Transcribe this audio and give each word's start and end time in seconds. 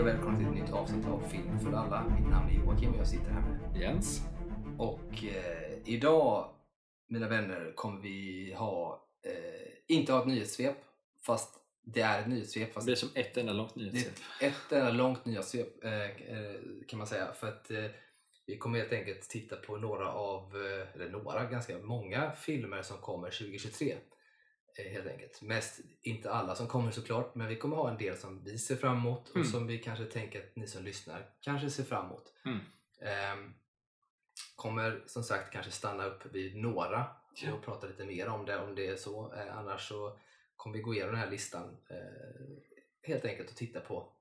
Hej 0.00 0.08
och 0.08 0.14
välkomna 0.14 0.38
till 0.38 0.46
ett 0.46 0.54
nytt 0.54 0.72
avsnitt 0.72 1.06
av 1.06 1.28
Film 1.28 1.60
för 1.60 1.72
alla. 1.72 2.04
Mitt 2.04 2.30
namn 2.30 2.50
är 2.50 2.54
Joakim 2.54 2.92
och 2.92 3.00
jag 3.00 3.08
sitter 3.08 3.30
här 3.30 3.40
med. 3.40 3.80
Jens. 3.82 4.20
Och 4.78 5.24
eh, 5.24 5.78
idag, 5.84 6.48
mina 7.08 7.28
vänner, 7.28 7.72
kommer 7.74 8.00
vi 8.00 8.54
ha, 8.58 9.04
eh, 9.26 9.96
inte 9.96 10.12
ha 10.12 10.20
ett 10.20 10.26
nyhetssvep, 10.26 10.76
fast 11.26 11.54
det 11.82 12.00
är 12.00 12.20
ett 12.20 12.28
nyhetssvep. 12.28 12.68
Det 12.68 12.74
Fast 12.74 12.86
blir 12.86 12.96
som 12.96 13.08
ett 13.14 13.36
enda 13.36 13.52
långt 13.52 13.74
det 13.74 13.80
nyhetssvep. 13.80 14.16
ett 14.40 14.72
enda 14.72 14.90
långt 14.90 15.24
nyhetssvep 15.24 15.84
eh, 15.84 15.92
eh, 15.92 16.60
kan 16.88 16.98
man 16.98 17.06
säga. 17.06 17.32
För 17.32 17.48
att 17.48 17.70
eh, 17.70 17.84
vi 18.46 18.58
kommer 18.58 18.78
helt 18.78 18.92
enkelt 18.92 19.22
titta 19.22 19.56
på 19.56 19.76
några 19.76 20.12
av, 20.12 20.56
eh, 20.56 20.94
eller 20.94 21.10
några, 21.10 21.44
ganska 21.44 21.78
många 21.78 22.32
filmer 22.32 22.82
som 22.82 22.96
kommer 22.96 23.30
2023. 23.30 23.94
Eh, 24.86 24.92
Helt 24.92 25.06
enkelt. 25.06 25.42
Mest, 25.42 25.80
inte 26.02 26.30
alla 26.32 26.54
som 26.54 26.66
kommer 26.66 26.90
såklart, 26.90 27.34
men 27.34 27.48
vi 27.48 27.56
kommer 27.56 27.76
ha 27.76 27.90
en 27.90 27.98
del 27.98 28.16
som 28.16 28.44
vi 28.44 28.58
ser 28.58 28.76
fram 28.76 28.96
emot 28.96 29.28
och 29.28 29.36
Mm. 29.36 29.48
som 29.48 29.66
vi 29.66 29.78
kanske 29.78 30.04
tänker 30.04 30.40
att 30.40 30.56
ni 30.56 30.66
som 30.66 30.84
lyssnar 30.84 31.26
kanske 31.40 31.70
ser 31.70 31.84
fram 31.84 32.06
emot. 32.06 32.32
Mm. 32.44 32.58
Ehm, 33.02 33.54
kommer 34.56 35.02
som 35.06 35.22
sagt 35.22 35.52
kanske 35.52 35.72
stanna 35.72 36.04
upp 36.04 36.26
vid 36.34 36.56
några 36.56 37.06
Ja. 37.34 37.52
och 37.54 37.64
prata 37.64 37.86
lite 37.86 38.04
mer 38.04 38.28
om 38.28 38.46
det 38.46 38.58
om 38.58 38.74
det 38.74 38.86
är 38.86 38.96
så. 38.96 39.34
Eh, 39.34 39.56
annars 39.58 39.88
så 39.88 40.18
kommer 40.56 40.76
vi 40.76 40.82
gå 40.82 40.94
igenom 40.94 41.12
den 41.12 41.20
här 41.20 41.30
listan 41.30 41.76
eh, 41.90 41.96
helt 43.02 43.24
enkelt 43.24 43.50
och 43.50 43.56
titta 43.56 43.80
på 43.80 44.12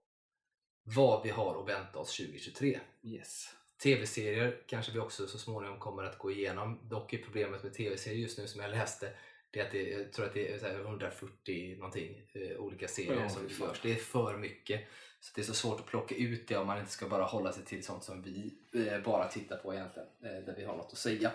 vad 0.83 1.23
vi 1.23 1.29
har 1.29 1.61
att 1.61 1.67
vänta 1.67 1.99
oss 1.99 2.17
2023. 2.17 2.79
Yes. 3.03 3.55
TV-serier 3.83 4.63
kanske 4.67 4.91
vi 4.91 4.99
också 4.99 5.27
så 5.27 5.37
småningom 5.37 5.79
kommer 5.79 6.03
att 6.03 6.17
gå 6.17 6.31
igenom. 6.31 6.79
Dock 6.89 7.13
är 7.13 7.23
problemet 7.23 7.63
med 7.63 7.73
TV-serier 7.73 8.19
just 8.19 8.37
nu 8.37 8.47
som 8.47 8.61
jag 8.61 8.71
läste 8.71 9.13
det 9.51 9.59
är 9.59 9.65
att 9.65 9.71
det, 9.71 9.89
jag 9.89 10.13
tror 10.13 10.25
att 10.25 10.33
det 10.33 10.53
är 10.53 10.59
så 10.59 10.65
här 10.65 10.79
140 10.79 11.75
någonting 11.77 12.21
eh, 12.33 12.57
olika 12.57 12.87
serier 12.87 13.21
Ja, 13.21 13.29
som 13.29 13.47
görs. 13.47 13.79
Det 13.81 13.91
är 13.91 13.95
för 13.95 14.37
mycket. 14.37 14.81
Så 15.19 15.31
det 15.35 15.41
är 15.41 15.45
så 15.45 15.53
svårt 15.53 15.79
att 15.79 15.85
plocka 15.85 16.15
ut 16.15 16.47
det 16.47 16.57
om 16.57 16.67
man 16.67 16.79
inte 16.79 16.91
ska 16.91 17.07
bara 17.07 17.23
hålla 17.23 17.53
sig 17.53 17.65
till 17.65 17.83
sånt 17.83 18.03
som 18.03 18.21
vi 18.21 18.53
eh, 18.73 18.99
bara 19.03 19.27
tittar 19.27 19.57
på 19.57 19.73
egentligen. 19.73 20.09
Eh, 20.23 20.45
där 20.45 20.55
vi 20.57 20.63
har 20.63 20.77
något 20.77 20.91
att 20.91 20.97
säga. 20.97 21.31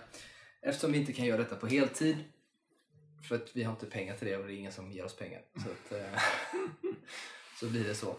Eftersom 0.61 0.93
vi 0.93 0.99
inte 0.99 1.13
kan 1.13 1.25
göra 1.25 1.39
detta 1.39 1.57
på 1.57 1.67
heltid. 1.67 2.17
För 3.29 3.35
att 3.35 3.57
vi 3.57 3.63
har 3.63 3.73
inte 3.73 3.87
pengar 3.87 4.17
till 4.17 4.29
det 4.29 4.37
och 4.37 4.47
det 4.47 4.53
är 4.53 4.57
ingen 4.57 4.73
som 4.73 4.93
ger 4.93 5.05
oss 5.05 5.17
pengar. 5.17 5.43
Så, 5.55 5.71
att, 5.71 6.03
så 7.61 7.67
blir 7.67 7.85
det 7.85 7.95
så. 7.95 8.17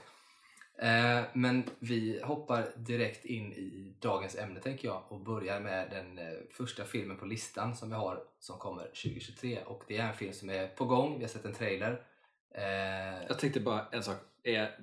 Eh, 0.78 1.22
men 1.34 1.64
vi 1.80 2.22
hoppar 2.24 2.68
direkt 2.76 3.26
in 3.26 3.54
i 3.54 3.94
dagens 4.00 4.36
ämne 4.38 4.60
tänker 4.60 4.88
jag 4.88 5.04
och 5.08 5.20
börjar 5.20 5.60
med 5.60 5.88
den 5.92 6.18
eh, 6.18 6.34
första 6.52 6.84
filmen 6.84 7.18
på 7.18 7.26
listan 7.26 7.76
som 7.76 7.90
vi 7.90 7.96
har 7.96 8.24
som 8.40 8.58
kommer 8.60 8.84
2023 8.84 9.60
och 9.66 9.84
det 9.88 9.98
är 9.98 10.08
en 10.08 10.14
film 10.14 10.34
som 10.34 10.50
är 10.50 10.68
på 10.68 10.86
gång, 10.86 11.16
vi 11.18 11.24
har 11.24 11.30
sett 11.30 11.46
en 11.46 11.54
trailer. 11.54 12.02
Eh, 12.56 13.26
Jag 13.28 13.40
tänkte 13.40 13.60
bara 13.60 13.86
en 13.92 14.04
sak. 14.04 14.18
Är, 14.44 14.80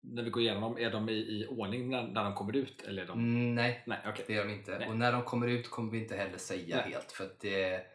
när 0.00 0.22
vi 0.22 0.30
går 0.30 0.42
igenom 0.42 0.62
dem, 0.62 0.78
är 0.78 0.90
de 0.90 1.08
i, 1.08 1.12
i 1.12 1.46
ordning 1.50 1.90
när, 1.90 2.02
när 2.06 2.24
de 2.24 2.34
kommer 2.34 2.56
ut? 2.56 2.82
Eller 2.82 3.02
är 3.02 3.06
de... 3.06 3.18
mm, 3.18 3.54
nej, 3.54 3.82
Nej, 3.86 3.98
okej. 4.06 4.24
det 4.26 4.32
gör 4.32 4.44
de 4.46 4.52
inte. 4.52 4.78
Nej. 4.78 4.88
Och 4.88 4.96
när 4.96 5.12
de 5.12 5.22
kommer 5.22 5.46
ut 5.48 5.70
kommer 5.70 5.92
vi 5.92 5.98
inte 5.98 6.16
heller 6.16 6.38
säga 6.38 6.76
Nej. 6.76 6.92
helt 6.92 7.12
för 7.12 7.24
att 7.24 7.40
det 7.40 7.86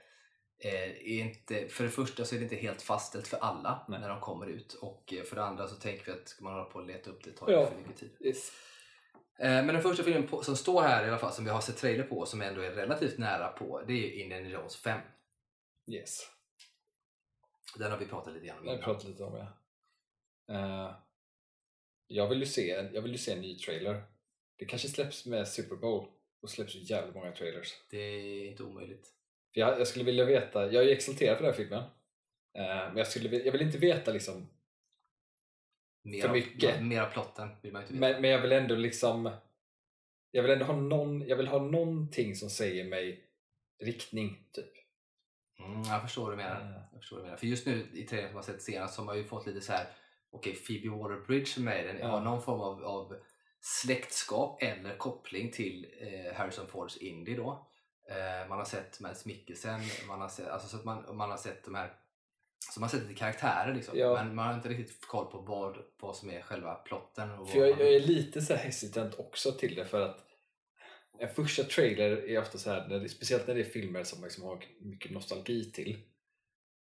är 0.59 1.01
inte, 1.03 1.67
för 1.67 1.83
det 1.83 1.89
första 1.89 2.25
så 2.25 2.35
är 2.35 2.39
det 2.39 2.43
inte 2.43 2.55
helt 2.55 2.81
fastställt 2.81 3.27
för 3.27 3.37
alla 3.37 3.85
Nej. 3.89 3.99
när 3.99 4.09
de 4.09 4.19
kommer 4.21 4.45
ut 4.47 4.73
och 4.73 5.13
eh, 5.13 5.23
för 5.23 5.35
det 5.35 5.43
andra 5.43 5.67
så 5.67 5.75
tänker 5.75 6.05
vi 6.05 6.11
att 6.11 6.27
ska 6.29 6.43
man 6.43 6.53
hålla 6.53 6.65
på 6.65 6.79
och 6.79 6.85
leta 6.85 7.09
upp 7.09 7.23
det 7.23 7.31
tar 7.31 7.51
Ja. 7.51 7.65
för 7.67 7.77
mycket 7.77 7.97
tid. 7.97 8.17
Yes. 8.19 8.51
Eh, 9.39 9.49
Men 9.49 9.67
den 9.67 9.81
första 9.81 10.03
filmen 10.03 10.27
på, 10.27 10.43
som 10.43 10.55
står 10.55 10.81
här 10.81 11.05
i 11.05 11.07
alla 11.09 11.17
fall, 11.17 11.33
som 11.33 11.45
vi 11.45 11.51
har 11.51 11.61
sett 11.61 11.77
trailer 11.77 12.03
på, 12.03 12.25
som 12.25 12.41
ändå 12.41 12.61
är 12.61 12.71
relativt 12.71 13.17
nära 13.17 13.47
på, 13.47 13.81
det 13.87 13.93
är 13.93 14.23
Indiana 14.23 14.49
Jones 14.49 14.75
5. 14.75 15.01
yes. 15.91 16.19
Den 17.77 17.91
har 17.91 17.97
vi 17.99 18.05
pratat 18.05 18.33
lite 18.33 18.45
grann 18.45 18.59
om 18.59 18.65
Jag 18.65 18.73
innan. 18.73 18.83
pratar 18.85 19.07
lite 19.09 19.23
om 19.23 19.33
det. 19.33 19.47
Eh, 20.53 20.95
jag, 22.07 22.27
vill 22.29 22.39
ju 22.39 22.45
se, 22.45 22.89
jag 22.93 23.01
vill 23.01 23.11
ju 23.11 23.17
se 23.17 23.31
en 23.33 23.41
ny 23.41 23.57
trailer. 23.59 24.03
Det 24.57 24.65
kanske 24.65 24.87
släpps 24.87 25.25
med 25.25 25.47
Super 25.47 25.75
Bowl 25.75 26.07
och 26.41 26.49
släpps 26.49 26.75
ju 26.75 26.79
jävligt 26.79 27.15
många 27.15 27.31
trailers. 27.31 27.73
Det 27.89 27.97
är 27.97 28.47
inte 28.51 28.63
omöjligt. 28.63 29.07
För 29.53 29.59
jag, 29.61 29.79
jag 29.79 29.87
skulle 29.87 30.05
vilja 30.05 30.25
veta, 30.25 30.71
jag 30.71 30.83
är 30.83 30.87
ju 30.87 30.93
exalterad 30.93 31.37
för 31.37 31.43
den 31.43 31.53
här 31.53 31.57
filmen. 31.57 31.83
Eh, 32.57 32.87
men 32.87 32.97
jag, 32.97 33.07
skulle, 33.07 33.37
jag 33.37 33.51
vill 33.51 33.61
inte 33.61 33.77
veta 33.77 34.11
liksom 34.11 34.47
Mer 36.03 36.21
För 36.21 36.29
mycket. 36.29 36.83
Mer 36.83 37.01
av 37.01 37.09
plotten 37.09 37.49
vill 37.61 37.73
man 37.73 37.81
inte 37.81 37.93
veta. 37.93 37.99
Men, 38.07 38.21
men 38.21 38.31
jag 38.31 38.41
vill 38.41 38.51
ändå 38.51 38.75
liksom 38.75 39.31
Jag 40.31 40.41
vill 40.43 40.51
ändå 40.51 40.65
ha 40.65 40.75
någon, 40.75 41.27
jag 41.27 41.37
vill 41.37 41.47
ha 41.47 41.59
någonting 41.59 42.35
som 42.35 42.49
säger 42.49 42.85
mig 42.85 43.23
riktning, 43.83 44.43
typ. 44.51 44.73
Mm, 45.59 45.83
jag 45.83 46.01
förstår 46.01 46.23
vad 46.23 46.31
du 46.33 46.37
menar. 46.37 46.61
Eh. 46.61 46.81
Jag 46.91 47.01
förstår 47.01 47.15
vad 47.15 47.25
du 47.25 47.27
menar. 47.27 47.37
För 47.37 47.47
just 47.47 47.65
nu 47.65 47.87
i 47.93 48.03
trailern 48.03 48.27
som 48.29 48.35
man 48.35 48.43
sett 48.43 48.61
senast 48.61 48.93
så 48.95 49.01
har 49.01 49.05
man 49.05 49.17
ju 49.17 49.23
fått 49.23 49.47
lite 49.47 49.61
så 49.61 49.71
här 49.71 49.87
okej 50.31 50.55
Phoebe 50.55 50.89
Water-Bridge 50.89 51.59
med 51.59 51.85
den 51.85 51.97
Ja. 51.97 52.07
har 52.07 52.21
någon 52.21 52.41
form 52.41 52.61
av, 52.61 52.83
av 52.85 53.15
släktskap 53.61 54.63
eller 54.63 54.97
koppling 54.97 55.51
till 55.51 55.87
eh, 55.99 56.33
Harrison 56.35 56.67
Fords 56.67 56.97
Indy 56.97 57.35
då. 57.35 57.67
Eh, 58.09 58.49
man 58.49 58.57
har 58.57 58.65
sett 58.65 58.99
Mads 58.99 59.25
Mikkelsen, 59.25 59.79
man 60.07 60.21
har 60.21 60.29
sett, 60.29 60.47
alltså, 60.47 60.67
så 60.67 60.77
att 60.77 60.85
man, 60.85 61.17
man 61.17 61.29
har 61.29 61.37
sett 61.37 61.65
de 61.65 61.75
här 61.75 61.93
så 62.73 62.79
man 62.79 62.89
har 62.89 62.97
sett 62.97 63.07
lite 63.07 63.19
karaktärer 63.19 63.73
liksom. 63.75 63.97
Ja. 63.97 64.13
men 64.13 64.35
man 64.35 64.47
har 64.47 64.53
inte 64.53 64.69
riktigt 64.69 65.07
koll 65.07 65.31
på 65.31 65.37
vad, 65.41 65.77
vad 66.01 66.15
som 66.15 66.29
är 66.29 66.41
själva 66.41 66.75
plotten. 66.75 67.31
Och 67.31 67.49
För 67.49 67.59
jag, 67.59 67.69
man- 67.69 67.79
jag 67.79 67.95
är 67.95 67.99
lite 67.99 68.41
så 68.41 68.55
hesitant 68.55 69.19
också 69.19 69.51
till 69.51 69.75
det 69.75 69.85
för 69.85 70.01
att 70.01 70.25
en 71.19 71.29
första 71.29 71.63
trailer 71.63 72.29
är 72.29 72.39
ofta 72.39 72.57
så 72.57 72.69
här, 72.69 72.87
när 72.87 72.99
det, 72.99 73.09
speciellt 73.09 73.47
när 73.47 73.55
det 73.55 73.61
är 73.61 73.69
filmer 73.69 74.03
som 74.03 74.19
man 74.19 74.27
liksom 74.27 74.43
har 74.43 74.63
mycket 74.79 75.11
nostalgi 75.11 75.71
till 75.71 75.97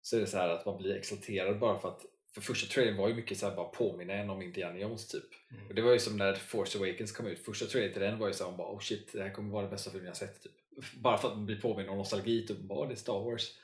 så 0.02 0.16
är 0.16 0.20
det 0.20 0.26
så 0.26 0.36
här 0.36 0.48
att 0.48 0.66
man 0.66 0.78
blir 0.78 0.96
exalterad 0.96 1.58
bara 1.58 1.78
för 1.78 1.88
att 1.88 2.04
för 2.34 2.40
första 2.40 2.72
trailern 2.74 2.96
var 2.96 3.08
ju 3.08 3.14
mycket 3.14 3.38
så 3.38 3.48
här 3.48 3.56
bara 3.56 3.68
påminna 3.68 4.12
en 4.12 4.30
om 4.30 4.42
Indiana 4.42 4.78
Jones 4.78 5.08
typ. 5.08 5.24
Mm. 5.50 5.66
Och 5.66 5.74
det 5.74 5.82
var 5.82 5.92
ju 5.92 5.98
som 5.98 6.16
när 6.16 6.34
Force 6.34 6.78
Awakens 6.78 7.12
kom 7.12 7.26
ut, 7.26 7.44
första 7.44 7.66
trailern 7.66 7.92
till 7.92 8.02
den 8.02 8.18
var 8.18 8.26
ju 8.26 8.32
så 8.32 8.44
här, 8.44 8.50
man 8.50 8.58
bara 8.58 8.72
oh 8.72 8.80
shit, 8.80 9.12
det 9.12 9.22
här 9.22 9.30
kommer 9.30 9.52
vara 9.52 9.62
den 9.62 9.70
bästa 9.70 9.90
filmen 9.90 10.06
jag 10.06 10.16
sett 10.16 10.42
typ. 10.42 10.52
Bara 11.00 11.18
för 11.18 11.28
att 11.28 11.36
man 11.36 11.46
blir 11.46 11.60
påmind 11.60 11.90
om 11.90 11.98
nostalgi, 11.98 12.46
typ 12.46 12.58
bara 12.58 12.78
"Åh, 12.78 12.88
det 12.88 12.94
är 12.94 12.96
Star 12.96 13.20
Wars. 13.24 13.58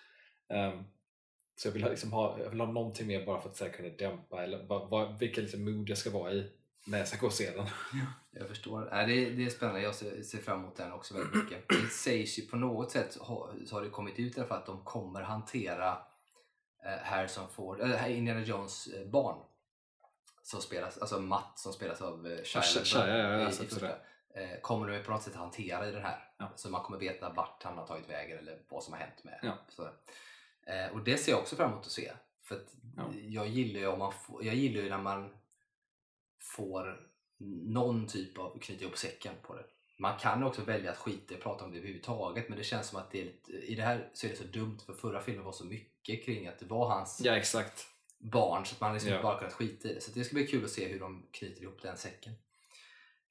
Ehm, 0.49 0.85
så 1.57 1.69
jag 1.69 1.73
vill, 1.73 1.83
ha, 1.83 1.91
liksom 1.91 2.13
ha, 2.13 2.39
jag 2.41 2.51
vill 2.51 2.61
ha 2.61 2.73
någonting 2.73 3.07
mer 3.07 3.27
bara 3.27 3.41
för 3.41 3.49
att 3.49 3.57
så 3.57 3.65
här, 3.65 3.73
kunna 3.73 3.89
dämpa 3.89 4.43
eller 4.43 4.67
vad, 4.67 4.91
vad, 4.91 5.19
vilken 5.19 5.43
liksom 5.45 5.65
mood 5.65 5.89
jag 5.89 5.99
ska 5.99 6.11
vara 6.11 6.33
i 6.33 6.53
när 6.87 6.99
jag 6.99 7.09
ska 7.09 7.17
gå 7.17 7.27
och 7.27 7.33
se 7.33 7.51
den. 7.51 7.67
Jag 8.31 8.49
förstår. 8.49 8.89
Nej, 8.93 9.07
det, 9.07 9.31
det 9.31 9.45
är 9.45 9.51
spännande. 9.51 9.81
Jag 9.81 9.95
ser, 9.95 10.23
ser 10.23 10.39
fram 10.39 10.61
emot 10.61 10.77
den 10.77 10.93
också 10.93 11.15
väldigt 11.15 11.35
mycket. 11.45 11.69
Det 11.69 11.91
sägs 11.91 12.39
ju 12.39 12.43
på 12.43 12.57
något 12.57 12.91
sätt 12.91 13.17
ha, 13.17 13.53
så 13.67 13.77
har 13.77 13.83
det 13.83 13.91
kommit 13.91 14.19
ut 14.19 14.35
fall 14.35 14.51
att 14.51 14.67
de 14.67 14.85
kommer 14.85 15.23
hantera 15.23 15.99
eh, 16.85 16.99
Harrison 17.03 17.49
Ford, 17.53 17.81
eller 17.81 18.09
Indiana 18.09 18.41
Jones 18.41 18.87
eh, 18.87 19.07
barn. 19.07 19.39
Som 20.43 20.61
spelas, 20.61 20.99
alltså 20.99 21.21
Matt 21.21 21.59
som 21.59 21.73
spelas 21.73 22.01
av 22.01 22.27
eh, 22.27 22.43
Shia 22.43 22.63
Shia, 22.63 23.09
ja, 23.09 23.19
ja, 23.19 23.51
ja. 23.81 23.99
Eh, 24.37 24.61
kommer 24.61 24.89
de 24.89 25.03
på 25.03 25.11
något 25.11 25.23
sätt 25.23 25.35
hantera 25.35 25.89
i 25.89 25.93
den 25.93 26.03
här. 26.03 26.29
Ja. 26.39 26.53
Så 26.57 26.71
man 26.71 26.83
kommer 26.83 26.99
veta 26.99 27.33
vart 27.33 27.63
han 27.63 27.79
har 27.79 27.87
tagit 27.87 28.09
vägen 28.11 28.39
eller 28.39 28.59
vad 28.69 28.83
som 28.85 28.93
har 28.93 29.01
hänt 29.01 29.25
med 29.25 29.39
Ja. 29.43 29.59
så. 29.69 29.83
eh, 30.67 30.93
Och 30.93 31.01
det 31.05 31.17
ser 31.17 31.33
jag 31.33 31.41
också 31.41 31.57
fram 31.57 31.73
emot 31.73 31.87
att 31.87 31.93
se. 31.93 32.13
För 32.43 32.55
att 32.57 32.75
Ja. 32.97 33.11
jag 33.15 33.49
gillar 33.49 33.81
ju 33.81 33.87
om 33.87 33.99
man 33.99 34.13
får, 34.13 34.45
jag 34.45 34.55
gillar 34.55 34.83
ju 34.83 34.89
när 34.91 34.99
man 35.03 35.37
får 36.41 37.01
någon 37.73 38.07
typ 38.07 38.39
av 38.39 38.59
knyta 38.59 38.85
ihop 38.85 38.99
säcken 38.99 39.35
på 39.43 39.55
det. 39.55 39.65
Man 39.99 40.19
kan 40.19 40.43
också 40.43 40.63
välja 40.63 40.91
att 40.91 40.99
skita 40.99 41.35
i 41.35 41.37
att 41.37 41.43
prata 41.43 41.65
om 41.65 41.71
det 41.73 41.79
överhuvudtaget 41.79 42.49
men 42.49 42.59
det 42.59 42.65
känns 42.65 42.89
som 42.89 42.99
att 42.99 43.11
det 43.11 43.21
är 43.21 43.25
lite, 43.25 43.53
i 43.53 43.75
det 43.75 43.83
här 43.83 44.11
så 44.13 44.27
är 44.27 44.31
det 44.31 44.37
så 44.37 44.45
dumt 44.45 44.79
för 44.87 44.93
förra 44.93 45.21
filmen 45.21 45.45
var 45.45 45.53
så 45.53 45.65
mycket 45.65 46.25
kring 46.25 46.47
att 46.49 46.59
det 46.59 46.67
var 46.67 46.89
hans 46.89 47.21
Ja 47.25 47.37
exakt. 47.37 47.87
barn 48.19 48.67
så 48.67 48.75
att 48.75 48.81
man 48.81 48.93
liksom 48.95 49.11
Ja. 49.13 49.23
bara 49.23 49.39
kunnat 49.39 49.53
skita 49.55 49.89
i 49.89 49.95
det. 49.95 50.01
Så 50.01 50.11
det 50.15 50.25
ska 50.25 50.35
bli 50.35 50.47
kul 50.47 50.65
att 50.65 50.71
se 50.71 50.89
hur 50.89 51.01
de 51.01 51.27
knyter 51.33 51.63
ihop 51.63 51.83
den 51.83 51.97
säcken. 51.97 52.33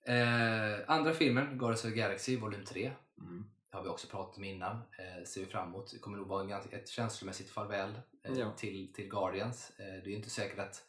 Eh, 0.05 0.79
andra 0.87 1.13
filmen, 1.13 1.57
Guardians 1.57 1.85
of 1.85 1.91
the 1.91 1.97
Galaxy 1.97 2.37
volym 2.37 2.65
3. 2.65 2.91
Mm. 3.19 3.45
Det 3.71 3.77
har 3.77 3.83
vi 3.83 3.89
också 3.89 4.07
pratat 4.07 4.37
om 4.37 4.43
innan. 4.43 4.75
Eh, 4.75 5.23
ser 5.25 5.41
vi 5.41 5.47
fram 5.47 5.67
emot. 5.67 5.91
Det 5.91 5.99
kommer 5.99 6.17
nog 6.17 6.27
vara 6.27 6.59
ett 6.71 6.89
känslomässigt 6.89 7.49
farväl 7.49 7.99
eh, 8.23 8.39
Ja. 8.39 8.51
till, 8.51 8.93
till 8.93 9.09
Guardians. 9.09 9.71
Eh, 9.79 9.85
det 9.85 10.05
är 10.05 10.09
ju 10.09 10.15
inte 10.15 10.29
säkert 10.29 10.59
att 10.59 10.83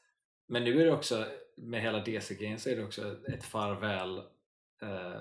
Men 0.47 0.65
nu 0.65 0.81
är 0.81 0.85
det 0.85 0.93
också, 0.93 1.27
med 1.57 1.83
hela 1.83 1.99
DC-grejen 2.01 2.59
så 2.61 2.71
är 2.71 2.77
det 2.77 2.85
också 2.85 3.17
ett 3.29 3.45
farväl 3.45 4.19
eh, 4.83 5.21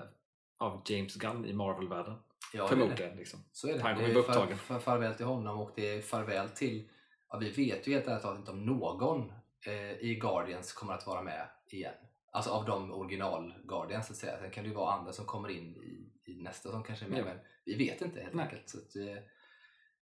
av 0.58 0.82
James 0.86 1.14
Gunn 1.14 1.44
i 1.44 1.52
Marvel-världen. 1.52 2.14
Ja. 2.52 2.68
Förmodligen. 2.68 3.16
Liksom. 3.16 3.44
Så 3.52 3.68
är 3.68 3.74
det. 3.74 3.82
Han 3.82 3.94
kommer 3.94 4.08
bli 4.08 4.18
upptagen. 4.18 4.58
far, 4.58 4.78
farväl 4.78 5.14
till 5.14 5.26
honom 5.26 5.60
och 5.60 5.70
det 5.76 5.94
är 5.96 6.02
farväl 6.02 6.48
till, 6.48 6.88
ja, 7.30 7.38
vi 7.38 7.50
vet 7.50 7.86
ju 7.86 7.92
helt 7.92 8.06
ärligt 8.06 8.22
talat 8.22 8.38
inte 8.38 8.50
om 8.50 8.66
någon 8.66 9.32
eh, 9.66 9.92
i 9.92 10.18
Guardians 10.20 10.72
kommer 10.72 10.94
att 10.94 11.06
vara 11.06 11.22
med 11.22 11.48
igen. 11.70 11.94
Alltså 12.36 12.50
av 12.50 12.64
de 12.64 12.92
original 12.92 13.54
Guardians 13.64 14.06
så 14.06 14.12
att 14.12 14.16
säga. 14.16 14.38
Sen 14.38 14.50
kan 14.50 14.64
det 14.64 14.68
ju 14.68 14.74
vara 14.76 14.92
andra 14.92 15.12
som 15.12 15.24
kommer 15.26 15.48
in 15.48 15.76
i, 15.76 16.12
i 16.32 16.42
nästa 16.42 16.70
som 16.70 16.82
kanske 16.82 17.04
är 17.04 17.08
med. 17.08 17.20
Ja. 17.20 17.24
Men 17.24 17.38
vi 17.64 17.74
vet 17.74 18.02
inte 18.02 18.20
helt 18.20 18.34
Nej. 18.34 18.44
enkelt. 18.44 18.68
Så 18.68 18.78
att, 18.78 18.96
eh, 18.96 19.22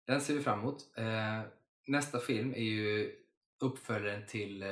den 0.06 0.20
ser 0.20 0.34
vi 0.34 0.42
fram 0.42 0.60
emot. 0.60 0.98
Eh, 0.98 1.40
nästa 1.86 2.18
film 2.18 2.54
är 2.54 2.62
ju 2.62 3.12
uppföljaren 3.60 4.26
till 4.26 4.62
eh, 4.62 4.68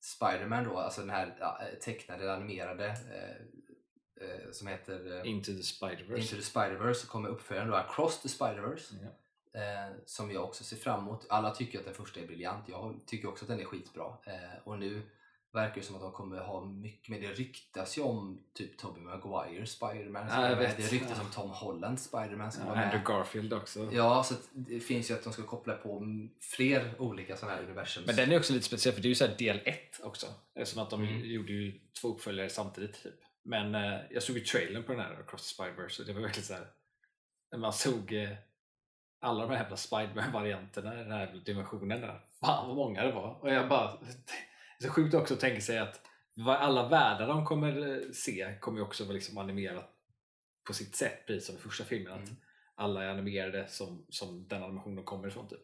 Spider-Man 0.00 0.64
då, 0.64 0.78
alltså 0.78 1.00
den 1.00 1.10
här 1.10 1.36
ja, 1.40 1.60
tecknade, 1.82 2.34
animerade 2.34 2.86
eh, 2.86 4.26
eh, 4.28 4.50
som 4.52 4.66
heter 4.66 5.16
eh, 5.20 5.30
Into 5.30 5.52
the 5.52 5.62
Spider-Verse. 5.62 6.16
Into 6.16 6.36
the 6.36 6.42
Spider-Verse 6.42 7.06
kommer 7.06 7.28
uppföljaren 7.28 7.68
då 7.70 7.74
Across 7.74 8.22
the 8.22 8.28
Spider-Verse 8.28 8.94
Ja. 9.52 9.60
eh, 9.60 9.92
som 10.06 10.30
jag 10.32 10.44
också 10.44 10.64
ser 10.64 10.76
fram 10.76 11.00
emot. 11.00 11.26
Alla 11.28 11.50
tycker 11.50 11.78
att 11.78 11.84
den 11.84 11.94
första 11.94 12.20
är 12.20 12.26
briljant. 12.26 12.68
Jag 12.68 13.00
tycker 13.06 13.28
också 13.28 13.44
att 13.44 13.48
den 13.48 13.60
är 13.60 13.64
skitbra. 13.64 14.16
Eh, 14.26 14.58
och 14.64 14.78
nu 14.78 15.02
verkar 15.54 15.74
det 15.74 15.82
som 15.86 15.96
att 15.96 16.02
de 16.02 16.12
kommer 16.12 16.38
ha 16.40 16.64
mycket 16.64 17.08
mer. 17.08 17.20
Det 17.20 17.32
ryktas 17.32 17.98
ju 17.98 18.02
om 18.02 18.40
typ 18.54 18.78
Tobey 18.78 19.02
Maguire 19.02 19.66
Spiderman. 19.66 20.26
Ja, 20.28 20.48
jag 20.48 20.50
med. 20.50 20.58
vet. 20.58 20.76
Det 20.76 20.92
ryktas 20.92 21.20
om 21.20 21.26
Tom 21.30 21.50
Holland 21.50 22.00
Spiderman 22.00 22.50
Ja. 22.66 22.72
Andrew 22.74 23.02
Garfield 23.06 23.52
också. 23.52 23.88
Ja, 23.92 24.24
så 24.24 24.34
det 24.52 24.80
finns 24.80 25.10
ju 25.10 25.14
att 25.14 25.24
de 25.24 25.32
ska 25.32 25.42
koppla 25.42 25.74
på 25.74 26.02
fler 26.56 26.94
olika 26.98 27.36
sådana 27.36 27.56
här 27.56 27.62
universum. 27.64 28.02
Men 28.06 28.16
den 28.16 28.32
är 28.32 28.38
också 28.38 28.52
lite 28.52 28.64
speciell 28.66 28.94
för 28.94 29.02
det 29.02 29.06
är 29.06 29.10
ju 29.10 29.14
så 29.14 29.26
del 29.26 29.60
1 29.64 30.00
också. 30.02 30.26
Eftersom 30.54 30.82
att 30.82 30.90
de 30.90 31.02
Mm. 31.02 31.24
gjorde 31.24 31.52
ju 31.52 31.80
två 32.00 32.08
uppföljare 32.08 32.48
samtidigt. 32.48 33.02
Typ. 33.02 33.14
Men 33.42 33.74
eh, 33.74 34.00
jag 34.10 34.22
såg 34.22 34.36
ju 34.38 34.44
trailern 34.44 34.82
på 34.84 34.92
den 34.92 35.00
här 35.00 35.12
Across 35.20 35.56
the 35.56 35.62
Spider-Verse 35.62 36.00
och 36.00 36.06
det 36.06 36.12
var 36.12 36.20
verkligen 36.20 36.46
så 36.46 36.54
här. 36.54 36.66
När 37.52 37.58
man 37.58 37.72
såg 37.72 38.12
eh, 38.12 38.28
alla 39.20 39.40
de 39.46 39.50
här 39.50 39.58
jävla 39.62 39.76
Spiderman-varianterna 39.76 40.94
i 40.94 40.98
den 40.98 41.12
här 41.12 41.42
dimensionen 41.44 42.00
där. 42.00 42.20
Fan 42.40 42.66
vad 42.68 42.76
många 42.76 43.02
det 43.02 43.12
var. 43.12 43.38
Och 43.40 43.50
jag 43.50 43.68
bara... 43.68 43.98
Det 44.78 44.84
är 44.84 44.88
så 44.88 44.94
sjukt 44.94 45.14
också 45.14 45.34
att 45.34 45.40
tänka 45.40 45.60
sig 45.60 45.78
att 45.78 46.00
alla 46.46 46.88
världar 46.88 47.28
de 47.28 47.44
kommer 47.44 47.92
eh, 47.92 48.10
se 48.12 48.58
kommer 48.60 48.78
ju 48.78 48.84
också 48.84 49.04
vara 49.04 49.14
liksom 49.14 49.38
animerat 49.38 49.90
på 50.66 50.72
sitt 50.74 50.96
sätt, 50.96 51.26
precis 51.26 51.46
som 51.46 51.54
i 51.56 51.58
första 51.58 51.84
filmen. 51.84 52.12
Att 52.12 52.28
Mm. 52.28 52.36
alla 52.74 53.04
är 53.04 53.08
animerade 53.08 53.68
som, 53.68 54.06
som 54.08 54.48
den 54.48 54.62
animationen 54.62 55.04
kommer 55.04 55.28
ifrån. 55.28 55.48
Typ. 55.48 55.60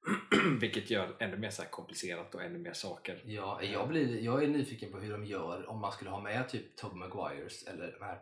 Vilket 0.60 0.90
gör 0.90 1.16
ännu 1.18 1.36
mer 1.36 1.50
så 1.50 1.62
komplicerat 1.62 2.34
och 2.34 2.42
ännu 2.42 2.58
mer 2.58 2.72
saker. 2.72 3.22
Ja, 3.24 3.62
jag, 3.62 3.88
blir, 3.88 4.20
jag 4.20 4.44
är 4.44 4.48
nyfiken 4.48 4.92
på 4.92 4.98
hur 4.98 5.12
de 5.12 5.24
gör 5.24 5.68
om 5.70 5.80
man 5.80 5.92
skulle 5.92 6.10
ha 6.10 6.20
med 6.20 6.48
typ 6.48 6.76
Tobey 6.76 6.98
Maguires 6.98 7.62
eller 7.62 7.92
de 7.98 8.04
här. 8.04 8.20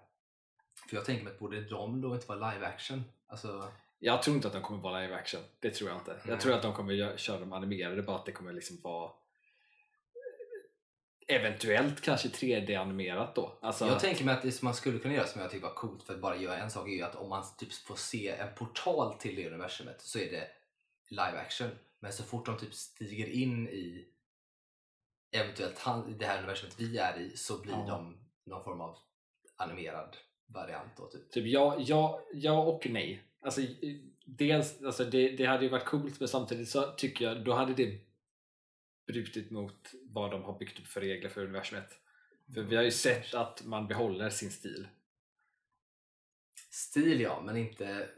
För 0.88 0.96
jag 0.96 1.04
tänker 1.04 1.24
mig 1.24 1.32
att 1.32 1.38
borde 1.38 1.60
de 1.60 2.00
då 2.00 2.14
inte 2.14 2.26
vara 2.26 2.52
live 2.52 2.66
action? 2.66 3.02
Alltså, 3.26 3.68
Jag 3.98 4.22
tror 4.22 4.36
inte 4.36 4.48
att 4.48 4.54
de 4.54 4.62
kommer 4.62 4.82
vara 4.82 5.00
live 5.00 5.14
action. 5.14 5.40
Det 5.60 5.70
tror 5.70 5.90
jag 5.90 5.98
inte. 5.98 6.10
Nej. 6.12 6.20
Jag 6.24 6.40
tror 6.40 6.54
att 6.54 6.62
de 6.62 6.72
kommer 6.74 7.16
köra 7.16 7.40
dem 7.40 7.52
animerade, 7.52 8.02
bara 8.02 8.16
att 8.16 8.26
det 8.26 8.32
kommer 8.32 8.52
liksom 8.52 8.80
vara 8.82 9.10
eventuellt 11.28 12.00
kanske 12.00 12.28
3D-animerat 12.28 13.34
då. 13.34 13.58
Alltså, 13.62 13.86
Jag 13.86 14.00
tänker 14.00 14.24
mig 14.24 14.34
att 14.34 14.42
det 14.42 14.52
som 14.52 14.66
man 14.66 14.74
skulle 14.74 14.98
kunna 14.98 15.14
göra 15.14 15.26
som 15.26 15.40
jag 15.40 15.50
tycker 15.50 15.66
var 15.66 15.74
coolt 15.74 16.02
för 16.02 16.14
att 16.14 16.20
bara 16.20 16.36
göra 16.36 16.56
en 16.58 16.70
sak 16.70 16.88
är 16.88 16.92
ju 16.92 17.02
att 17.02 17.14
om 17.16 17.28
man 17.28 17.44
typ 17.58 17.72
får 17.72 17.96
se 17.96 18.28
en 18.28 18.54
portal 18.54 19.14
till 19.14 19.36
det 19.36 19.46
universumet 19.48 20.00
så 20.00 20.18
är 20.18 20.30
det 20.30 20.48
live 21.10 21.38
action. 21.38 21.68
Men 22.00 22.12
så 22.12 22.22
fort 22.22 22.46
de 22.46 22.58
typ 22.58 22.74
stiger 22.74 23.26
in 23.26 23.68
i 23.68 24.08
eventuellt 25.32 25.78
han, 25.78 26.18
det 26.18 26.26
här 26.26 26.38
universumet 26.38 26.74
vi 26.80 26.98
är 26.98 27.20
i 27.20 27.36
så 27.36 27.58
blir 27.62 27.72
Ja. 27.72 27.86
de 27.88 28.18
någon 28.46 28.64
form 28.64 28.80
av 28.80 28.96
animerad 29.56 30.16
variant 30.46 30.96
då 30.96 31.06
typ. 31.06 31.30
Typ 31.30 31.46
ja, 31.46 31.76
ja, 31.78 32.22
ja 32.32 32.62
och 32.62 32.86
nej. 32.90 33.22
Alltså, 33.44 33.60
dels, 34.26 34.82
alltså 34.82 35.04
det, 35.04 35.28
det 35.36 35.44
hade 35.44 35.64
ju 35.64 35.70
varit 35.70 35.84
coolt 35.84 36.20
men 36.20 36.28
samtidigt 36.28 36.68
så 36.68 36.82
tycker 36.92 37.24
jag 37.24 37.44
då 37.44 37.52
hade 37.52 37.74
det 37.74 37.98
brutit 39.06 39.50
mot 39.50 39.90
vad 40.02 40.30
de 40.30 40.42
har 40.42 40.58
byggt 40.58 40.78
upp 40.80 40.86
för 40.86 41.00
regler 41.00 41.28
för 41.28 41.40
universumet. 41.42 41.98
För 42.54 42.62
vi 42.62 42.76
har 42.76 42.82
ju 42.82 42.90
sett 42.90 43.34
att 43.34 43.64
man 43.64 43.86
behåller 43.88 44.30
sin 44.30 44.50
stil. 44.50 44.88
Stil 46.70 47.20
ja, 47.20 47.42
men 47.44 47.56
inte 47.56 48.08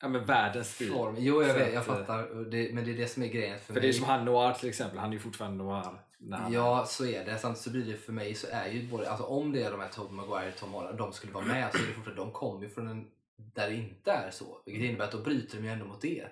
Ja 0.00 0.08
men 0.08 0.24
världens 0.24 0.74
stil. 0.74 0.92
form. 0.92 1.16
Jo, 1.18 1.42
jag, 1.42 1.54
vet, 1.54 1.66
jag 1.66 1.74
eh, 1.74 1.82
fattar. 1.82 2.50
Det, 2.50 2.74
men 2.74 2.84
det 2.84 2.90
är 2.92 2.96
det 2.96 3.06
som 3.06 3.22
är 3.22 3.26
grejen 3.26 3.58
för 3.58 3.64
För 3.66 3.72
mig. 3.72 3.82
det 3.82 3.88
är 3.88 3.92
som 3.92 4.04
han 4.04 4.24
Noir 4.24 4.52
till 4.52 4.68
exempel, 4.68 4.98
han 4.98 5.08
är 5.08 5.14
ju 5.14 5.18
fortfarande 5.20 5.64
Noir. 5.64 5.82
Han, 6.30 6.52
Ja, 6.52 6.84
så 6.88 7.06
är 7.06 7.24
det. 7.24 7.38
Samtidigt 7.38 7.62
så 7.64 7.70
blir 7.70 7.84
det 7.84 7.96
för 7.96 8.12
mig 8.12 8.34
så 8.34 8.46
är 8.50 8.68
ju 8.68 8.88
både, 8.88 9.10
alltså 9.10 9.26
om 9.26 9.52
det 9.52 9.62
är 9.62 9.70
de 9.70 9.80
här 9.80 9.88
Tobey 9.88 10.12
Maguire 10.16 10.48
och 10.52 10.56
Tom 10.56 10.72
Holland, 10.72 10.98
de 10.98 11.12
skulle 11.12 11.32
vara 11.32 11.44
med 11.44 11.72
så 11.72 11.78
är 11.78 11.86
det 11.86 11.92
fortfarande, 11.92 12.22
de 12.22 12.32
kommer 12.32 12.62
ju 12.62 12.68
från 12.70 12.88
en 12.88 13.10
där 13.36 13.70
det 13.70 13.76
inte 13.76 14.10
är 14.12 14.30
så. 14.30 14.62
Vilket 14.66 14.84
innebär 14.84 15.04
att 15.04 15.12
då 15.12 15.18
bryter 15.18 15.56
de 15.58 15.64
ju 15.64 15.70
ändå 15.70 15.84
mot 15.86 16.00
det. 16.00 16.28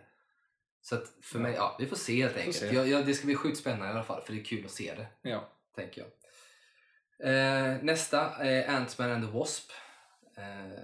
Så 0.82 0.94
att 0.94 1.04
för 1.22 1.38
mig, 1.38 1.54
ja 1.54 1.76
vi 1.78 1.86
får 1.86 1.96
se 1.96 2.22
helt 2.22 2.36
enkelt. 2.36 2.56
se. 2.56 2.74
Jag, 2.74 2.88
jag, 2.88 3.06
det 3.06 3.14
ska 3.14 3.26
bli 3.26 3.34
sjukt 3.34 3.58
spännande 3.58 3.86
i 3.86 3.90
alla 3.90 4.04
fall 4.04 4.22
för 4.22 4.32
det 4.32 4.40
är 4.40 4.44
kul 4.44 4.64
att 4.64 4.70
se 4.70 4.94
det, 4.94 5.30
ja. 5.30 5.48
tänker 5.76 6.00
jag. 6.00 6.10
Eh, 7.24 7.76
nästa 7.82 8.36
är 8.36 8.68
Ant-Man 8.68 9.10
and 9.10 9.24
the 9.26 9.38
Wasp. 9.38 9.70
Eh, 10.36 10.78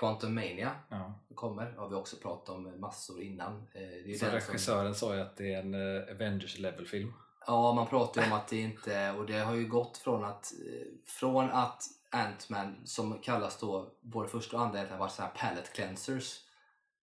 Quantum 0.00 0.34
Mania 0.34 0.70
ja. 0.88 1.24
kommer, 1.34 1.72
har 1.72 1.88
vi 1.88 1.94
också 1.94 2.16
pratat 2.16 2.48
om 2.48 2.80
massor 2.80 3.22
innan. 3.22 3.56
Eh, 3.74 3.80
det 3.80 4.12
är 4.12 4.18
Så 4.18 4.24
den 4.24 4.40
som- 4.40 4.50
regissören 4.52 4.94
sa 4.94 5.14
ju 5.14 5.20
att 5.20 5.36
det 5.36 5.54
är 5.54 5.58
en 5.60 5.74
uh, 5.74 6.10
Avengers 6.10 6.58
level 6.58 6.86
film. 6.86 7.12
Ja, 7.46 7.72
man 7.72 7.86
pratar 7.86 8.22
ju 8.22 8.26
om 8.26 8.32
att 8.32 8.48
det 8.48 8.56
inte, 8.60 9.10
och 9.10 9.26
det 9.26 9.38
har 9.38 9.54
ju 9.54 9.68
gått 9.68 9.98
från 9.98 10.24
att, 10.24 10.52
eh, 10.52 10.86
från 11.06 11.50
att 11.50 11.82
Ant-Man 12.10 12.86
som 12.86 13.18
kallas 13.18 13.58
då, 13.60 13.92
både 14.00 14.28
första 14.28 14.56
och 14.56 14.62
andra 14.62 14.78
egentligen 14.78 14.98
varit 15.00 15.12
sådana 15.12 15.32
här 15.34 15.48
palette 15.48 15.70
cleansers. 15.74 16.40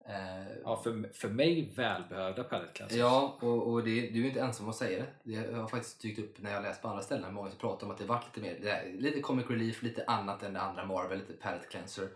Eh, 0.08 0.56
Ja, 0.64 0.80
för, 0.82 1.12
för 1.12 1.28
mig 1.28 1.72
välbehövda 1.76 2.44
palette 2.44 2.72
cleansers. 2.72 2.98
Ja, 2.98 3.38
och, 3.40 3.72
och 3.72 3.84
det, 3.84 4.00
du 4.10 4.22
är 4.24 4.28
inte 4.28 4.40
ensam 4.40 4.66
om 4.66 4.70
att 4.70 4.76
säga 4.76 5.06
det. 5.24 5.32
Det 5.32 5.54
har 5.54 5.68
faktiskt 5.68 6.00
dykt 6.02 6.18
upp 6.18 6.42
när 6.42 6.52
jag 6.52 6.62
läst 6.62 6.82
på 6.82 6.88
andra 6.88 7.02
ställen. 7.02 7.34
Många 7.34 7.50
som 7.50 7.58
pratar 7.58 7.86
om 7.86 7.90
att 7.92 7.98
det 7.98 8.04
varit 8.04 8.24
lite 8.26 8.48
mer, 8.48 8.58
det 8.62 8.70
är 8.70 8.92
lite 8.92 9.20
comic 9.20 9.46
relief, 9.50 9.82
lite 9.82 10.04
annat 10.06 10.42
än 10.42 10.52
det 10.52 10.60
andra 10.60 10.84
Marvel, 10.86 11.18
lite 11.18 11.32
palette 11.32 11.66
cleanser. 11.68 12.08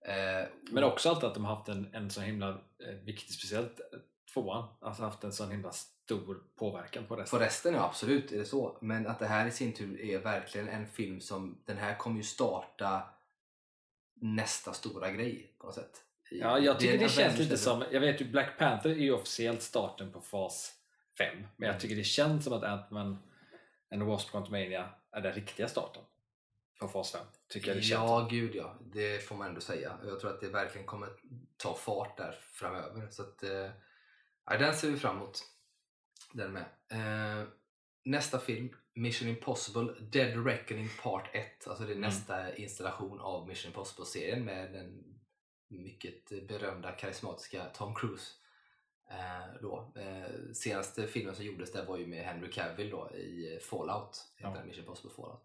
Eh, 0.00 0.48
Men 0.70 0.84
också 0.84 1.08
alltid 1.08 1.24
att 1.24 1.34
de 1.34 1.44
har 1.44 1.56
haft 1.56 1.68
en, 1.68 1.94
en 1.94 2.10
så 2.10 2.20
himla 2.20 2.48
eh, 2.48 2.94
viktig, 3.04 3.34
speciellt 3.34 3.80
tvåan, 4.34 4.68
alltså 4.80 5.02
haft 5.02 5.24
en 5.24 5.32
sån 5.32 5.50
himla 5.50 5.72
stor 5.72 6.42
påverkan 6.58 7.06
på 7.06 7.16
resten. 7.16 7.38
På 7.38 7.44
resten, 7.44 7.74
ja 7.74 7.84
absolut 7.84 8.32
är 8.32 8.38
det 8.38 8.44
så. 8.44 8.78
Men 8.80 9.06
att 9.06 9.18
det 9.18 9.26
här 9.26 9.46
i 9.46 9.50
sin 9.50 9.72
tur 9.72 10.00
är 10.00 10.18
verkligen 10.18 10.68
en 10.68 10.86
film 10.86 11.20
som, 11.20 11.62
den 11.64 11.76
här 11.76 11.96
kommer 11.96 12.16
ju 12.16 12.22
starta 12.22 13.02
nästa 14.20 14.72
stora 14.72 15.10
grej 15.10 15.54
på 15.58 15.66
något 15.66 15.74
sätt. 15.74 16.02
Ja, 16.30 16.58
jag 16.58 16.80
tycker 16.80 16.98
det, 16.98 17.04
en 17.04 17.10
känns 17.10 17.38
lite 17.38 17.58
som, 17.58 17.84
jag 17.92 18.00
vet 18.00 18.20
ju 18.20 18.24
Black 18.24 18.58
Panther 18.58 18.90
är 18.90 18.94
ju 18.94 19.12
officiellt 19.12 19.62
starten 19.62 20.12
på 20.12 20.20
fas 20.20 20.74
5, 21.18 21.36
men 21.36 21.38
Mm. 21.38 21.50
jag 21.56 21.80
tycker 21.80 21.96
det 21.96 22.04
känns 22.04 22.44
som 22.44 22.52
att 22.52 22.62
Ant-Man 22.62 23.18
and 23.90 24.02
the 24.02 24.06
Wasp 24.06 24.30
Quantumania 24.30 24.88
är 25.10 25.20
den 25.20 25.32
riktiga 25.32 25.68
starten 25.68 26.02
på 26.80 26.88
fas 26.88 27.12
5. 27.12 27.20
Tycker 27.48 27.68
jag 27.68 27.76
det 27.76 27.82
känns. 27.82 28.00
Ja, 28.00 28.28
gud 28.30 28.54
ja. 28.54 28.74
Det 28.92 29.24
får 29.28 29.36
man 29.36 29.48
ändå 29.48 29.60
säga. 29.60 29.98
Jag 30.06 30.20
tror 30.20 30.30
att 30.30 30.40
det 30.40 30.48
verkligen 30.48 30.86
kommer 30.86 31.08
ta 31.56 31.74
fart 31.74 32.16
där 32.16 32.38
framöver. 32.52 33.08
Så 33.10 33.22
att, 33.22 33.42
eh, 33.42 33.70
ja, 34.46 34.58
den 34.58 34.74
ser 34.76 34.90
vi 34.90 34.98
fram 34.98 35.16
emot. 35.16 35.42
Den 36.32 36.52
med. 36.52 36.64
Eh, 36.88 37.48
nästa 38.04 38.38
film, 38.38 38.68
Mission 38.94 39.28
Impossible 39.28 39.92
Dead 40.00 40.46
Reckoning 40.46 40.88
Part 41.02 41.30
1. 41.34 41.66
Alltså 41.66 41.84
det 41.84 41.92
är 41.92 41.96
Mm. 41.96 42.08
nästa 42.08 42.54
installation 42.56 43.20
av 43.20 43.48
Mission 43.48 43.68
Impossible-serien 43.72 44.44
med 44.44 44.72
den 44.72 45.02
mycket 45.68 46.48
berömda 46.48 46.92
karismatiska 46.92 47.64
Tom 47.74 47.94
Cruise. 47.94 48.32
Eh, 49.10 49.60
då. 49.62 49.92
Eh, 49.96 50.52
senaste 50.52 51.06
filmen 51.06 51.34
som 51.34 51.44
gjordes 51.44 51.72
där 51.72 51.84
var 51.86 51.96
ju 51.98 52.06
med 52.06 52.24
Henry 52.24 52.50
Cavill 52.50 52.90
då, 52.90 53.10
i 53.16 53.58
Fallout, 53.62 54.32
heter 54.36 54.56
Ja. 54.56 54.64
Mission 54.64 54.84
Impossible 54.84 55.10
Fallout. 55.16 55.42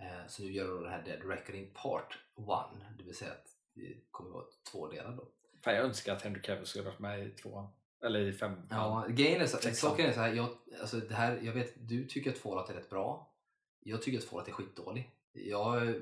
Eh, 0.00 0.26
Så 0.28 0.42
nu 0.42 0.52
gör 0.52 0.68
de 0.68 0.82
den 0.82 0.92
här 0.92 1.02
Dead 1.04 1.24
Reckoning 1.28 1.70
Part 1.74 2.18
1, 2.38 2.46
det 2.98 3.04
vill 3.04 3.14
säga 3.16 3.30
att 3.32 3.46
det 3.74 3.96
kommer 4.10 4.30
vara 4.30 4.44
tvådelad 4.72 5.16
då. 5.16 5.28
Fan, 5.64 5.74
jag 5.74 5.84
önskar 5.84 6.12
att 6.16 6.22
Henry 6.22 6.42
Cavill 6.42 6.66
skulle 6.66 6.84
varit 6.84 6.98
med 6.98 7.26
i 7.26 7.30
tvåan. 7.30 7.68
Eller 8.04 8.20
i 8.20 8.32
fem. 8.32 8.52
Ja, 8.70 9.06
grejen 9.08 9.40
är 9.40 9.46
så, 9.46 9.56
Sexan. 9.56 9.90
saken 9.90 10.06
är 10.06 10.12
så 10.12 10.20
här, 10.20 10.32
jag, 10.34 10.48
alltså 10.80 10.96
det 10.96 11.14
här, 11.14 11.40
jag 11.42 11.52
vet, 11.52 11.88
du 11.88 12.06
tycker 12.06 12.30
att 12.30 12.38
Fallout 12.38 12.70
är 12.70 12.74
rätt 12.74 12.90
bra. 12.90 13.32
Jag 13.80 14.02
tycker 14.02 14.18
att 14.18 14.24
Fallout 14.24 14.48
är 14.48 14.52
skitdålig. 14.52 15.10
Jag 15.32 15.88
eh, 15.88 15.94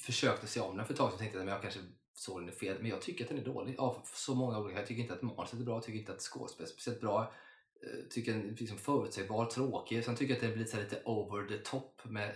försökte 0.00 0.46
se 0.46 0.60
om 0.60 0.76
den 0.76 0.86
för 0.86 0.92
ett 0.92 0.98
tag 0.98 1.08
sedan 1.08 1.14
och 1.14 1.18
tänkte 1.18 1.40
att 1.40 1.46
jag 1.48 1.62
kanske 1.62 1.80
såg 2.14 2.48
är 2.48 2.52
fel, 2.52 2.76
men 2.80 2.90
jag 2.90 3.02
tycker 3.02 3.24
att 3.24 3.28
den 3.28 3.38
är 3.38 3.44
dålig 3.44 3.76
av 3.78 4.00
så 4.14 4.34
många 4.34 4.58
olika 4.58 4.78
Jag 4.78 4.88
tycker 4.88 5.02
inte 5.02 5.14
att 5.14 5.22
manuset 5.22 5.60
är 5.60 5.64
bra, 5.64 5.74
jag 5.74 5.82
tycker 5.82 5.98
inte 5.98 6.12
att 6.12 6.20
skådespelet 6.20 6.70
är 6.70 6.72
speciellt 6.72 7.00
bra. 7.00 7.32
Jag 7.80 8.10
tycker 8.10 8.32
den 8.32 8.48
är 8.48 8.56
liksom 8.56 8.78
förutsägbar, 8.78 9.46
tråkig. 9.46 10.04
Sen 10.04 10.16
tycker 10.16 10.34
jag 10.34 10.36
att 10.36 10.48
den 10.48 10.54
blir 10.54 10.64
så 10.64 10.76
lite 10.76 11.02
over 11.04 11.48
the 11.48 11.58
top 11.58 12.00
med 12.04 12.34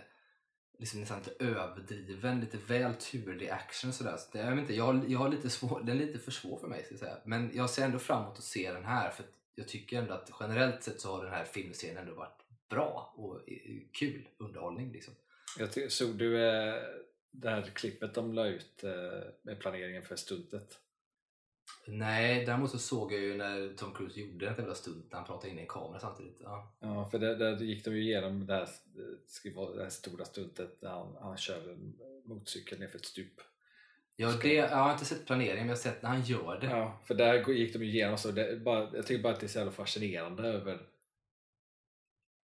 liksom 0.79 1.01
nästan 1.01 1.19
lite 1.19 1.45
överdriven, 1.45 2.41
lite 2.41 2.59
väl 2.67 2.95
turlig 2.95 3.49
action 3.49 3.93
sådär. 3.93 4.17
Så 4.17 4.29
det, 4.33 4.39
jag, 4.39 4.51
vet 4.51 4.59
inte, 4.59 4.75
jag, 4.75 4.85
har, 4.85 5.05
jag 5.09 5.19
har 5.19 5.29
lite 5.29 5.51
svår, 5.51 5.81
den 5.81 6.01
är 6.01 6.07
lite 6.07 6.19
för 6.19 6.31
svår 6.31 6.59
för 6.59 6.69
mig 6.69 6.85
ska 6.85 6.93
jag 6.93 7.01
säga. 7.01 7.17
Men 7.25 7.51
jag 7.55 7.71
ser 7.71 7.85
ändå 7.85 7.99
fram 7.99 8.23
emot 8.23 8.39
att 8.39 8.45
se 8.45 8.73
den 8.73 8.85
här 8.85 9.11
för 9.11 9.25
jag 9.55 9.69
tycker 9.69 9.99
ändå 9.99 10.15
att 10.15 10.31
generellt 10.41 10.83
sett 10.83 11.01
så 11.01 11.17
har 11.17 11.25
den 11.25 11.33
här 11.33 11.45
filmserien 11.45 11.97
ändå 11.97 12.15
varit 12.15 12.43
bra 12.71 13.15
och 13.17 13.51
eh, 13.51 13.57
kul 13.93 14.29
underhållning 14.39 14.93
liksom. 14.93 15.15
Jag 15.59 15.93
såg 15.93 16.19
du 16.19 16.47
eh, 16.49 16.75
det 17.31 17.51
här 17.51 17.63
klippet 17.63 18.15
de 18.15 18.33
la 18.33 18.47
ut 18.47 18.85
eh, 18.85 18.93
med 19.43 19.61
planeringen 19.61 20.03
för 20.03 20.17
stuntet? 20.17 20.79
Nej, 21.87 22.45
däremot 22.47 22.71
så 22.71 22.79
såg 22.79 23.13
jag 23.13 23.21
ju 23.21 23.37
när 23.37 23.77
Tom 23.77 23.95
Cruise 23.95 24.21
gjorde 24.21 24.47
den 24.47 24.55
jävla 24.59 24.75
stunt 24.75 25.07
när 25.11 25.19
han 25.19 25.27
pratade 25.27 25.51
in 25.51 25.59
i 25.59 25.63
en 25.63 25.69
kamera 25.69 26.01
samtidigt. 26.01 26.39
Ja. 26.41 26.73
Ja, 26.81 27.11
för 27.11 27.19
där, 27.19 27.37
där 27.37 27.57
gick 27.57 27.85
de 27.85 27.91
ju 27.91 28.03
igenom 28.03 28.47
det 28.47 28.55
här, 28.55 28.69
det 29.77 29.83
här 29.83 29.91
stora 29.91 30.25
stuntet 30.25 30.81
där 30.81 30.89
han, 30.89 31.17
han 31.21 31.37
kör 31.37 31.73
en 31.73 31.95
motorcykel 32.25 32.79
nerför 32.79 32.99
ett 32.99 33.05
stup. 33.05 33.41
Ja, 34.17 34.33
det, 34.43 34.55
jag 34.55 34.69
har 34.69 34.93
inte 34.93 35.05
sett 35.05 35.27
planeringen 35.27 35.57
men 35.57 35.69
jag 35.69 35.75
har 35.75 35.83
sett 35.83 36.03
när 36.03 36.11
han 36.11 36.23
gör 36.23 36.59
det. 36.61 36.67
Ja, 36.67 37.01
för 37.05 37.15
där 37.15 37.49
gick 37.49 37.73
de 37.73 37.85
ju 37.85 37.91
igenom 37.91 38.19
så. 38.19 38.31
Det, 38.31 38.57
bara, 38.57 38.97
jag 38.97 39.07
tycker 39.07 39.23
bara 39.23 39.33
att 39.33 39.41
det 39.41 39.47
är 39.47 39.49
så 39.49 39.59
jävla 39.59 39.73
fascinerande 39.73 40.43
över 40.43 40.79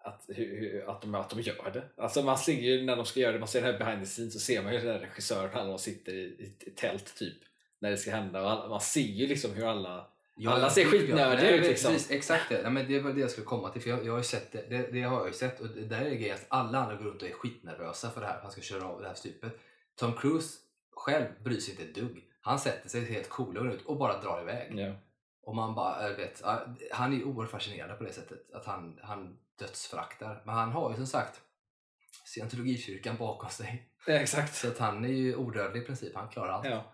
att, 0.05 0.25
hur, 0.29 0.91
att, 0.91 1.03
de, 1.03 1.15
att 1.15 1.31
de 1.31 1.41
gör 1.41 1.71
det. 1.73 2.03
Alltså 2.03 2.23
man 2.23 2.39
ser 2.39 2.53
ju 2.61 2.83
när 2.85 2.97
de 2.97 3.07
ska 3.07 3.21
göra 3.21 3.33
det, 3.33 3.39
man 3.39 3.49
ser 3.49 3.61
det 3.63 3.73
här 3.73 3.79
behind 3.79 4.01
the 4.03 4.07
scenes 4.07 4.33
så 4.33 4.39
ser 4.41 4.63
man 4.63 4.73
ju 4.75 4.79
den 4.81 4.89
här 4.93 4.99
regissören, 4.99 5.67
de 5.69 5.79
sitter 5.79 6.13
i, 6.13 6.23
i, 6.23 6.55
i 6.67 6.71
tält 6.71 7.17
typ 7.17 7.37
när 7.79 7.91
det 7.91 7.97
ska 7.97 8.11
hända 8.11 8.63
och 8.63 8.71
man 8.71 8.81
ser 8.81 9.01
ju 9.01 9.27
liksom 9.27 9.51
hur 9.53 9.67
alla 9.67 10.07
Jag- 10.37 10.53
Alla 10.53 10.71
ser 10.71 10.85
skitnördiga 10.85 11.51
ut, 11.57 11.67
liksom. 11.67 11.93
Precis, 11.93 12.11
exakt 12.11 12.49
det. 12.49 12.63
Nej, 12.63 12.71
men 12.73 12.89
det 12.93 13.01
var 13.01 13.13
det 13.13 13.21
jag 13.21 13.31
skulle 13.31 13.45
komma 13.45 13.69
till. 13.69 13.83
För 13.83 13.91
jag, 13.91 14.07
jag 14.07 14.13
har 14.13 14.19
ju 14.19 14.25
sett 14.25 14.53
det, 14.53 14.67
det, 14.69 14.93
det 14.93 15.03
har 15.03 15.19
jag 15.19 15.27
ju 15.27 15.33
sett. 15.33 15.61
Och 15.61 15.69
det 15.69 15.85
där 15.85 16.01
är 16.01 16.11
grejen 16.15 16.35
att 16.35 16.47
alla 16.49 16.79
andra 16.79 16.95
går 16.97 17.05
runt 17.05 17.23
och 17.23 17.29
är 17.29 17.33
skitnervösa 17.33 18.11
för 18.11 18.21
det 18.21 18.27
här. 18.27 18.39
Han 18.43 18.51
ska 18.51 18.61
köra 18.61 18.85
av 18.89 19.01
det 19.01 19.09
här 19.09 19.15
stupet. 19.15 19.53
Tom 19.97 20.13
Cruise 20.13 20.59
själv 20.91 21.27
bryr 21.45 21.61
sig 21.61 21.71
inte 21.71 21.85
ett 21.85 21.95
dugg. 21.95 22.25
Han 22.41 22.59
sätter 22.59 22.89
sig 22.89 23.05
helt 23.05 23.29
cool 23.29 23.73
ut 23.73 23.83
och 23.87 23.97
bara 23.97 24.21
drar 24.21 24.43
iväg. 24.43 24.73
Ja. 24.79 24.93
Och 25.43 25.57
man 25.57 25.75
bara, 25.75 26.09
vet, 26.17 26.41
ja, 26.45 26.67
han 26.93 27.13
är 27.13 27.17
ju 27.17 27.25
oerhört 27.25 27.51
fascinerande 27.51 27.95
på 27.95 28.05
det 28.05 28.13
sättet. 28.13 28.55
Att 28.55 28.65
han, 28.67 28.99
han 29.03 29.37
dödsföraktar. 29.59 30.43
Men 30.47 30.55
han 30.55 30.73
har 30.73 30.91
ju 30.91 30.97
som 30.97 31.07
sagt 31.07 31.41
scientologikyrkan 32.25 33.17
bakom 33.17 33.51
sig. 33.51 33.91
Exakt. 34.07 34.55
Så 34.55 34.69
att 34.69 34.79
han 34.79 35.05
är 35.05 35.09
ju 35.09 35.37
odödlig 35.37 35.83
i 35.83 35.85
princip. 35.85 36.15
Han 36.15 36.29
klarar 36.29 36.53
allt. 36.53 36.67
Ja. 36.67 36.93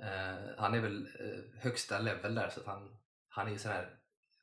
Eh, 0.00 0.54
han 0.58 0.74
är 0.74 0.80
väl 0.80 1.08
eh, 1.20 1.60
högsta 1.62 1.98
level 1.98 2.34
där 2.34 2.48
så 2.48 2.60
att 2.60 2.66
han, 2.66 2.96
han 3.28 3.46
är 3.46 3.50
ju 3.50 3.58
sån 3.58 3.72
här 3.72 3.98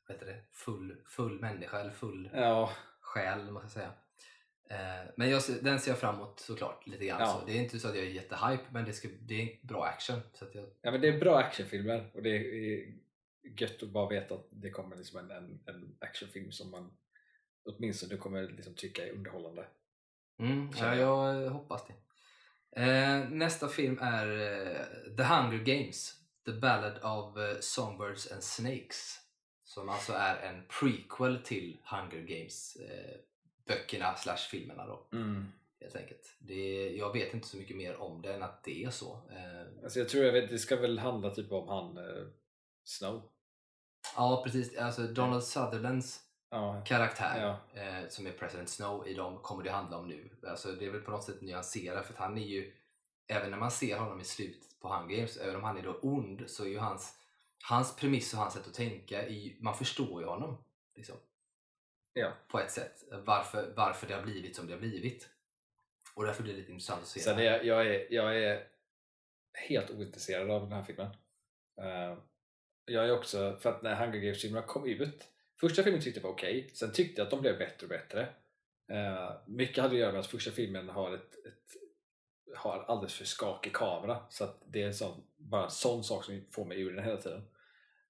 vad 0.08 0.16
heter 0.16 0.26
det, 0.26 0.42
full, 0.52 0.96
full 1.06 1.40
människa 1.40 1.80
eller 1.80 1.90
full 1.90 2.30
Ja. 2.34 2.70
själ 3.00 3.50
man 3.50 3.68
ska 3.68 3.80
säga. 3.80 3.92
Eh, 4.70 5.10
men 5.16 5.30
jag, 5.30 5.42
den 5.62 5.80
ser 5.80 5.90
jag 5.90 5.98
fram 5.98 6.14
emot 6.14 6.40
såklart 6.40 6.86
lite 6.86 7.04
grann. 7.06 7.20
Ja. 7.20 7.38
Så. 7.40 7.46
Det 7.46 7.52
är 7.52 7.62
inte 7.62 7.78
så 7.78 7.88
att 7.88 7.96
jag 7.96 8.04
är 8.04 8.10
jättehype 8.10 8.64
men 8.70 8.84
det, 8.84 8.92
ska, 8.92 9.08
det 9.20 9.42
är 9.42 9.66
bra 9.66 9.84
action. 9.84 10.20
Så 10.32 10.44
att 10.44 10.54
jag, 10.54 10.64
ja, 10.82 10.90
men 10.90 11.00
det 11.00 11.08
är 11.08 11.18
bra 11.18 11.38
actionfilmer 11.38 12.10
och 12.14 12.22
det 12.22 12.30
är 12.30 12.94
gött 13.58 13.82
att 13.82 13.88
bara 13.88 14.08
veta 14.08 14.34
att 14.34 14.46
det 14.50 14.70
kommer 14.70 14.96
liksom 14.96 15.18
en, 15.18 15.30
en, 15.30 15.60
en 15.66 15.96
actionfilm 16.00 16.52
som 16.52 16.70
man 16.70 16.96
åtminstone 17.64 18.16
kommer 18.16 18.42
liksom 18.42 18.74
tycka 18.74 19.06
är 19.06 19.12
underhållande. 19.12 19.66
mm, 20.38 20.70
ja, 20.76 20.94
jag 20.96 21.50
hoppas 21.50 21.86
det. 21.86 21.94
Eh, 22.82 23.28
nästa 23.30 23.68
film 23.68 23.98
är 24.02 24.26
eh, 24.26 25.16
The 25.16 25.22
Hunger 25.22 25.58
Games. 25.64 26.12
The 26.44 26.52
Ballad 26.52 26.98
of 27.02 27.36
eh, 27.38 27.56
Songbirds 27.60 28.32
and 28.32 28.42
Snakes. 28.42 29.20
Som 29.64 29.88
alltså 29.88 30.12
är 30.12 30.36
en 30.36 30.62
prequel 30.80 31.38
till 31.44 31.78
Hunger 31.84 32.22
Games 32.26 32.76
eh, 32.76 33.16
böckerna 33.66 34.16
slash 34.16 34.36
filmerna 34.50 34.86
då. 34.86 35.06
helt 35.80 35.96
enkelt. 35.96 36.36
Det, 36.38 36.90
jag 36.96 37.12
vet 37.12 37.34
inte 37.34 37.48
så 37.48 37.56
mycket 37.56 37.76
mer 37.76 37.96
om 37.96 38.22
det 38.22 38.34
än 38.34 38.42
att 38.42 38.64
det 38.64 38.84
är 38.84 38.90
så. 38.90 39.12
Eh, 39.30 39.84
Alltså 39.84 39.98
jag 39.98 40.08
tror 40.08 40.24
jag 40.24 40.32
vet, 40.32 40.50
det 40.50 40.58
ska 40.58 40.76
väl 40.76 40.98
handla 40.98 41.30
typ 41.30 41.52
om 41.52 41.68
han 41.68 41.96
eh, 41.98 42.26
Snow. 42.84 43.22
ja, 44.16 44.42
precis. 44.44 44.76
Alltså 44.78 45.02
Donald 45.02 45.44
Sutherlands 45.44 46.20
Ja. 46.54 46.82
karaktär 46.86 47.40
Ja. 47.74 47.80
eh, 47.80 48.08
som 48.08 48.26
är 48.26 48.32
President 48.32 48.68
Snow 48.68 49.08
i 49.08 49.14
dem 49.14 49.38
kommer 49.42 49.64
det 49.64 49.70
handla 49.70 49.96
om 49.98 50.08
nu. 50.08 50.30
Alltså, 50.46 50.72
det 50.72 50.86
är 50.86 50.90
väl 50.90 51.00
på 51.00 51.10
något 51.10 51.24
sätt 51.24 51.40
nyanserat 51.40 52.06
för 52.06 52.12
att 52.12 52.18
han 52.18 52.38
är 52.38 52.46
ju, 52.46 52.72
även 53.28 53.50
när 53.50 53.58
man 53.58 53.70
ser 53.70 53.98
honom 53.98 54.20
i 54.20 54.24
slutet 54.24 54.80
på 54.80 54.88
Hunger 54.88 55.16
Games, 55.16 55.36
även 55.36 55.56
om 55.56 55.64
han 55.64 55.76
är 55.78 55.82
då 55.82 55.98
ond 56.02 56.50
så 56.50 56.64
är 56.64 56.68
ju 56.68 56.78
hans, 56.78 57.18
hans 57.68 57.96
premiss 57.96 58.32
och 58.32 58.38
hans 58.38 58.54
sätt 58.54 58.66
att 58.66 58.74
tänka, 58.74 59.28
ju, 59.28 59.56
man 59.60 59.74
förstår 59.74 60.22
ju 60.22 60.28
honom. 60.28 60.64
Liksom. 60.96 61.16
Ja. 62.12 62.32
På 62.48 62.60
ett 62.60 62.70
sätt. 62.70 63.04
Varför, 63.24 63.72
varför 63.76 64.06
det 64.06 64.14
har 64.14 64.22
blivit 64.22 64.56
som 64.56 64.66
det 64.66 64.72
har 64.72 64.80
blivit. 64.80 65.28
Och 66.14 66.24
därför 66.24 66.42
blir 66.42 66.52
det 66.52 66.58
lite 66.58 66.72
intressant 66.72 67.02
att 67.02 67.08
se. 67.08 67.20
Sen 67.20 67.38
är 67.38 67.62
jag, 67.62 67.86
är, 67.86 68.12
jag 68.12 68.38
är 68.42 68.66
helt 69.68 69.90
ointresserad 69.90 70.50
av 70.50 70.62
den 70.62 70.72
här 70.72 70.82
filmen. 70.82 71.10
Eh, 71.80 72.18
jag 72.84 73.04
är 73.08 73.18
också, 73.18 73.56
för 73.56 73.70
att 73.70 73.82
när 73.82 73.94
Hunger 73.94 74.18
Games-filmerna 74.18 74.66
kom 74.66 74.86
ut, 74.86 75.30
första 75.68 75.82
filmen 75.82 76.00
tyckte 76.00 76.20
jag 76.20 76.24
var 76.24 76.34
okej, 76.34 76.70
sen 76.74 76.92
tyckte 76.92 77.20
jag 77.20 77.26
att 77.26 77.30
de 77.30 77.40
blev 77.40 77.58
bättre 77.58 77.84
och 77.84 77.88
bättre. 77.88 78.28
Uh, 78.92 79.30
mycket 79.46 79.82
hade 79.82 79.94
att 79.94 80.00
göra 80.00 80.12
med 80.12 80.20
att 80.20 80.26
första 80.26 80.50
filmen 80.50 80.88
har 80.88 81.14
ett, 81.14 81.46
ett 81.46 81.76
har 82.56 82.84
alldeles 82.88 83.14
för 83.14 83.24
skakig 83.24 83.72
kamera 83.72 84.26
så 84.30 84.44
att 84.44 84.62
det 84.66 84.82
är 84.82 84.86
en 84.86 84.94
sån, 84.94 85.24
bara 85.36 85.64
en 85.64 85.70
sån 85.70 86.04
sak 86.04 86.24
som 86.24 86.44
får 86.50 86.64
mig 86.64 86.80
ur 86.80 86.94
den 86.94 87.04
hela 87.04 87.16
tiden. 87.16 87.42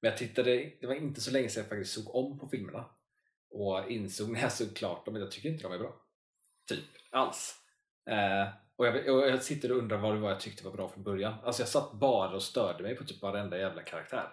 Men 0.00 0.10
jag 0.10 0.18
tittade, 0.18 0.72
det 0.80 0.86
var 0.86 0.94
inte 0.94 1.20
så 1.20 1.30
länge 1.30 1.48
sedan 1.48 1.60
jag 1.60 1.68
faktiskt 1.68 1.92
såg 1.92 2.14
om 2.14 2.38
på 2.38 2.48
filmerna 2.48 2.84
och 3.50 3.90
insåg 3.90 4.30
när 4.30 4.40
jag 4.40 4.52
såg 4.52 4.76
klart 4.76 5.06
dem 5.06 5.14
att 5.14 5.20
jag 5.20 5.30
tycker 5.30 5.48
inte 5.48 5.62
de 5.62 5.72
är 5.72 5.78
bra. 5.78 5.94
Typ 6.68 6.84
alls. 7.10 7.60
Uh, 8.10 8.54
och, 8.76 8.86
jag, 8.86 9.14
och 9.14 9.28
jag 9.28 9.42
sitter 9.42 9.72
och 9.72 9.78
undrar 9.78 9.98
vad 9.98 10.14
det 10.14 10.20
var 10.20 10.30
jag 10.30 10.40
tyckte 10.40 10.64
var 10.64 10.72
bra 10.72 10.88
från 10.88 11.04
början. 11.04 11.34
Alltså 11.42 11.62
jag 11.62 11.68
satt 11.68 11.92
bara 11.92 12.34
och 12.34 12.42
störde 12.42 12.82
mig 12.82 12.96
på 12.96 13.04
typ 13.04 13.22
varenda 13.22 13.58
jävla 13.58 13.82
karaktär. 13.82 14.32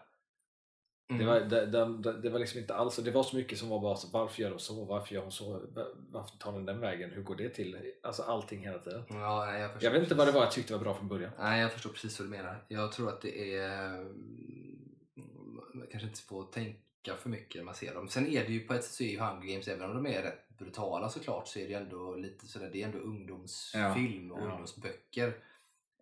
Mm. 1.12 1.20
Det, 1.20 1.26
var, 1.26 1.40
det, 1.40 1.66
det, 2.04 2.22
det 2.22 2.30
var 2.30 2.40
liksom 2.40 2.60
inte 2.60 2.76
alls, 2.76 2.96
det 2.96 3.12
var 3.12 3.24
så 3.24 3.36
mycket 3.36 3.58
som 3.58 3.70
var 3.70 3.80
bara 3.80 3.96
så, 3.96 4.08
varför 4.14 4.42
gör 4.42 4.50
de 4.50 4.60
så, 4.60 4.86
varför 4.86 5.16
gör 5.16 5.22
hon 5.22 5.32
så, 5.32 5.52
Va- 5.74 5.88
varför 6.12 6.38
tar 6.38 6.52
den 6.52 6.66
den 6.66 6.80
vägen, 6.80 7.10
hur 7.12 7.24
går 7.24 7.36
det 7.36 7.50
till? 7.50 7.92
Alltså 8.04 8.24
allting 8.24 8.60
hela 8.60 8.80
tiden. 8.80 9.04
Ja, 9.10 9.46
nej, 9.46 9.62
jag, 9.62 9.72
Jag 9.80 9.92
vet 9.92 10.04
inte 10.04 10.16
vad 10.16 10.28
det 10.28 10.32
var 10.32 10.42
jag 10.42 10.52
tyckte 10.52 10.74
var 10.74 10.80
bra 10.80 10.94
från 10.94 11.08
början. 11.08 11.32
Nej, 11.40 11.62
jag 11.62 11.72
förstår 11.72 11.90
precis 11.90 12.20
vad 12.20 12.28
du 12.28 12.32
menar. 12.32 12.64
Jag 12.68 12.92
tror 12.92 13.10
att 13.10 13.22
det 13.22 13.56
är... 13.58 13.96
mm, 14.00 15.62
Man 15.74 15.88
kanske 15.92 16.08
inte 16.10 16.22
får 16.22 16.44
tänka 16.44 17.16
för 17.18 17.30
mycket 17.30 17.56
när 17.56 17.64
man 17.66 17.76
ser 17.76 17.94
dem. 17.94 18.08
Sen 18.10 18.28
är 18.28 18.44
det 18.46 18.52
ju 18.54 18.60
på 18.60 18.74
ett 18.74 18.84
sätt 18.84 18.94
så 18.94 19.04
är 19.04 19.08
ju 19.08 19.20
Hunger 19.20 19.48
Games, 19.54 19.68
även 19.68 19.90
om 19.90 20.04
de 20.04 20.08
är 20.12 20.22
rätt 20.22 20.50
brutala 20.58 21.10
såklart, 21.10 21.48
så 21.48 21.60
är 21.60 21.68
det 21.68 21.74
ändå 21.74 22.16
lite 22.16 22.48
sådär, 22.48 22.70
det 22.74 22.82
är 22.82 22.86
ändå 22.86 22.98
ungdomsfilm 22.98 24.32
och 24.32 24.40
Ja. 24.40 24.44
ungdomsböcker. 24.46 25.28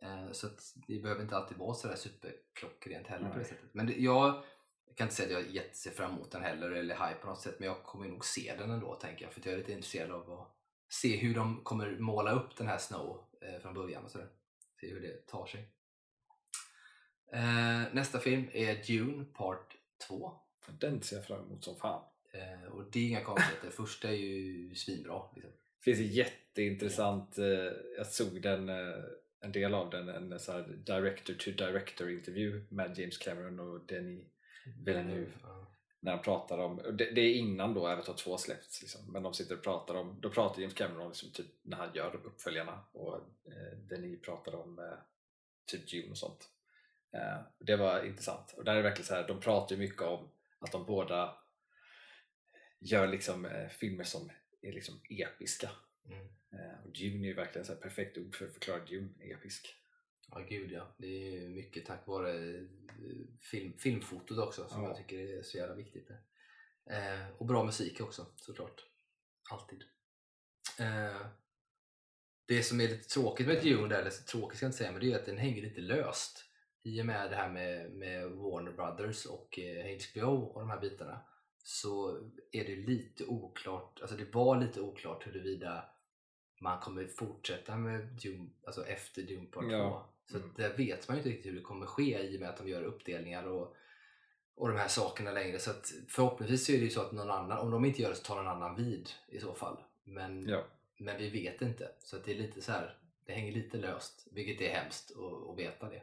Eh, 0.02 0.32
Så 0.32 0.48
att 0.48 0.74
det 0.88 1.00
behöver 1.00 1.22
inte 1.22 1.38
alltid 1.38 1.58
vara 1.58 1.74
sådär 1.74 1.96
superklockrent 1.96 3.08
heller 3.08 3.26
på 3.28 3.32
det 3.34 3.38
Nej. 3.40 3.46
sättet. 3.50 3.70
Men 3.72 3.88
det, 3.88 3.94
jag 3.94 4.44
kan 5.00 5.06
inte 5.06 5.16
säga 5.16 5.38
att 5.38 5.44
jag 5.44 5.56
jätte 5.56 5.78
ser 5.78 5.92
fram 5.92 6.12
emot 6.12 6.32
den 6.32 6.42
heller 6.42 6.72
eller 6.72 6.96
hype 6.96 7.20
på 7.22 7.28
något 7.28 7.42
sätt, 7.42 7.56
men 7.60 7.68
jag 7.68 7.84
kommer 7.84 8.08
nog 8.08 8.26
se 8.26 8.56
den 8.58 8.72
ändå 8.72 8.96
tänker 8.96 9.26
jag. 9.26 9.34
För 9.34 9.42
jag 9.46 9.54
är 9.54 9.58
lite 9.58 9.72
intresserad 9.72 10.12
av 10.12 10.32
att 10.32 10.56
se 10.90 11.18
hur 11.18 11.36
de 11.36 11.64
kommer 11.64 11.98
måla 12.00 12.32
upp 12.32 12.56
den 12.58 12.68
här 12.68 12.78
Snow 12.78 13.24
eh, 13.42 13.62
från 13.62 13.74
början 13.74 14.04
och 14.04 14.12
sådär. 14.12 14.28
Se 14.82 14.88
hur 14.88 15.02
det 15.02 15.28
tar 15.28 15.46
sig. 15.46 15.70
Eh, 17.34 17.94
nästa 17.94 18.20
film 18.20 18.50
är 18.54 18.84
Dune 18.88 19.26
Part 19.26 19.78
2. 20.08 20.34
Den 20.80 21.02
ser 21.02 21.16
jag 21.16 21.26
fram 21.26 21.46
emot 21.46 21.64
som 21.64 21.76
fan. 21.76 22.04
Eh, 22.32 22.72
och 22.72 22.92
det 22.92 23.00
är 23.00 23.08
inga 23.08 23.24
konstigheter. 23.24 23.70
Första 23.70 24.08
är 24.08 24.14
ju 24.14 24.76
svinbra. 24.76 25.22
Liksom. 25.36 25.52
Det 25.52 25.84
finns 25.84 26.00
en 26.00 26.08
jätteintressant, 26.08 27.38
eh, 27.38 27.46
jag 27.98 28.08
såg 28.08 28.42
den, 28.42 28.70
en 29.42 29.52
del 29.52 29.74
av 29.74 29.90
den, 29.90 30.10
en 30.10 30.40
så 30.40 30.60
director 30.62 31.34
to 31.34 31.52
director 31.52 32.10
intervju 32.10 32.66
med 32.70 33.00
James 33.00 33.18
Cameron 33.18 33.60
och 33.60 33.86
Denis 33.88 34.26
Villeneuve. 34.86 35.32
Ja. 35.44 35.68
när 36.00 36.12
de 36.12 36.22
pratar 36.22 36.58
om, 36.58 36.80
och 36.80 36.94
det, 36.94 37.12
det 37.12 37.22
är 37.22 37.34
innan 37.34 37.74
då 37.74 37.88
Avatar 37.88 38.14
2 38.14 38.38
släppts, 38.38 38.82
liksom, 38.82 39.12
men 39.12 39.24
de 39.24 39.34
sitter 39.34 39.58
och 39.58 39.64
pratar 39.64 39.96
om, 39.96 40.22
då 40.22 40.30
pratar 40.30 40.62
James 40.62 40.74
Cameron 40.74 41.02
om 41.02 41.08
liksom, 41.08 41.32
typ, 41.32 41.48
när 41.62 41.78
han 41.78 41.94
gör 41.94 42.16
uppföljarna 42.16 42.84
och 42.92 43.16
eh, 43.46 43.78
Denis 43.90 44.22
pratar 44.22 44.56
om 44.56 44.80
eh, 44.80 45.00
typ 45.66 45.90
Dune 45.90 46.12
och 46.12 46.18
sånt. 46.18 46.50
Eh, 47.14 47.42
det 47.60 47.76
var 47.76 48.06
intressant 48.06 48.54
och 48.58 48.64
där 48.64 48.72
är 48.72 48.78
det 48.78 48.84
verkligen 48.84 49.08
så 49.08 49.16
här, 49.16 49.28
de 49.28 49.40
pratar 49.40 49.76
ju 49.76 49.82
mycket 49.82 50.02
om 50.02 50.30
att 50.60 50.72
de 50.72 50.86
båda 50.86 51.38
gör 52.80 53.08
liksom 53.08 53.46
eh, 53.46 53.68
filmer 53.68 54.04
som 54.04 54.32
är 54.62 54.72
liksom 54.72 55.02
episka. 55.10 55.70
Mm. 56.06 56.28
Eh, 56.52 56.86
och 56.86 56.92
Dune 56.92 57.26
är 57.26 57.28
ju 57.28 57.34
verkligen 57.34 57.66
så 57.66 57.74
här 57.74 57.80
perfekt 57.80 58.18
ord 58.18 58.36
för 58.36 58.46
att 58.46 58.54
förklara 58.54 58.86
Dune, 58.86 59.10
episk. 59.20 59.76
Ja, 60.32 60.40
gud 60.50 60.72
ja. 60.72 60.96
Det 60.98 61.38
är 61.38 61.50
mycket 61.50 61.86
tack 61.86 62.08
vare 62.08 62.56
eh, 62.58 62.64
film, 63.42 63.74
filmfotot 63.78 64.38
också 64.38 64.68
som 64.68 64.82
Ja. 64.84 64.88
jag 64.88 64.98
tycker 64.98 65.18
är 65.38 65.42
så 65.44 65.58
jävla 65.58 65.76
viktigt. 65.76 66.10
Eh, 66.90 67.30
och 67.38 67.46
bra 67.46 67.64
musik 67.64 68.02
också 68.02 68.26
såklart. 68.36 68.86
Alltid. 69.52 69.84
Eh, 70.80 71.22
det 72.46 72.64
som 72.64 72.82
är 72.82 72.88
lite 72.88 73.10
tråkigt 73.10 73.48
med 73.48 73.64
Dune, 73.64 73.96
eller 73.96 74.10
tråkigt 74.10 74.58
ska 74.58 74.66
jag 74.66 74.70
inte 74.70 74.78
säga, 74.78 74.92
men 74.92 75.02
det 75.02 75.12
är 75.14 75.16
att 75.20 75.26
den 75.26 75.38
hänger 75.38 75.62
lite 75.62 75.82
löst. 75.82 76.46
I 76.84 77.02
och 77.02 77.06
med 77.06 77.30
det 77.32 77.36
här 77.36 77.50
med, 77.50 77.92
med 77.92 78.32
Warner 78.32 78.72
Brothers 78.72 79.26
och 79.26 79.60
eh, 79.60 79.98
HBO 80.00 80.44
och 80.46 80.60
de 80.60 80.70
här 80.70 80.80
bitarna 80.82 81.20
så 81.64 82.18
är 82.52 82.66
det 82.66 82.76
lite 82.76 83.26
oklart, 83.26 84.00
alltså 84.02 84.18
det 84.18 84.34
var 84.34 84.62
lite 84.62 84.82
oklart 84.82 85.28
huruvida 85.28 85.86
man 86.62 86.80
kommer 86.80 87.08
fortsätta 87.08 87.78
med 87.78 88.06
Dune, 88.06 88.50
alltså 88.66 88.86
efter 88.86 89.22
Dune 89.22 89.46
Part 89.46 89.64
2. 89.64 89.72
Ja. 89.72 90.14
Så 90.32 90.38
Mm. 90.38 90.54
där 90.58 90.78
vet 90.78 91.08
man 91.08 91.18
ju 91.18 91.20
inte 91.20 91.30
riktigt 91.30 91.52
hur 91.52 91.56
det 91.58 91.62
kommer 91.64 91.86
ske 91.86 92.20
i 92.24 92.38
och 92.38 92.42
med 92.42 92.50
att 92.50 92.58
de 92.58 92.68
gör 92.70 92.84
uppdelningar 92.84 93.48
och, 93.48 93.76
och 94.56 94.68
de 94.68 94.78
här 94.78 94.88
sakerna 94.88 95.32
längre. 95.32 95.60
Så 95.60 95.72
förhoppningsvis 96.08 96.70
är 96.70 96.74
det 96.78 96.84
ju 96.84 96.90
så 96.90 97.02
att 97.02 97.12
någon 97.12 97.32
annan, 97.32 97.58
om 97.58 97.72
de 97.72 97.86
inte 97.86 98.02
gör 98.02 98.10
det 98.10 98.16
så 98.16 98.24
tar 98.24 98.36
någon 98.36 98.48
annan 98.48 98.76
vid 98.76 99.10
i 99.28 99.40
så 99.40 99.54
fall. 99.54 99.78
Men, 100.04 100.48
Ja. 100.50 100.64
men 100.98 101.18
vi 101.18 101.30
vet 101.30 101.62
inte. 101.62 101.92
Så 102.00 102.18
det 102.18 102.32
är 102.32 102.36
lite 102.36 102.62
så 102.62 102.72
här, 102.72 102.98
det 103.26 103.34
hänger 103.34 103.52
lite 103.52 103.78
löst, 103.78 104.28
vilket 104.32 104.62
är 104.62 104.74
hemskt 104.74 105.12
att, 105.12 105.50
att 105.50 105.58
veta 105.60 105.90
det. 105.90 106.02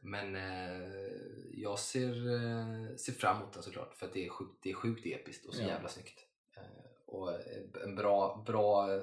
Men 0.00 0.36
eh, 0.36 1.12
jag 1.52 1.78
ser, 1.78 2.08
eh, 2.34 2.96
ser 2.96 3.12
fram 3.12 3.36
emot 3.36 3.52
den 3.52 3.62
såklart 3.62 3.94
för 3.94 4.06
att 4.06 4.12
det 4.12 4.26
är 4.26 4.30
sjukt, 4.30 4.58
det 4.62 4.70
är 4.70 4.74
sjukt 4.74 5.06
episkt 5.06 5.46
och 5.46 5.54
så 5.54 5.62
Ja. 5.62 5.66
jävla 5.68 5.88
snyggt. 5.88 6.26
Eh, 6.56 6.62
och 7.06 7.32
en 7.84 7.94
bra, 7.94 8.42
bra, 8.46 9.00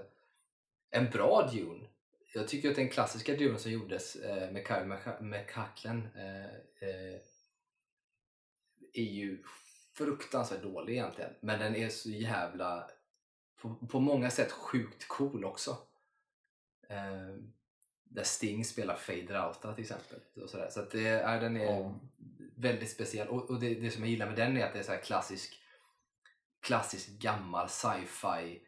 en 0.89 1.09
bra 1.09 1.49
Dune. 1.53 1.87
Jag 2.33 2.47
tycker 2.47 2.69
att 2.69 2.75
den 2.75 2.89
klassiska 2.89 3.35
Dune 3.35 3.59
som 3.59 3.71
gjordes 3.71 4.15
eh, 4.15 4.51
med 4.51 4.67
Kyle 4.67 4.85
MacLachlan 5.21 6.07
eh, 6.15 6.45
eh, 6.89 7.19
är 8.93 9.03
ju 9.03 9.43
fruktansvärt 9.93 10.63
dålig 10.63 10.93
egentligen. 10.93 11.31
Men 11.41 11.59
den 11.59 11.75
är 11.75 11.89
så 11.89 12.09
jävla, 12.09 12.89
på, 13.61 13.75
på 13.75 13.99
många 13.99 14.29
sätt 14.29 14.51
sjukt 14.51 15.07
cool 15.07 15.45
också. 15.45 15.77
Eh, 16.89 17.35
där 18.03 18.23
Sting 18.23 18.65
spelar 18.65 18.95
Fade 18.95 19.33
Rauta 19.33 19.73
till 19.73 19.83
exempel. 19.83 20.19
Och 20.43 20.49
sådär. 20.49 20.69
Så 20.69 20.81
det, 20.91 21.07
är, 21.07 21.41
den 21.41 21.57
är 21.57 21.65
Ja. 21.65 21.99
väldigt 22.55 22.89
speciell. 22.91 23.27
Och, 23.27 23.49
och 23.49 23.59
det, 23.59 23.75
det 23.75 23.91
som 23.91 24.01
jag 24.03 24.09
gillar 24.09 24.25
med 24.25 24.35
den 24.35 24.57
är 24.57 24.65
att 24.65 24.73
det 24.73 24.79
är 24.79 24.83
så 24.83 24.95
klassisk, 25.03 25.61
klassisk 26.61 27.09
gammal 27.09 27.69
sci-fi 27.69 28.61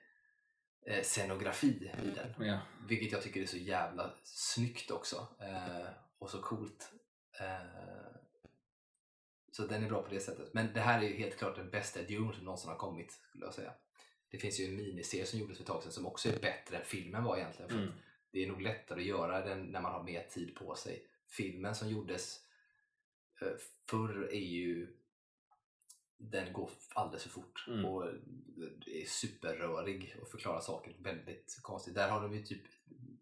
eh, 0.85 1.03
scenografi 1.03 1.91
i 2.03 2.09
den. 2.15 2.47
Ja. 2.47 2.59
Vilket 2.87 3.11
jag 3.11 3.21
tycker 3.21 3.41
är 3.41 3.45
så 3.45 3.57
jävla 3.57 4.13
snyggt 4.23 4.91
också. 4.91 5.27
Eh, 5.39 5.87
och 6.19 6.29
så 6.29 6.41
coolt. 6.41 6.91
Eh, 7.39 8.15
så 9.51 9.67
den 9.67 9.83
är 9.83 9.89
bra 9.89 10.01
på 10.03 10.09
det 10.13 10.19
sättet. 10.19 10.53
Men 10.53 10.73
det 10.73 10.79
här 10.81 10.99
är 11.01 11.07
ju 11.07 11.15
helt 11.17 11.37
klart 11.37 11.55
den 11.55 11.69
bästa 11.69 12.01
Dune 12.01 12.33
som 12.33 12.45
någonsin 12.45 12.69
har 12.69 12.77
kommit. 12.77 13.11
skulle 13.11 13.45
jag 13.45 13.53
säga. 13.53 13.73
Det 14.31 14.37
finns 14.37 14.59
ju 14.59 14.65
en 14.65 14.75
miniserie 14.75 15.25
som 15.25 15.39
gjordes 15.39 15.57
för 15.57 15.63
ett 15.63 15.67
tag 15.67 15.83
sedan 15.83 15.91
som 15.91 16.05
också 16.05 16.29
är 16.29 16.39
bättre 16.39 16.77
än 16.77 16.85
filmen 16.85 17.23
var 17.23 17.37
egentligen. 17.37 17.69
För 17.69 17.77
Mm. 17.77 17.89
att 17.89 17.95
det 18.31 18.43
är 18.43 18.47
nog 18.47 18.61
lättare 18.61 18.99
att 18.99 19.05
göra 19.05 19.45
den 19.45 19.63
när 19.65 19.81
man 19.81 19.91
har 19.91 20.03
mer 20.03 20.23
tid 20.23 20.55
på 20.55 20.75
sig. 20.75 21.07
Filmen 21.27 21.75
som 21.75 21.89
gjordes 21.89 22.39
eh, 23.41 23.47
förr 23.89 24.29
är 24.31 24.39
ju 24.39 24.87
den 26.21 26.53
går 26.53 26.69
alldeles 26.93 27.23
för 27.23 27.29
fort 27.29 27.65
Mm. 27.67 27.85
och 27.85 28.03
är 28.87 29.05
superrörig 29.07 30.15
och 30.21 30.27
förklarar 30.27 30.59
saker 30.59 30.93
väldigt 30.99 31.59
konstigt. 31.61 31.95
Där 31.95 32.09
har 32.09 32.21
de 32.21 32.33
ju 32.35 32.43
typ, 32.43 32.61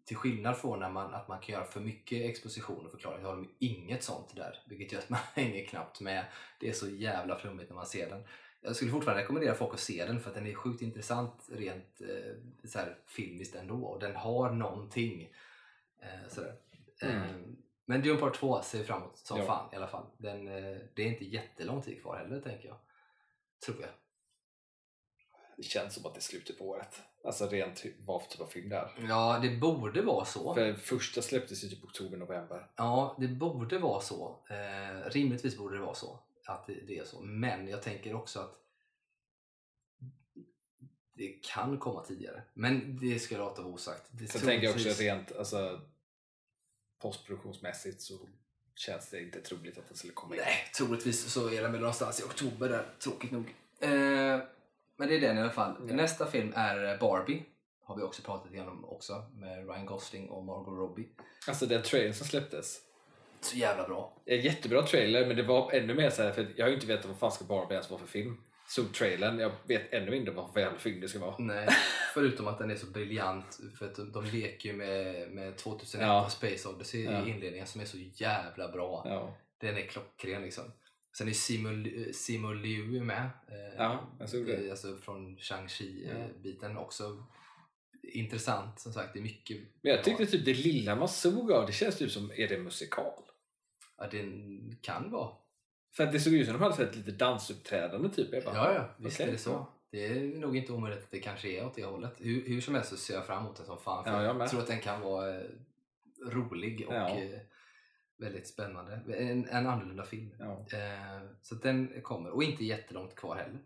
till 0.04 0.16
skillnad 0.16 0.56
från 0.56 0.80
när 0.80 0.90
man, 0.90 1.14
att 1.14 1.28
man 1.28 1.40
kan 1.40 1.52
göra 1.52 1.64
för 1.64 1.80
mycket 1.80 2.30
exposition 2.30 2.84
och 2.86 2.90
förklaring, 2.92 3.24
har 3.24 3.36
de 3.36 3.44
ju 3.44 3.50
inget 3.68 4.02
sånt 4.04 4.36
där. 4.36 4.62
Vilket 4.66 4.92
gör 4.92 4.98
att 4.98 5.08
man 5.10 5.20
hänger 5.34 5.64
knappt 5.66 6.00
med. 6.00 6.24
Det 6.60 6.68
är 6.68 6.72
så 6.72 6.88
jävla 6.88 7.36
flummigt 7.38 7.68
när 7.70 7.76
man 7.76 7.86
ser 7.86 8.10
den. 8.10 8.22
Jag 8.62 8.76
skulle 8.76 8.90
fortfarande 8.90 9.22
rekommendera 9.22 9.54
folk 9.54 9.74
att 9.74 9.80
se 9.80 10.04
den 10.04 10.20
för 10.20 10.30
att 10.30 10.34
den 10.36 10.46
är 10.46 10.54
sjukt 10.54 10.82
intressant 10.82 11.48
rent 11.52 12.00
eh, 12.00 12.34
så 12.68 12.78
här, 12.78 12.98
filmiskt 13.06 13.54
ändå. 13.54 13.84
Och 13.84 14.00
den 14.00 14.16
har 14.16 14.50
någonting. 14.52 15.32
Eh, 16.02 16.28
sådär. 16.28 16.54
Mm. 17.02 17.16
Eh, 17.22 17.36
men 17.84 18.02
Dune 18.02 18.20
Part 18.20 18.34
2 18.36 18.62
ser 18.62 18.78
vi 18.78 18.84
fram 18.84 19.02
emot 19.02 19.16
som 19.18 19.38
Ja. 19.38 19.46
fan 19.46 19.68
i 19.72 19.76
alla 19.76 19.86
fall. 19.86 20.06
Den, 20.18 20.48
eh, 20.48 20.78
det 20.94 21.02
är 21.02 21.06
inte 21.06 21.24
jättelång 21.24 21.82
tid 21.82 22.02
kvar 22.02 22.16
heller 22.18 22.40
tänker 22.40 22.68
jag. 22.68 22.76
Tror 23.64 23.80
jag. 23.80 23.90
Det 25.56 25.62
känns 25.62 25.94
som 25.94 26.06
att 26.06 26.14
det 26.14 26.18
är 26.18 26.22
slutet 26.22 26.58
på 26.58 26.68
året. 26.68 27.02
Alltså 27.24 27.48
rent 27.48 27.84
vad 27.98 28.22
för 28.22 28.30
typ 28.30 28.40
av 28.40 28.46
film 28.46 28.68
det 28.68 28.76
är. 28.76 28.92
Ja, 29.08 29.38
det 29.42 29.50
borde 29.50 30.02
vara 30.02 30.24
så. 30.24 30.54
För 30.54 30.74
första 30.74 31.22
släpptes 31.22 31.64
ju 31.64 31.68
typ 31.68 31.84
oktober, 31.84 32.16
november. 32.16 32.70
Ja, 32.76 33.16
det 33.20 33.28
borde 33.28 33.78
vara 33.78 34.00
så. 34.00 34.38
Eh, 34.50 35.10
rimligtvis 35.10 35.58
borde 35.58 35.76
det 35.76 35.82
vara 35.82 35.94
så. 35.94 36.18
Att 36.46 36.66
det, 36.66 36.74
det 36.86 36.98
är 36.98 37.04
så. 37.04 37.20
Men 37.20 37.68
jag 37.68 37.82
tänker 37.82 38.14
också 38.14 38.40
att 38.40 38.60
det 41.12 41.28
kan 41.42 41.78
komma 41.78 42.04
tidigare. 42.04 42.42
Men 42.54 42.98
det 43.00 43.18
ska 43.18 43.34
jag 43.34 43.44
låta 43.44 43.62
vara 43.62 43.72
osagt. 43.72 44.08
Det 44.10 44.26
Sen 44.26 44.40
tänker 44.40 44.66
jag 44.66 44.74
också 44.74 45.02
rent 45.02 45.32
alltså, 45.32 45.80
postproduktionsmässigt 46.98 48.00
så 48.00 48.18
känns 48.80 49.10
det 49.10 49.20
inte 49.20 49.40
troligt 49.40 49.78
att 49.78 49.88
den 49.88 49.96
skulle 49.96 50.12
komma 50.12 50.34
in. 50.34 50.40
Nej, 50.44 50.56
troligtvis 50.76 51.32
så 51.32 51.50
är 51.50 51.62
den 51.62 51.72
väl 51.72 51.80
någonstans 51.80 52.20
i 52.20 52.22
oktober 52.22 52.68
där, 52.68 52.86
tråkigt 52.98 53.30
nog. 53.30 53.54
Eh, 53.80 53.90
men 54.96 55.08
det 55.08 55.16
är 55.16 55.20
den 55.20 55.38
i 55.38 55.40
alla 55.40 55.50
fall. 55.50 55.76
Ja. 55.88 55.94
Nästa 55.94 56.26
film 56.26 56.52
är 56.56 56.98
Barbie. 56.98 57.42
Har 57.84 57.96
vi 57.96 58.02
också 58.02 58.22
pratat 58.22 58.52
igenom 58.52 58.84
också 58.84 59.24
med 59.34 59.68
Ryan 59.68 59.86
Gosling 59.86 60.28
och 60.28 60.44
Margot 60.44 60.78
Robbie. 60.78 61.08
Alltså 61.48 61.66
den 61.66 61.82
trailern 61.82 62.14
som 62.14 62.26
släpptes. 62.26 62.80
Så 63.40 63.56
jävla 63.56 63.88
bra. 63.88 64.12
Jättebra 64.26 64.82
trailer 64.82 65.26
men 65.26 65.36
det 65.36 65.42
var 65.42 65.72
ännu 65.72 65.94
mer 65.94 66.10
så 66.10 66.22
här 66.22 66.32
för 66.32 66.52
jag 66.56 66.64
har 66.64 66.68
ju 66.68 66.74
inte 66.74 66.86
vetat 66.86 67.06
vad 67.06 67.18
fan 67.18 67.32
ska 67.32 67.44
Barbie 67.44 67.74
ens 67.74 67.90
vara 67.90 68.00
för 68.00 68.06
film. 68.06 68.36
Såg 68.70 68.94
trailern, 68.94 69.38
jag 69.38 69.52
vet 69.68 69.92
ännu 69.92 70.10
mindre 70.10 70.34
vad 70.34 70.52
för 70.52 70.60
jävla 70.60 70.78
film 70.78 71.00
det 71.00 71.08
ska 71.08 71.18
vara. 71.18 71.34
Nej, 71.38 71.68
förutom 72.14 72.46
att 72.48 72.58
den 72.58 72.70
är 72.70 72.74
så 72.76 72.86
briljant. 72.86 73.60
För 73.78 73.86
att 73.86 74.12
de, 74.12 74.24
leker 74.24 74.68
ju 74.68 74.76
med, 74.76 75.30
med 75.30 75.56
2001 75.58 76.02
Ja. 76.06 76.28
Space 76.30 76.68
Odyssey 76.68 77.04
Ja. 77.04 77.26
i 77.26 77.30
inledningen 77.30 77.66
som 77.66 77.80
är 77.80 77.84
så 77.84 77.96
jävla 78.14 78.68
bra. 78.72 79.02
Ja, 79.06 79.36
Den 79.60 79.76
är 79.76 79.82
klockren 79.86 80.42
liksom. 80.42 80.64
Sen 81.18 81.28
är 81.28 81.32
Simu, 81.32 82.12
Simu 82.12 82.54
Liu 82.54 83.00
med. 83.04 83.22
Eh, 83.48 83.74
Ja, 83.76 84.16
jag 84.18 84.28
såg 84.28 84.46
det. 84.46 84.64
eh, 84.64 84.70
Alltså 84.70 84.96
från 84.96 85.32
Ja. 85.34 85.38
Shang-Chi-biten 85.40 86.76
också. 86.76 87.24
Intressant 88.02 88.80
som 88.80 88.92
sagt. 88.92 89.12
Det 89.12 89.18
är 89.18 89.22
mycket 89.22 89.56
men 89.60 89.68
jag 89.82 89.96
bra. 89.96 90.04
tyckte 90.04 90.26
typ 90.26 90.44
det 90.44 90.54
lilla 90.54 90.96
man 90.96 91.08
såg 91.08 91.52
av 91.52 91.66
det 91.66 91.72
känns 91.72 91.98
typ 91.98 92.10
som, 92.10 92.30
är 92.36 92.48
det 92.48 92.58
musikal? 92.58 93.22
Ja, 93.98 94.06
det 94.10 94.24
kan 94.82 95.10
vara. 95.10 95.30
För 95.92 96.04
att 96.04 96.12
det 96.12 96.20
såg 96.20 96.32
ut 96.32 96.46
som 96.46 96.52
de 96.58 96.62
hade 96.62 96.76
sett 96.76 96.96
lite 96.96 97.10
dansuppträdande 97.10 98.08
typ. 98.08 98.32
Jag 98.32 98.44
bara, 98.44 98.54
Ja, 98.54 98.74
ja, 98.74 98.88
visst 98.98 99.16
okej. 99.16 99.28
är 99.28 99.32
det 99.32 99.38
så. 99.38 99.66
Det 99.90 100.06
är 100.06 100.20
nog 100.20 100.56
inte 100.56 100.72
omöjligt 100.72 101.04
att 101.04 101.10
det 101.10 101.18
kanske 101.20 101.48
är 101.48 101.66
åt 101.66 101.74
det 101.74 101.84
hållet. 101.84 102.12
Hur, 102.18 102.48
hur 102.48 102.60
som 102.60 102.74
helst 102.74 102.90
så 102.90 102.96
ser 102.96 103.14
jag 103.14 103.26
fram 103.26 103.42
emot 103.44 103.56
den 103.56 103.66
som 103.66 103.78
fan. 103.78 104.04
För 104.04 104.10
Ja, 104.10 104.22
jag 104.24 104.40
jag 104.40 104.50
tror 104.50 104.60
att 104.60 104.66
den 104.66 104.80
kan 104.80 105.00
vara 105.00 105.34
eh, 105.40 105.44
rolig 106.26 106.84
och 106.88 106.94
Ja. 106.94 107.08
eh, 107.18 107.40
väldigt 108.18 108.46
spännande. 108.48 109.00
En, 109.16 109.48
en 109.48 109.66
annorlunda 109.66 110.04
film. 110.04 110.34
Ja. 110.38 110.66
Eh, 110.78 111.22
så 111.42 111.54
den 111.54 112.02
kommer. 112.02 112.30
Och 112.30 112.42
inte 112.42 112.64
jättelångt 112.64 113.14
kvar 113.14 113.36
heller. 113.36 113.60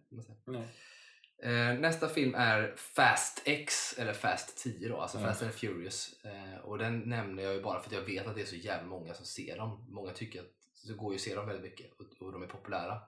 nästa 1.80 2.08
film 2.08 2.34
är 2.34 2.74
Fast 2.76 3.42
X, 3.44 3.94
eller 3.98 4.12
Fast 4.12 4.58
10 4.62 4.88
då, 4.88 4.96
alltså. 5.00 5.18
Fast 5.18 5.42
and 5.42 5.52
Furious. 5.52 6.14
Och 6.62 6.78
den 6.78 6.98
nämner 7.00 7.42
jag 7.42 7.54
ju 7.54 7.62
bara 7.62 7.80
för 7.80 7.88
att 7.88 7.94
jag 7.96 8.02
vet 8.14 8.26
att 8.26 8.34
det 8.34 8.40
är 8.42 8.46
så 8.46 8.56
jävla 8.56 8.88
många 8.88 9.14
som 9.14 9.26
ser 9.26 9.56
dem. 9.56 9.86
Många 9.88 10.12
tycker 10.12 10.40
att 10.40 10.46
det 10.88 10.94
går 10.94 11.12
ju 11.12 11.16
att 11.16 11.22
se 11.22 11.34
dem 11.34 11.46
väldigt 11.46 11.70
mycket 11.70 11.92
och, 11.92 12.22
och 12.26 12.32
de 12.32 12.42
är 12.42 12.46
populära. 12.46 13.02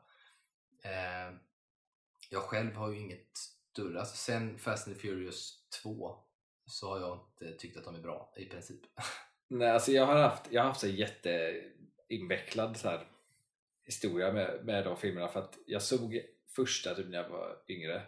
Eh, 0.83 1.37
jag 2.31 2.43
själv 2.43 2.75
har 2.75 2.91
ju 2.91 3.01
inget 3.01 3.37
större, 3.73 4.01
alltså 4.01 4.17
sen 4.17 4.59
Fast 4.59 4.89
and 4.89 4.97
Furious 4.97 5.67
2 5.83 6.17
så 6.67 6.89
har 6.89 7.01
jag 7.01 7.21
inte 7.31 7.59
tyckt 7.59 7.77
att 7.77 7.85
de 7.85 7.95
är 7.95 8.01
bra 8.01 8.33
i 8.37 8.45
princip. 8.45 8.81
Nej, 9.49 9.71
alltså 9.71 9.93
jag 9.93 10.07
har 10.07 10.17
haft, 10.17 10.53
jag 10.53 10.63
har 10.63 10.69
haft 10.69 10.81
så 10.81 10.89
jätteinvecklad 10.89 12.77
så 12.77 12.89
här 12.89 13.07
historia 13.85 14.33
med, 14.33 14.65
med 14.65 14.85
de 14.85 14.97
filmerna 14.97 15.29
för 15.29 15.41
att 15.41 15.59
jag 15.67 15.83
såg 15.83 16.23
första 16.57 16.95
typ 16.95 17.09
när 17.09 17.19
jag 17.23 17.29
var 17.29 17.63
yngre 17.69 18.03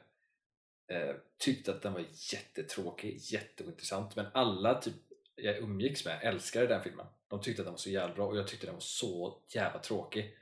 eh, 0.88 1.14
tyckte 1.38 1.70
att 1.70 1.82
den 1.82 1.92
var 1.92 2.04
jättetråkig, 2.32 3.16
jätteointressant 3.16 4.16
men 4.16 4.26
alla 4.34 4.80
typ 4.80 4.94
jag 5.34 5.58
umgicks 5.58 6.04
med 6.04 6.18
älskade 6.22 6.66
den 6.66 6.82
filmen. 6.82 7.06
De 7.28 7.40
tyckte 7.40 7.62
att 7.62 7.66
den 7.66 7.72
var 7.72 7.78
så 7.78 7.90
jävla 7.90 8.14
bra 8.14 8.26
och 8.26 8.36
jag 8.36 8.48
tyckte 8.48 8.66
den 8.66 8.74
var 8.74 8.80
så 8.80 9.42
jävla 9.48 9.78
tråkig. 9.78 10.36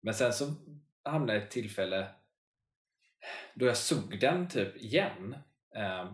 Men 0.00 0.14
sen 0.14 0.32
så 0.32 0.54
hamnade 1.02 1.32
jag 1.32 1.42
i 1.42 1.44
ett 1.44 1.50
tillfälle 1.50 2.06
då 3.54 3.66
jag 3.66 3.76
såg 3.76 4.20
den 4.20 4.48
typ 4.48 4.76
igen 4.76 5.36
eh, 5.74 6.12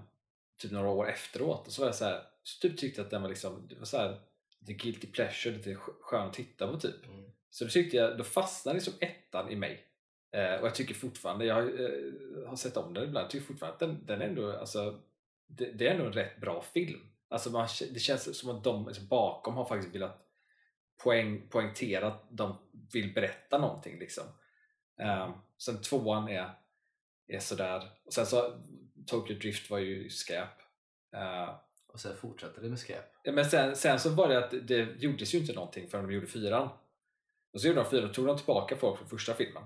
typ 0.59 0.70
några 0.70 0.88
år 0.88 1.09
efteråt 1.09 1.66
och 1.66 1.73
så 1.73 1.83
var 1.83 1.88
jag 1.88 1.94
så 1.94 2.05
här, 2.05 2.23
så 2.42 2.61
typ 2.61 2.79
tyckte 2.79 3.03
att 3.03 3.11
den 3.11 3.23
var 3.23 3.29
liksom, 3.29 3.68
det 3.68 3.75
var 3.75 3.85
så 3.85 3.96
här, 3.96 4.20
lite 4.61 4.73
guilty 4.73 5.07
pleasure, 5.07 5.57
lite 5.57 5.75
skö- 5.75 6.01
skön 6.01 6.29
att 6.29 6.35
titta 6.35 6.73
på 6.73 6.81
typ. 6.81 7.07
Mm. 7.07 7.31
Så 7.51 7.64
då 7.64 7.70
tyckte 7.70 7.96
jag, 7.96 8.18
då 8.18 8.25
fastnade 8.25 8.79
liksom 8.79 8.94
ettan 9.01 9.51
i 9.51 9.57
mig. 9.57 9.87
Eh, 10.33 10.55
och 10.55 10.66
jag 10.66 10.75
tycker 10.75 10.94
fortfarande, 10.94 11.44
jag 11.44 11.59
eh, 11.59 12.49
har 12.49 12.57
sett 12.57 12.77
om 12.77 12.94
den 12.94 13.05
ibland, 13.05 13.25
jag 13.25 13.31
tycker 13.31 13.46
fortfarande 13.46 13.75
att 13.75 13.81
den, 13.81 14.07
den 14.07 14.23
är 14.23 14.27
ändå, 14.27 14.53
alltså, 14.53 15.01
det, 15.46 15.73
det 15.73 15.88
är 15.88 15.92
ändå 15.92 16.05
en 16.05 16.12
rätt 16.12 16.40
bra 16.40 16.62
film. 16.62 17.10
Alltså 17.31 17.51
man, 17.51 17.69
det 17.95 18.01
känns 18.01 18.38
som 18.38 18.51
att 18.57 18.64
de 18.64 18.87
liksom 18.87 19.07
bakom 19.07 19.55
har 19.55 19.64
faktiskt 19.64 19.95
velat 19.95 20.27
poäng, 21.05 21.49
poängtera 21.49 22.07
att 22.07 22.27
de 22.31 22.57
vill 22.93 23.14
berätta 23.14 23.59
någonting 23.59 23.99
liksom. 23.99 24.25
Eh, 25.01 25.35
sen 25.59 25.83
tvåan 25.83 26.29
är, 26.29 26.51
är 27.27 27.38
sådär. 27.38 27.90
Och 28.05 28.12
sen 28.12 28.27
så 28.27 28.62
Tokyo 29.07 29.37
Drift 29.38 29.71
var 29.71 29.79
ju 29.79 30.11
skräp. 30.11 30.49
Eh, 31.16 31.55
Och 31.87 32.01
sen 32.01 32.16
fortsätter 32.16 32.62
det 32.62 32.69
med 32.69 32.79
skräp. 32.79 33.05
Ja, 33.23 33.33
men 33.33 33.45
sen, 33.45 33.77
sen 33.77 34.01
så 34.01 34.11
var 34.11 34.29
det 34.29 34.38
att 34.38 34.55
det 34.69 35.03
gjordes 35.03 35.35
ju 35.35 35.38
inte 35.38 35.53
någonting 35.53 35.88
förrän 35.88 36.07
de 36.07 36.14
gjorde 36.14 36.27
fyran. 36.27 36.69
Och 37.53 37.61
så 37.61 37.69
gjorde 37.69 37.81
de 37.81 37.90
fyran 37.90 38.09
och 38.09 38.14
tog 38.14 38.27
de 38.27 38.37
tillbaka 38.37 38.77
folk 38.77 38.99
från 38.99 39.09
första 39.09 39.35
filmen. 39.35 39.62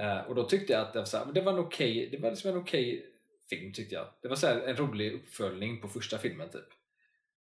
Eh, 0.00 0.18
och 0.20 0.34
då 0.34 0.44
tyckte 0.44 0.72
jag 0.72 0.82
att 0.82 0.92
det 0.92 0.98
var, 0.98 1.06
så 1.06 1.16
här, 1.16 1.24
men 1.24 1.34
det 1.34 1.40
var 1.40 1.52
en 1.52 1.58
okej 1.58 2.08
det 2.12 2.18
var 2.18 2.30
liksom 2.30 2.50
en 2.50 2.56
okej 2.56 3.06
film 3.50 3.72
tyckte 3.72 3.94
jag. 3.94 4.06
Det 4.22 4.28
var 4.28 4.36
så 4.36 4.46
en 4.46 4.76
rolig 4.76 5.12
uppföljning 5.12 5.80
på 5.80 5.88
första 5.88 6.18
filmen 6.18 6.50
typ. 6.50 6.68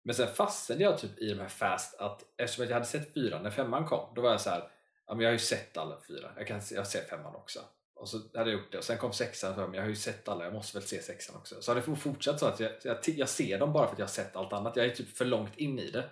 Men 0.06 0.14
sen 0.14 0.28
fastnade 0.34 0.82
jag 0.82 0.98
typ 0.98 1.18
i 1.18 1.28
de 1.28 1.40
här 1.40 1.48
fast 1.48 1.94
att 1.94 2.22
eftersom 2.36 2.64
jag 2.64 2.72
hade 2.72 2.84
sett 2.86 3.14
fyran 3.14 3.42
när 3.42 3.50
femman 3.50 3.86
kom, 3.86 4.14
då 4.14 4.22
var 4.22 4.30
jag 4.30 4.40
så 4.40 4.50
här, 4.50 4.68
ja 5.06 5.14
men 5.14 5.22
jag 5.22 5.28
har 5.28 5.32
ju 5.32 5.38
sett 5.38 5.76
alla 5.76 6.00
fyra, 6.08 6.30
jag 6.36 6.46
kan 6.46 6.62
se- 6.62 6.74
jag 6.74 6.86
ser 6.86 7.00
femman 7.02 7.34
också. 7.34 7.60
Och 7.94 8.08
så 8.08 8.16
hade 8.18 8.50
jag 8.50 8.60
gjort 8.60 8.72
det 8.72 8.78
och 8.78 8.84
sen 8.84 8.98
kom 8.98 9.12
sexan, 9.12 9.54
jag, 9.58 9.68
men 9.68 9.74
jag 9.74 9.82
har 9.82 9.88
ju 9.88 9.96
sett 9.96 10.28
alla, 10.28 10.44
jag 10.44 10.52
måste 10.52 10.78
väl 10.78 10.86
se 10.86 11.02
sexan 11.02 11.36
också. 11.36 11.62
Så 11.62 11.70
har 11.70 11.76
det 11.80 11.96
fortsatt 11.96 12.40
så 12.40 12.46
att 12.46 12.60
jag, 12.60 12.72
jag, 12.82 12.98
jag 13.04 13.28
ser 13.28 13.58
dem 13.58 13.72
bara 13.72 13.86
för 13.86 13.92
att 13.92 13.98
jag 13.98 14.06
har 14.06 14.10
sett 14.10 14.36
allt 14.36 14.52
annat. 14.52 14.76
Jag 14.76 14.86
är 14.86 14.90
typ 14.90 15.16
för 15.16 15.24
långt 15.24 15.56
in 15.56 15.78
i 15.78 15.90
det. 15.90 16.04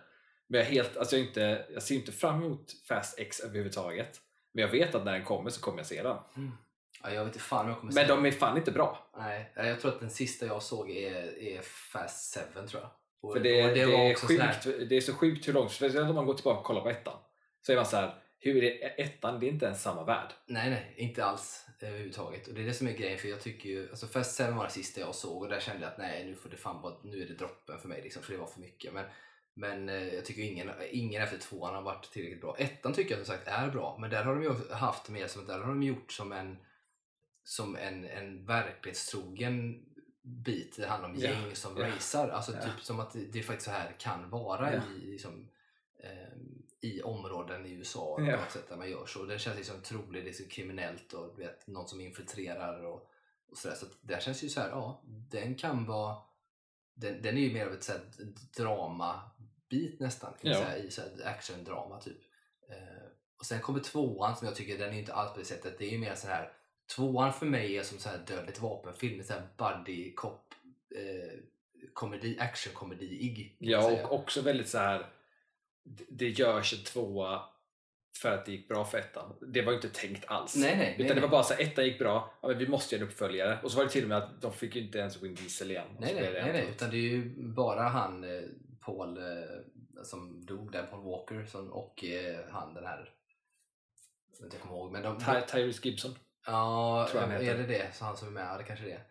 Men 0.47 0.61
jag, 0.61 0.67
helt, 0.67 0.97
alltså 0.97 1.17
jag, 1.17 1.27
inte, 1.27 1.67
jag 1.73 1.83
ser 1.83 1.95
inte 1.95 2.13
fram 2.13 2.43
emot 2.43 2.73
Fast 2.89 3.19
X 3.19 3.41
överhuvudtaget. 3.41 4.21
Men 4.53 4.63
jag 4.63 4.69
vet 4.71 4.95
att 4.95 5.05
när 5.05 5.13
den 5.13 5.25
kommer 5.25 5.51
så 5.51 5.61
kommer 5.61 5.79
jag 5.79 5.87
se 5.87 6.03
den. 6.03 6.17
Ja, 7.03 7.11
jag 7.11 7.25
vet 7.25 7.35
inte 7.35 7.45
fan 7.45 7.69
jag 7.69 7.81
kommer 7.81 7.93
Men 7.93 8.07
se 8.07 8.15
de 8.15 8.27
är 8.27 8.31
fan 8.31 8.57
inte 8.57 8.73
bra. 8.73 9.11
Nej, 9.17 9.53
jag 9.69 9.81
tror 9.81 9.93
att 9.93 10.01
den 10.01 10.11
sista 10.11 10.47
jag 10.47 10.63
såg 10.63 10.91
är, 10.91 11.39
är 11.39 11.63
Fast 11.63 12.39
7 12.55 12.67
tror 12.67 12.83
jag. 12.83 12.91
För 13.21 13.41
det, 13.41 13.75
det, 13.75 13.87
var 13.87 13.93
är 13.93 14.15
sjukt, 14.15 14.89
det 14.89 14.97
är 14.97 15.01
så 15.01 15.15
sjukt 15.15 15.49
hur 15.49 15.53
långt, 15.53 15.73
speciellt 15.73 16.09
om 16.09 16.15
man 16.15 16.27
går 16.27 16.35
tillbaka 16.35 16.59
och 16.59 16.65
kollar 16.65 16.81
på 16.81 16.91
ettan. 16.91 17.19
Så 17.63 17.73
är 17.73 17.77
man 17.77 17.87
så 17.87 17.97
här, 17.97 18.15
hur 18.39 18.57
är 18.57 18.61
det, 18.61 19.03
ettan, 19.03 19.41
det 19.41 19.47
är 19.47 19.49
inte 19.49 19.67
ens 19.67 19.83
samma 19.83 20.05
värld. 20.05 20.33
Nej, 20.47 20.71
nej, 20.71 20.95
inte 20.97 21.25
alls 21.25 21.67
överhuvudtaget. 21.81 22.49
Och 22.49 22.55
det 22.55 22.63
är 22.63 22.67
det 22.67 22.75
som 22.75 22.87
är 22.87 22.93
grejen, 22.93 23.19
för 23.19 23.29
jag 23.29 23.41
tycker 23.41 23.69
ju, 23.69 23.91
alltså 23.91 24.07
Fast 24.07 24.39
7 24.39 24.45
var 24.51 24.65
det 24.65 24.71
sista 24.71 25.01
jag 25.01 25.15
såg 25.15 25.43
och 25.43 25.49
där 25.49 25.61
kände 25.61 25.83
jag 25.83 25.91
att 25.91 25.99
nej, 25.99 26.25
nu 26.27 26.35
får 26.35 26.49
det 26.49 26.57
fan 26.57 26.83
vara, 26.83 26.95
nu 27.03 27.23
är 27.23 27.27
det 27.27 27.35
droppen 27.35 27.79
för 27.79 27.89
mig 27.89 28.03
liksom, 28.03 28.23
för 28.23 28.33
det 28.33 28.39
var 28.39 28.47
för 28.47 28.61
mycket. 28.61 28.93
Men 28.95 29.05
Men 29.57 29.89
eh, 29.89 30.15
jag 30.15 30.25
tycker 30.25 30.43
ingen, 30.43 30.71
ingen 30.91 31.23
efter 31.23 31.39
tvåan 31.39 31.75
har 31.75 31.83
varit 31.83 32.11
tillräckligt 32.13 32.41
bra. 32.41 32.57
Ettan 32.59 32.93
tycker 32.93 33.17
jag 33.17 33.27
som 33.27 33.37
sagt 33.37 33.49
är 33.49 33.71
bra, 33.71 33.97
men 34.01 34.11
där 34.11 34.25
har 34.25 34.35
de 34.35 34.43
ju 34.43 34.75
haft 34.75 35.09
mer 35.09 35.27
som, 35.27 35.47
där 35.47 35.59
har 35.59 35.69
de 35.69 35.83
gjort 35.83 36.13
som 36.13 36.33
en, 36.33 36.59
som 37.45 37.77
en, 37.77 38.05
en 38.05 38.47
verklighetstrogen 38.47 39.85
bit. 40.25 40.77
Det 40.77 40.87
handlar 40.87 41.09
om 41.09 41.17
Ja, 41.17 41.31
gäng 41.31 41.55
som 41.57 41.77
ja, 41.77 41.89
racear. 41.89 42.29
Alltså 42.29 42.53
ja. 42.53 42.63
typ 42.63 42.81
som 42.81 43.01
att 43.01 43.13
det, 43.13 43.25
det 43.33 43.39
är 43.39 43.43
faktiskt 43.43 43.65
så 43.65 43.71
här 43.71 43.95
kan 43.99 44.31
vara 44.31 44.75
Ja. 44.75 44.81
i, 44.97 45.07
liksom, 45.07 45.49
eh, 45.97 46.11
i 46.81 47.03
områden 47.03 47.67
i 47.67 47.73
USA 47.73 48.15
på 48.17 48.23
något 48.23 48.51
sätt 48.51 48.69
där 48.69 48.77
man 48.77 48.91
gör 48.91 49.07
så. 49.07 49.25
Det 49.25 49.39
känns 49.39 49.57
liksom 49.57 49.81
troligt, 49.81 50.25
det 50.25 50.31
är 50.31 50.35
så 50.35 50.49
kriminellt 50.49 51.13
och 51.13 51.39
vet, 51.39 51.67
någon 51.67 51.89
som 51.89 52.01
infiltrerar 52.01 52.85
och, 52.85 53.11
och 53.51 53.59
sådär. 53.59 53.75
Så 53.77 53.87
det 54.01 54.23
känns 54.23 54.45
ju 54.45 54.49
så 54.49 54.61
här, 54.61 54.69
ja, 54.69 55.03
den 55.07 55.55
kan 55.55 55.87
vara 55.87 56.17
den, 56.95 57.23
den 57.23 57.37
är 57.37 57.41
ju 57.41 57.53
mer 57.53 57.67
av 57.67 57.73
ett 57.73 57.85
så 57.85 57.93
här 57.93 58.01
drama-bit 58.57 60.01
nästan, 60.01 60.33
kan 60.41 60.51
man 60.51 60.61
säga, 60.61 60.77
i 60.77 60.91
så 60.91 61.03
här 61.03 61.11
action-drama 61.25 62.01
typ. 62.01 62.19
Eh, 62.69 63.07
och 63.39 63.47
sen 63.47 63.61
kommer 63.61 63.81
tvåan 63.81 64.37
som 64.37 64.47
jag 64.47 64.57
tycker, 64.57 64.79
den 64.79 64.89
är 64.89 64.93
ju 64.93 64.99
inte 64.99 65.15
alls 65.15 65.33
på 65.33 65.39
det 65.39 65.45
sättet. 65.45 65.79
Det 65.79 65.87
är 65.87 65.91
ju 65.91 65.99
mer 65.99 66.15
så 66.15 66.27
här 66.27 66.53
tvåan 66.97 67.33
för 67.33 67.47
mig 67.47 67.77
är 67.79 67.83
som 67.83 67.99
så 67.99 68.09
här 68.09 68.19
dödligt 68.27 68.61
vapenfilm, 68.61 69.19
en 69.21 69.27
så 69.27 69.33
här 69.33 69.43
buddy 69.57 70.15
cop 70.15 70.55
eh, 70.97 71.39
komedi, 71.93 72.37
action-komedi-ig. 72.41 73.57
Ja, 73.59 74.03
och 74.05 74.13
också 74.21 74.41
väldigt 74.43 74.69
så 74.69 74.79
här. 74.79 75.07
det- 76.09 76.29
görs 76.29 76.73
en 76.73 76.85
tvåa 76.85 77.43
för 78.17 78.31
att 78.31 78.47
det 78.47 78.53
gick 78.53 78.69
bra 78.69 78.85
för 78.85 78.99
ettan. 78.99 79.35
Det 79.41 79.63
var 79.63 79.73
ju 79.73 79.77
inte 79.77 79.89
tänkt 79.89 80.25
alls. 80.27 80.57
Nej, 80.57 80.77
nej, 80.77 80.95
Utan 80.95 81.07
nej, 81.07 81.15
det 81.15 81.21
var 81.21 81.29
bara 81.29 81.43
så 81.43 81.55
här, 81.55 81.63
ettan 81.63 81.85
gick 81.85 81.99
bra, 81.99 82.35
ja, 82.43 82.49
men 82.49 82.59
vi 82.59 82.69
måste 82.69 82.95
göra 82.95 83.03
en 83.05 83.09
uppföljare. 83.11 83.59
Och 83.63 83.71
så 83.71 83.77
var 83.77 83.85
det 83.85 83.91
till 83.91 84.03
och 84.03 84.09
med 84.09 84.19
att 84.19 84.41
de 84.43 84.53
fick 84.53 84.77
ju 84.77 84.83
inte 84.83 84.99
ens 84.99 85.23
Vin 85.23 85.35
Diesel 85.35 85.71
igen. 85.71 85.87
Nej, 86.01 86.15
nej, 86.15 86.33
nej, 86.33 86.53
nej, 86.53 86.67
utan 86.71 86.91
det 86.91 86.97
är 86.97 87.01
ju 87.01 87.35
bara 87.43 87.83
han 87.83 88.25
eh, 88.25 88.43
Paul 88.81 89.17
eh, 89.19 89.23
som 90.05 90.47
dog 90.47 90.73
där, 90.73 90.83
Paul 90.83 91.05
Walker 91.05 91.45
som, 91.45 91.73
och 91.73 92.05
eh, 92.05 92.39
han 92.51 92.75
den 92.75 92.87
här 92.87 93.11
jag 94.39 94.47
inte, 94.47 94.57
ihåg, 94.69 94.93
men 94.93 95.03
de, 95.03 95.19
Ty- 95.19 95.53
Tyrese 95.53 95.81
Gibson. 95.89 96.15
Ja, 96.47 97.07
tror 97.11 97.23
jag 97.23 97.29
han 97.29 97.37
är 97.37 97.43
heter. 97.43 97.59
det 97.59 97.67
det? 97.67 97.95
Så 97.97 98.05
han 98.05 98.17
som 98.17 98.29
är 98.29 98.33
med? 98.33 98.47
Ja, 98.53 98.59
det 98.59 98.65
kanske 98.65 98.85
det 98.85 98.93
är. 98.93 99.05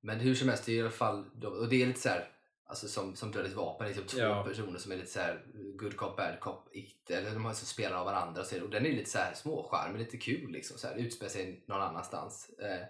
Men 0.00 0.20
hur 0.20 0.34
som 0.34 0.48
helst, 0.48 0.66
det 0.66 0.72
är 0.72 0.76
i 0.76 0.80
alla 0.80 0.90
fall, 0.90 1.44
och 1.44 1.68
det 1.68 1.82
är 1.82 1.86
lite 1.86 2.00
så 2.00 2.08
här, 2.08 2.28
alltså 2.66 2.88
som, 2.88 3.16
som 3.16 3.32
Dödligt 3.32 3.54
vapen, 3.56 3.86
liksom 3.88 4.06
två 4.06 4.18
Ja. 4.18 4.44
personer 4.44 4.78
som 4.78 4.92
är 4.92 4.96
lite 4.96 5.10
så 5.10 5.20
här 5.20 5.44
good 5.78 5.96
cop, 5.96 6.16
bad 6.16 6.40
cop, 6.40 6.68
it, 6.72 7.10
eller 7.10 7.30
de 7.30 7.44
har 7.44 7.52
som 7.52 7.66
spelar 7.66 7.96
av 7.96 8.04
varandra. 8.04 8.44
Så, 8.44 8.62
och 8.62 8.70
den 8.70 8.86
är 8.86 8.92
lite 8.92 9.10
så 9.10 9.18
här 9.18 9.34
småskärmig, 9.34 9.98
lite 9.98 10.16
kul 10.16 10.50
liksom, 10.50 10.78
så 10.78 10.88
här, 10.88 10.94
utspelar 10.94 11.30
sig 11.30 11.64
någon 11.66 11.82
annanstans. 11.82 12.50
Eh, 12.50 12.86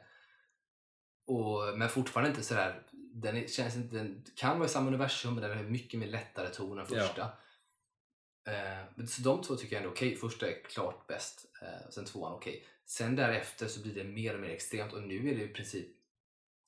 och, 1.26 1.78
men 1.78 1.88
fortfarande 1.88 2.30
inte 2.30 2.42
så 2.42 2.54
där, 2.54 2.82
den 2.92 3.36
är, 3.36 3.46
känns 3.46 3.76
inte, 3.76 3.96
den 3.96 4.24
kan 4.36 4.58
vara 4.58 4.66
i 4.66 4.72
samma 4.72 4.88
universum 4.88 5.34
men 5.34 5.42
den 5.48 5.56
har 5.56 5.64
mycket 5.64 6.00
mer 6.00 6.06
lättare 6.06 6.48
ton 6.48 6.78
än 6.78 6.86
Ja. 6.90 7.00
första. 7.02 7.22
Eh, 8.52 8.84
men 8.94 9.08
så 9.08 9.22
de 9.22 9.42
två 9.42 9.56
tycker 9.56 9.76
jag 9.76 9.80
ändå 9.82 9.90
är 9.90 9.94
okej. 9.96 10.16
Första 10.16 10.48
är 10.48 10.62
klart 10.62 11.06
bäst, 11.06 11.44
eh, 11.62 11.90
sen 11.90 12.04
tvåan 12.04 12.32
okej. 12.32 12.66
Sen 12.88 13.16
därefter 13.16 13.68
så 13.68 13.82
blir 13.82 13.94
det 13.94 14.04
mer 14.04 14.34
och 14.34 14.40
mer 14.40 14.50
extremt 14.50 14.92
och 14.92 15.02
nu 15.02 15.30
är 15.30 15.36
det 15.36 15.44
i 15.44 15.48
princip 15.48 15.88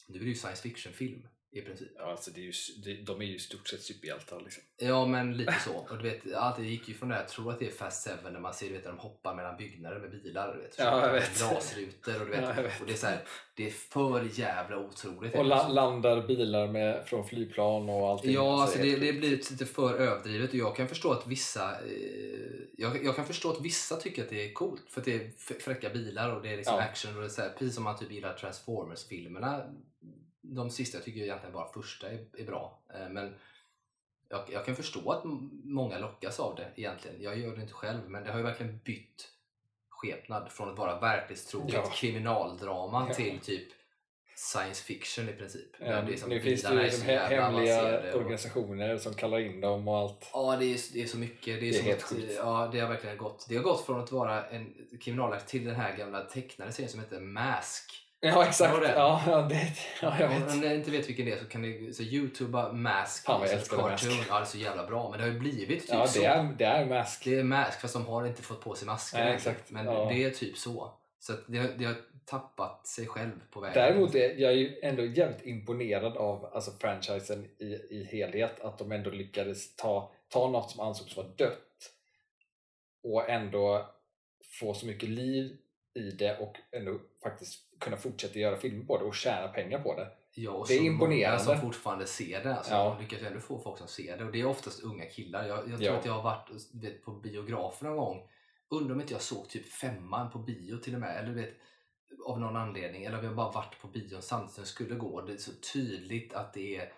nu 0.07 0.19
är 0.19 0.21
det 0.21 0.29
ju 0.29 0.35
science 0.35 0.63
fiction-film 0.63 1.29
i 1.53 1.61
princip. 1.61 1.89
Ja, 1.97 2.11
alltså 2.11 2.31
det 2.31 2.41
är 2.41 2.45
ju, 2.45 2.53
det, 2.85 2.95
de 3.03 3.21
är 3.21 3.25
ju 3.25 3.35
i 3.35 3.39
stort 3.39 3.69
sett 3.69 3.83
superhjältar. 3.83 4.41
Liksom. 4.41 4.63
Ja 4.77 5.07
men 5.07 5.37
lite 5.37 5.55
så. 5.65 5.73
Och 5.73 5.97
du 5.97 6.03
vet, 6.03 6.35
allt 6.35 6.57
det 6.57 6.65
gick 6.65 6.89
ju 6.89 6.95
från 6.95 7.09
det 7.09 7.15
här, 7.15 7.23
jag 7.23 7.29
tror 7.31 7.51
att 7.53 7.59
det 7.59 7.67
är 7.67 7.71
Fast 7.71 8.03
Seven 8.03 8.33
när 8.33 8.41
man 8.41 8.55
ser 8.55 8.67
du 8.67 8.73
vet, 8.73 8.85
de 8.85 8.99
hoppar 8.99 9.35
mellan 9.35 9.57
byggnader 9.57 10.01
med 10.01 10.11
bilar. 10.11 10.55
Du 10.55 10.63
vet, 10.63 10.75
Ja, 10.79 11.07
jag 11.07 11.13
vet. 11.13 11.39
Glasrutor 11.39 12.21
och 12.21 12.27
du 12.27 12.33
vet. 12.33 12.57
Ja, 12.57 12.63
vet. 12.63 12.81
Och 12.81 12.87
det 12.87 12.93
är 12.93 12.97
så 12.97 13.07
här, 13.07 13.25
det 13.55 13.67
är 13.67 13.71
för 13.71 14.39
jävla 14.41 14.79
otroligt. 14.79 15.35
Och 15.35 15.45
la, 15.45 15.69
landar 15.69 16.27
bilar 16.27 16.67
med, 16.69 17.05
från 17.07 17.29
flygplan 17.29 17.89
och 17.89 18.09
allting. 18.09 18.33
Ja, 18.33 18.63
alltså 18.63 18.79
det, 18.79 18.85
helt 18.89 19.01
det 19.01 19.07
sjukt. 19.07 19.21
blir 19.21 19.31
lite 19.31 19.67
för 19.67 19.95
överdrivet 19.95 20.51
och 20.51 20.57
jag 20.57 20.77
kan 20.77 20.89
förstå 20.89 21.13
att 21.13 21.27
vissa 21.27 21.71
eh, 21.71 22.51
jag, 22.79 23.05
jag 23.05 23.17
kan 23.17 23.27
förstå 23.27 23.51
att 23.51 23.61
vissa 23.61 23.97
tycker 23.97 24.23
att 24.23 24.31
det 24.31 24.49
är 24.51 24.53
coolt 24.53 24.83
för 24.91 25.01
att 25.01 25.05
det 25.05 25.15
är 25.15 25.31
fräcka 25.61 25.91
bilar 25.91 26.37
och 26.37 26.43
det 26.43 26.53
är 26.53 26.57
liksom 26.57 26.75
Ja. 26.77 26.83
action 26.83 27.15
och 27.15 27.21
det 27.21 27.27
är 27.27 27.31
så 27.31 27.43
här, 27.43 27.51
precis 27.59 27.75
som 27.75 27.85
man 27.85 27.99
typ 27.99 28.11
gillar 28.13 28.37
Transformers-filmerna. 28.37 29.63
De 30.43 30.71
sista 30.71 30.97
jag 30.99 31.05
tycker 31.05 31.21
egentligen 31.21 31.53
bara 31.53 31.73
första 31.73 32.11
är, 32.11 32.27
är 32.39 32.45
bra. 32.45 32.79
Eh, 32.95 33.09
Men 33.09 33.35
jag, 34.29 34.45
jag 34.53 34.65
kan 34.67 34.77
förstå 34.77 35.11
att 35.13 35.23
många 35.65 35.99
lockas 35.99 36.41
av 36.41 36.55
det 36.57 36.69
egentligen. 36.77 37.23
Jag 37.23 37.39
gör 37.39 37.57
det 37.57 37.63
inte 37.63 37.73
själv 37.75 38.11
men 38.11 38.25
det 38.25 38.31
har 38.31 38.39
ju 38.39 38.45
verkligen 38.45 38.79
bytt 38.85 39.29
skepnad 39.89 40.53
från 40.53 40.71
att 40.71 40.79
vara 40.79 41.01
verklighetstroget 41.01 41.75
Ja. 41.75 41.91
kriminaldrama 41.95 43.07
Ja. 43.09 43.15
till 43.15 43.39
typ 43.39 43.69
science 44.35 44.85
fiction 44.85 45.29
i 45.29 45.33
princip. 45.33 45.71
Ja, 45.81 46.03
det 46.03 46.13
är 46.13 46.17
som 46.17 46.29
nu 46.29 46.41
finns 46.41 46.63
det 46.63 46.75
ju 46.75 46.81
liksom 46.83 47.07
hemliga 47.07 48.13
och- 48.13 48.21
organisationer 48.21 48.99
som 48.99 49.15
kallar 49.15 49.39
in 49.39 49.61
dem 49.61 49.89
och 49.89 49.97
allt. 49.99 50.31
Ja, 50.33 50.57
det 50.57 50.65
är, 50.65 50.93
det 50.93 51.03
är 51.03 51.07
så 51.07 51.19
mycket. 51.19 51.45
Det 51.61 51.69
är, 51.69 51.73
Det 51.73 51.79
är 51.79 51.83
helt 51.83 52.03
sjukt. 52.03 52.33
Ja, 52.37 52.69
det 52.73 52.81
har 52.81 52.89
verkligen 52.89 53.17
gått. 53.17 53.47
Det 53.49 53.57
har 53.57 53.63
gått 53.63 53.87
från 53.87 54.01
att 54.01 54.13
vara 54.13 54.47
en 54.49 54.75
kriminalakt 55.01 55.49
till 55.49 55.65
den 55.65 55.75
här 55.75 55.97
gamla 55.97 56.25
tecknade 56.25 56.73
serien 56.73 56.91
som 56.91 57.01
heter 57.01 57.21
Mask. 57.21 58.07
Ja, 58.23 58.47
exakt. 58.47 58.81
Det? 58.83 58.89
Ja, 58.93 59.47
det, 59.51 59.73
ja, 60.03 60.17
jag 60.21 60.31
Om 60.33 60.41
vet. 60.47 60.57
ni 60.57 60.75
inte 60.75 60.91
vet 60.91 61.09
vilken 61.09 61.27
det 61.27 61.33
är 61.33 61.39
så 61.39 61.45
kan 61.45 61.63
ni 61.63 61.93
så 61.95 62.03
youtuba 62.03 62.73
Mask. 62.73 63.25
Fan, 63.25 63.41
vad 63.41 63.49
jag 63.49 63.55
älskar 63.57 63.77
Mask. 63.77 64.05
Ja, 64.29 64.35
det 64.35 64.41
är 64.41 64.45
så 64.45 64.59
jävla 64.59 64.87
bra. 64.87 65.11
Men 65.11 65.19
det 65.19 65.25
har 65.25 65.33
ju 65.33 65.39
blivit 65.39 65.81
typ 65.81 65.91
Ja, 65.91 66.07
så. 66.07 66.21
det 66.21 66.27
är, 66.27 66.45
det 66.59 66.65
är 66.65 66.87
Mask. 66.87 67.25
Det 67.25 67.39
är 67.39 67.45
Mask 67.45 67.81
fast 67.81 67.95
de 67.95 68.07
har 68.07 68.27
inte 68.27 68.43
fått 68.43 68.61
på 68.61 68.75
sig 68.75 68.87
masker. 68.87 69.25
Nej, 69.25 69.35
exakt. 69.35 69.71
Men 69.71 69.87
Ja. 69.87 70.05
det 70.13 70.25
är 70.25 70.31
typ 70.31 70.57
så. 70.57 70.93
Så 71.19 71.33
det, 71.47 71.59
har, 71.59 71.69
det 71.69 71.85
har 71.85 71.97
tappat 72.25 72.87
sig 72.87 73.07
själv 73.07 73.41
på 73.51 73.61
vägen. 73.61 73.75
Däremot 73.83 74.15
är 74.15 74.35
jag 74.41 74.55
ju 74.57 74.81
ändå 74.83 75.05
jävligt 75.05 75.47
imponerad 75.47 76.17
av 76.17 76.51
alltså, 76.55 76.71
franchisen 76.81 77.45
i, 77.59 77.65
i 77.91 78.09
helhet. 78.13 78.61
Att 78.61 78.79
de 78.79 78.93
ändå 78.93 79.11
lyckades 79.11 79.77
ta, 79.77 80.13
ta 80.29 80.49
något 80.51 80.71
som 80.71 80.81
ansågs 80.81 81.17
vara 81.17 81.27
dött 81.27 81.93
och 83.03 83.31
ändå 83.31 83.91
få 84.61 84.75
så 84.75 84.87
mycket 84.87 85.09
liv 85.09 85.57
i 85.95 86.11
det 86.11 86.39
och 86.39 86.57
ändå 86.73 86.99
faktiskt 87.23 87.70
kunna 87.81 87.97
fortsätta 87.97 88.39
göra 88.39 88.57
filmer 88.57 88.85
på 88.85 88.99
det 88.99 89.05
och 89.05 89.15
tjäna 89.15 89.49
pengar 89.49 89.79
på 89.79 89.95
det. 89.97 90.09
Ja, 90.35 90.51
och 90.51 90.69
Det 90.69 90.75
är 90.75 90.79
så 90.79 90.85
imponerande. 90.85 91.45
Många 91.45 91.55
som 91.59 91.61
fortfarande 91.67 92.07
ser 92.07 92.45
det. 92.45 92.55
Alltså, 92.55 92.73
Ja. 92.73 92.97
De 92.99 93.03
lyckas 93.03 93.23
ändå 93.23 93.41
få 93.41 93.59
folk 93.59 93.79
som 93.79 93.89
ser 93.89 94.19
det. 94.19 94.25
Och 94.25 94.33
det 94.33 94.41
är 94.41 94.47
oftast 94.47 94.83
unga 94.83 95.05
killar. 95.07 95.47
Jag, 95.49 95.59
jag 95.59 95.67
tror 95.67 95.83
Ja. 95.83 95.97
att 95.99 96.05
jag 96.05 96.13
har 96.13 96.23
varit 96.23 96.51
vet, 96.73 97.05
på 97.05 97.11
biografen 97.13 97.89
någon 97.89 97.97
gång. 97.97 98.29
Undrar 98.69 98.95
om 98.95 99.01
inte 99.01 99.13
jag 99.13 99.23
såg 99.23 99.49
typ 99.49 99.67
femman 99.73 100.31
på 100.31 100.39
bio 100.39 100.77
till 100.77 100.95
och 100.95 101.01
med. 101.01 101.17
Eller 101.25 101.33
vet, 101.33 101.51
av 102.27 102.41
någon 102.41 102.57
anledning. 102.57 103.05
Eller 103.05 103.19
om 103.19 103.25
jag 103.25 103.35
bara 103.37 103.51
varit 103.51 103.81
på 103.81 103.89
bion 103.89 104.23
samtidigt 104.23 104.55
som 104.55 104.65
skulle 104.65 104.95
gå. 104.95 105.21
Det 105.21 105.33
är 105.33 105.37
så 105.37 105.53
tydligt 105.73 106.35
att 106.35 106.53
det 106.53 106.77
är 106.77 106.93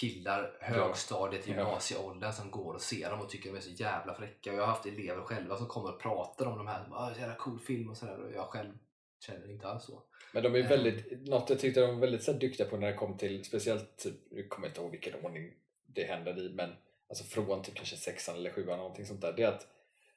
killar, 0.00 0.58
högstadiet, 0.60 1.46
Ja. 1.48 1.54
gymnasieåldern 1.54 2.32
som 2.32 2.50
går 2.50 2.74
och 2.74 2.80
ser 2.80 3.10
dem 3.10 3.20
och 3.20 3.28
tycker 3.30 3.50
de 3.52 3.56
är 3.56 3.60
så 3.60 3.70
jävla 3.70 4.14
fräcka. 4.14 4.50
Och 4.50 4.56
jag 4.56 4.62
har 4.62 4.68
haft 4.72 4.86
elever 4.86 5.22
själva 5.22 5.56
som 5.56 5.66
kommer 5.66 5.88
och 5.94 6.00
pratar 6.00 6.46
om 6.46 6.58
de 6.58 6.66
här. 6.66 6.86
Ah, 6.92 7.10
jävla 7.18 7.34
cool 7.34 7.58
film 7.58 7.90
och 7.90 7.96
sådär. 7.96 8.20
Och 8.24 8.32
jag 8.32 8.44
själv 8.44 8.72
känner 9.20 9.50
inte 9.50 9.66
alls 9.68 9.84
så. 9.84 10.02
Men 10.32 10.42
de 10.42 10.54
är 10.54 10.58
Eh. 10.58 10.68
väldigt, 10.68 11.28
något 11.28 11.50
jag 11.50 11.58
tyckte 11.58 11.80
de 11.80 11.94
var 11.94 12.00
väldigt 12.00 12.22
så 12.22 12.32
duktiga 12.32 12.66
på 12.66 12.76
när 12.76 12.86
det 12.86 12.94
kom 12.96 13.16
till, 13.18 13.44
speciellt, 13.44 13.96
typ, 13.96 14.14
nu 14.30 14.42
kommer 14.48 14.66
jag 14.66 14.70
inte 14.70 14.80
ihåg 14.80 14.90
vilken 14.90 15.24
ordning 15.24 15.52
det 15.86 16.04
händer 16.04 16.38
i, 16.38 16.48
men 16.54 16.70
alltså 17.08 17.24
från 17.24 17.62
typ 17.62 17.74
kanske 17.74 17.96
sexan 17.96 18.36
eller 18.36 18.50
sjuan 18.50 18.78
någonting 18.78 19.06
sånt 19.06 19.20
där. 19.20 19.32
Det 19.32 19.42
är 19.42 19.48
att, 19.48 19.66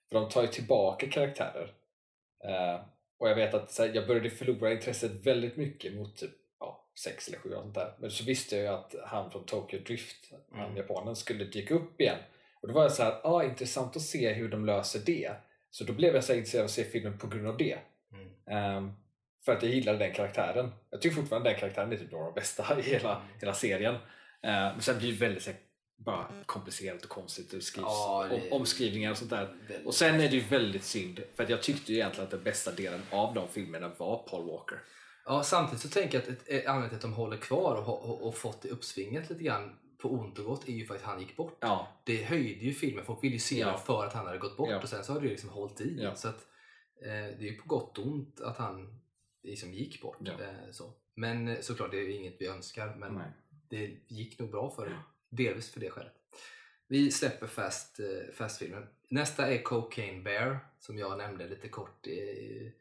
för 0.10 0.20
de 0.20 0.30
tar 0.30 0.42
ju 0.42 0.48
tillbaka 0.48 1.08
karaktärer. 1.10 1.74
Eh, 2.44 2.82
och 3.18 3.30
jag 3.30 3.36
vet 3.36 3.54
att 3.54 3.72
så 3.72 3.84
här, 3.86 3.92
jag 3.96 4.08
började 4.08 4.30
förlora 4.30 4.72
intresset 4.72 5.12
väldigt 5.12 5.58
mycket 5.58 5.94
mot 5.94 6.18
typ 6.18 6.32
ja, 6.60 6.86
sex 7.04 7.28
eller 7.28 7.38
sju 7.38 7.54
och 7.54 7.62
sånt 7.62 7.76
där. 7.76 7.94
Men 8.00 8.12
så 8.12 8.24
visste 8.24 8.56
jag 8.56 8.64
ju 8.64 8.70
att 8.70 8.96
han 9.06 9.32
från 9.32 9.46
Tokyo 9.46 9.80
Drift, 9.80 10.32
han 10.52 10.66
Mm. 10.66 10.78
japanen, 10.78 11.16
skulle 11.16 11.44
dyka 11.46 11.74
upp 11.74 12.02
igen. 12.02 12.18
Och 12.62 12.68
då 12.68 12.74
var 12.74 12.82
jag 12.82 12.92
så 12.92 13.04
här, 13.04 13.20
ah, 13.24 13.44
intressant 13.44 13.96
att 13.96 14.02
se 14.02 14.34
hur 14.34 14.50
de 14.50 14.66
löser 14.66 15.00
det. 15.06 15.32
Så 15.70 15.84
då 15.84 15.94
blev 15.94 16.16
jag 16.16 16.24
så 16.24 16.34
intresserad 16.34 16.62
av 16.62 16.66
att 16.66 16.72
se 16.72 16.84
filmen 16.84 17.18
på 17.18 17.28
grund 17.28 17.48
av 17.48 17.58
det. 17.58 17.78
Mm. 18.14 18.28
Ehm, 18.48 18.92
för 19.46 19.52
att 19.56 19.64
jag 19.64 19.72
gillade 19.72 19.98
den 19.98 20.14
karaktären. 20.14 20.72
Jag 20.90 21.02
tycker 21.02 21.16
fortfarande 21.16 21.50
den 21.50 21.60
karaktären 21.60 21.92
är 21.92 21.98
typ 21.98 22.12
några 22.12 22.26
av 22.26 22.34
de 22.34 22.40
bästa 22.40 22.80
i 22.80 22.82
hela, 22.82 23.22
hela 23.42 23.54
serien. 23.54 23.96
Ehm, 24.42 24.72
men 24.74 24.82
sen 24.82 24.98
blir 24.98 25.12
det 25.12 25.18
väldigt 25.18 25.50
bara 25.98 26.44
komplicerat 26.46 27.04
och 27.04 27.10
konstigt. 27.10 27.52
Det 27.52 27.62
skrivs 27.62 27.86
Ja, 27.88 28.28
det- 28.30 28.36
om, 28.52 28.60
omskrivningar 28.60 29.12
och 29.12 29.18
sånt 29.18 29.30
där. 29.30 29.50
Och 29.86 29.94
sen 29.94 30.16
är 30.16 30.30
det 30.30 30.36
ju 30.36 30.40
väldigt 30.44 30.84
synd, 30.84 31.20
för 31.36 31.44
att 31.44 31.50
jag 31.50 31.64
tyckte 31.64 31.92
ju 31.92 31.98
egentligen 31.98 32.26
att 32.26 32.32
den 32.32 32.44
bästa 32.44 32.72
delen 32.72 33.02
av 33.10 33.34
de 33.34 33.48
filmerna 33.48 33.92
var 33.98 34.18
Paul 34.30 34.46
Walker. 34.50 34.78
Ja, 35.26 35.44
samtidigt 35.44 35.82
så 35.82 35.90
tänker 35.90 36.18
jag 36.20 36.24
att 36.34 36.48
ett, 36.50 36.66
anledningen 36.68 36.90
till 36.90 36.96
att 36.96 37.02
de 37.02 37.14
håller 37.14 37.38
kvar 37.38 37.76
och, 37.88 38.04
och, 38.10 38.28
och 38.28 38.38
fått 38.38 38.62
det 38.62 38.70
uppsvinget 38.70 39.30
lite 39.30 39.44
grann 39.44 39.76
på 40.02 40.10
ont 40.10 40.40
och 40.40 40.46
gott 40.46 40.68
är 40.68 40.72
ju 40.74 40.86
för 40.86 40.96
att 40.96 41.02
han 41.02 41.20
gick 41.20 41.36
bort. 41.36 41.58
Ja, 41.60 41.88
Det 42.04 42.24
höjde 42.24 42.66
ju 42.66 42.74
filmen. 42.74 43.06
Folk 43.06 43.24
ville 43.24 43.34
ju 43.34 43.40
se 43.40 43.60
Ja. 43.60 43.78
för 43.78 44.06
att 44.06 44.14
han 44.14 44.26
hade 44.26 44.38
gått 44.38 44.58
bort 44.58 44.70
Ja. 44.72 44.80
och 44.82 44.90
sen 44.90 45.04
så 45.04 45.14
har 45.14 45.20
det 45.22 45.28
liksom 45.28 45.50
hållit 45.50 45.82
i. 45.82 45.98
Ja. 46.02 46.16
Så 46.16 46.28
att, 46.28 46.46
det 47.02 47.10
är 47.10 47.42
ju 47.42 47.56
på 47.56 47.68
gott 47.68 47.98
och 47.98 48.06
ont 48.08 48.42
att 48.42 48.58
han 48.58 49.00
liksom 49.44 49.74
gick 49.74 50.02
bort. 50.02 50.18
Ja. 50.20 50.32
Eh, 50.42 50.72
så. 50.72 50.94
Men 51.16 51.48
eh, 51.48 51.60
såklart, 51.62 51.92
det 51.92 51.98
är 51.98 52.10
inget 52.10 52.36
vi 52.42 52.48
önskar. 52.48 52.96
Men 52.96 53.14
Nej. 53.16 53.32
det 53.70 53.98
gick 54.08 54.40
nog 54.40 54.52
bra 54.52 54.70
för 54.70 54.86
det. 54.86 55.00
Delvis 55.30 55.72
för 55.72 55.80
det 55.80 55.90
skälet. 55.90 56.14
Vi 56.88 57.12
släpper 57.12 57.48
fast, 57.48 58.00
eh, 58.00 58.34
fast-filmen. 58.34 58.88
Nästa 59.10 59.48
är 59.54 59.62
Cocaine 59.62 60.24
Bear 60.24 60.60
som 60.80 60.98
jag 60.98 61.18
nämnde 61.18 61.48
lite 61.50 61.70
kort 61.70 62.08
i, 62.08 62.74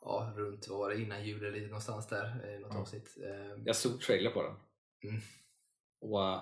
ja, 0.00 0.32
runt 0.36 0.68
vad 0.68 0.78
var 0.78 0.90
det, 0.90 1.00
innan 1.02 1.24
jul 1.26 1.44
eller 1.44 1.52
lite 1.52 1.66
någonstans 1.66 2.06
där. 2.08 2.24
eh, 2.54 2.60
Något 2.60 2.72
Ja. 2.74 2.80
avsnitt. 2.80 3.16
Eh, 3.24 3.62
jag 3.64 3.76
såg 3.76 4.00
trailer 4.00 4.30
på 4.30 4.42
den. 4.42 4.54
Mm. 5.10 5.20
Och 6.00 6.40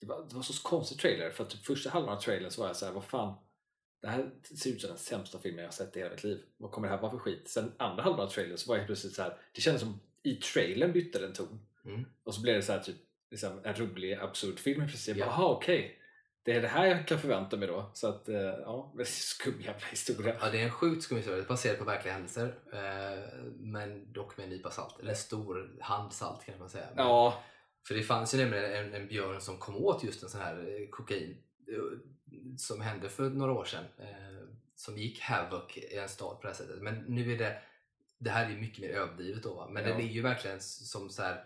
det 0.00 0.06
var, 0.06 0.26
det 0.28 0.34
var 0.34 0.42
så 0.42 0.68
konstig 0.68 0.98
trailer 0.98 1.30
för 1.30 1.44
att 1.44 1.50
typ 1.50 1.64
första 1.66 1.90
halvan 1.90 2.16
av 2.16 2.20
trailern 2.20 2.50
så 2.50 2.60
var 2.60 2.68
jag 2.68 2.76
så 2.76 2.86
här, 2.86 2.92
vad 2.92 3.04
fan 3.04 3.34
det 4.02 4.08
här 4.08 4.30
ser 4.56 4.70
ut 4.70 4.80
som 4.80 4.88
den 4.88 4.98
sämsta 4.98 5.38
filmen 5.38 5.64
jag 5.64 5.74
sett 5.74 5.96
i 5.96 5.98
hela 5.98 6.10
mitt 6.10 6.24
liv. 6.24 6.42
Vad 6.56 6.70
kommer 6.70 6.88
det 6.88 6.94
här 6.94 7.00
vara 7.02 7.10
för 7.10 7.18
skit? 7.18 7.48
Sen 7.48 7.72
andra 7.76 8.02
halvan 8.02 8.26
av 8.26 8.30
trailern 8.30 8.58
så 8.58 8.68
var 8.70 8.76
jag 8.76 8.86
plötsligt 8.86 9.14
så 9.14 9.22
här, 9.22 9.36
det 9.52 9.60
kändes 9.60 9.82
som 9.82 10.00
i 10.22 10.34
trailern 10.34 10.92
bytte 10.92 11.18
den 11.18 11.32
ton. 11.32 11.60
Mm. 11.84 12.04
Och 12.24 12.34
så 12.34 12.40
blev 12.42 12.54
det 12.54 12.62
så 12.62 12.72
här 12.72 12.80
typ 12.80 12.96
liksom, 13.30 13.60
en 13.64 13.74
rolig 13.74 14.14
absurd 14.14 14.58
film 14.58 14.80
Jaha 15.18 15.48
okej. 15.48 15.98
Det 16.44 16.52
är 16.52 16.62
det 16.62 16.68
här 16.68 16.86
jag 16.86 17.08
kan 17.08 17.18
förvänta 17.18 17.56
mig 17.56 17.68
då. 17.68 17.90
Så 17.94 18.08
att, 18.08 18.28
eh, 18.28 18.36
ja, 18.40 18.94
skum 19.04 19.60
jävla 19.60 19.86
historia. 19.86 20.36
Ja, 20.40 20.50
det 20.50 20.60
är 20.60 20.64
en 20.64 20.70
sjukt 20.70 21.02
skum 21.02 21.16
historia. 21.16 21.44
Baserat 21.48 21.78
på 21.78 21.84
verkliga 21.84 22.14
händelser. 22.14 22.54
Eh, 22.72 23.44
men 23.58 24.12
dock 24.12 24.36
med 24.36 24.44
en 24.44 24.50
nypa 24.50 24.70
salt. 24.70 25.00
Eller 25.00 25.10
en 25.10 25.16
stor 25.16 25.76
handsalt 25.80 26.44
kan 26.44 26.58
man 26.58 26.70
säga. 26.70 26.86
Men- 26.94 27.04
Ja, 27.06 27.42
För 27.88 27.94
det 27.94 28.02
fanns 28.02 28.34
ju 28.34 28.38
nämligen 28.38 28.64
en, 28.74 28.94
en 28.94 29.08
björn 29.08 29.40
som 29.40 29.58
kom 29.58 29.76
åt 29.76 30.04
just 30.04 30.22
en 30.22 30.28
sån 30.28 30.40
här 30.40 30.58
eh, 30.58 30.88
kokain 30.90 31.36
som 32.58 32.80
hände 32.80 33.08
för 33.08 33.30
några 33.30 33.52
år 33.52 33.64
sedan. 33.64 33.84
Eh, 33.98 34.48
som 34.74 34.98
gick 34.98 35.20
havoc 35.20 35.76
i 35.76 35.96
en 35.96 36.08
stad 36.08 36.36
på 36.36 36.42
det 36.42 36.48
här 36.48 36.54
sättet. 36.54 36.82
Men 36.82 36.94
nu 36.94 37.32
är 37.32 37.38
det, 37.38 37.62
det 38.18 38.30
här 38.30 38.50
är 38.50 38.56
mycket 38.56 38.78
mer 38.78 38.88
överdrivet 38.88 39.42
då 39.42 39.54
va? 39.54 39.68
Men 39.70 39.82
Ja. 39.84 39.88
den 39.88 40.00
är 40.00 40.12
ju 40.12 40.22
verkligen 40.22 40.60
som 40.60 41.10
så 41.10 41.22
här. 41.22 41.44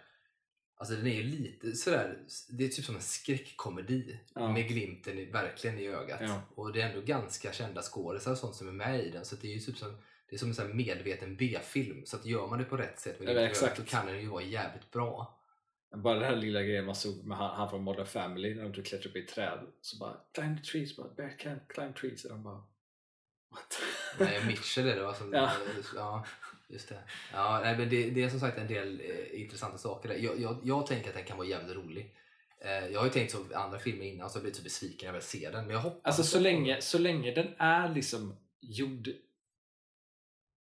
Alltså 0.78 0.94
den 0.94 1.06
är 1.06 1.14
ju 1.14 1.22
lite 1.22 1.72
sådär, 1.72 2.18
det 2.48 2.64
är 2.64 2.68
typ 2.68 2.84
som 2.84 2.94
en 2.96 3.02
skräckkomedi 3.02 4.20
Ja. 4.34 4.52
med 4.52 4.68
glimten 4.68 5.18
i, 5.18 5.24
verkligen 5.24 5.78
i 5.78 5.86
ögat. 5.86 6.20
Ja. 6.22 6.42
Och 6.54 6.72
det 6.72 6.80
är 6.82 6.88
ändå 6.88 7.00
ganska 7.00 7.52
kända 7.52 7.82
skådisar 7.82 8.30
och 8.32 8.38
sånt 8.38 8.54
som 8.54 8.68
är 8.68 8.72
med 8.72 9.04
i 9.06 9.10
den. 9.10 9.24
Så 9.24 9.36
det 9.36 9.48
är 9.48 9.52
ju 9.54 9.60
typ 9.60 9.76
som, 9.76 9.96
det 10.30 10.36
är 10.36 10.38
som 10.54 10.66
en 10.70 10.76
medveten 10.76 11.36
B-film. 11.36 12.06
Så 12.06 12.16
att 12.16 12.26
gör 12.26 12.46
man 12.46 12.58
det 12.58 12.64
på 12.64 12.76
rätt 12.76 13.00
sätt 13.00 13.20
med 13.20 13.36
Ja, 13.36 13.40
exakt. 13.40 13.62
ögat, 13.72 13.76
så 13.88 13.96
kan 13.96 14.06
den 14.06 14.20
ju 14.20 14.28
vara 14.28 14.42
jävligt 14.42 14.90
bra. 14.90 15.38
Bara 15.94 16.14
den 16.14 16.24
här 16.24 16.36
lilla 16.36 16.62
grejen 16.62 16.84
man 16.84 16.94
såg 16.94 17.24
med 17.24 17.38
han, 17.38 17.56
han 17.56 17.70
från 17.70 17.82
Modern 17.82 18.06
Family 18.06 18.54
när 18.54 18.62
de 18.62 18.72
typ 18.72 18.86
klättrar 18.86 19.10
upp 19.10 19.16
i 19.16 19.20
ett 19.20 19.28
träd. 19.28 19.58
Så 19.80 19.96
bara, 19.98 20.16
climb 20.32 20.58
the 20.58 20.64
trees, 20.64 20.96
bara, 20.96 21.08
bear 21.16 21.28
can't 21.38 21.60
climb 21.68 21.96
trees. 21.96 22.24
Och 22.24 22.30
de 22.30 22.42
bara, 22.42 22.62
what? 23.50 23.80
Nej, 24.18 24.46
Mitchell 24.46 24.88
är 24.88 24.96
det 24.96 25.02
va? 25.02 25.14
Som, 25.14 25.32
Ja. 25.32 25.52
ja. 25.94 26.26
just 26.68 26.88
det. 26.88 27.02
Ja, 27.32 27.60
nej, 27.62 27.78
men 27.78 27.88
det, 27.88 28.10
det 28.10 28.22
är 28.22 28.28
som 28.30 28.40
sagt 28.40 28.58
en 28.58 28.66
del 28.68 29.00
eh, 29.00 29.40
intressanta 29.40 29.78
saker 29.78 30.08
där. 30.08 30.16
Jag, 30.16 30.40
jag, 30.40 30.58
jag 30.64 30.86
tänker 30.86 31.08
att 31.08 31.14
den 31.14 31.24
kan 31.24 31.36
vara 31.36 31.48
jävligt 31.48 31.76
rolig. 31.76 32.14
Eh, 32.58 32.86
jag 32.86 33.00
har 33.00 33.06
ju 33.06 33.12
tänkt 33.12 33.32
så 33.32 33.44
andra 33.54 33.78
filmer 33.78 34.04
innan 34.06 34.30
så 34.30 34.36
jag 34.38 34.42
blir 34.42 34.52
så 34.52 34.62
besviken 34.62 35.06
när 35.06 35.08
jag 35.08 35.12
väl 35.12 35.22
ser 35.22 35.52
den. 35.52 35.66
Men 35.66 35.74
jag 35.74 35.80
hoppas 35.82 36.00
Alltså 36.04 36.22
så 36.22 36.40
länge, 36.40 36.80
så 36.80 36.98
länge 36.98 37.34
den 37.34 37.54
är 37.58 37.94
liksom 37.94 38.36
gjord 38.60 39.08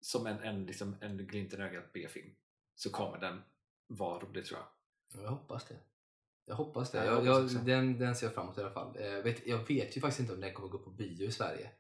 som 0.01 0.27
en, 0.27 0.39
en, 0.39 0.67
liksom, 0.67 0.97
en 1.01 1.27
glimten 1.27 1.61
ögat 1.61 1.93
B-film 1.93 2.31
så 2.75 2.91
kommer 2.91 3.19
den 3.19 3.43
vara 3.87 4.19
rolig 4.25 4.45
tror 4.45 4.59
jag. 4.61 4.67
Jag 5.23 5.31
hoppas 5.31 5.65
det. 5.65 5.77
Jag 6.45 6.55
hoppas 6.55 6.91
det. 6.91 6.99
Ja, 6.99 7.05
jag 7.05 7.27
jag, 7.27 7.35
hoppas 7.35 7.53
jag, 7.53 7.65
den, 7.65 7.99
den 7.99 8.17
ser 8.17 8.27
jag 8.27 8.35
fram 8.35 8.45
emot 8.47 8.59
i 8.59 8.61
alla 8.61 8.71
fall. 8.71 8.97
Eh, 9.01 9.11
vet, 9.13 9.47
jag 9.47 9.69
vet 9.69 9.97
ju 9.97 10.01
faktiskt 10.01 10.21
inte 10.21 10.33
om 10.33 10.41
den 10.41 10.53
kommer 10.55 10.69
gå 10.69 10.79
på 10.79 10.91
bio 10.91 11.27
i 11.29 11.33
Sverige. 11.33 11.71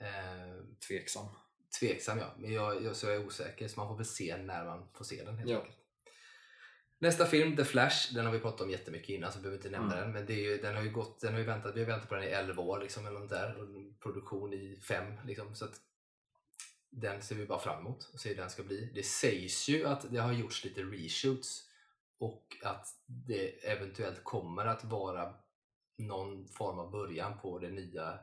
Eh, 0.00 0.64
Tveksam. 0.88 1.26
Tveksam 1.80 2.18
ja, 2.18 2.34
men 2.38 2.52
jag, 2.52 2.82
jag, 2.82 2.96
så 2.96 3.06
jag 3.06 3.14
är 3.14 3.26
osäker. 3.26 3.68
Så 3.68 3.80
man 3.80 3.88
får 3.88 3.96
väl 3.96 4.06
se 4.06 4.36
när 4.36 4.64
man 4.64 4.88
får 4.94 5.04
se 5.04 5.24
den 5.24 5.38
helt 5.38 5.50
Ja. 5.50 5.56
enkelt. 5.58 5.76
Nästa 6.98 7.26
film, 7.26 7.56
The 7.56 7.64
Flash, 7.64 8.14
den 8.14 8.26
har 8.26 8.32
vi 8.32 8.38
pratat 8.40 8.60
om 8.60 8.70
jättemycket 8.70 9.08
innan 9.08 9.32
så 9.32 9.38
vi 9.38 9.42
behöver 9.42 9.56
inte 9.58 9.70
nämna 9.70 9.92
Mm. 9.92 10.04
den. 10.04 10.12
Men 10.12 10.26
det 10.26 10.32
är 10.32 10.50
ju, 10.50 10.56
den 10.58 10.76
har 10.76 10.82
ju 10.82 10.90
gått, 10.90 11.20
den 11.20 11.32
har 11.32 11.40
ju 11.40 11.46
väntat, 11.46 11.76
vi 11.76 11.80
har 11.80 11.86
väntat 11.86 12.08
på 12.08 12.14
den 12.14 12.24
i 12.24 12.26
11 12.26 12.62
år 12.62 12.80
liksom, 12.80 13.06
eller 13.06 13.20
något 13.20 13.30
där. 13.30 13.56
Och 13.56 14.00
produktion 14.00 14.52
i 14.52 14.80
5 14.88 15.04
liksom. 15.26 15.54
Så 15.54 15.64
att 15.64 15.80
den 16.90 17.22
ser 17.22 17.34
vi 17.34 17.46
bara 17.46 17.58
fram 17.58 17.80
emot 17.80 18.10
och 18.12 18.20
ser 18.20 18.30
hur 18.30 18.36
den 18.36 18.50
ska 18.50 18.62
bli. 18.62 18.90
Det 18.94 19.02
sägs 19.02 19.68
ju 19.68 19.86
att 19.86 20.10
det 20.12 20.18
har 20.18 20.32
gjorts 20.32 20.64
lite 20.64 20.80
reshoots 20.82 21.69
och 22.20 22.56
att 22.62 22.86
det 23.06 23.66
eventuellt 23.66 24.24
kommer 24.24 24.66
att 24.66 24.84
vara 24.84 25.34
någon 25.98 26.48
form 26.48 26.78
av 26.78 26.90
början 26.90 27.38
på 27.38 27.58
det 27.58 27.70
nya 27.70 28.18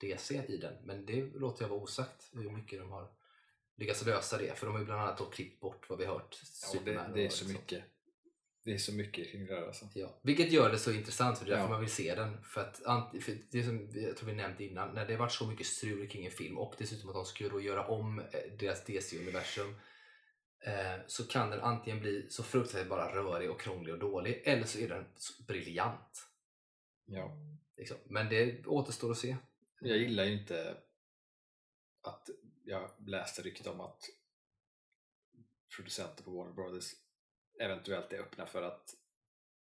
DC 0.00 0.42
i 0.48 0.56
den. 0.56 0.74
Men 0.84 1.06
det 1.06 1.22
låter 1.34 1.64
jag 1.64 1.68
vara 1.68 1.80
osagt 1.80 2.30
hur 2.32 2.50
mycket 2.50 2.78
de 2.78 2.90
har 2.90 3.10
lyckats 3.76 4.06
lösa 4.06 4.38
det. 4.38 4.58
För 4.58 4.66
de 4.66 4.72
har 4.72 4.78
ju 4.78 4.84
bland 4.84 5.00
annat 5.00 5.18
då 5.18 5.24
klippt 5.24 5.60
bort 5.60 5.90
vad 5.90 5.98
vi 5.98 6.04
har 6.04 6.14
hört. 6.14 6.36
Ja, 6.74 6.80
det, 6.84 6.92
det 6.92 6.98
är 6.98 7.04
så 7.14 7.44
liksom. 7.44 7.52
mycket. 7.52 7.84
Det 8.64 8.74
är 8.74 8.78
så 8.78 8.92
mycket 8.92 9.30
kring 9.30 9.46
det 9.46 9.54
där 9.54 9.66
alltså. 9.66 9.88
Ja. 9.94 10.20
Vilket 10.22 10.52
gör 10.52 10.70
det 10.70 10.78
så 10.78 10.92
intressant 10.92 11.38
för 11.38 11.44
det 11.44 11.50
är 11.50 11.56
därför 11.56 11.68
Ja. 11.68 11.70
man 11.70 11.80
vill 11.80 11.90
se 11.90 12.14
den. 12.14 12.44
För 12.44 12.60
att, 12.60 12.76
för 13.22 13.38
det 13.50 13.62
som 13.62 13.90
jag 13.94 14.16
tror 14.16 14.28
vi 14.28 14.34
nämnt 14.34 14.60
innan, 14.60 14.94
när 14.94 15.06
det 15.06 15.12
har 15.12 15.18
varit 15.18 15.32
så 15.32 15.46
mycket 15.46 15.66
strul 15.66 16.08
kring 16.08 16.26
en 16.26 16.32
film 16.32 16.58
och 16.58 16.74
dessutom 16.78 17.10
att 17.10 17.34
de 17.38 17.48
då 17.48 17.60
göra 17.60 17.86
om 17.86 18.18
eh, 18.18 18.24
deras 18.58 18.84
DC-universum 18.84 19.74
så 21.06 21.26
kan 21.26 21.50
den 21.50 21.60
antingen 21.60 22.00
bli 22.00 22.26
så 22.30 22.42
fruktansvärt 22.42 22.88
bara 22.88 23.14
rörig 23.14 23.50
och 23.50 23.60
krånglig 23.60 23.94
och 23.94 24.00
dålig 24.00 24.42
eller 24.44 24.64
så 24.64 24.78
är 24.78 24.88
den 24.88 25.04
briljant. 25.46 26.28
Ja. 27.04 27.30
Liksom. 27.76 27.96
Men 28.04 28.28
det 28.28 28.66
återstår 28.66 29.10
att 29.10 29.18
se. 29.18 29.36
Jag 29.80 29.98
gillar 29.98 30.24
ju 30.24 30.40
inte 30.40 30.76
att 32.02 32.28
jag 32.64 32.90
läste 33.06 33.42
ryktet 33.42 33.66
om 33.66 33.80
att 33.80 34.02
producenter 35.76 36.24
på 36.24 36.30
Warner 36.30 36.52
Brothers 36.52 36.92
eventuellt 37.60 38.12
är 38.12 38.18
öppna 38.18 38.46
för 38.46 38.62
att 38.62 38.94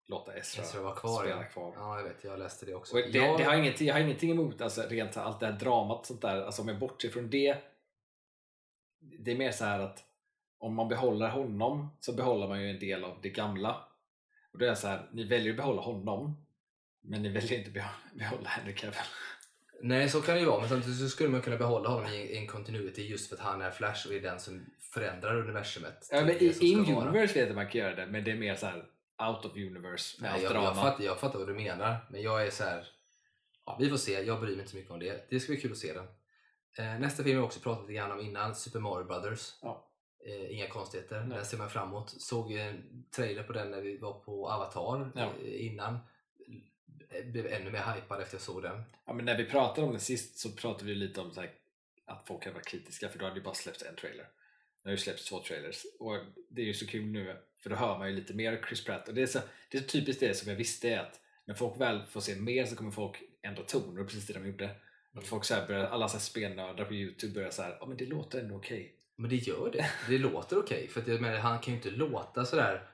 låta 0.06 0.34
Ezra, 0.34 0.62
Ezra 0.62 0.82
var 0.82 0.94
kvar, 0.94 1.24
spela 1.24 1.42
ja. 1.42 1.48
kvar. 1.48 1.72
Ja, 1.76 1.98
jag 1.98 2.04
vet. 2.04 2.24
Jag 2.24 2.38
läste 2.38 2.66
det 2.66 2.74
också. 2.74 2.96
Och 2.96 3.02
det, 3.12 3.18
jag, 3.18 3.38
det 3.38 3.44
har 3.44 3.56
ingenting, 3.56 3.86
jag 3.86 3.94
har 3.94 4.00
ingenting 4.00 4.30
emot 4.30 4.60
alltså, 4.60 4.82
rent 4.82 5.16
allt 5.16 5.40
det 5.40 5.46
här 5.46 5.58
dramat 5.58 6.06
sånt 6.06 6.22
där. 6.22 6.42
Alltså, 6.42 6.62
om 6.62 6.68
jag 6.68 6.78
bortser 6.78 7.08
från 7.08 7.30
det. 7.30 7.58
Det 9.00 9.30
är 9.30 9.36
mer 9.36 9.52
så 9.52 9.64
här 9.64 9.80
att 9.80 10.07
om 10.58 10.74
man 10.74 10.88
behåller 10.88 11.28
honom 11.28 11.88
så 12.00 12.12
behåller 12.12 12.48
man 12.48 12.62
ju 12.62 12.70
en 12.70 12.78
del 12.78 13.04
av 13.04 13.18
det 13.22 13.30
gamla. 13.30 13.84
Och 14.52 14.58
då 14.58 14.64
är 14.64 14.70
det 14.70 14.76
så 14.76 14.88
här, 14.88 15.08
ni 15.12 15.24
väljer 15.24 15.50
att 15.50 15.56
behålla 15.56 15.82
honom 15.82 16.46
men 17.00 17.22
ni 17.22 17.28
väljer 17.28 17.58
inte 17.58 17.70
behålla, 17.70 17.94
behålla 18.14 18.48
Henry 18.48 18.74
Cavill. 18.74 18.98
Nej, 19.82 20.08
så 20.08 20.20
kan 20.20 20.34
det 20.34 20.40
ju 20.40 20.46
vara. 20.46 20.60
Men 20.60 20.68
samtidigt 20.68 20.98
så 20.98 21.08
skulle 21.08 21.28
man 21.28 21.42
kunna 21.42 21.56
behålla 21.56 21.88
honom 21.88 22.12
i 22.12 22.36
en 22.36 22.46
continuity 22.46 23.02
just 23.02 23.28
för 23.28 23.36
att 23.36 23.42
han 23.42 23.62
är 23.62 23.70
Flash 23.70 24.08
och 24.08 24.14
är 24.14 24.20
den 24.20 24.40
som 24.40 24.66
förändrar 24.94 25.36
universumet. 25.36 26.08
Ja, 26.12 26.24
men 26.24 26.42
i 26.42 26.52
som 26.52 26.84
ska 26.84 26.94
vara. 26.94 27.10
vet 27.10 27.48
att 27.48 27.54
man 27.54 27.68
kan 27.68 27.80
göra 27.80 27.94
det 27.94 28.06
men 28.06 28.24
det 28.24 28.30
är 28.30 28.36
mer 28.36 28.54
så 28.54 28.66
här 28.66 28.84
out 29.28 29.44
of 29.44 29.56
universe 29.56 30.22
med 30.22 30.32
Nej, 30.32 30.42
jag, 30.42 30.54
jag, 30.54 30.76
fattar, 30.76 31.04
jag 31.04 31.20
fattar 31.20 31.38
vad 31.38 31.48
du 31.48 31.54
menar, 31.54 31.96
men 32.10 32.22
jag 32.22 32.46
är 32.46 32.50
så 32.50 32.64
här. 32.64 32.88
Ja, 33.66 33.76
vi 33.80 33.90
får 33.90 33.96
se, 33.96 34.22
jag 34.22 34.40
bryr 34.40 34.50
mig 34.50 34.58
inte 34.58 34.70
så 34.70 34.76
mycket 34.76 34.90
om 34.90 34.98
det. 34.98 35.26
Det 35.30 35.40
ska 35.40 35.52
bli 35.52 35.60
kul 35.60 35.72
att 35.72 35.78
se 35.78 35.92
den. 35.92 36.06
Eh, 36.78 37.00
nästa 37.00 37.22
film 37.22 37.36
har 37.36 37.42
vi 37.42 37.48
också 37.48 37.60
pratat 37.60 37.82
lite 37.82 37.92
grann 37.92 38.12
om 38.12 38.20
innan, 38.20 38.54
Super 38.54 38.80
Mario 38.80 39.04
Brothers. 39.04 39.54
Ja. 39.62 39.87
Eh, 40.28 40.54
inga 40.54 40.68
konstigheter, 40.68 41.20
Nej. 41.20 41.36
den 41.36 41.46
ser 41.46 41.58
man 41.58 41.70
fram 41.70 41.88
emot. 41.88 42.10
Såg 42.10 42.52
en 42.52 43.04
trailer 43.16 43.42
på 43.42 43.52
den 43.52 43.70
när 43.70 43.80
vi 43.80 43.96
var 43.96 44.12
på 44.12 44.48
Avatar 44.48 45.10
Ja. 45.14 45.32
eh, 45.44 45.66
innan. 45.66 45.94
Eh, 47.10 47.26
Blev 47.26 47.46
ännu 47.46 47.70
mer 47.70 47.94
hypad 47.94 48.20
efter 48.20 48.34
jag 48.34 48.42
såg 48.42 48.62
den. 48.62 48.82
Ja, 49.06 49.12
men 49.12 49.24
när 49.24 49.36
vi 49.38 49.44
pratade 49.44 49.86
om 49.86 49.92
det 49.92 49.98
sist 49.98 50.38
så 50.38 50.50
pratade 50.50 50.84
vi 50.84 50.94
lite 50.94 51.20
om 51.20 51.32
här, 51.36 51.50
att 52.04 52.26
folk 52.26 52.42
kan 52.42 52.52
vara 52.52 52.62
kritiska 52.62 53.08
för 53.08 53.18
då 53.18 53.24
hade 53.24 53.36
det 53.40 53.44
bara 53.44 53.54
släppts 53.54 53.82
en 53.82 53.96
trailer. 53.96 54.28
Nu 54.82 54.90
har 54.90 54.96
det 54.96 55.02
släppts 55.02 55.24
två 55.24 55.40
trailers 55.42 55.82
och 55.98 56.16
det 56.50 56.62
är 56.62 56.66
ju 56.66 56.74
så 56.74 56.86
kul 56.86 57.06
nu 57.06 57.36
för 57.62 57.70
då 57.70 57.76
hör 57.76 57.98
man 57.98 58.08
ju 58.10 58.14
lite 58.16 58.34
mer 58.34 58.64
Chris 58.68 58.84
Pratt 58.84 59.08
och 59.08 59.14
det 59.14 59.22
är, 59.22 59.26
så, 59.26 59.38
det 59.70 59.78
är 59.78 59.82
typiskt 59.82 60.20
det 60.20 60.34
som 60.34 60.48
jag 60.50 60.56
visste 60.56 60.88
är 60.90 60.98
att 60.98 61.20
när 61.44 61.54
folk 61.54 61.80
väl 61.80 62.06
får 62.06 62.20
se 62.20 62.36
mer 62.36 62.64
så 62.66 62.76
kommer 62.76 62.90
folk 62.90 63.22
ändra 63.42 63.62
ton 63.62 63.98
och 63.98 64.06
precis 64.06 64.26
det 64.26 64.32
de 64.34 64.46
gjorde. 64.46 64.70
Att 65.12 65.26
folk 65.26 65.44
så 65.44 65.54
här 65.54 65.66
börjar, 65.66 65.84
alla 65.86 66.08
så 66.08 66.16
här 66.16 66.20
spelnördar 66.22 66.84
på 66.84 66.94
Youtube 66.94 67.34
börjar 67.34 67.50
så 67.50 67.62
här, 67.62 67.76
ja 67.80 67.86
men 67.86 67.96
det 67.96 68.06
låter 68.06 68.40
ändå 68.40 68.56
okej. 68.56 68.94
Men 69.18 69.30
det 69.30 69.36
gör 69.36 69.70
det. 69.72 69.90
Det 70.08 70.18
låter 70.18 70.58
okej. 70.58 70.88
För 70.88 71.00
att 71.00 71.08
jag 71.08 71.20
menar, 71.20 71.38
han 71.38 71.58
kan 71.58 71.74
ju 71.74 71.76
inte 71.76 71.90
låta 71.90 72.44
sådär 72.44 72.88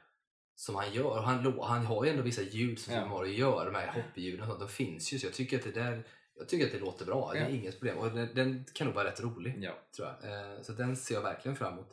som 0.57 0.75
han 0.75 0.93
gör. 0.93 1.21
Han, 1.23 1.59
han 1.61 1.87
har 1.87 2.05
ju 2.05 2.11
ändå 2.11 2.23
vissa 2.23 2.43
ljud 2.43 2.79
som 2.79 2.95
Ja. 2.95 3.07
Mario 3.07 3.33
gör. 3.33 3.65
De 3.67 3.75
här 3.75 3.87
hoppljuden 3.87 4.41
och 4.41 4.47
sånt. 4.47 4.61
De 4.61 4.69
finns 4.69 5.13
ju. 5.13 5.19
Så 5.19 5.27
jag 5.27 5.35
tycker 5.35 5.59
att 5.59 5.65
det 5.65 5.71
där 5.73 6.03
jag 6.39 6.49
tycker 6.49 6.67
att 6.67 6.73
det 6.73 6.79
låter 6.79 7.07
bra. 7.07 7.31
Det 7.33 7.39
är 7.39 7.43
Ja. 7.43 7.49
inget 7.49 7.79
problem. 7.81 7.99
Och 7.99 8.11
den, 8.11 8.29
den 8.35 8.65
kan 8.73 8.87
nog 8.87 8.97
vara 8.97 9.09
rätt 9.09 9.21
rolig. 9.21 9.55
Ja. 9.61 9.73
Tror 9.97 10.09
jag. 10.09 10.31
Eh, 10.33 10.63
Så 10.63 10.73
den 10.73 10.97
ser 10.97 11.15
jag 11.15 11.23
verkligen 11.23 11.57
fram 11.57 11.73
emot. 11.73 11.91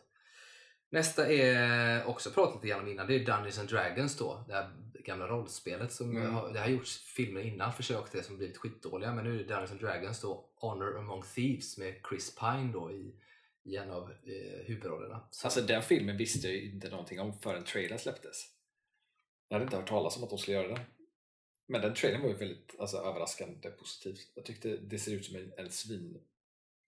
Nästa 0.89 1.27
är 1.27 2.05
också 2.07 2.29
pratat 2.31 2.55
lite 2.55 2.67
grann 2.67 2.79
om 2.81 2.87
innan. 2.87 3.07
Det 3.07 3.15
är 3.15 3.19
Dungeons 3.25 3.59
and 3.59 3.69
Dragons 3.69 4.17
då. 4.17 4.43
Det 4.47 4.53
här 4.53 4.69
gamla 5.05 5.27
rollspelet. 5.27 5.91
Som 5.91 6.17
Mm. 6.17 6.33
har, 6.33 6.53
det 6.53 6.59
har 6.59 6.67
gjorts 6.67 6.97
filmer 6.97 7.41
innan 7.41 7.73
försök 7.73 8.11
det 8.11 8.23
som 8.23 8.37
blivit 8.37 8.57
skitdåliga. 8.57 9.13
Men 9.13 9.23
nu 9.25 9.33
är 9.33 9.37
det 9.37 9.43
Dungeons 9.43 9.71
and 9.71 9.79
Dragons 9.81 10.21
då. 10.21 10.45
Honor 10.55 10.97
Among 10.99 11.23
Thieves 11.35 11.77
med 11.77 11.95
Chris 12.09 12.35
Pine 12.35 12.71
då 12.73 12.91
i, 12.91 13.13
i 13.63 13.75
en 13.75 13.89
av 13.91 14.11
eh, 14.11 14.65
huvudrollerna. 14.65 15.27
Så- 15.31 15.47
Alltså 15.47 15.61
den 15.61 15.81
filmen 15.81 16.17
visste 16.17 16.47
jag 16.47 16.57
inte 16.63 16.89
någonting 16.89 17.19
om 17.19 17.33
förrän 17.39 17.63
trailern 17.63 17.99
släpptes. 17.99 18.45
Jag 19.47 19.55
hade 19.55 19.63
inte 19.65 19.77
hört 19.77 19.89
talas 19.89 20.17
om 20.17 20.23
att 20.23 20.29
de 20.29 20.39
skulle 20.39 20.57
göra 20.57 20.67
den. 20.67 20.79
Men 21.67 21.81
den 21.81 21.93
trailern 21.93 22.21
var 22.21 22.29
ju 22.29 22.35
väldigt 22.35 22.75
alltså, 22.79 22.97
överraskande 22.97 23.69
positivt. 23.69 24.31
Jag 24.35 24.45
tyckte 24.45 24.77
det 24.77 24.99
ser 24.99 25.11
ut 25.13 25.25
som 25.25 25.35
en, 25.35 25.51
en 25.57 25.69
svin... 25.71 26.21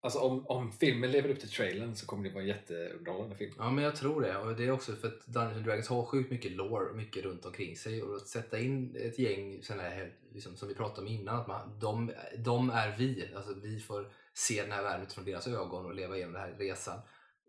Alltså 0.01 0.19
om, 0.19 0.47
om 0.47 0.71
filmen 0.71 1.11
lever 1.11 1.29
upp 1.29 1.39
till 1.39 1.49
trailern 1.49 1.95
så 1.95 2.05
kommer 2.05 2.23
det 2.23 2.33
vara 2.33 2.43
en 2.43 2.49
jätteunderhållande 2.49 3.35
film. 3.35 3.53
Ja, 3.57 3.71
men 3.71 3.83
jag 3.83 3.95
tror 3.95 4.21
det. 4.21 4.37
Och 4.37 4.55
det 4.55 4.63
är 4.63 4.71
också 4.71 4.95
för 4.95 5.07
att 5.07 5.25
Dungeons 5.25 5.55
and 5.57 5.65
Dragons 5.65 5.87
har 5.87 6.05
sjukt 6.05 6.31
mycket 6.31 6.51
lore 6.51 6.89
och 6.89 6.95
mycket 6.95 7.23
runt 7.23 7.45
omkring 7.45 7.77
sig. 7.77 8.03
Och 8.03 8.15
att 8.15 8.27
sätta 8.27 8.59
in 8.59 8.95
ett 8.95 9.19
gäng 9.19 9.61
här, 9.69 10.13
liksom, 10.33 10.55
som 10.55 10.67
vi 10.67 10.75
pratade 10.75 11.01
om 11.01 11.07
innan, 11.13 11.39
att 11.39 11.47
man, 11.47 11.79
de, 11.79 12.11
de 12.37 12.69
är 12.69 12.97
vi. 12.97 13.31
Alltså 13.35 13.53
vi 13.53 13.79
får 13.79 14.13
se 14.33 14.61
den 14.61 14.71
här 14.71 14.83
världen 14.83 15.05
utifrån 15.05 15.25
deras 15.25 15.47
ögon 15.47 15.85
och 15.85 15.95
leva 15.95 16.15
igenom 16.15 16.33
den 16.33 16.41
här 16.41 16.53
resan. 16.59 16.99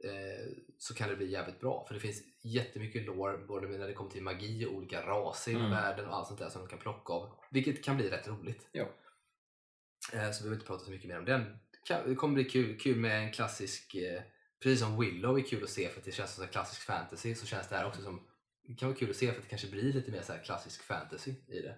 eh, 0.05 0.53
så 0.79 0.95
kan 0.95 1.09
det 1.09 1.17
bli 1.17 1.31
jävligt 1.31 1.61
bra. 1.61 1.85
För 1.87 1.95
det 1.95 2.01
finns 2.01 2.23
jättemycket 2.43 3.03
lore 3.05 3.39
både 3.39 3.67
när 3.69 3.87
det 3.87 3.93
kommer 3.93 4.11
till 4.11 4.23
magi 4.23 4.67
och 4.67 4.73
olika 4.75 5.07
raser 5.07 5.53
i 5.53 5.55
Mm. 5.55 5.71
världen 5.71 6.07
och 6.09 6.15
allt 6.17 6.27
sånt 6.29 6.41
där 6.41 6.49
som 6.49 6.63
de 6.63 6.69
kan 6.69 6.79
plocka 6.79 7.13
av. 7.13 7.39
Vilket 7.51 7.85
kan 7.85 7.97
bli 7.97 8.11
rätt 8.11 8.29
roligt. 8.29 8.69
Ja. 8.73 8.83
Eh, 10.13 10.31
så 10.31 10.39
vi 10.39 10.43
behöver 10.43 10.55
inte 10.55 10.67
prata 10.67 10.85
så 10.85 10.91
mycket 10.91 11.09
mer 11.09 11.19
om 11.19 11.25
den. 11.25 11.59
Det 12.07 12.15
kommer 12.15 12.35
bli 12.35 12.45
kul, 12.45 12.79
kul 12.79 12.97
med 12.97 13.19
en 13.25 13.33
klassisk, 13.33 13.95
eh, 13.95 14.23
precis 14.63 14.81
som 14.81 15.01
Willow 15.01 15.39
är 15.39 15.43
kul 15.43 15.65
att 15.65 15.71
se 15.71 15.89
för 15.89 15.99
att 15.99 16.05
det 16.05 16.13
känns 16.13 16.35
som 16.35 16.45
en 16.45 16.51
klassisk 16.51 16.81
fantasy 16.83 17.35
så 17.35 17.47
känns 17.47 17.69
det 17.69 17.77
här 17.77 17.87
också 17.87 18.03
som 18.03 18.27
det 18.67 18.75
kan 18.75 18.89
vara 18.89 18.99
kul 18.99 19.11
att 19.11 19.17
se 19.17 19.27
för 19.27 19.37
att 19.37 19.43
det 19.43 19.49
kanske 19.51 19.71
blir 19.71 19.93
lite 19.93 20.11
mer 20.11 20.23
så 20.23 20.33
klassisk 20.45 20.83
fantasy 20.83 21.31
i 21.49 21.61
det 21.61 21.77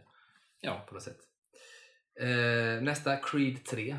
Ja. 0.61 0.85
på 0.88 0.95
något 0.95 1.03
sätt. 1.03 1.19
Eh, 2.21 2.83
nästa, 2.83 3.16
Creed 3.16 3.64
3. 3.64 3.97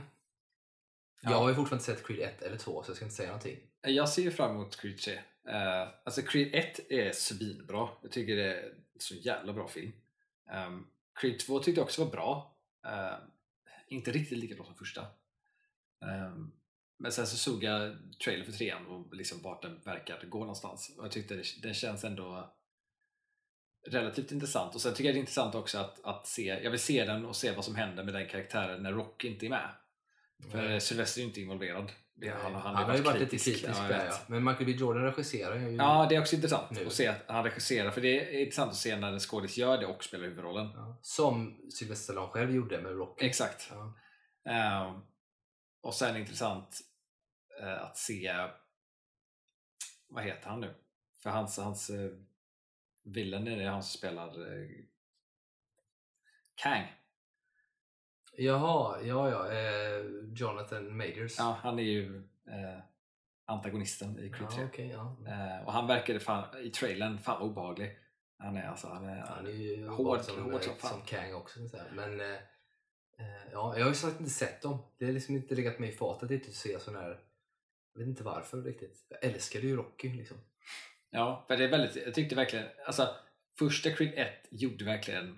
Ja. 1.28 1.34
Jag 1.34 1.40
har 1.40 1.50
ju 1.50 1.56
fortfarande 1.56 1.84
inte 1.84 2.00
sett 2.00 2.08
Creed 2.08 2.20
1 2.20 2.42
eller 2.42 2.58
2 2.58 2.84
så 2.84 2.90
jag 2.90 2.96
ska 2.96 3.06
inte 3.06 3.16
säga 3.16 3.28
någonting. 3.28 3.60
Jag 3.82 4.10
ser 4.10 4.22
ju 4.22 4.32
fram 4.32 4.52
emot 4.52 4.82
Creed 4.82 4.98
3. 4.98 5.14
Uh, 5.14 5.90
alltså 6.04 6.22
Creed 6.22 6.56
1 6.56 6.92
är 6.92 7.12
svinbra. 7.12 7.90
Jag 8.02 8.12
tycker 8.12 8.36
det 8.36 8.56
är 8.56 8.64
en 8.64 9.00
så 9.00 9.16
jävla 9.16 9.54
bra 9.54 9.68
film. 9.68 9.92
Um, 10.68 10.88
Creed 11.20 11.40
2 11.40 11.60
tyckte 11.60 11.80
jag 11.80 11.86
också 11.86 12.04
var 12.04 12.12
bra. 12.12 12.56
Uh, 12.86 13.18
inte 13.88 14.12
riktigt 14.12 14.38
lika 14.38 14.56
bra 14.56 14.66
som 14.66 14.76
första. 14.76 15.02
Um, 16.02 16.52
men 16.98 17.12
sen 17.12 17.28
så 17.28 17.38
såg 17.38 17.64
jag 17.64 17.98
trailer 18.24 18.46
för 18.46 18.52
trean 18.52 18.88
och 18.88 19.16
liksom 19.16 19.42
vart 19.42 19.62
den 19.62 19.80
verkar 19.84 20.26
gå 20.26 20.40
någonstans. 20.40 20.96
Och 20.98 21.06
jag 21.06 21.12
tyckte 21.12 21.36
det, 21.36 21.44
den 21.62 21.74
känns 21.74 22.04
ändå 22.04 22.54
relativt 23.88 24.32
intressant. 24.32 24.76
Och 24.76 24.82
sen 24.82 24.94
tycker 24.94 25.06
jag 25.06 25.16
det 25.16 25.18
är 25.18 25.20
intressant 25.20 25.56
också 25.56 25.78
att, 25.78 26.04
att 26.04 26.28
se, 26.28 26.60
jag 26.64 26.72
vill 26.72 26.80
se 26.80 27.06
den 27.06 27.26
och 27.26 27.36
se 27.36 27.52
vad 27.52 27.66
som 27.66 27.76
händer 27.76 28.04
med 28.04 28.14
den 28.14 28.28
karaktären 28.28 28.84
när 28.84 28.92
Rock 28.92 29.24
inte 29.24 29.46
är 29.46 29.50
med. 29.50 29.70
För 30.52 30.58
Nej. 30.58 30.82
Sylvester 30.82 31.20
är 31.20 31.24
ju 31.24 31.28
inte 31.28 31.42
involverad. 31.42 31.92
Det- 32.16 32.30
Han, 32.30 32.56
har 32.56 32.62
har 32.62 32.96
ju 32.96 33.02
varit 33.02 33.20
lite 33.20 33.38
kritisk. 33.38 33.66
Ja, 33.68 33.88
där 33.88 34.06
ja. 34.06 34.18
Men 34.28 34.44
Michael 34.44 34.66
B 34.66 34.72
Jordan 34.72 35.04
regisserar 35.04 35.56
ju. 35.56 35.76
Ja, 35.76 36.06
det 36.10 36.16
är 36.16 36.22
också 36.22 36.36
intressant 36.36 36.72
Nu. 36.72 36.86
att 36.86 36.94
se 36.94 37.08
att 37.08 37.24
han 37.28 37.44
regisserar. 37.44 37.92
För 37.92 38.02
det 38.02 38.36
är 38.36 38.40
intressant 38.40 38.72
att 38.72 38.78
se 38.78 38.96
när 38.96 39.14
en 39.14 39.20
skådis 39.20 39.58
gör 39.58 39.78
det 39.78 39.86
och 39.86 40.04
spelar 40.04 40.24
huvudrollen. 40.26 40.72
Ja. 40.76 41.00
Som 41.02 41.62
Sylvester 41.72 42.04
Stallone 42.04 42.28
själv 42.32 42.56
gjorde 42.56 42.82
med 42.82 42.92
Rocky. 42.92 43.26
Exakt. 43.26 43.72
Ehm, 44.46 45.02
och 45.82 45.94
sen 45.94 46.18
intressant 46.18 46.80
eh, 47.62 47.82
att 47.84 47.98
se 47.98 48.32
vad 50.10 50.24
heter 50.24 50.50
han 50.50 50.62
nu? 50.62 50.76
För 51.24 51.30
hans, 51.30 51.58
hans 51.58 51.90
uh, 51.90 52.12
villen 53.04 53.48
är 53.48 53.68
han 53.68 53.84
som 53.84 53.98
spelar 53.98 54.40
uh, 54.40 54.70
Kang. 56.56 56.88
Jaha, 58.40 59.02
ja 59.02 59.30
ja. 59.30 59.52
Eh, 59.52 60.06
Jonathan 60.36 60.98
Majors. 60.98 61.36
Ja, 61.38 61.58
han 61.62 61.80
är 61.80 61.84
ju 61.84 62.18
eh, 62.48 62.80
antagonisten 63.46 64.20
i 64.20 64.30
Creed 64.30 64.50
3. 64.50 64.62
ja, 64.62 64.68
okej, 64.68 64.88
ja. 64.88 65.18
Eh, 65.28 65.66
och 65.66 65.74
han 65.74 65.88
verkade 65.88 66.20
fan, 66.20 66.58
i 66.64 66.70
trailern 66.70 67.18
fan 67.18 67.42
obehaglig. 67.42 67.98
Han 68.40 68.58
är 68.58 68.68
alltså, 68.68 68.88
han 68.88 69.06
är, 69.06 69.20
Han 69.20 69.46
är 69.48 69.52
ju 69.52 69.88
Hård- 69.88 70.22
som, 70.22 70.44
hård 70.44 70.54
eh, 70.54 70.60
som 70.60 70.90
som 70.90 71.02
Kang 71.02 71.34
också. 71.34 71.60
Men 71.94 72.20
eh, 72.22 72.34
eh, 73.20 73.52
ja, 73.52 73.78
jag 73.78 73.84
har 73.84 73.90
ju 73.90 73.96
sagt 73.96 74.20
inte 74.20 74.32
sett 74.32 74.62
dem. 74.62 74.78
Det 75.00 75.06
har 75.06 75.14
liksom 75.14 75.36
inte 75.36 75.56
legat 75.56 75.80
mig 75.80 75.90
i 75.90 75.92
fatet 75.92 76.48
att 76.48 76.54
se 76.54 76.80
sån 76.80 76.96
här. 76.96 77.20
Jag 77.94 78.00
vet 78.00 78.08
inte 78.08 78.24
varför 78.24 78.62
riktigt. 78.62 79.06
Jag 79.10 79.24
älskade 79.32 79.68
ju 79.68 79.76
Rocky 79.76 80.14
liksom. 80.14 80.38
Ja, 81.10 81.46
för 81.48 81.58
det 81.58 81.64
är 81.64 81.70
väldigt, 81.70 82.06
jag 82.06 82.14
tyckte 82.14 82.36
verkligen, 82.36 82.66
alltså 82.86 83.16
första 83.60 83.92
Creed 83.92 84.14
1 84.16 84.30
gjorde 84.52 84.86
verkligen 84.86 85.38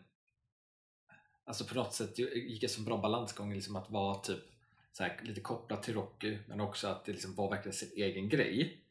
Alltså 1.49 1.65
på 1.65 1.75
något 1.75 1.93
sätt 1.93 2.19
gick 2.19 2.61
det 2.61 2.67
som 2.67 2.85
bra 2.85 2.97
balansgång 2.97 3.53
liksom 3.53 3.75
att 3.75 3.89
vara 3.89 4.19
typ 4.19 4.43
så 4.91 5.03
här, 5.03 5.19
lite 5.23 5.41
kopplad 5.41 5.83
till 5.83 5.93
Rocky 5.93 6.37
men 6.47 6.61
också 6.61 6.87
att 6.87 7.05
det 7.05 7.11
liksom 7.11 7.35
var 7.35 7.49
verkligen 7.49 7.73
sin 7.73 7.91
egen 7.95 8.29
grej. 8.29 8.83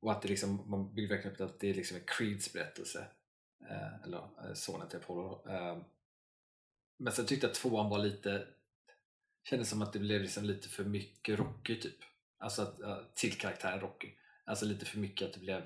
Och 0.00 0.12
att 0.12 0.22
det 0.22 0.28
liksom, 0.28 0.70
man 0.70 0.94
bygger 0.94 1.08
verkligen 1.08 1.34
upp 1.36 1.40
att 1.40 1.60
det 1.60 1.70
är 1.70 1.74
liksom 1.74 1.96
en 1.96 2.02
Creeds 2.06 2.52
berättelse. 2.52 3.06
Eh, 3.70 4.02
eller 4.04 4.18
eh, 4.18 4.54
sonen 4.54 4.88
till 4.88 4.98
Apollo. 4.98 5.48
Eh, 5.48 5.78
men 6.96 7.12
sen 7.12 7.26
tyckte 7.26 7.46
jag 7.46 7.50
att 7.50 7.56
tvåan 7.56 7.90
var 7.90 7.98
lite 7.98 8.46
kändes 9.44 9.70
som 9.70 9.82
att 9.82 9.92
det 9.92 9.98
blev 9.98 10.22
liksom 10.22 10.44
lite 10.44 10.68
för 10.68 10.84
mycket 10.84 11.38
Rocky 11.38 11.80
typ. 11.80 11.98
Alltså 12.38 12.62
att, 12.62 12.80
eh, 12.80 12.98
till 13.14 13.38
karaktären 13.38 13.80
Rocky. 13.80 14.08
Alltså 14.44 14.64
lite 14.64 14.84
för 14.84 14.98
mycket 14.98 15.28
att 15.28 15.34
det 15.34 15.40
blev 15.40 15.62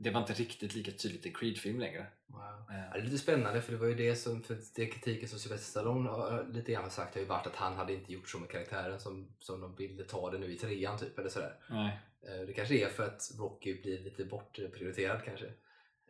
det 0.00 0.10
var 0.10 0.20
inte 0.20 0.32
riktigt 0.32 0.74
lika 0.74 0.92
tydligt 0.92 1.26
i 1.26 1.32
Creed-film 1.32 1.78
längre 1.80 2.06
Wow. 2.26 2.40
Eh, 2.70 2.78
Ja, 2.78 2.90
det 2.92 2.98
är 2.98 3.02
lite 3.04 3.18
spännande 3.18 3.62
för 3.62 3.72
det 3.72 3.78
var 3.78 3.86
ju 3.86 3.94
det 3.94 4.16
som, 4.16 4.42
för 4.42 4.56
det 4.74 4.86
kritiken 4.86 5.28
som 5.28 5.38
Sylvester 5.38 5.70
Stallone 5.70 6.10
har, 6.10 6.46
lite 6.52 6.72
grann 6.72 6.82
har 6.82 6.90
sagt 6.90 7.14
har 7.14 7.20
ju 7.20 7.26
varit 7.26 7.46
att 7.46 7.56
han 7.56 7.76
hade 7.76 7.92
inte 7.92 8.12
gjort 8.12 8.28
så 8.28 8.38
med 8.38 8.50
karaktären 8.50 9.00
som, 9.00 9.28
som 9.38 9.60
de 9.60 9.74
ville 9.76 10.04
ta 10.04 10.30
det 10.30 10.38
nu 10.38 10.52
i 10.52 10.56
trean 10.58 10.98
typ 10.98 11.18
eller 11.18 11.28
sådär. 11.28 11.54
nej. 11.70 11.98
Eh, 12.28 12.46
Det 12.46 12.52
kanske 12.52 12.74
är 12.74 12.88
för 12.88 13.06
att 13.06 13.30
Rocky 13.38 13.82
blir 13.82 13.98
lite 14.00 14.24
bortprioriterad 14.24 15.24
kanske. 15.24 15.46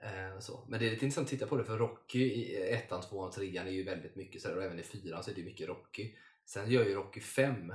Eh, 0.02 0.38
Så. 0.40 0.64
Men 0.68 0.80
det 0.80 0.86
är 0.86 0.90
lite 0.90 1.04
intressant 1.04 1.26
att 1.26 1.30
titta 1.30 1.46
på 1.46 1.56
det 1.56 1.64
för 1.64 1.78
Rocky 1.78 2.22
i 2.24 2.72
ettan, 2.72 3.02
tvåan, 3.02 3.30
trean 3.30 3.66
är 3.66 3.70
ju 3.70 3.82
väldigt 3.82 4.16
mycket 4.16 4.42
sådär 4.42 4.56
och 4.56 4.62
även 4.62 4.78
i 4.78 4.82
fyran 4.82 5.24
så 5.24 5.30
är 5.30 5.34
det 5.34 5.42
mycket 5.42 5.68
Rocky. 5.68 6.14
Sen 6.44 6.70
gör 6.70 6.84
ju 6.84 6.94
Rocky 6.94 7.20
5 7.20 7.74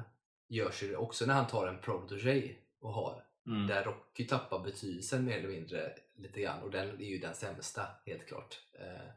görs 0.49 0.83
ju 0.83 0.95
också 0.95 1.25
när 1.25 1.33
han 1.33 1.47
tar 1.47 1.67
en 1.67 1.81
protege 1.81 2.55
och 2.79 2.93
har. 2.93 3.25
Mm. 3.47 3.67
Där 3.67 3.83
Rocky 3.83 4.27
tappar 4.27 4.59
betydelsen 4.63 5.25
mer 5.25 5.37
eller 5.37 5.49
mindre 5.49 5.95
lite 6.15 6.41
grann 6.41 6.61
och 6.63 6.71
den 6.71 6.89
är 7.01 7.05
ju 7.05 7.17
den 7.17 7.35
sämsta 7.35 7.87
helt 8.05 8.27
klart. 8.27 8.59
Eh, 8.73 9.09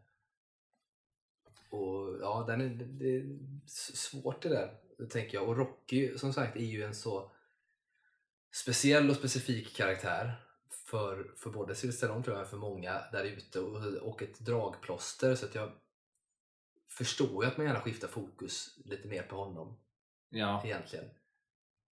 och 1.71 2.19
ja, 2.21 2.45
den 2.49 2.61
är, 2.61 2.69
det- 2.69 3.17
är 3.17 3.39
svårt 3.67 4.43
det 4.43 4.49
där 4.49 4.77
tänker 5.09 5.39
jag. 5.39 5.49
Och 5.49 5.57
Rocky 5.57 6.19
som 6.19 6.33
sagt 6.33 6.57
är 6.57 6.61
ju 6.61 6.83
en 6.83 6.95
så 6.95 7.31
speciell 8.53 9.11
och 9.11 9.17
specifik 9.17 9.77
karaktär 9.77 10.33
för, 10.71 11.33
för 11.37 11.51
både 11.51 11.75
Sylvester 11.75 12.23
tror 12.23 12.37
jag, 12.37 12.51
för 12.51 12.57
många 12.57 13.03
där 13.12 13.25
ute 13.25 13.61
och, 13.61 13.85
och 13.97 14.23
ett 14.23 14.39
dragplåster 14.39 15.35
så 15.35 15.47
att 15.47 15.55
jag 15.55 15.73
förstår 16.89 17.45
ju 17.45 17.51
att 17.51 17.57
man 17.57 17.67
gärna 17.67 17.81
skiftar 17.81 18.09
fokus 18.09 18.79
lite 18.85 19.09
mer 19.09 19.23
på 19.23 19.37
honom 19.37 19.77
Ja, 20.29 20.62
egentligen. 20.65 21.11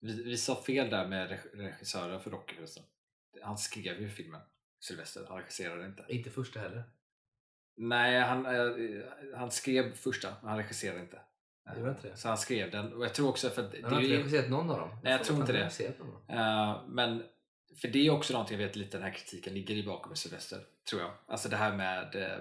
Vi, 0.02 0.24
vi 0.24 0.38
sa 0.38 0.64
fel 0.64 0.90
där 0.90 1.08
med 1.08 1.30
reg- 1.32 1.50
regissören 1.54 2.22
för 2.22 2.32
Rocky 2.32 2.56
förresten. 2.56 2.84
Han 3.42 3.58
skrev 3.58 4.02
ju 4.02 4.10
filmen, 4.10 4.42
Sylvester, 4.80 5.26
han 5.30 5.38
regisserade 5.38 5.86
inte. 5.86 6.06
Inte 6.10 6.30
första 6.32 6.60
heller. 6.60 6.84
Nej, 7.78 8.20
han, 8.20 8.46
eh, 8.46 9.04
han 9.36 9.52
skrev 9.52 9.94
första, 9.96 10.36
men 10.42 10.50
han 10.50 10.58
regisserade 10.58 11.00
inte. 11.02 11.22
Gjorde 11.76 11.82
han 11.82 11.96
inte 11.96 12.08
det? 12.08 12.18
Så 12.18 12.28
han 12.28 12.38
skrev 12.38 12.72
den 12.72 12.94
och 12.94 13.06
jag 13.06 13.14
tror 13.14 13.30
också 13.30 13.50
för 13.50 13.62
att 13.68 13.74
Han 13.84 13.94
har 13.94 14.02
inte 14.02 14.14
regisserat 14.18 14.50
någon 14.50 14.70
av 14.70 14.78
dem. 14.80 14.90
Nej, 15.04 15.12
jag 15.12 15.24
tror 15.24 15.38
inte 15.42 15.54
det. 15.54 15.60
eh, 16.28 16.84
men 16.88 17.24
för 17.82 17.88
det 17.88 18.08
är 18.08 18.10
också 18.12 18.34
någonting 18.34 18.60
jag 18.60 18.68
vet 18.68 18.76
lite 18.76 18.98
den 18.98 19.04
här 19.04 19.14
kritiken 19.14 19.54
ligger 19.54 19.76
i 19.76 19.84
bakom 19.84 20.10
med 20.10 20.18
Sylvester, 20.18 20.60
tror 20.90 21.02
jag. 21.02 21.12
Alltså 21.26 21.50
det 21.50 21.58
här 21.58 21.76
med 21.76 22.16
eh, 22.16 22.38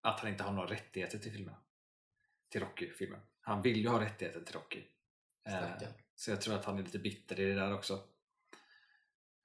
att 0.00 0.20
han 0.20 0.30
inte 0.30 0.42
har 0.42 0.52
några 0.52 0.70
rättigheter 0.70 1.18
till 1.18 1.32
filmen. 1.32 1.54
Till 2.50 2.60
Rocky-filmen. 2.60 3.20
Han 3.40 3.62
vill 3.62 3.76
ju 3.76 3.88
ha 3.88 4.00
rättigheter 4.00 4.40
till 4.40 4.54
Rocky. 4.54 4.82
Stackarn. 5.48 5.92
Så 6.14 6.30
jag 6.30 6.40
tror 6.40 6.54
att 6.54 6.64
han 6.64 6.78
är 6.78 6.82
lite 6.82 6.98
bitter 6.98 7.40
i 7.40 7.44
det 7.44 7.54
där 7.54 7.74
också. 7.74 7.94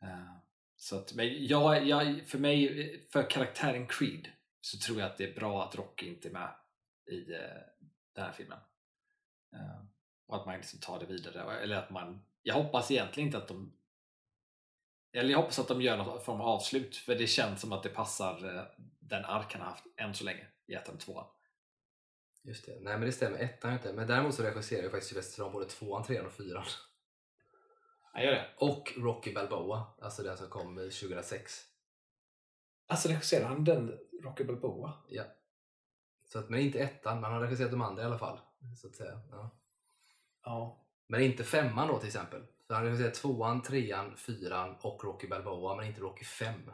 Eh, 0.01 0.33
så 0.75 0.97
att, 0.97 1.13
men 1.13 1.45
jag, 1.45 1.87
jag, 1.87 2.27
för 2.27 2.37
mig, 2.37 3.07
för 3.09 3.29
karaktären 3.29 3.87
Creed 3.87 4.29
så 4.61 4.77
tror 4.77 4.99
jag 4.99 5.09
att 5.11 5.17
det 5.17 5.29
är 5.29 5.35
bra 5.35 5.63
att 5.63 5.75
Rocky 5.75 6.07
inte 6.07 6.27
är 6.27 6.31
med 6.31 6.55
i 7.05 7.33
eh, 7.33 7.39
den 8.13 8.25
här 8.25 8.31
filmen. 8.31 8.59
Eh, 9.53 9.83
och 10.27 10.35
att 10.35 10.45
man 10.45 10.55
liksom 10.55 10.79
tar 10.79 10.99
det 10.99 11.05
vidare. 11.05 11.59
Eller 11.59 11.75
att 11.75 11.89
man, 11.89 12.21
jag 12.43 12.55
hoppas 12.55 12.91
egentligen 12.91 13.27
inte 13.27 13.37
att 13.37 13.47
de 13.47 13.73
eller 15.11 15.29
jag 15.29 15.37
hoppas 15.37 15.59
att 15.59 15.67
de 15.67 15.81
gör 15.81 15.97
något 15.97 16.25
form 16.25 16.41
av 16.41 16.47
avslut 16.47 16.95
för 16.95 17.15
det 17.15 17.27
känns 17.27 17.61
som 17.61 17.71
att 17.71 17.83
det 17.83 17.89
passar 17.89 18.67
den 18.99 19.25
ark 19.25 19.53
han 19.53 19.61
har 19.61 19.69
haft 19.69 19.85
än 19.95 20.13
så 20.13 20.23
länge 20.23 20.47
i 20.65 20.73
ettan 20.73 20.95
och 20.95 21.01
tvåan. 21.01 21.25
Just 22.41 22.65
det. 22.65 22.79
Nej 22.81 22.97
men 22.97 23.01
det 23.01 23.11
stämmer, 23.11 23.39
ettan 23.39 23.73
inte. 23.73 23.93
Men 23.93 24.07
däremot 24.07 24.35
så 24.35 24.43
regisserar 24.43 24.83
ju 24.83 24.89
faktiskt 24.89 25.09
Sylvester 25.09 25.33
Stallone 25.33 25.53
både 25.53 25.65
tvåan, 25.65 26.03
trean 26.03 26.25
och 26.25 26.31
fyran. 26.31 26.65
Han 28.13 28.23
gör 28.23 28.31
det? 28.31 28.47
Och 28.57 28.93
Rocky 28.97 29.33
Balboa, 29.33 29.85
alltså 30.01 30.23
den 30.23 30.37
som 30.37 30.49
kom 30.49 30.77
eh, 30.77 30.83
2006. 30.83 31.65
Alltså 32.87 33.09
regisserar 33.09 33.45
han 33.45 33.63
den 33.63 33.97
Rocky 34.23 34.43
Balboa? 34.43 34.93
Ja. 35.09 35.23
Så 36.25 36.39
att, 36.39 36.49
men 36.49 36.59
inte 36.59 36.79
ettan, 36.79 37.15
men 37.15 37.23
han 37.23 37.33
har 37.33 37.41
regisserat 37.41 37.71
de 37.71 37.81
andra 37.81 38.03
i 38.03 38.05
alla 38.05 38.17
fall. 38.17 38.39
Så 38.81 38.87
att 38.87 38.95
säga. 38.95 39.21
Ja. 39.31 39.49
Ja. 40.43 40.85
Men 41.07 41.21
inte 41.21 41.43
femman 41.43 41.87
då 41.87 41.97
till 41.97 42.07
exempel. 42.07 42.41
Så 42.67 42.73
han 42.73 42.83
har 42.83 42.91
regisserat 42.91 43.13
tvåan, 43.13 43.61
trean, 43.61 44.17
fyran 44.17 44.75
och 44.81 45.03
Rocky 45.03 45.27
Balboa, 45.27 45.75
men 45.75 45.87
inte 45.87 46.01
Rocky 46.01 46.25
5. 46.25 46.71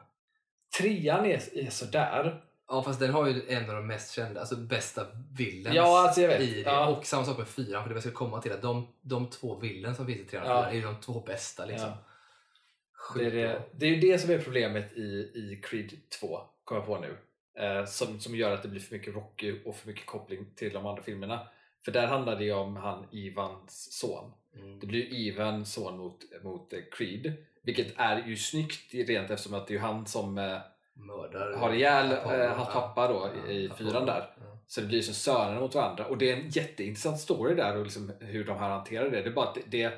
Trean 0.77 1.25
är, 1.25 1.57
är 1.57 1.69
sådär. 1.69 2.45
Ja 2.67 2.83
fast 2.83 2.99
den 2.99 3.11
har 3.13 3.27
ju 3.27 3.41
en 3.49 3.69
av 3.69 3.75
de 3.75 3.87
mest 3.87 4.11
kända, 4.13 4.39
alltså 4.39 4.55
bästa 4.55 5.05
villens 5.37 5.75
Ja, 5.75 5.99
alltså 6.05 6.21
jag 6.21 6.29
vet. 6.29 6.41
i 6.41 6.53
det. 6.53 6.69
Ja. 6.69 6.87
Och 6.87 7.05
samma 7.05 7.25
sak 7.25 7.37
med 7.37 7.47
fyran, 7.47 7.83
för 7.83 7.89
det 7.89 7.95
jag 7.95 8.03
ska 8.03 8.11
komma 8.11 8.41
till 8.41 8.51
att 8.51 8.61
de, 8.61 8.87
de 9.01 9.29
två 9.29 9.55
villen 9.59 9.95
som 9.95 10.05
finns 10.05 10.19
i 10.19 10.23
trean 10.25 10.43
och 10.43 10.49
Ja. 10.51 10.55
fyran 10.61 10.71
är 10.71 10.75
ju 10.75 10.81
de 10.81 11.01
två 11.01 11.19
bästa 11.19 11.65
liksom. 11.65 11.89
Ja. 11.89 11.97
Det 13.15 13.25
är, 13.25 13.31
det, 13.31 13.61
det 13.73 13.85
är 13.85 13.89
ju 13.89 13.99
det 14.11 14.19
som 14.19 14.29
är 14.31 14.37
problemet 14.39 14.93
i, 14.93 15.01
i 15.35 15.61
Creed 15.63 15.91
2, 16.19 16.39
kommer 16.63 16.81
jag 16.81 16.87
på 16.87 16.99
nu. 16.99 17.17
Eh, 17.63 17.85
som, 17.85 18.19
som 18.19 18.35
gör 18.35 18.51
att 18.51 18.61
det 18.63 18.67
blir 18.69 18.81
för 18.81 18.95
mycket 18.95 19.15
Rocky 19.15 19.55
och 19.65 19.75
för 19.75 19.87
mycket 19.87 20.05
koppling 20.05 20.45
till 20.55 20.73
de 20.73 20.85
andra 20.85 21.03
filmerna. 21.03 21.47
För 21.85 21.91
där 21.91 22.07
handlar 22.07 22.35
det 22.35 22.43
ju 22.45 22.53
om 22.53 22.75
han 22.75 23.05
Ivans 23.11 23.91
son. 23.99 24.31
Mm. 24.55 24.79
Det 24.79 24.87
blir 24.87 24.99
ju 24.99 25.17
Ivan 25.17 25.65
son 25.65 25.97
mot, 25.97 26.19
mot 26.43 26.73
eh, 26.73 26.79
Creed. 26.91 27.33
Vilket 27.61 27.93
är 27.97 28.27
ju 28.27 28.37
snyggt 28.37 28.93
rent 28.93 29.31
eftersom 29.31 29.53
att 29.53 29.67
det 29.67 29.71
är 29.71 29.75
ju 29.75 29.81
han 29.81 30.05
som 30.05 30.37
eh, 30.37 30.57
Mördar. 30.95 31.53
har 31.57 31.73
ihjäl 31.73 32.11
eh, 32.11 32.71
pappa 32.73 33.07
då 33.07 33.29
Ja, 33.45 33.51
i 33.51 33.69
fyran 33.77 34.05
där. 34.05 34.33
ja. 34.39 34.59
Så 34.67 34.81
det 34.81 34.87
blir 34.87 35.01
som 35.01 35.13
sönerna 35.13 35.59
mot 35.59 35.75
varandra 35.75 36.05
och 36.05 36.17
det 36.17 36.31
är 36.31 36.37
en 36.37 36.49
jätteintressant 36.49 37.19
story 37.19 37.55
där 37.55 37.77
och 37.77 37.83
liksom 37.83 38.11
hur 38.19 38.43
de 38.45 38.57
här 38.57 38.69
hanterar 38.69 39.09
det. 39.09 39.21
Det 39.21 39.29
är 39.29 39.33
bara 39.33 39.47
att 39.49 39.55
det, 39.55 39.61
det, 39.67 39.93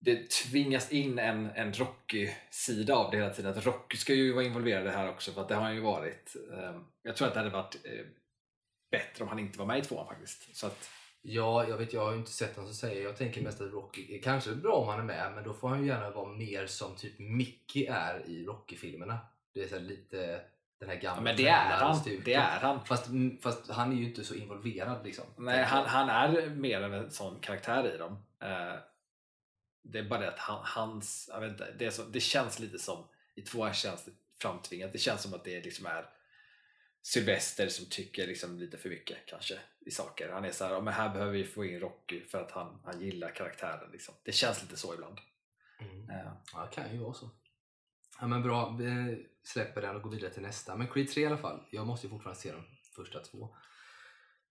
det 0.00 0.30
tvingas 0.30 0.92
in 0.92 1.18
en, 1.18 1.50
en 1.50 1.72
Rocky-sida 1.72 2.94
av 2.94 3.10
det 3.10 3.16
hela 3.16 3.30
tiden. 3.30 3.50
Att 3.58 3.66
Rocky 3.66 3.96
ska 3.96 4.14
ju 4.14 4.32
vara 4.32 4.44
involverad 4.44 4.82
i 4.82 4.84
det 4.86 4.90
här 4.92 5.08
också 5.10 5.32
för 5.32 5.40
att 5.40 5.48
det 5.48 5.54
har 5.54 5.62
han 5.62 5.74
ju 5.74 5.80
varit. 5.80 6.36
Ehm, 6.58 6.84
Jag 7.02 7.16
tror 7.16 7.28
att 7.28 7.34
det 7.34 7.40
hade 7.40 7.50
varit 7.52 7.74
eh, 7.84 8.06
bättre 8.90 9.22
om 9.24 9.28
han 9.28 9.38
inte 9.38 9.58
var 9.58 9.66
med 9.66 9.78
i 9.78 9.82
tvåan 9.82 10.06
faktiskt. 10.06 10.56
Så 10.56 10.66
att, 10.66 10.90
Ja, 11.26 11.68
jag 11.68 11.76
vet, 11.78 11.92
jag 11.92 12.04
har 12.04 12.12
ju 12.12 12.18
inte 12.18 12.30
sett 12.30 12.56
någon 12.56 12.66
som 12.66 12.74
säger. 12.74 13.02
Jag 13.04 13.16
tänker 13.16 13.42
mest 13.42 13.60
att 13.60 13.72
Rocky, 13.72 14.20
kanske 14.20 14.50
är 14.50 14.54
bra 14.54 14.72
om 14.74 14.88
han 14.88 15.00
är 15.00 15.04
med, 15.04 15.32
men 15.34 15.44
då 15.44 15.54
får 15.54 15.68
han 15.68 15.80
ju 15.82 15.86
gärna 15.88 16.10
vara 16.10 16.28
mer 16.32 16.66
som 16.66 16.96
typ 16.96 17.18
Mickey 17.18 17.86
är 17.86 18.22
i 18.26 18.44
Rocky-filmerna. 18.44 19.18
Det 19.54 19.62
är 19.62 19.68
så 19.68 19.78
lite 19.78 20.40
den 20.78 20.88
här 20.88 20.96
gamla 20.96 21.18
ja, 21.18 21.22
men 21.22 21.36
det 21.36 21.48
är 21.48 21.76
han. 21.76 22.02
Det 22.24 22.34
är 22.34 22.60
han. 22.60 22.84
Fast, 22.84 23.06
mm, 23.06 23.38
fast 23.40 23.70
han 23.70 23.92
är 23.92 23.96
ju 23.96 24.04
inte 24.04 24.24
så 24.24 24.34
involverad 24.34 25.04
liksom. 25.04 25.24
Nej, 25.36 25.64
han, 25.64 25.86
han 25.86 26.08
är 26.08 26.48
mer 26.50 26.80
än 26.80 26.92
en 26.92 27.10
sån 27.10 27.40
karaktär 27.40 27.94
i 27.94 27.98
dem. 27.98 28.12
Eh, 28.40 28.74
det 29.82 29.98
är 29.98 30.02
bara 30.02 30.20
det 30.20 30.28
att 30.28 30.38
han, 30.38 30.60
hans, 30.64 31.28
jag 31.32 31.40
vet 31.40 31.50
inte, 31.50 31.72
det, 31.78 31.90
så, 31.90 32.02
det 32.02 32.20
känns 32.20 32.58
lite 32.58 32.78
som, 32.78 33.04
i 33.34 33.42
tvåan 33.42 33.74
känns 33.74 34.04
det 34.04 34.10
framtvingat. 34.40 34.92
Det 34.92 34.98
känns 34.98 35.22
som 35.22 35.34
att 35.34 35.44
det 35.44 35.64
liksom 35.64 35.86
är 35.86 36.06
Sylvester 37.02 37.68
som 37.68 37.86
tycker 37.86 38.26
liksom 38.26 38.58
lite 38.58 38.78
för 38.78 38.88
mycket 38.88 39.18
kanske 39.26 39.58
i 39.86 39.90
saker. 39.90 40.30
Han 40.32 40.44
är 40.44 40.50
så 40.50 40.64
här, 40.64 40.72
"Ja, 40.72 40.80
men 40.80 40.94
här 40.94 41.08
behöver 41.08 41.32
vi 41.32 41.44
få 41.44 41.64
in 41.64 41.80
Rocky 41.80 42.24
för 42.24 42.42
att 42.42 42.50
han, 42.50 42.80
han 42.84 43.00
gillar 43.00 43.34
karaktären. 43.34 43.90
Liksom. 43.92 44.14
Det 44.22 44.32
känns 44.32 44.62
lite 44.62 44.76
så 44.76 44.94
ibland. 44.94 45.18
Mm. 45.80 46.10
Eh, 46.10 46.32
Ja, 46.52 46.68
det 46.70 46.74
kan 46.74 46.92
ju 46.92 46.98
vara 46.98 47.14
så. 47.14 47.30
Ja, 48.20 48.26
men 48.26 48.42
bra, 48.42 48.76
vi 48.78 49.26
släpper 49.42 49.82
den 49.82 49.96
och 49.96 50.02
går 50.02 50.10
vidare 50.10 50.30
till 50.30 50.42
nästa. 50.42 50.76
Men 50.76 50.88
Creed 50.88 51.08
3 51.08 51.22
i 51.22 51.26
alla 51.26 51.36
fall. 51.36 51.60
Jag 51.70 51.86
måste 51.86 52.06
ju 52.06 52.10
fortfarande 52.10 52.40
se 52.40 52.52
de 52.52 52.64
första 52.96 53.20
två. 53.20 53.56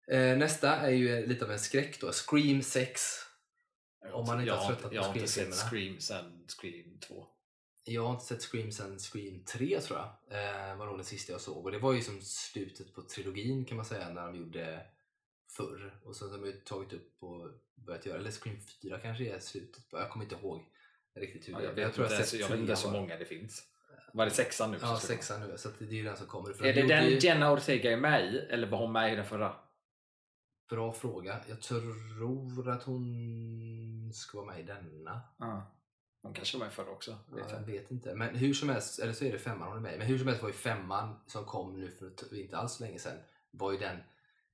Eh, 0.07 0.37
nästa 0.37 0.75
är 0.75 0.91
ju 0.91 1.25
lite 1.25 1.45
av 1.45 1.51
en 1.51 1.59
skräck 1.59 2.01
då. 2.01 2.11
Scream 2.11 2.61
6. 2.61 3.01
Om 4.11 4.25
man 4.25 4.39
inte 4.39 4.47
jag 4.47 4.57
har 4.57 4.67
tröttnat 4.67 4.91
på 4.91 4.95
Jag 4.95 5.03
har 5.03 5.15
inte 5.15 5.27
sett. 5.27 5.53
Scream 5.53 5.99
sen 5.99 6.45
Scream 6.47 6.99
2. 6.99 7.27
Jag 7.83 8.03
har 8.03 8.13
inte 8.13 8.25
sett 8.25 8.41
Scream 8.41 8.71
sen 8.71 8.99
Scream 8.99 9.43
3 9.45 9.81
tror 9.81 9.99
jag. 9.99 10.39
Eh, 10.39 10.77
var 10.77 10.85
nog 10.85 10.97
den 10.97 11.05
sista 11.05 11.31
jag 11.31 11.41
såg. 11.41 11.65
Och 11.65 11.71
det 11.71 11.79
var 11.79 11.93
ju 11.93 12.01
som 12.01 12.21
slutet 12.21 12.93
på 12.93 13.01
trilogin 13.01 13.65
kan 13.65 13.77
man 13.77 13.85
säga 13.85 14.09
när 14.09 14.25
de 14.25 14.35
gjorde 14.35 14.85
förr. 15.49 15.99
Och 16.03 16.15
sen 16.15 16.31
har 16.31 16.37
de 16.37 16.45
ju 16.45 16.53
tagit 16.53 16.93
upp 16.93 17.23
och 17.23 17.49
börjat 17.75 18.05
göra, 18.05 18.17
eller 18.17 18.31
Scream 18.31 18.57
4 18.81 18.99
kanske 18.99 19.35
är 19.35 19.39
slutet 19.39 19.89
på. 19.89 19.97
Jag 19.97 20.09
kommer 20.09 20.25
inte 20.25 20.35
ihåg 20.35 20.65
riktigt 21.15 21.47
hur 21.47 21.53
Ja, 21.53 21.57
det 21.59 21.63
jag 21.65 21.71
är. 21.71 21.75
vet 21.85 21.93
tror 21.93 22.05
inte, 22.05 22.15
jag, 22.15 22.25
sett 22.25 22.39
jag 22.39 22.49
vet 22.49 22.59
inte 22.59 22.75
bara. 22.83 22.91
många 22.93 23.17
det 23.17 23.25
finns. 23.25 23.63
Var 24.13 24.25
det 24.25 24.31
sexan 24.31 24.71
nu? 24.71 24.77
Ja, 24.81 24.99
sexan 24.99 25.41
nu. 25.49 25.57
Så 25.57 25.69
att 25.69 25.79
det 25.79 25.85
är 25.85 25.89
ju 25.89 26.03
den 26.03 26.17
som 26.17 26.27
kommer. 26.27 26.53
För 26.53 26.65
Är 26.65 26.73
de 26.73 26.81
det 26.81 26.87
den 26.87 27.03
gjorde 27.03 27.15
ju- 27.15 27.19
Jenna 27.27 27.51
Ortega 27.51 27.91
är 27.91 27.97
med 27.97 28.33
i 28.33 28.37
eller 28.37 28.67
var 28.67 28.77
hon 28.77 28.91
med 28.91 29.13
i 29.13 29.15
den 29.15 29.25
förra? 29.25 29.55
Bra 30.69 30.93
fråga. 30.93 31.39
Jag 31.49 31.61
tror 31.61 32.69
att 32.69 32.83
hon 32.83 34.11
ska 34.13 34.37
vara 34.41 34.51
med 34.51 34.59
i 34.59 34.63
denna. 34.63 35.21
Ja. 35.37 35.71
Hon 36.21 36.33
kanske 36.33 36.57
var 36.57 36.65
med 36.65 36.71
i 36.71 36.75
förra 36.75 36.89
också. 36.91 37.11
Ja, 37.29 37.35
Vet 37.35 37.51
jag 37.51 37.61
jag. 37.61 37.65
vet 37.65 37.91
inte. 37.91 38.15
Men 38.15 38.35
hur 38.35 38.53
som 38.53 38.69
helst, 38.69 38.99
eller 38.99 39.13
så 39.13 39.25
är 39.25 39.31
det 39.31 39.39
femman 39.39 39.67
hon 39.67 39.77
är 39.77 39.81
med 39.81 39.95
i. 39.95 39.97
Men 39.97 40.07
hur 40.07 40.17
som 40.17 40.27
helst 40.27 40.41
var 40.41 40.49
ju 40.49 40.55
femman 40.55 41.19
som 41.27 41.45
kom 41.45 41.79
nu 41.79 41.91
för 41.91 42.35
inte 42.37 42.57
alls 42.57 42.73
så 42.73 42.83
länge 42.83 42.99
sedan. 42.99 43.17
Var 43.51 43.71
ju 43.71 43.77
den, 43.77 43.97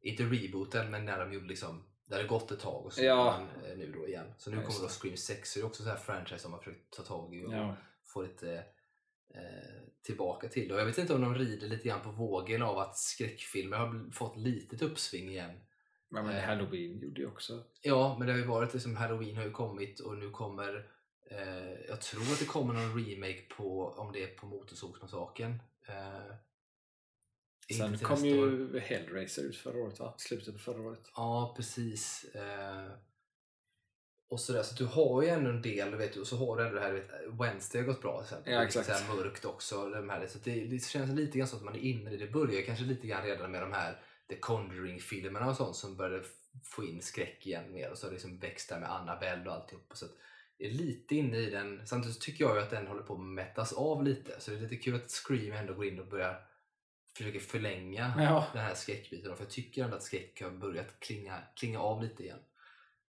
inte 0.02 0.24
rebooten, 0.24 0.92
men 0.92 1.06
när 1.06 1.20
de 1.20 1.34
gjorde 1.34 1.48
liksom 1.48 1.84
det 2.10 2.16
hade 2.16 2.28
gått 2.28 2.52
ett 2.52 2.60
tag 2.60 2.86
och 2.86 2.94
så 2.94 3.04
Ja. 3.04 3.26
man 3.26 3.66
eh, 3.72 3.78
nu 3.78 3.92
då 3.92 4.08
igen. 4.08 4.34
Så 4.38 4.50
nu 4.50 4.58
Ja, 4.58 4.64
kommer 4.64 4.80
då 4.80 4.86
det. 4.86 4.92
Scream 4.94 5.18
6, 5.18 5.52
så 5.52 5.60
det 5.60 5.64
är 5.64 5.68
också 5.68 5.84
så 5.84 5.90
här 5.90 5.98
franchise 5.98 6.40
som 6.42 6.52
man 6.52 6.60
försökt 6.60 6.94
ta 6.94 7.04
tag 7.04 7.36
i 7.36 7.46
och 7.46 7.54
Ja. 7.54 7.76
få 8.06 8.22
lite 8.22 8.64
eh, 9.34 9.82
tillbaka 10.02 10.48
till. 10.48 10.72
Och 10.72 10.80
jag 10.80 10.86
vet 10.86 10.98
inte 10.98 11.14
om 11.14 11.22
de 11.22 11.36
rider 11.36 11.68
lite 11.68 11.88
grann 11.88 12.02
på 12.02 12.12
vågen 12.12 12.62
av 12.62 12.78
att 12.78 12.98
skräckfilmer 12.98 13.78
har 13.78 14.12
fått 14.12 14.38
litet 14.38 14.82
uppsving 14.82 15.30
igen. 15.30 15.60
Men, 16.10 16.26
men 16.26 16.36
Eh. 16.36 16.44
Halloween 16.44 17.00
gjorde 17.00 17.22
ju 17.22 17.28
också... 17.28 17.64
Ja, 17.82 18.16
men 18.20 18.28
det 18.28 18.34
har 18.34 18.40
ju 18.40 18.46
varit 18.46 18.74
liksom 18.74 18.96
Halloween 18.96 19.36
har 19.38 19.44
ju 19.44 19.52
kommit 19.52 20.00
och 20.00 20.18
nu 20.18 20.30
kommer 20.30 20.90
eh, 21.32 21.74
jag 21.88 22.02
tror 22.02 22.22
att 22.22 22.40
det 22.40 22.46
kommer 22.46 22.74
någon 22.74 23.06
remake 23.06 23.42
på 23.58 23.88
om 23.98 24.12
det 24.12 24.24
är 24.24 24.28
på 24.36 24.46
Motorsågsmassakern. 24.46 25.60
Eh, 25.88 26.34
Sen 27.78 27.98
kom 27.98 28.22
nästa 28.22 28.40
år. 28.40 28.50
ju 28.50 28.80
Hellraiser 28.80 29.44
ut 29.44 29.58
förra 29.58 29.78
året 29.78 30.00
va? 30.00 30.14
Slutet 30.18 30.54
på 30.54 30.60
förra 30.60 30.82
året. 30.82 31.12
Ja, 31.16 31.54
precis. 31.58 32.26
Eh, 32.36 32.92
och 34.30 34.40
sådär. 34.40 34.64
Så 34.64 34.76
du 34.76 34.86
har 34.86 35.22
ju 35.22 35.30
ändå 35.30 35.50
en 35.50 35.62
del, 35.62 35.96
vet 35.96 36.14
du, 36.14 36.20
och 36.20 36.28
så 36.28 36.38
har 36.38 36.58
du 36.58 36.64
ändå 36.64 36.76
det 36.76 36.82
här, 36.86 36.94
vet, 36.94 37.10
Wednesday 37.42 37.82
har 37.82 37.88
gått 37.88 38.02
bra 38.02 38.18
till 38.18 38.26
exempel. 38.26 38.54
Ja, 38.54 38.60
Det 38.60 38.64
är 38.64 38.68
exakt. 38.68 38.86
Så 38.88 38.94
här 38.94 39.16
mörkt 39.16 39.46
också. 39.46 39.90
De 39.90 40.10
här, 40.10 40.28
så 40.28 40.40
det, 40.44 40.66
det 40.66 40.84
känns 40.84 41.10
lite 41.10 41.38
grann 41.38 41.48
som 41.48 41.60
att 41.60 41.66
man 41.66 41.76
är 41.76 41.80
inne 41.80 42.12
i 42.12 42.18
det. 42.18 42.26
Det 42.26 42.32
börjar 42.32 42.62
kanske 42.62 42.86
lite 42.86 43.08
grann 43.08 43.24
redan 43.24 43.52
med 43.52 43.62
de 43.62 43.74
här 43.74 44.02
The 44.30 44.36
Conjuring-filmerna 44.36 45.50
och 45.50 45.56
sånt 45.56 45.76
som 45.76 45.96
började 45.96 46.24
få 46.64 46.84
in 46.86 47.02
skräck 47.02 47.48
igen 47.48 47.74
mer 47.74 47.92
och 47.92 47.98
så 47.98 48.06
har 48.06 48.10
det 48.10 48.16
liksom 48.16 48.40
växt 48.40 48.70
där 48.70 48.80
med 48.80 48.92
Annabelle 48.92 49.50
och 49.50 49.56
alltihop. 49.56 49.92
Så 49.94 50.06
att 50.06 50.12
det 50.58 50.66
är 50.66 50.72
lite 50.72 51.16
inne 51.16 51.38
i 51.38 51.50
den. 51.50 51.88
Samtidigt 51.88 52.16
så 52.16 52.22
tycker 52.22 52.44
jag 52.44 52.56
ju 52.56 52.62
att 52.62 52.70
den 52.70 52.88
håller 52.88 53.04
på 53.04 53.14
att 53.14 53.20
mättas 53.20 53.74
av 53.74 54.04
lite. 54.04 54.36
Så 54.40 54.52
det 54.52 54.58
är 54.58 54.62
lite 54.62 54.76
kul 54.76 54.96
att 54.96 55.12
Scream 55.12 55.52
ändå 55.52 55.74
går 55.74 55.86
in 55.86 56.00
och 56.00 56.08
börjar 56.08 56.49
försöka 57.18 57.40
förlänga 57.40 58.14
Ja. 58.18 58.48
den 58.54 58.62
här 58.64 58.74
skräckbiten. 58.74 59.36
För 59.38 59.44
jag 59.44 59.52
tycker 59.52 59.84
ändå 59.84 59.96
att 59.98 60.04
skräck 60.04 60.42
har 60.42 60.52
börjat 60.52 61.00
klinga, 61.00 61.42
klinga 61.56 61.80
av 61.80 62.04
lite 62.04 62.24
igen. 62.24 62.40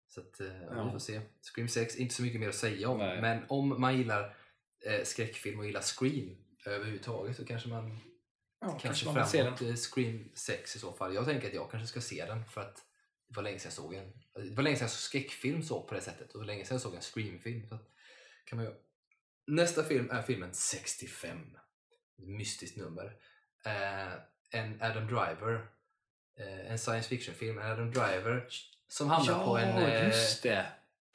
Så 0.08 0.22
att, 0.22 0.40
eh, 0.40 0.62
Ja. 0.64 0.84
vi 0.86 0.92
får 0.92 1.00
se. 1.00 1.22
Scream 1.54 1.68
6, 1.68 1.96
inte 1.96 2.16
så 2.16 2.22
mycket 2.24 2.40
mer 2.40 2.50
att 2.50 2.56
säga 2.56 2.90
om. 2.90 2.98
Nej. 2.98 3.22
Men 3.22 3.46
om 3.50 3.82
man 3.82 3.98
gillar 3.98 4.36
eh, 4.86 5.04
skräckfilm 5.04 5.60
och 5.60 5.66
gillar 5.66 5.82
Scream 5.82 6.38
överhuvudtaget 6.66 7.36
så 7.38 7.46
kanske 7.46 7.70
man 7.70 7.98
Ja, 8.62 8.80
kanske 8.82 9.06
man 9.06 9.16
vill 9.16 9.24
se 9.26 9.42
framåt 9.44 9.62
eh, 9.62 9.74
Scream 9.76 10.32
6 10.36 10.76
i 10.76 10.80
så 10.80 10.94
fall. 10.94 11.16
Jag 11.16 11.26
tänker 11.26 11.48
att 11.48 11.54
jag 11.54 11.72
kanske 11.72 11.88
ska 11.88 12.02
se 12.02 12.26
den 12.26 12.46
för 12.46 12.62
att 12.62 12.76
det 13.28 13.36
var 13.36 13.44
länge 13.44 13.60
sedan 13.60 13.68
jag 13.70 13.74
såg 13.74 13.94
en. 13.94 14.14
Det 14.34 14.56
var 14.56 14.64
länge 14.64 14.76
sedan 14.76 14.84
jag 14.86 14.92
såg 14.92 15.00
skräckfilm 15.00 15.64
så 15.64 15.82
på 15.84 15.96
det 15.96 16.02
sättet 16.02 16.28
och 16.28 16.34
det 16.34 16.38
var 16.38 16.46
länge 16.46 16.66
sedan 16.66 16.76
jag 16.76 16.82
såg 16.82 16.96
en 16.96 17.02
Scream-film. 17.02 17.68
Så 17.68 17.78
kan 18.46 18.56
man 18.58 18.66
göra. 18.66 18.76
Nästa 19.48 19.84
film 19.84 20.10
är 20.10 20.22
filmen 20.22 20.54
65. 20.54 21.58
Ett 22.18 22.28
mystiskt 22.28 22.78
nummer. 22.78 23.16
Eh, 23.66 24.14
en 24.52 24.82
Adam 24.82 25.08
Driver. 25.08 25.68
Eh, 26.40 26.72
en 26.72 26.78
science 26.78 27.10
fiction-film. 27.10 27.58
En 27.60 27.72
Adam 27.72 27.92
Driver 27.92 28.48
som 28.88 29.10
hamnar 29.10 29.34
ja, 29.34 29.46
på 29.46 29.58
en... 29.58 29.78
eh, 29.78 30.08
just 30.08 30.44
det! 30.44 30.66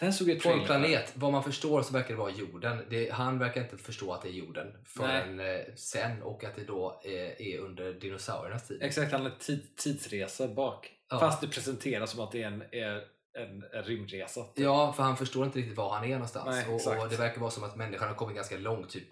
Den 0.01 0.13
såg 0.13 0.29
jag 0.29 0.43
på 0.43 0.49
en 0.49 0.65
planet. 0.65 1.13
Vad 1.15 1.33
man 1.33 1.45
förstår 1.45 1.83
så 1.83 1.93
verkar 1.93 2.09
det 2.09 2.15
vara 2.21 2.31
jorden. 2.31 2.85
Det, 2.91 3.13
han 3.13 3.39
verkar 3.39 3.61
inte 3.61 3.77
förstå 3.77 4.13
att 4.13 4.23
det 4.23 4.29
är 4.29 4.33
jorden 4.33 4.77
förrän 4.85 5.41
eh, 5.41 5.61
sen 5.77 6.23
och 6.23 6.45
att 6.45 6.57
det 6.57 6.65
då 6.65 7.01
eh, 7.05 7.47
är 7.47 7.59
under 7.59 7.93
dinosauriernas 7.93 8.69
tid. 8.69 8.83
Exakt, 8.83 9.13
han 9.13 9.23
har 9.23 9.31
tid, 9.31 9.77
tidsresa 9.77 10.49
bak. 10.49 10.91
Ja. 11.11 11.19
Fast 11.19 11.41
det 11.41 11.49
presenteras 11.49 12.11
som 12.11 12.21
att 12.21 12.33
det 12.33 12.43
är 12.43 12.47
en, 12.47 12.63
är 12.73 13.05
en, 13.39 13.65
en 13.73 13.83
rymdresa. 13.83 14.47
Ja, 14.55 14.93
för 14.93 15.03
han 15.03 15.17
förstår 15.17 15.47
inte 15.47 15.59
riktigt 15.59 15.77
var 15.77 15.95
han 15.95 16.05
är 16.05 16.13
någonstans. 16.13 16.47
Nej, 16.47 16.67
och, 16.75 17.03
och 17.03 17.09
Det 17.09 17.17
verkar 17.17 17.41
vara 17.41 17.51
som 17.51 17.65
att 17.65 17.77
människan 17.77 18.09
har 18.09 18.15
kommit 18.15 18.37
ganska 18.37 18.57
långt, 18.57 18.91
typ 18.91 19.09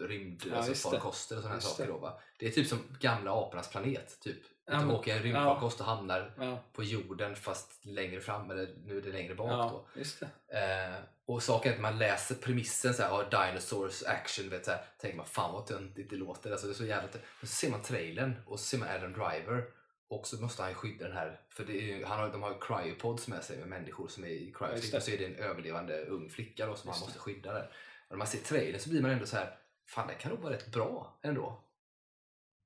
rymd, 0.00 0.42
Ja, 0.50 0.56
alltså 0.56 0.90
farkoster 0.90 1.36
och 1.36 1.42
sådana 1.42 1.60
saker. 1.60 1.86
det. 1.86 1.92
Då, 1.92 1.98
va? 1.98 2.20
Det 2.38 2.46
är 2.46 2.50
typ 2.50 2.66
som 2.66 2.78
gamla 3.00 3.30
apornas 3.42 3.70
planet. 3.70 4.20
Typ. 4.20 4.36
Ja, 4.66 4.72
de 4.76 4.90
åker 4.90 5.16
en 5.16 5.22
rymdfarkost 5.22 5.80
och 5.80 5.86
hamnar 5.86 6.32
Ja, 6.38 6.64
på 6.72 6.82
jorden 6.84 7.36
fast 7.36 7.84
längre 7.84 8.20
fram, 8.20 8.50
eller 8.50 8.74
nu 8.84 8.98
är 8.98 9.02
det 9.02 9.12
längre 9.12 9.34
bak. 9.34 9.48
då. 9.72 9.86
ja 9.94 10.04
det. 10.48 10.58
Eh, 10.58 10.94
och 11.26 11.42
saken 11.42 11.72
är 11.72 11.76
att 11.76 11.82
man 11.82 11.98
läser 11.98 12.34
premissen 12.34 12.94
så 12.94 13.02
här, 13.02 13.10
oh, 13.10 13.28
dinosaurs 13.46 14.02
action, 14.02 14.48
vet, 14.48 14.64
så 14.64 14.70
här, 14.70 14.84
tänker 15.00 15.16
man 15.16 15.26
fan 15.26 15.52
vad 15.52 15.66
töntigt 15.66 16.10
det 16.10 16.16
låter. 16.16 16.50
Alltså, 16.50 16.66
det 16.66 16.72
är 16.72 16.74
så 16.74 16.84
jävla 16.84 17.08
Men 17.12 17.48
så 17.48 17.54
ser 17.54 17.70
man 17.70 17.82
trailern 17.82 18.34
och 18.46 18.60
så 18.60 18.64
ser 18.66 18.78
man 18.78 18.88
Adam 18.88 19.12
Driver 19.12 19.64
och 20.08 20.26
så 20.26 20.36
måste 20.42 20.62
han 20.62 20.74
skydda 20.74 21.04
den 21.08 21.16
här, 21.16 21.40
för 21.50 21.64
det 21.64 21.72
ju- 21.72 22.04
han 22.04 22.18
har, 22.18 22.28
de 22.28 22.42
har 22.42 22.50
ju 22.50 22.58
cryopods 22.60 23.28
med 23.28 23.44
sig 23.44 23.58
med 23.58 23.68
människor 23.68 24.08
som 24.08 24.24
är 24.24 24.28
i 24.28 24.52
det. 24.90 24.96
och 24.96 25.02
så 25.02 25.10
är 25.10 25.18
det 25.18 25.26
en 25.26 25.34
överlevande 25.36 26.04
ung 26.06 26.30
flicka 26.30 26.66
då, 26.66 26.74
som 26.76 26.88
han 26.88 26.96
Just 26.96 27.06
måste 27.06 27.18
skydda 27.18 27.52
där. 27.52 27.62
Och 28.08 28.10
när 28.10 28.16
man 28.18 28.26
ser 28.26 28.38
trailern 28.38 28.80
så 28.80 28.90
blir 28.90 29.02
man 29.02 29.10
ändå 29.10 29.26
så 29.26 29.36
här, 29.36 29.58
fan 29.94 30.08
det 30.08 30.14
kan 30.14 30.30
nog 30.32 30.40
vara 30.40 30.52
rätt 30.52 30.72
bra 30.72 31.18
ändå. 31.22 31.60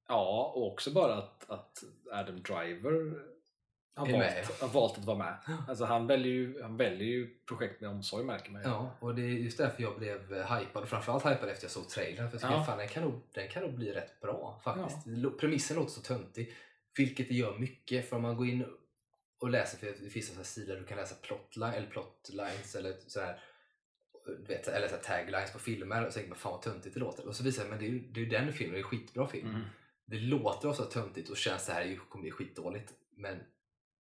Ja, 0.09 0.53
och 0.57 0.67
också 0.73 0.91
bara 0.91 1.15
att, 1.15 1.51
att 1.51 1.85
Adam 2.13 2.43
Driver 2.43 3.23
har 3.97 4.07
valt, 4.13 4.61
har 4.61 4.69
valt 4.69 4.99
att 4.99 5.05
vara 5.05 5.19
med. 5.19 5.37
Alltså 5.69 5.85
han 5.85 6.07
väljer 6.07 6.33
ju, 6.33 6.63
han 6.63 6.77
väljer 6.77 7.09
ju 7.09 7.39
projekt 7.49 7.81
med 7.81 7.91
omsorg 7.91 8.25
märker 8.25 8.51
man 8.51 8.63
ju. 8.63 8.69
Ja, 8.69 8.91
och 9.01 9.15
det 9.15 9.23
är 9.23 9.27
just 9.29 9.59
därför 9.59 9.83
jag 9.83 9.99
blev 9.99 10.35
hypad 10.45 10.83
och 10.83 10.89
framförallt 10.89 11.27
hypad 11.27 11.49
efter 11.49 11.65
jag 11.65 11.71
såg 11.71 11.89
trailern. 11.89 12.31
För 12.31 12.35
jag 12.35 12.43
tycker 12.43 12.55
Ja. 12.55 12.65
fan, 12.65 12.79
den, 12.79 12.89
kan 12.89 13.03
nog, 13.03 13.21
den 13.33 13.49
kan 13.49 13.63
nog 13.63 13.75
bli 13.75 13.93
rätt 13.93 14.21
bra 14.21 14.61
faktiskt. 14.65 15.07
Lo- 15.07 15.39
Premissen 15.39 15.77
låter 15.77 15.91
så 15.91 16.01
töntig, 16.01 16.55
vilket 16.97 17.29
det 17.29 17.35
gör 17.35 17.59
mycket. 17.59 18.09
För 18.09 18.17
om 18.17 18.23
man 18.23 18.37
går 18.37 18.47
in 18.49 18.67
och 19.41 19.51
läser, 19.51 19.79
för 19.79 19.87
det 20.05 20.11
finns 20.11 20.27
sådana 20.29 20.45
sidor 20.45 20.77
du 20.77 20.85
kan 20.85 20.99
läsa 20.99 21.15
plotline, 21.23 21.73
eller 21.75 21.87
plotlines 21.89 22.75
eller 22.75 22.95
sådär, 23.07 23.41
vet, 24.49 24.69
eller 24.69 24.89
så 24.89 24.97
taglines 24.97 25.53
på 25.53 25.59
filmer 25.59 26.07
och 26.07 26.13
så 26.13 26.15
tänker 26.15 26.29
man 26.31 26.39
fan 26.39 26.53
vad 26.53 26.63
töntigt 26.63 26.95
det 26.95 27.01
låter. 27.01 27.29
Och 27.29 27.37
så 27.37 27.43
visar 27.45 27.63
det 27.65 27.69
sig 27.69 27.71
men 27.71 27.79
det 27.79 27.85
är 27.85 27.91
ju 27.91 27.99
det 28.13 28.21
är 28.21 28.25
ju 28.25 28.31
den 28.31 28.53
filmen, 28.53 28.73
det 28.75 28.79
är 28.79 28.83
en 28.83 28.89
skitbra 28.89 29.29
film. 29.29 29.49
Mm. 29.51 29.63
Det 30.07 30.17
låter 30.21 30.69
ofta 30.69 30.85
töntigt 30.85 31.31
och 31.31 31.37
känns 31.37 31.67
det 31.67 31.73
här 31.73 31.99
kommer 32.09 32.23
bli 32.23 32.31
skitdåligt. 32.31 32.93
Men 33.17 33.39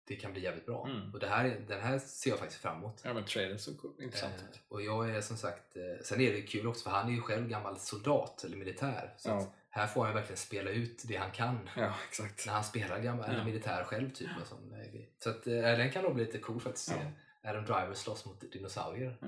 det 0.08 0.16
kan 0.16 0.32
bli 0.34 0.42
jävligt 0.44 0.66
bra. 0.66 0.88
Mm. 0.88 1.14
Och 1.14 1.20
det 1.20 1.28
här, 1.28 1.46
är- 1.46 1.60
den 1.68 1.82
här 1.82 2.00
ser 2.00 2.30
jag 2.30 2.40
faktiskt 2.40 2.62
fram 2.62 2.78
emot. 2.78 3.02
Ja 3.04 3.14
men 3.14 3.26
trailern 3.26 3.60
såg 3.60 3.78
cool- 3.82 4.02
intressant 4.04 4.34
Eh, 4.38 4.50
ut. 4.50 4.60
och 4.68 4.82
jag 4.82 5.10
är 5.10 5.22
som 5.22 5.38
sagt, 5.38 5.76
eh, 5.78 6.04
sen 6.04 6.22
är 6.22 6.34
det 6.34 6.42
kul 6.42 6.68
också 6.68 6.84
för 6.84 6.90
han 6.92 7.08
är 7.10 7.14
ju 7.14 7.22
själv 7.22 7.48
gammal 7.50 7.80
soldat 7.80 8.44
eller 8.44 8.58
militär. 8.58 9.14
Så 9.18 9.30
Ja. 9.30 9.54
här 9.70 9.88
får 9.88 10.06
han 10.06 10.14
verkligen 10.14 10.38
spela 10.38 10.70
ut 10.72 11.04
det 11.08 11.16
han 11.16 11.32
kan. 11.32 11.70
Ja 11.78 11.94
exakt. 12.10 12.46
När 12.46 12.54
han 12.54 12.64
spelar 12.64 13.00
gammal, 13.00 13.26
Ja. 13.28 13.34
eller 13.34 13.46
militär 13.46 13.84
själv 13.84 14.10
typ. 14.14 14.30
Och 14.42 14.48
sån, 14.48 14.74
eh, 14.74 15.02
så 15.24 15.30
att, 15.30 15.48
eh, 15.48 15.54
den 15.54 15.92
kan 15.92 16.04
nog 16.04 16.16
bli 16.16 16.26
lite 16.26 16.38
cool 16.40 16.60
faktiskt. 16.62 16.92
att 16.92 16.98
Ja. 17.42 17.50
Adam 17.50 17.66
Driver 17.66 17.94
slåss 17.94 18.26
mot 18.26 18.52
dinosaurier. 18.52 19.18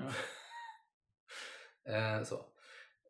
Eh, 1.86 2.22
så. 2.22 2.44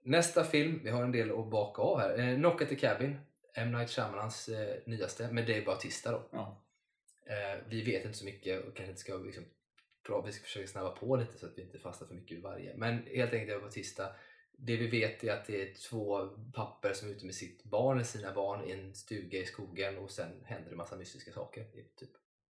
Nästa 0.03 0.45
film, 0.45 0.81
vi 0.85 0.91
har 0.91 1.05
en 1.05 1.13
del 1.13 1.39
att 1.39 1.51
baka 1.51 1.83
av 1.83 2.01
här. 2.01 2.19
Eh, 2.19 2.37
Knock 2.37 2.63
at 2.63 2.69
the 2.69 2.77
Cabin, 2.77 3.19
M. 3.55 3.73
Night 3.73 3.91
Shyamalans 3.91 4.49
eh, 4.49 4.77
nyaste 4.87 5.33
med 5.33 5.47
Dave 5.47 5.63
Bautista 5.63 6.13
då. 6.13 6.29
Ja. 6.33 6.63
Vi 7.69 7.83
vet 7.83 8.05
inte 8.05 8.19
så 8.19 8.25
mycket 8.25 8.65
och 8.65 8.77
kanske 8.77 8.91
inte 8.91 9.01
ska 9.01 9.17
liksom, 9.17 9.45
bra, 10.07 10.23
vi 10.23 10.33
ska 10.33 10.45
försöka 10.45 10.67
snabba 10.67 10.91
på 10.91 11.17
lite 11.17 11.39
så 11.39 11.47
att 11.47 11.59
vi 11.59 11.63
inte 11.63 11.79
fastnar 11.79 12.09
för 12.09 12.15
mycket 12.15 12.39
i 12.39 12.41
varje. 12.41 12.77
Men 12.77 13.07
helt 13.07 13.33
enkelt 13.33 13.51
Dave 13.51 13.61
Bautista, 13.61 14.09
det 14.53 14.77
vi 14.77 14.87
vet 14.87 15.25
är 15.25 15.33
att 15.33 15.47
det 15.47 15.63
är 15.63 15.75
två 15.91 16.29
papper 16.55 16.93
som 16.93 17.09
är 17.09 17.13
ute 17.13 17.27
med 17.27 17.35
sitt 17.35 17.65
barn, 17.65 17.97
eller 17.97 18.05
sina 18.05 18.33
barn, 18.33 18.65
i 18.65 18.73
en 18.73 18.95
stuga 18.95 19.39
i 19.39 19.45
skogen 19.45 19.99
och 19.99 20.11
sen 20.11 20.45
händer 20.45 20.71
det 20.71 20.77
massa 20.77 20.97
mystiska 20.97 21.33
saker. 21.33 21.65
Typ. 21.97 22.11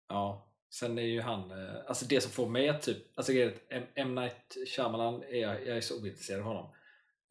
ja. 0.08 0.49
Sen 0.70 0.98
är 0.98 1.02
ju 1.02 1.20
han, 1.20 1.50
eh, 1.50 1.74
alltså 1.86 2.04
det 2.04 2.20
som 2.20 2.32
får 2.32 2.48
mig 2.48 2.68
att 2.68 2.82
typ, 2.82 3.18
alltså 3.18 3.32
grejen 3.32 3.52
M. 3.68 3.84
M. 3.94 4.14
Night 4.14 4.56
Shyamalan, 4.76 5.22
är 5.22 5.40
jag, 5.40 5.66
jag 5.66 5.76
är 5.76 5.80
så 5.80 6.02
ointresserad 6.02 6.40
av 6.40 6.46
honom. 6.46 6.74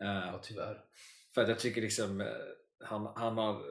Eh, 0.04 0.28
Ja, 0.32 0.40
tyvärr. 0.44 0.84
För 1.34 1.42
att 1.42 1.50
jag 1.50 1.60
tycker 1.60 1.82
liksom, 1.82 2.22
eh, 2.22 2.28
han, 2.86 3.08
han, 3.16 3.38
har, 3.38 3.64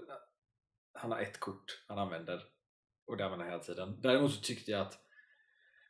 han 0.94 1.12
har 1.12 1.18
ett 1.20 1.40
kort 1.40 1.84
han 1.88 1.98
använder 1.98 2.42
och 3.06 3.16
det 3.16 3.24
använder 3.24 3.44
han 3.44 3.52
hela 3.52 3.64
tiden. 3.64 4.00
Däremot 4.00 4.34
så 4.34 4.40
tyckte 4.40 4.70
jag 4.70 4.80
att 4.80 4.98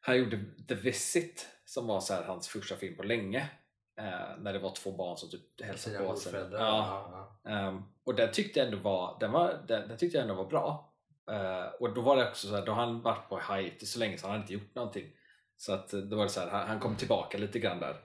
han 0.00 0.18
gjorde 0.18 0.44
The 0.68 0.74
Visit 0.74 1.48
som 1.64 1.86
var 1.86 2.00
så 2.00 2.14
här 2.14 2.22
hans 2.22 2.48
första 2.48 2.76
film 2.76 2.96
på 2.96 3.02
länge. 3.02 3.50
Eh, 3.98 4.38
när 4.38 4.52
det 4.52 4.58
var 4.58 4.74
två 4.74 4.92
barn 4.92 5.16
som 5.16 5.30
typ 5.30 5.60
hälsade 5.62 5.98
på 5.98 6.16
sig. 6.16 6.32
Ja, 6.32 6.48
Ja, 6.58 7.38
ja. 7.44 7.50
Ehm, 7.50 7.82
och 8.04 8.14
den 8.14 8.32
tyckte 8.32 8.58
jag 8.60 8.66
ändå 8.66 8.78
var, 8.78 9.16
den 9.20 9.32
var, 9.32 9.64
den, 9.68 9.88
den 9.88 9.98
tyckte 9.98 10.18
jag 10.18 10.22
ändå 10.22 10.34
var 10.34 10.50
bra. 10.50 10.88
Eh, 11.30 11.66
och 11.80 11.94
då 11.94 12.00
var 12.00 12.16
det 12.16 12.28
också 12.28 12.48
så 12.48 12.56
här, 12.56 12.66
då 12.66 12.72
han 12.72 13.02
varit 13.02 13.28
på 13.28 13.40
hiatus 13.40 13.92
så 13.92 13.98
länge 13.98 14.18
så 14.18 14.26
han 14.26 14.36
har 14.36 14.42
inte 14.42 14.52
gjort 14.52 14.74
någonting. 14.74 15.12
Så 15.56 15.72
att 15.72 15.92
eh, 15.92 16.00
då 16.00 16.16
var 16.16 16.24
det 16.24 16.30
så 16.30 16.40
här, 16.40 16.66
han, 16.66 16.80
kom 16.80 16.96
tillbaka 16.96 17.38
lite 17.38 17.58
grann 17.58 17.80
där. 17.80 17.96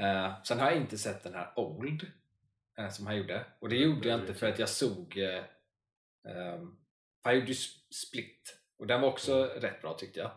Eh, 0.00 0.42
sen 0.42 0.58
har 0.58 0.66
jag 0.66 0.76
inte 0.76 0.98
sett 0.98 1.22
den 1.22 1.34
här 1.34 1.52
Old 1.56 2.06
som 2.90 3.06
han 3.06 3.16
gjorde. 3.16 3.44
Och 3.60 3.68
det 3.68 3.76
gjorde 3.76 4.08
jag 4.08 4.20
inte 4.20 4.34
för 4.34 4.48
att 4.48 4.58
jag 4.58 4.68
såg 4.68 5.18
eh, 5.18 5.44
ehm, 6.32 6.76
han 7.22 7.34
gjorde 7.34 7.46
ju 7.46 7.54
Split 7.90 8.58
och 8.78 8.86
den 8.86 9.00
var 9.00 9.08
också 9.08 9.44
rätt 9.44 9.82
bra 9.82 9.94
tyckte 9.94 10.20
jag. 10.20 10.30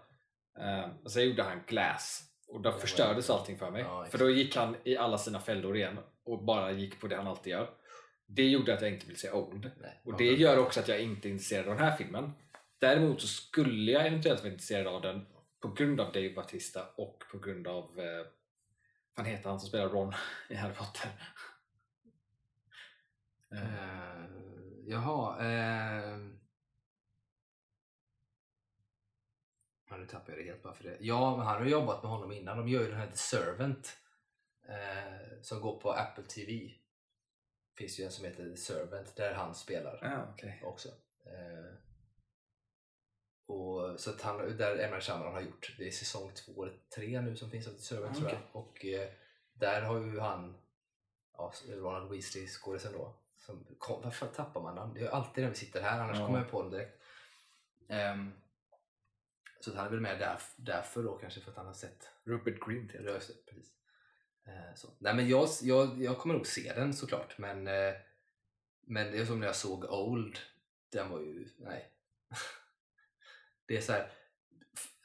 Eh, 0.59 0.89
och 1.03 1.11
sen 1.11 1.25
gjorde 1.29 1.43
han 1.43 1.61
Glass 1.67 2.23
och 2.47 2.61
då 2.61 2.71
förstördes 2.71 3.29
allting 3.29 3.57
för 3.57 3.71
mig. 3.71 3.81
Ja, 3.81 4.05
för 4.05 4.17
då 4.17 4.29
gick 4.29 4.55
han 4.55 4.75
i 4.83 4.97
alla 4.97 5.17
sina 5.17 5.39
fällor 5.39 5.75
igen 5.75 5.99
och 6.23 6.43
bara 6.43 6.71
gick 6.71 7.01
på 7.01 7.07
det 7.07 7.15
han 7.15 7.27
alltid 7.27 7.51
gör. 7.51 7.69
Det 8.31 8.43
gjorde 8.49 8.73
att 8.73 8.81
jag 8.81 8.91
inte 8.91 9.05
vill 9.05 9.17
se 9.17 9.31
Old. 9.31 9.71
Nej, 9.81 10.01
Och 10.03 10.17
det 10.17 10.33
gör 10.33 10.57
också 10.57 10.79
att 10.79 10.87
jag 10.87 11.01
inte 11.01 11.27
är 11.27 11.29
intresserad 11.29 11.67
av 11.67 11.75
den 11.75 11.85
här 11.85 11.97
filmen. 11.97 12.31
Däremot 12.79 13.21
så 13.21 13.27
skulle 13.27 13.91
jag 13.91 14.07
eventuellt 14.07 14.39
vara 14.39 14.51
intresserad 14.51 14.87
av 14.87 15.01
den 15.01 15.25
på 15.59 15.67
grund 15.67 16.01
av 16.01 16.11
Dave 16.11 16.33
Bautista 16.33 16.87
och 16.95 17.23
på 17.31 17.39
grund 17.39 17.67
av 17.67 17.99
eh, 17.99 18.25
vad 19.15 19.27
heter 19.27 19.49
han 19.49 19.59
som 19.59 19.69
spelar 19.69 19.89
Ron 19.89 20.13
i 20.49 20.55
Harry 20.55 20.73
Potter? 20.73 21.09
Eh, 23.51 24.25
jaha. 24.87 25.45
Eh... 25.45 26.17
Ja, 29.89 29.97
nu 29.97 30.05
tappar 30.05 30.31
jag 30.31 30.39
det 30.39 30.43
helt 30.43 30.63
bara 30.63 30.73
för 30.73 30.83
det. 30.83 30.97
Ja, 30.99 31.37
men 31.37 31.45
han 31.45 31.61
har 31.61 31.65
jobbat 31.65 32.03
med 32.03 32.11
honom 32.11 32.31
innan. 32.31 32.57
De 32.57 32.67
gör 32.67 32.81
ju 32.81 32.87
den 32.87 32.99
här 32.99 33.07
The 33.07 33.17
Servant 33.17 33.97
eh, 34.67 35.41
som 35.41 35.61
går 35.61 35.79
på 35.79 35.91
Apple 35.91 36.23
TV. 36.23 36.71
Finns 37.79 37.99
ju 37.99 38.03
en 38.03 38.11
som 38.11 38.25
heter 38.25 38.49
The 38.49 38.57
Servant 38.57 39.15
där 39.15 39.33
han 39.33 39.55
spelar 39.55 39.99
ah, 40.03 40.33
okej. 40.33 40.61
också. 40.63 40.89
Eh, 41.25 41.73
och, 43.47 43.99
så 43.99 44.09
att 44.09 44.21
han, 44.21 44.57
där. 44.57 44.91
Night 44.91 45.03
Shyamalan 45.03 45.33
har 45.33 45.41
gjort, 45.41 45.75
det 45.77 45.87
är 45.87 45.91
säsong 45.91 46.31
två 46.33 46.63
eller 46.63 46.77
tre 46.95 47.21
nu 47.21 47.35
som 47.35 47.51
finns 47.51 47.67
av 47.67 47.71
The 47.71 47.81
Servant 47.81 48.17
tror 48.17 48.29
jag. 48.29 48.39
Och 48.51 48.85
eh, 48.85 49.09
där 49.53 49.81
har 49.81 49.99
ju 49.99 50.19
han, 50.19 50.57
ja, 51.33 51.53
Ronald 51.69 52.11
Weasley, 52.11 52.47
skådisen 52.47 52.93
då. 52.93 53.15
Som, 53.37 53.75
kom, 53.77 54.01
varför 54.01 54.27
tappar 54.27 54.61
man 54.61 54.75
namn? 54.75 54.93
Det 54.93 55.05
är 55.05 55.09
alltid 55.09 55.43
när 55.43 55.51
vi 55.51 55.57
sitter 55.57 55.81
här, 55.81 55.99
annars 55.99 56.19
Ja. 56.19 56.25
kommer 56.25 56.39
jag 56.39 56.51
på 56.51 56.61
dem 56.61 56.71
direkt. 56.71 57.01
Ehm, 57.89 58.31
så 59.59 59.75
han 59.75 59.85
är 59.85 59.91
väl 59.91 60.01
med 60.01 60.19
där, 60.19 60.41
därför 60.57 61.03
då 61.03 61.17
kanske 61.17 61.41
för 61.41 61.51
att 61.51 61.57
han 61.57 61.65
har 61.65 61.73
sett 61.73 62.09
Rupert 62.23 62.65
Grint 62.65 62.91
det, 62.91 63.03
precis. 63.49 63.78
Eh, 64.49 64.75
så. 64.75 64.87
Nej, 64.97 65.15
men 65.15 65.29
jag, 65.29 65.49
jag, 65.61 66.03
jag 66.03 66.17
kommer 66.17 66.35
nog 66.35 66.47
se 66.47 66.73
den 66.73 66.93
såklart, 66.93 67.37
men, 67.37 67.67
eh, 67.67 67.93
men 68.81 69.11
det 69.11 69.17
är 69.17 69.25
som 69.25 69.39
när 69.39 69.47
jag 69.47 69.55
såg 69.55 69.83
Old. 69.83 70.39
Den 70.91 71.09
var 71.09 71.19
ju, 71.19 71.49
nej. 71.57 71.91
det 73.65 73.77
är 73.77 73.81
så 73.81 73.91
här, 73.91 74.11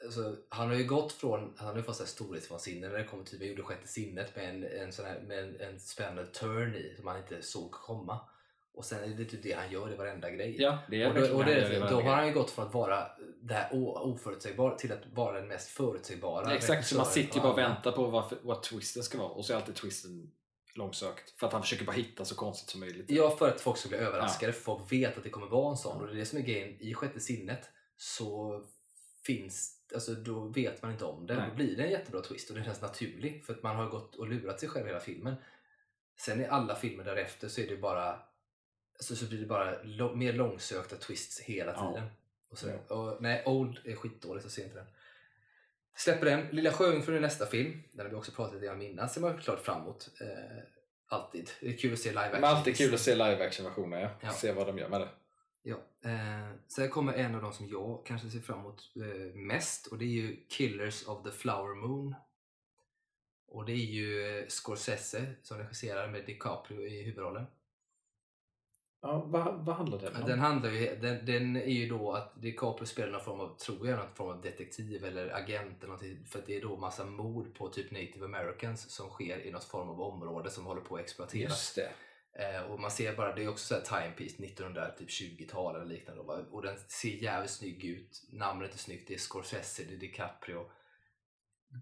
alltså, 0.05 0.37
han 0.49 0.69
har 0.69 0.75
ju 0.75 0.85
gått 0.85 1.13
från, 1.13 1.55
han 1.57 1.69
har 1.69 1.77
ju 1.77 1.83
fått 1.83 2.09
storhetsvansinne 2.09 2.89
när 2.89 2.99
det 2.99 3.05
kommer 3.05 3.25
till, 3.25 3.39
vi 3.39 3.49
gjorde 3.49 3.63
sjätte 3.63 3.89
sinnet 3.89 4.37
med 4.37 4.49
en, 4.49 4.65
en, 4.65 4.93
sån 4.93 5.05
här, 5.05 5.21
med 5.21 5.39
en, 5.39 5.61
en 5.61 5.81
spännande 5.81 6.27
turn 6.27 6.75
i 6.75 6.95
som 6.97 7.07
han 7.07 7.19
inte 7.19 7.43
såg 7.43 7.73
komma. 7.73 8.29
Och 8.75 8.85
sen 8.85 9.13
är 9.13 9.17
det 9.17 9.25
typ 9.25 9.43
det 9.43 9.53
han 9.53 9.73
gör 9.73 9.93
i 9.93 9.97
varenda 9.97 10.31
grej. 10.31 10.57
Ja, 10.59 10.79
det 10.91 11.03
är 11.03 11.09
och 11.09 11.15
då, 11.15 11.37
och 11.37 11.45
det, 11.45 11.61
gör 11.61 11.73
i 11.73 11.79
då 11.91 12.01
har 12.01 12.17
han 12.17 12.27
ju 12.27 12.33
gått 12.33 12.51
från 12.51 12.67
att 12.67 12.75
vara 12.75 13.07
det 13.43 13.55
här 13.55 13.69
oförutsägbara 13.73 14.75
till 14.75 14.93
att 14.93 15.07
vara 15.13 15.41
den 15.41 15.49
mest 15.49 15.69
förutsägbara. 15.69 16.55
Exakt, 16.55 16.87
så 16.87 16.97
man 16.97 17.07
sitter 17.07 17.37
ju 17.37 17.41
bara 17.41 17.53
och 17.53 17.59
väntar 17.59 17.93
på 17.93 18.07
vad, 18.07 18.35
vad 18.43 18.63
twisten 18.63 19.03
ska 19.03 19.19
vara 19.19 19.29
och 19.29 19.45
så 19.45 19.53
är 19.53 19.57
alltid 19.57 19.75
twisten 19.75 20.31
långsökt. 20.75 21.31
För 21.31 21.47
att 21.47 21.53
han 21.53 21.63
försöker 21.63 21.85
bara 21.85 21.93
hitta 21.93 22.25
så 22.25 22.35
konstigt 22.35 22.71
som 22.71 22.81
möjligt. 22.81 23.11
Ja, 23.11 23.37
för 23.37 23.49
att 23.49 23.61
folk 23.61 23.79
ska 23.79 23.89
bli 23.89 23.99
överraskade. 23.99 24.53
För 24.53 24.63
folk 24.63 24.93
vet 24.93 25.17
att 25.17 25.25
det 25.25 25.31
kommer 25.31 25.47
vara 25.47 25.71
en 25.71 25.77
sån. 25.77 26.01
Och 26.01 26.07
det 26.07 26.13
är 26.13 26.17
det 26.17 26.27
som 26.27 26.39
är 26.39 26.43
grejen. 26.43 26.77
I 26.81 26.95
sjätte 26.95 27.21
sinnet 27.21 27.71
så 27.97 28.63
finns 29.27 29.81
Alltså 29.95 30.15
då 30.15 30.41
vet 30.41 30.83
man 30.83 30.93
inte 30.93 31.05
om 31.05 31.27
det. 31.27 31.35
Nej. 31.35 31.49
Då 31.49 31.55
blir 31.55 31.77
det 31.77 31.83
en 31.83 31.91
jättebra 31.91 32.21
twist 32.21 32.51
och 32.51 32.57
den 32.57 32.65
känns 32.65 32.81
naturlig. 32.81 33.45
För 33.45 33.53
att 33.53 33.63
man 33.63 33.77
har 33.77 33.89
gått 33.89 34.15
och 34.15 34.29
lurat 34.29 34.61
sig 34.61 34.69
själv 34.69 34.87
hela 34.87 35.01
filmen. 35.01 35.35
Sen 36.21 36.41
i 36.41 36.47
alla 36.47 36.75
filmer 36.75 37.05
därefter 37.05 37.49
så 37.49 37.61
är 37.61 37.69
det 37.69 37.77
bara 37.77 38.19
alltså, 38.97 39.17
så 39.17 39.27
blir 39.27 39.41
det 39.41 39.47
bara 39.47 39.83
lo- 39.83 40.15
mer 40.15 40.33
långsökta 40.33 40.97
twists 40.97 41.41
hela 41.41 41.73
tiden. 41.73 42.09
Och 42.49 42.59
så, 42.59 42.73
och, 42.89 43.23
nej, 43.23 43.43
Old 43.47 43.79
är 43.85 43.97
skitdåligt, 43.97 44.45
jag 44.45 44.53
ser 44.53 44.65
inte 44.65 44.77
den. 44.77 44.87
Släpper 45.97 46.27
den. 46.27 46.47
Lilla 46.51 46.73
Sjöjungfrun 46.73 47.17
är 47.17 47.21
nästa 47.21 47.47
film. 47.47 47.83
Den 47.93 48.07
har 48.07 48.11
vi 48.11 48.17
också 48.17 48.33
pratat 48.33 48.55
lite 48.55 48.73
om 48.73 48.83
innan. 48.83 49.09
Ser 49.09 49.21
man 49.21 49.39
klart 49.39 49.61
fram 49.61 49.83
emot. 49.83 50.11
Eh, 50.21 50.63
alltid. 51.07 51.51
Det 51.61 51.69
är 51.69 51.77
kul 51.77 51.93
att 51.93 51.99
se 51.99 52.09
live 52.09 52.21
action. 52.21 52.41
Men 52.41 52.51
alltid 52.51 52.77
kul 52.77 52.95
att 52.95 53.01
se 53.01 53.15
live 53.15 53.47
action 53.47 53.65
versioner 53.67 54.01
ja. 54.01 54.11
Ja. 54.21 54.31
Se 54.33 54.53
vad 54.53 54.67
de 54.67 54.79
gör 54.79 54.89
med 54.89 55.01
det. 55.01 55.09
Ja. 55.63 55.77
Eh, 56.11 56.51
sen 56.69 56.91
kommer 56.91 57.13
en 57.13 57.35
av 57.35 57.43
de 57.43 57.53
som 57.53 57.69
jag 57.69 58.03
kanske 58.07 58.31
ser 58.31 58.41
fram 58.41 58.59
emot 58.61 58.83
eh, 58.97 59.35
mest 59.35 59.87
och 59.87 59.99
det 59.99 60.05
är 60.05 60.09
ju 60.23 60.37
Killers 60.49 61.07
of 61.07 61.23
the 61.25 61.31
Flower 61.31 61.75
Moon. 61.75 62.15
Och 63.49 63.65
det 63.65 63.73
är 63.73 63.77
ju 63.77 64.39
eh, 64.39 64.47
Scorsese 64.49 65.35
som 65.43 65.59
regisserar 65.59 66.09
med 66.09 66.27
DiCaprio 66.27 66.87
i 66.87 67.03
huvudrollen. 67.03 67.47
Ja, 69.07 69.25
vad, 69.27 69.65
vad 69.65 69.77
handlar 69.77 69.99
den 69.99 70.17
om? 70.17 70.29
Den, 70.29 70.41
handlar 70.41 70.71
ju, 70.71 70.97
den, 70.97 71.27
den 71.27 71.57
är 71.57 71.75
ju 71.75 71.89
då 71.89 72.13
att 72.13 72.43
DiCaprio 72.43 72.87
spelar 72.87 73.13
någon 73.13 73.25
form 73.25 73.41
av, 73.41 73.57
tror 73.57 73.89
jag, 73.89 73.99
någon 73.99 74.15
form 74.15 74.29
av 74.29 74.41
detektiv 74.41 75.05
eller 75.05 75.37
agent 75.37 75.79
eller 75.79 75.87
någonting. 75.87 76.27
För 76.27 76.39
att 76.39 76.47
det 76.47 76.57
är 76.57 76.61
då 76.61 76.77
massa 76.77 77.05
mord 77.05 77.55
på 77.55 77.69
typ 77.69 77.91
native 77.91 78.25
americans 78.25 78.91
som 78.91 79.09
sker 79.09 79.47
i 79.47 79.51
något 79.51 79.65
form 79.65 79.89
av 79.89 80.01
område 80.01 80.51
som 80.51 80.67
håller 80.67 80.81
på 80.81 80.95
att 80.97 81.01
exploateras. 81.01 81.51
Just 81.51 81.77
det. 81.77 81.93
Eh, 82.45 82.63
och 82.63 82.81
man 82.81 82.91
ser 82.91 83.17
bara, 83.17 83.35
det 83.35 83.45
är 83.45 83.49
också 83.49 83.67
så 83.67 83.75
här 83.75 84.03
timepiece 84.03 84.37
1920-tal 84.37 85.77
eller 85.77 85.87
liknande. 85.87 86.23
Och 86.23 86.63
den 86.63 86.77
ser 86.89 87.09
jävligt 87.09 87.51
snygg 87.51 87.85
ut. 87.85 88.29
Namnet 88.33 88.75
är 88.75 88.79
snyggt, 88.79 89.09
det 89.09 89.15
är 89.15 89.19
Scorsese, 89.19 89.85
det 89.89 89.95
är 89.95 89.99
DiCaprio. 89.99 90.71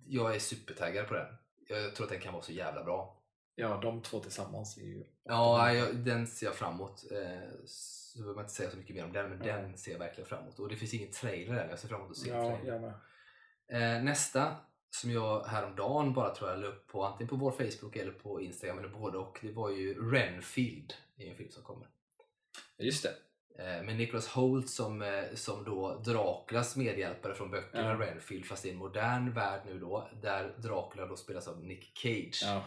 Jag 0.07 0.35
är 0.35 0.39
supertaggad 0.39 1.09
på 1.09 1.15
den. 1.15 1.27
Jag 1.69 1.95
tror 1.95 2.07
att 2.07 2.13
den 2.13 2.21
kan 2.21 2.33
vara 2.33 2.43
så 2.43 2.53
jävla 2.53 2.85
bra. 2.85 3.22
Ja, 3.55 3.81
de 3.83 4.03
två 4.03 4.21
tillsammans 4.21 4.77
är 4.79 4.83
ju... 4.83 5.05
Ja, 5.25 5.73
jag, 5.73 5.97
den 5.97 6.27
ser 6.27 6.47
jag 6.47 6.55
fram 6.55 6.75
emot. 6.75 7.05
Eh, 7.13 7.49
så 7.67 8.19
behöver 8.19 8.35
man 8.35 8.45
inte 8.45 8.55
säga 8.55 8.71
så 8.71 8.77
mycket 8.77 8.97
mer 8.97 9.05
om 9.05 9.13
den, 9.13 9.31
men 9.31 9.47
Ja. 9.49 9.57
den 9.57 9.79
ser 9.79 9.93
jag 9.93 9.99
verkligen 9.99 10.29
fram 10.29 10.43
emot. 10.43 10.59
Och 10.59 10.69
det 10.69 10.77
finns 10.77 10.95
ingen 10.95 11.11
trailer 11.13 11.57
än, 11.65 11.71
jag 11.71 11.79
ser 11.79 11.89
fram 11.89 12.01
emot 12.01 12.11
att 12.11 12.17
se 12.17 12.31
Ja, 12.31 12.49
trailer. 12.57 12.73
jag 12.73 12.81
med. 12.83 12.93
Eh, 13.99 14.03
nästa 14.05 14.57
som 14.91 15.11
jag 15.11 15.45
häromdagen 15.45 16.13
bara 16.13 16.35
tror 16.35 16.51
jag 16.51 16.59
la 16.61 16.67
upp 16.67 16.87
på 16.87 17.05
antingen 17.05 17.29
på 17.29 17.37
vår 17.37 17.51
Facebook 17.51 17.97
eller 17.97 18.13
på 18.13 18.41
Instagram 18.41 18.79
eller 18.79 18.89
både 18.89 19.19
och. 19.19 19.39
Det 19.43 19.53
var 19.53 19.71
ju 19.71 20.11
Renfield. 20.13 20.95
Det 21.17 21.27
är 21.27 21.31
en 21.31 21.37
film 21.37 21.51
som 21.51 21.63
kommer. 21.63 21.87
Just 22.79 23.03
det. 23.03 23.15
Eh, 23.59 23.83
med 23.83 23.97
Nicholas 23.97 24.29
Hoult 24.29 24.71
som, 24.71 25.25
som 25.35 25.65
då 25.65 25.95
Draculas 25.99 26.77
medhjälpare 26.77 27.35
från 27.35 27.51
böckerna 27.51 27.89
Ja. 27.89 28.07
Renfield 28.07 28.45
fast 28.47 28.65
i 28.67 28.71
en 28.71 28.77
modern 28.77 29.33
värld 29.35 29.61
nu 29.67 29.79
då 29.79 30.09
där 30.23 30.55
Dracula 30.59 31.07
då 31.07 31.17
spelas 31.17 31.49
av 31.49 31.65
Nick 31.65 31.99
Cage. 31.99 32.41
Ja. 32.45 32.65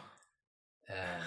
Eh, 0.88 1.26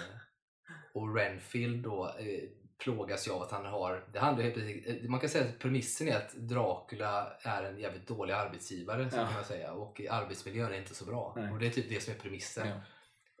och 0.93 1.15
Renfield 1.15 1.83
då, 1.83 2.15
eh, 2.19 2.49
plågas 2.83 3.27
ju 3.27 3.31
av 3.31 3.41
att 3.41 3.51
han 3.51 3.65
har... 3.65 4.07
Det 4.13 4.19
handlar 4.19 4.43
helt 4.43 4.57
enkelt- 4.57 5.09
man 5.09 5.19
kan 5.19 5.29
säga 5.29 5.45
att 5.45 5.59
premissen 5.59 6.07
är 6.07 6.17
att 6.17 6.33
Dracula 6.33 7.33
är 7.41 7.63
en 7.63 7.79
jävligt 7.79 8.07
dålig 8.07 8.33
arbetsgivare, 8.33 9.09
så 9.11 9.17
Ja. 9.17 9.25
kan 9.25 9.33
man 9.33 9.43
säga. 9.43 9.71
Och 9.73 10.01
arbetsmiljön 10.09 10.73
är 10.73 10.77
inte 10.77 10.95
så 10.95 11.05
bra. 11.05 11.33
Nej. 11.37 11.51
Och 11.51 11.59
det 11.59 11.67
är 11.67 11.71
typ 11.71 11.89
det 11.89 12.01
som 12.01 12.13
är 12.13 12.17
premissen. 12.17 12.67
Ja. 12.67 12.81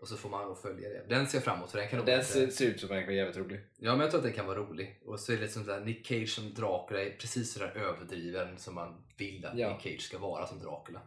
Och 0.01 0.07
så 0.07 0.17
får 0.17 0.29
man 0.29 0.47
då 0.47 0.55
följa 0.55 0.89
det. 0.89 1.05
Den 1.09 1.27
ser 1.27 1.37
jag 1.37 1.43
fram 1.43 1.57
emot, 1.57 1.71
för 1.71 1.77
den 1.77 1.89
kan 1.89 2.05
Den 2.05 2.19
inte- 2.19 2.31
ser, 2.31 2.47
ser 2.47 2.65
ut 2.65 2.79
som 2.79 2.91
en 2.91 3.15
jävligt 3.15 3.37
rolig. 3.37 3.59
Ja, 3.77 3.91
men 3.91 3.99
jag 3.99 4.09
tror 4.11 4.19
att 4.19 4.23
den 4.25 4.33
kan 4.33 4.45
vara 4.47 4.57
rolig. 4.59 5.01
Och 5.05 5.19
så 5.19 5.31
är 5.31 5.35
det 5.35 5.41
liksom 5.41 5.65
där, 5.65 5.79
Nick 5.79 6.07
Cage 6.07 6.29
som 6.29 6.53
Dracula 6.53 7.01
är 7.01 7.09
precis 7.09 7.53
sådär 7.53 7.71
överdriven 7.75 8.57
som 8.57 8.75
man 8.75 9.03
vill 9.17 9.45
att 9.45 9.57
Ja. 9.57 9.73
Nick 9.73 9.81
Cage 9.81 10.01
ska 10.01 10.17
vara 10.17 10.47
som 10.47 10.59
Dracula. 10.59 11.01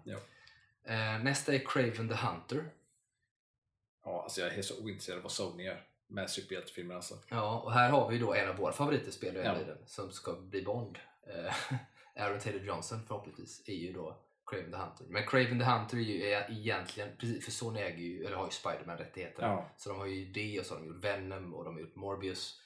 Eh, 0.86 1.24
nästa 1.24 1.54
är 1.54 1.58
Craven 1.58 2.08
the 2.08 2.14
Hunter. 2.14 2.64
Ja, 4.04 4.22
alltså 4.22 4.40
jag 4.40 4.54
är 4.54 4.62
så 4.62 4.82
ointresserad 4.84 5.16
av 5.16 5.22
vad 5.22 5.32
Sony 5.32 5.64
gör 5.64 5.82
med 6.06 6.30
superhjältefilmer 6.30 6.94
alltså. 6.94 7.14
Ja, 7.28 7.60
och 7.60 7.72
här 7.72 7.90
har 7.90 8.10
vi 8.10 8.18
då 8.18 8.34
en 8.34 8.48
av 8.48 8.56
våra 8.56 8.72
favoriter 8.72 9.12
Ja. 9.44 9.56
som 9.86 10.10
ska 10.10 10.32
bli 10.32 10.62
Bond. 10.62 10.98
Eh, 11.26 11.54
Aaron 12.22 12.40
Taylor 12.40 12.62
Johnson 12.66 13.00
förhoppningsvis 13.06 13.62
är 13.68 13.74
ju 13.74 13.92
då 13.92 14.16
Craven 14.46 14.70
the 14.70 14.76
Hunter. 14.76 15.06
Men 15.08 15.26
Craven 15.26 15.58
the 15.58 15.64
Hunter 15.64 15.96
är 15.96 16.00
ju 16.00 16.22
egentligen, 16.58 17.08
precis, 17.18 17.44
för 17.44 17.52
Sony 17.52 17.80
äger 17.80 17.98
ju, 17.98 18.24
eller 18.24 18.36
har 18.36 18.44
ju 18.44 18.50
Spiderman 18.50 18.98
rättigheterna. 18.98 19.46
Ja. 19.48 19.70
Så 19.76 19.88
de 19.88 19.98
har 19.98 20.06
ju 20.06 20.24
det 20.32 20.60
och 20.60 20.66
så 20.66 20.74
har 20.74 20.80
de 20.80 20.86
gjort 20.86 21.04
Venom 21.04 21.54
och 21.54 21.64
de 21.64 21.74
har 21.74 21.80
gjort 21.80 21.94
Morbius. 21.94 22.61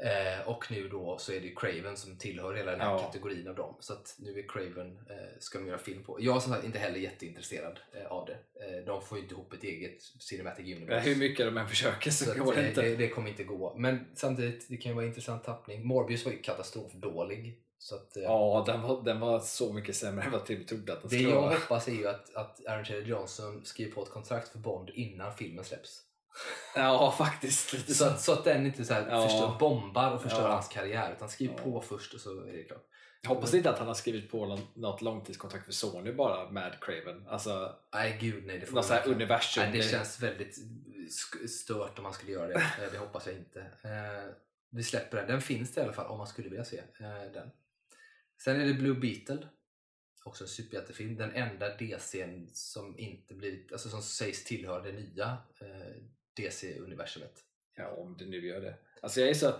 Eh, 0.00 0.48
och 0.48 0.70
nu 0.70 0.88
då 0.88 1.18
så 1.18 1.32
är 1.32 1.40
det 1.40 1.54
Craven 1.56 1.96
som 1.96 2.16
tillhör 2.18 2.54
hela 2.54 2.70
den 2.70 2.80
här 2.80 2.90
Ja. 2.90 2.98
kategorin 2.98 3.48
av 3.48 3.54
dem. 3.54 3.76
Så 3.80 3.92
att 3.92 4.16
nu 4.18 4.38
är 4.38 4.48
Craven, 4.48 4.98
eh, 5.10 5.16
ska 5.38 5.58
de 5.58 5.66
göra 5.68 5.78
film 5.78 6.04
på. 6.04 6.16
Jag 6.20 6.36
är 6.36 6.40
som 6.40 6.52
sagt 6.52 6.64
inte 6.64 6.78
heller 6.78 6.98
jätteintresserad 6.98 7.78
eh, 7.92 8.06
av 8.12 8.26
det. 8.26 8.32
Eh, 8.64 8.84
de 8.86 9.02
får 9.02 9.18
ju 9.18 9.22
inte 9.22 9.34
ihop 9.34 9.52
ett 9.52 9.64
eget 9.64 10.02
Cinematic 10.02 10.76
Universe. 10.76 11.08
Hur 11.08 11.16
mycket 11.16 11.46
de 11.46 11.56
än 11.58 11.68
försöker 11.68 12.10
så, 12.10 12.24
Så 12.24 12.44
går 12.44 12.54
det 12.54 12.60
eh, 12.60 12.68
inte. 12.68 12.82
det, 12.82 12.96
det 12.96 13.08
kommer 13.08 13.28
inte 13.30 13.44
gå. 13.44 13.74
Men 13.76 14.06
samtidigt, 14.14 14.66
det 14.68 14.76
kan 14.76 14.90
ju 14.90 14.94
vara 14.96 15.04
en 15.04 15.08
intressant 15.10 15.44
tappning. 15.44 15.86
Morbius 15.86 16.24
var 16.24 16.32
ju 16.32 16.38
katastrofdålig. 16.42 17.58
Så 17.78 17.94
att, 17.94 18.16
eh, 18.16 18.22
Ja, 18.22 18.64
den 18.66 18.82
var, 18.82 19.02
den 19.04 19.20
var 19.20 19.40
så 19.40 19.72
mycket 19.72 19.96
sämre 19.96 20.24
än 20.24 20.30
vad 20.30 20.46
Tim 20.46 20.64
trodde 20.64 20.92
att 20.92 21.00
den 21.02 21.10
det 21.10 21.16
skulle 21.16 21.30
jag 21.30 21.40
vara. 21.42 21.54
hoppas 21.54 21.88
är 21.88 21.92
ju 21.92 22.08
att, 22.08 22.34
att 22.34 22.66
Aaron 22.66 22.84
Taylor 22.84 23.08
Johnson 23.08 23.64
skriver 23.64 23.92
på 23.92 24.02
ett 24.02 24.10
kontrakt 24.10 24.48
för 24.48 24.58
Bond 24.58 24.90
innan 24.90 25.34
filmen 25.34 25.64
släpps. 25.64 26.02
Ja, 26.74 27.14
faktiskt. 27.18 27.72
Lite 27.72 27.94
Så 27.94 28.14
så. 28.16 28.32
att, 28.32 28.44
den 28.44 28.66
inte 28.66 28.84
så 28.84 28.94
här 28.94 29.06
Ja. 29.10 29.22
förstör, 29.28 29.56
bombar 29.58 30.10
och 30.14 30.22
förstör 30.22 30.42
Ja. 30.42 30.52
hans 30.52 30.68
karriär. 30.68 31.12
Utan 31.16 31.28
skriv 31.28 31.50
Ja. 31.56 31.62
på 31.62 31.80
först 31.80 32.14
och 32.14 32.20
så 32.20 32.40
är 32.44 32.52
det 32.52 32.62
klart. 32.64 32.84
Jag 33.22 33.28
hoppas 33.28 33.54
inte 33.54 33.70
att 33.70 33.78
han 33.78 33.86
har 33.88 33.94
skrivit 33.94 34.30
på 34.30 34.58
något 34.74 35.02
långtidskontrakt 35.02 35.64
för 35.64 35.72
Sony 35.72 36.12
bara 36.12 36.50
med 36.50 36.76
Craven. 36.80 37.26
Alltså, 37.28 37.76
Nej 37.94 38.18
gud 38.20 38.46
nej. 38.46 38.58
Det, 38.58 38.66
får 38.66 38.74
något 38.76 38.86
så 38.86 38.94
här 38.94 39.08
universum. 39.08 39.62
nej, 39.62 39.72
det 39.72 39.82
känns 39.88 40.22
väldigt 40.22 40.58
stört 41.50 41.98
om 41.98 42.02
man 42.04 42.12
skulle 42.12 42.32
göra 42.32 42.46
det. 42.48 42.54
Eh, 42.82 42.92
det 42.92 42.98
hoppas 42.98 43.26
jag 43.26 43.34
inte. 43.36 43.60
Eh, 43.60 44.34
vi 44.70 44.82
släpper 44.82 45.16
den. 45.16 45.26
Den 45.26 45.40
finns 45.42 45.74
det 45.74 45.80
i 45.80 45.84
alla 45.84 45.92
fall 45.92 46.06
om 46.06 46.18
man 46.18 46.26
skulle 46.26 46.48
vilja 46.48 46.64
se 46.64 46.78
eh, 46.78 47.32
den. 47.32 47.50
Sen 48.44 48.60
är 48.60 48.64
det 48.66 48.74
Blue 48.74 48.94
Beetle. 48.94 49.48
Också 50.24 50.44
en 50.44 50.48
superhjältefilm. 50.48 51.16
Den 51.16 51.32
enda 51.32 51.76
DCn 51.76 52.50
som 52.52 52.98
inte 52.98 53.34
blivit, 53.34 53.72
alltså 53.72 53.88
som 53.88 54.02
sägs 54.02 54.44
tillhöra 54.44 54.82
det 54.82 54.92
nya 54.92 55.36
eh, 55.60 56.02
DC-universumet. 56.38 57.44
Ja, 57.74 57.90
om 57.90 58.16
det 58.16 58.24
nu 58.24 58.46
gör 58.46 58.60
det. 58.60 58.74
Alltså 59.02 59.20
jag 59.20 59.28
är 59.28 59.34
så... 59.34 59.52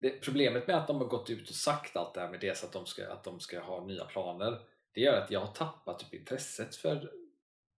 Det, 0.00 0.10
problemet 0.10 0.66
med 0.66 0.76
att 0.76 0.86
de 0.86 0.96
har 0.96 1.06
gått 1.06 1.30
ut 1.30 1.48
och 1.48 1.54
sagt 1.54 1.96
allt 1.96 2.14
det 2.14 2.20
här 2.20 2.30
med 2.30 2.40
det, 2.40 2.64
att 2.64 2.72
de, 2.72 2.86
ska, 2.86 3.12
att 3.12 3.24
de 3.24 3.40
ska 3.40 3.60
ha 3.60 3.86
nya 3.86 4.04
planer, 4.04 4.60
det 4.94 5.00
gör 5.00 5.22
att 5.22 5.30
jag 5.30 5.40
har 5.40 5.54
tappat 5.54 5.98
typ 5.98 6.14
intresset 6.14 6.76
för 6.76 7.12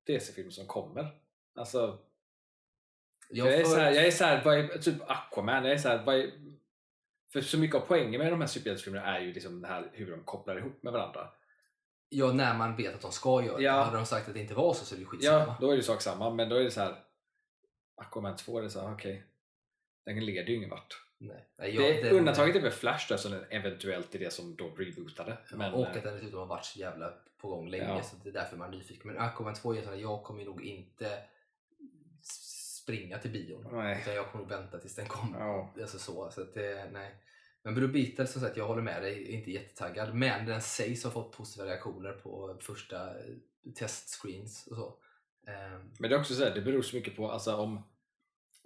DC-filmer 0.07 0.51
som 0.51 0.67
kommer. 0.67 1.21
Alltså, 1.55 1.99
jag, 3.29 3.55
är 3.55 3.65
får- 3.65 3.71
så 3.71 3.77
här, 3.77 3.93
jag 3.93 4.07
är 4.07 4.11
så 4.11 4.25
här, 4.25 4.47
är, 4.47 4.79
typ 4.79 5.11
Aquaman, 5.11 5.65
jag 5.65 5.73
är 5.73 5.79
så 5.79 5.89
här, 5.89 6.05
vad 6.05 6.15
är, 6.15 6.31
för 7.33 7.41
så 7.41 7.59
mycket 7.59 7.77
av 7.77 7.81
poängen 7.81 8.21
med 8.21 8.33
de 8.33 8.41
här 8.41 8.49
superhjältefilmerna 8.49 9.17
är 9.17 9.21
ju 9.21 9.33
liksom 9.33 9.63
det 9.63 9.69
här, 9.69 9.91
hur 9.93 10.11
de 10.11 10.25
kopplar 10.25 10.59
ihop 10.59 10.83
med 10.83 10.93
varandra. 10.93 11.29
Ja, 12.09 12.33
när 12.33 12.55
man 12.55 12.77
vet 12.77 12.95
att 12.95 13.01
de 13.01 13.13
ska 13.13 13.45
göra 13.45 13.57
det. 13.57 13.63
Ja. 13.63 13.83
Hade 13.83 13.97
de 13.97 14.07
sagt 14.07 14.29
att 14.29 14.35
det 14.35 14.41
inte 14.41 14.55
var 14.55 14.75
så 14.75 14.85
så 14.85 14.95
är 14.95 14.99
det 14.99 15.05
skitsamma. 15.05 15.39
Ja, 15.39 15.57
då 15.61 15.71
är 15.71 15.77
det 15.77 15.83
sak 15.83 16.03
samma, 16.03 16.31
men 16.31 16.49
då 16.49 16.57
är 16.57 16.65
det 16.65 16.71
så 16.71 16.81
här 16.81 17.05
Aquaman 18.03 18.37
2 18.37 18.59
är 18.59 18.63
det 18.63 18.71
så 18.71 18.81
här, 18.81 18.95
okej, 18.95 19.25
den 20.05 20.25
leder 20.27 20.49
ju 20.49 20.57
ingen 20.57 20.71
vart. 20.71 21.03
Nej. 21.19 21.49
Nej, 21.59 21.75
jag- 21.75 21.85
det, 21.97 22.03
den- 22.03 22.17
undantaget 22.17 22.57
är 22.57 22.61
väl 22.61 22.71
Flash 22.73 23.07
då, 23.09 23.19
som 23.19 23.45
eventuellt 23.51 24.15
är 24.15 24.19
det 24.19 24.33
som 24.33 24.57
då 24.57 24.69
rebootade. 24.69 25.39
Ja, 25.51 25.57
Men, 25.57 25.73
och 25.75 25.87
eh, 25.87 25.97
att 25.97 26.03
den 26.03 26.15
dessutom 26.15 26.39
har 26.39 26.47
varit 26.47 26.65
så 26.65 26.79
jävla 26.79 27.15
på 27.39 27.49
gång 27.49 27.69
länge 27.69 27.85
Ja. 27.85 28.03
så 28.03 28.17
det 28.23 28.29
är 28.29 28.33
därför 28.33 28.57
man 28.57 28.73
är 28.73 28.77
nyfiken. 28.77 29.13
Men 29.13 29.19
Aquaman 29.23 29.55
2 29.55 29.75
är 29.75 29.83
sån 29.83 29.93
här, 29.93 30.01
jag 30.01 30.23
kommer 30.23 30.45
nog 30.45 30.65
inte 30.65 31.19
springa 32.23 33.19
till 33.19 33.31
bion. 33.31 33.67
Nej. 33.73 33.99
Utan 34.03 34.15
jag 34.15 34.27
kommer 34.31 34.45
nog 34.45 34.53
vänta 34.55 34.79
tills 34.79 34.95
den 34.95 35.07
kommer. 35.07 35.39
Ja. 35.41 35.75
Alltså 35.81 35.99
så, 35.99 36.31
så 36.31 36.43
att 36.43 36.55
det, 36.55 36.89
nej. 36.93 37.15
Men 37.63 37.75
Blue 37.75 37.89
Beetle 37.89 38.27
som 38.27 38.41
sagt, 38.41 38.57
jag 38.57 38.67
håller 38.67 38.83
med 38.83 39.03
dig, 39.03 39.31
inte 39.33 39.51
jättetaggad. 39.51 40.15
Men 40.15 40.47
den 40.47 40.61
sägs 40.63 41.05
ha 41.05 41.11
fått 41.11 41.33
positiva 41.37 41.67
reaktioner 41.67 42.13
på 42.13 42.57
första 42.61 43.19
eh, 43.19 43.35
testscreens 43.75 44.67
och 44.67 44.77
så. 44.77 44.99
Ehm, 45.47 45.91
Men 45.99 46.11
det 46.11 46.17
är 46.17 46.21
också 46.21 46.35
så 46.35 46.45
här, 46.45 46.55
det 46.55 46.61
beror 46.61 46.83
så 46.83 46.97
mycket 46.97 47.17
på 47.17 47.31
alltså 47.31 47.57
om 47.57 47.83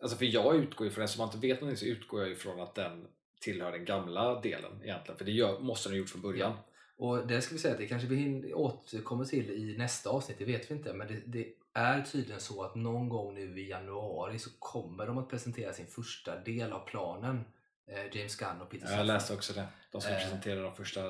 Alltså 0.02 0.16
för 0.16 0.24
jag 0.24 0.56
utgår 0.56 0.86
ju 0.86 0.90
från, 0.90 1.04
eftersom 1.04 1.26
man 1.26 1.34
inte 1.34 1.46
vet 1.46 1.60
någonting 1.60 1.88
så 1.88 1.92
utgår 1.92 2.20
jag 2.20 2.30
ifrån 2.30 2.60
att 2.60 2.74
den 2.74 3.06
tillhör 3.40 3.72
den 3.72 3.84
gamla 3.84 4.40
delen 4.40 4.72
egentligen. 4.82 5.18
För 5.18 5.24
det 5.24 5.32
gör, 5.32 5.60
måste 5.60 5.88
den 5.88 5.94
ha 5.94 5.98
gjort 5.98 6.10
från 6.10 6.22
början. 6.22 6.52
Och 6.96 7.26
det 7.26 7.42
ska 7.42 7.54
vi 7.54 7.60
säga 7.60 7.74
att 7.74 7.80
det 7.80 7.86
kanske 7.86 8.08
vi 8.08 8.54
återkommer 8.54 9.24
till 9.24 9.50
i 9.50 9.78
nästa 9.78 10.10
avsnitt, 10.10 10.38
det 10.38 10.44
vet 10.44 10.70
vi 10.70 10.74
inte. 10.74 10.92
Men 10.92 11.08
det, 11.08 11.22
det 11.26 11.46
är 11.72 12.02
tydligen 12.02 12.40
så 12.40 12.62
att 12.62 12.74
någon 12.74 13.08
gång 13.08 13.34
nu 13.34 13.60
i 13.60 13.68
januari 13.68 14.38
så 14.38 14.50
kommer 14.58 15.06
de 15.06 15.18
att 15.18 15.30
presentera 15.30 15.72
sin 15.72 15.86
första 15.86 16.40
del 16.40 16.72
av 16.72 16.86
planen. 16.86 17.44
Eh, 17.88 18.16
James 18.16 18.36
Gunn 18.36 18.60
och 18.60 18.70
Peter 18.70 18.84
Jag 18.84 18.90
Safran. 18.90 19.06
läste 19.06 19.34
också 19.34 19.52
det. 19.52 19.66
De 19.92 20.00
ska 20.00 20.10
Eh. 20.12 20.18
presentera 20.18 20.62
de 20.62 20.74
första, 20.74 21.02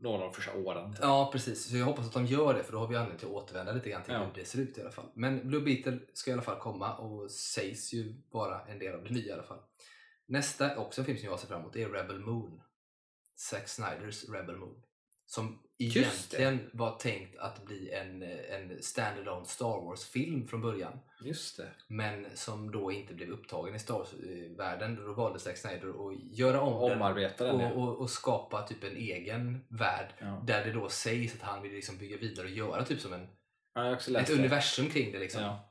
några 0.00 0.16
av 0.18 0.20
de 0.20 0.32
första 0.34 0.54
åren. 0.54 0.96
Ja 1.00 1.28
precis, 1.32 1.70
så 1.70 1.76
jag 1.76 1.84
hoppas 1.86 2.06
att 2.06 2.12
de 2.12 2.26
gör 2.26 2.54
det 2.54 2.64
för 2.64 2.72
då 2.72 2.78
har 2.78 2.88
vi 2.88 2.96
anledning 2.96 3.18
till 3.18 3.28
att 3.28 3.32
återvända 3.34 3.72
lite 3.72 3.90
grann 3.90 4.02
till 4.02 4.14
Ja. 4.14 4.24
hur 4.24 4.32
det 4.34 4.44
ser 4.44 4.58
ut 4.60 4.78
i 4.78 4.80
alla 4.80 4.90
fall. 4.90 5.10
Men 5.14 5.48
Blue 5.48 5.60
Beetle 5.60 5.98
ska 6.12 6.30
i 6.30 6.34
alla 6.34 6.42
fall 6.42 6.58
komma 6.60 6.96
och 6.96 7.30
sägs 7.30 7.92
ju 7.94 8.22
vara 8.30 8.66
en 8.66 8.78
del 8.78 8.94
av 8.94 9.04
det 9.04 9.10
nya 9.10 9.24
i 9.26 9.32
alla 9.32 9.42
fall. 9.42 9.60
Nästa, 10.26 10.76
också 10.78 11.00
en 11.00 11.04
film 11.04 11.18
som 11.18 11.28
jag 11.28 11.40
ser 11.40 11.48
fram 11.48 11.60
emot, 11.60 11.76
är 11.76 11.88
Rebel 11.88 12.18
Moon. 12.20 12.60
Zack 13.36 13.68
Snyders 13.68 14.28
Rebel 14.28 14.56
Moon. 14.56 14.82
Som 15.26 15.62
egentligen 15.78 16.70
var 16.72 16.98
tänkt 16.98 17.38
att 17.38 17.64
bli 17.64 17.90
en, 17.90 18.22
en 18.22 18.82
standalone 18.82 19.46
Star 19.46 19.84
Wars-film 19.84 20.48
från 20.48 20.60
början. 20.60 20.98
Just 21.24 21.56
det. 21.56 21.68
Men 21.88 22.26
som 22.34 22.70
då 22.70 22.92
inte 22.92 23.14
blev 23.14 23.30
upptagen 23.30 23.74
i 23.74 23.78
Star 23.78 23.94
Wars-världen. 23.94 24.96
Då 25.06 25.12
valde 25.12 25.38
Zack 25.38 25.56
Snyder 25.56 25.88
att 25.88 26.38
göra 26.38 26.60
om 26.60 26.88
den 26.88 26.96
Omarbeta 26.96 27.44
den. 27.44 27.54
och, 27.54 27.62
ja. 27.62 27.70
och, 27.72 28.00
och 28.00 28.10
skapa 28.10 28.62
typ 28.62 28.84
en 28.84 28.96
egen 28.96 29.64
värld 29.68 30.08
Ja. 30.18 30.42
där 30.46 30.64
det 30.64 30.72
då 30.72 30.88
sägs 30.88 31.34
att 31.34 31.42
han 31.42 31.62
vill 31.62 31.72
liksom 31.72 31.98
bygga 31.98 32.16
vidare 32.16 32.46
och 32.46 32.52
göra 32.52 32.84
typ 32.84 33.00
som 33.00 33.12
en, 33.12 33.22
ett 33.22 34.26
det. 34.26 34.32
universum 34.34 34.90
kring 34.90 35.12
det 35.12 35.18
liksom. 35.18 35.42
Ja. 35.42 35.70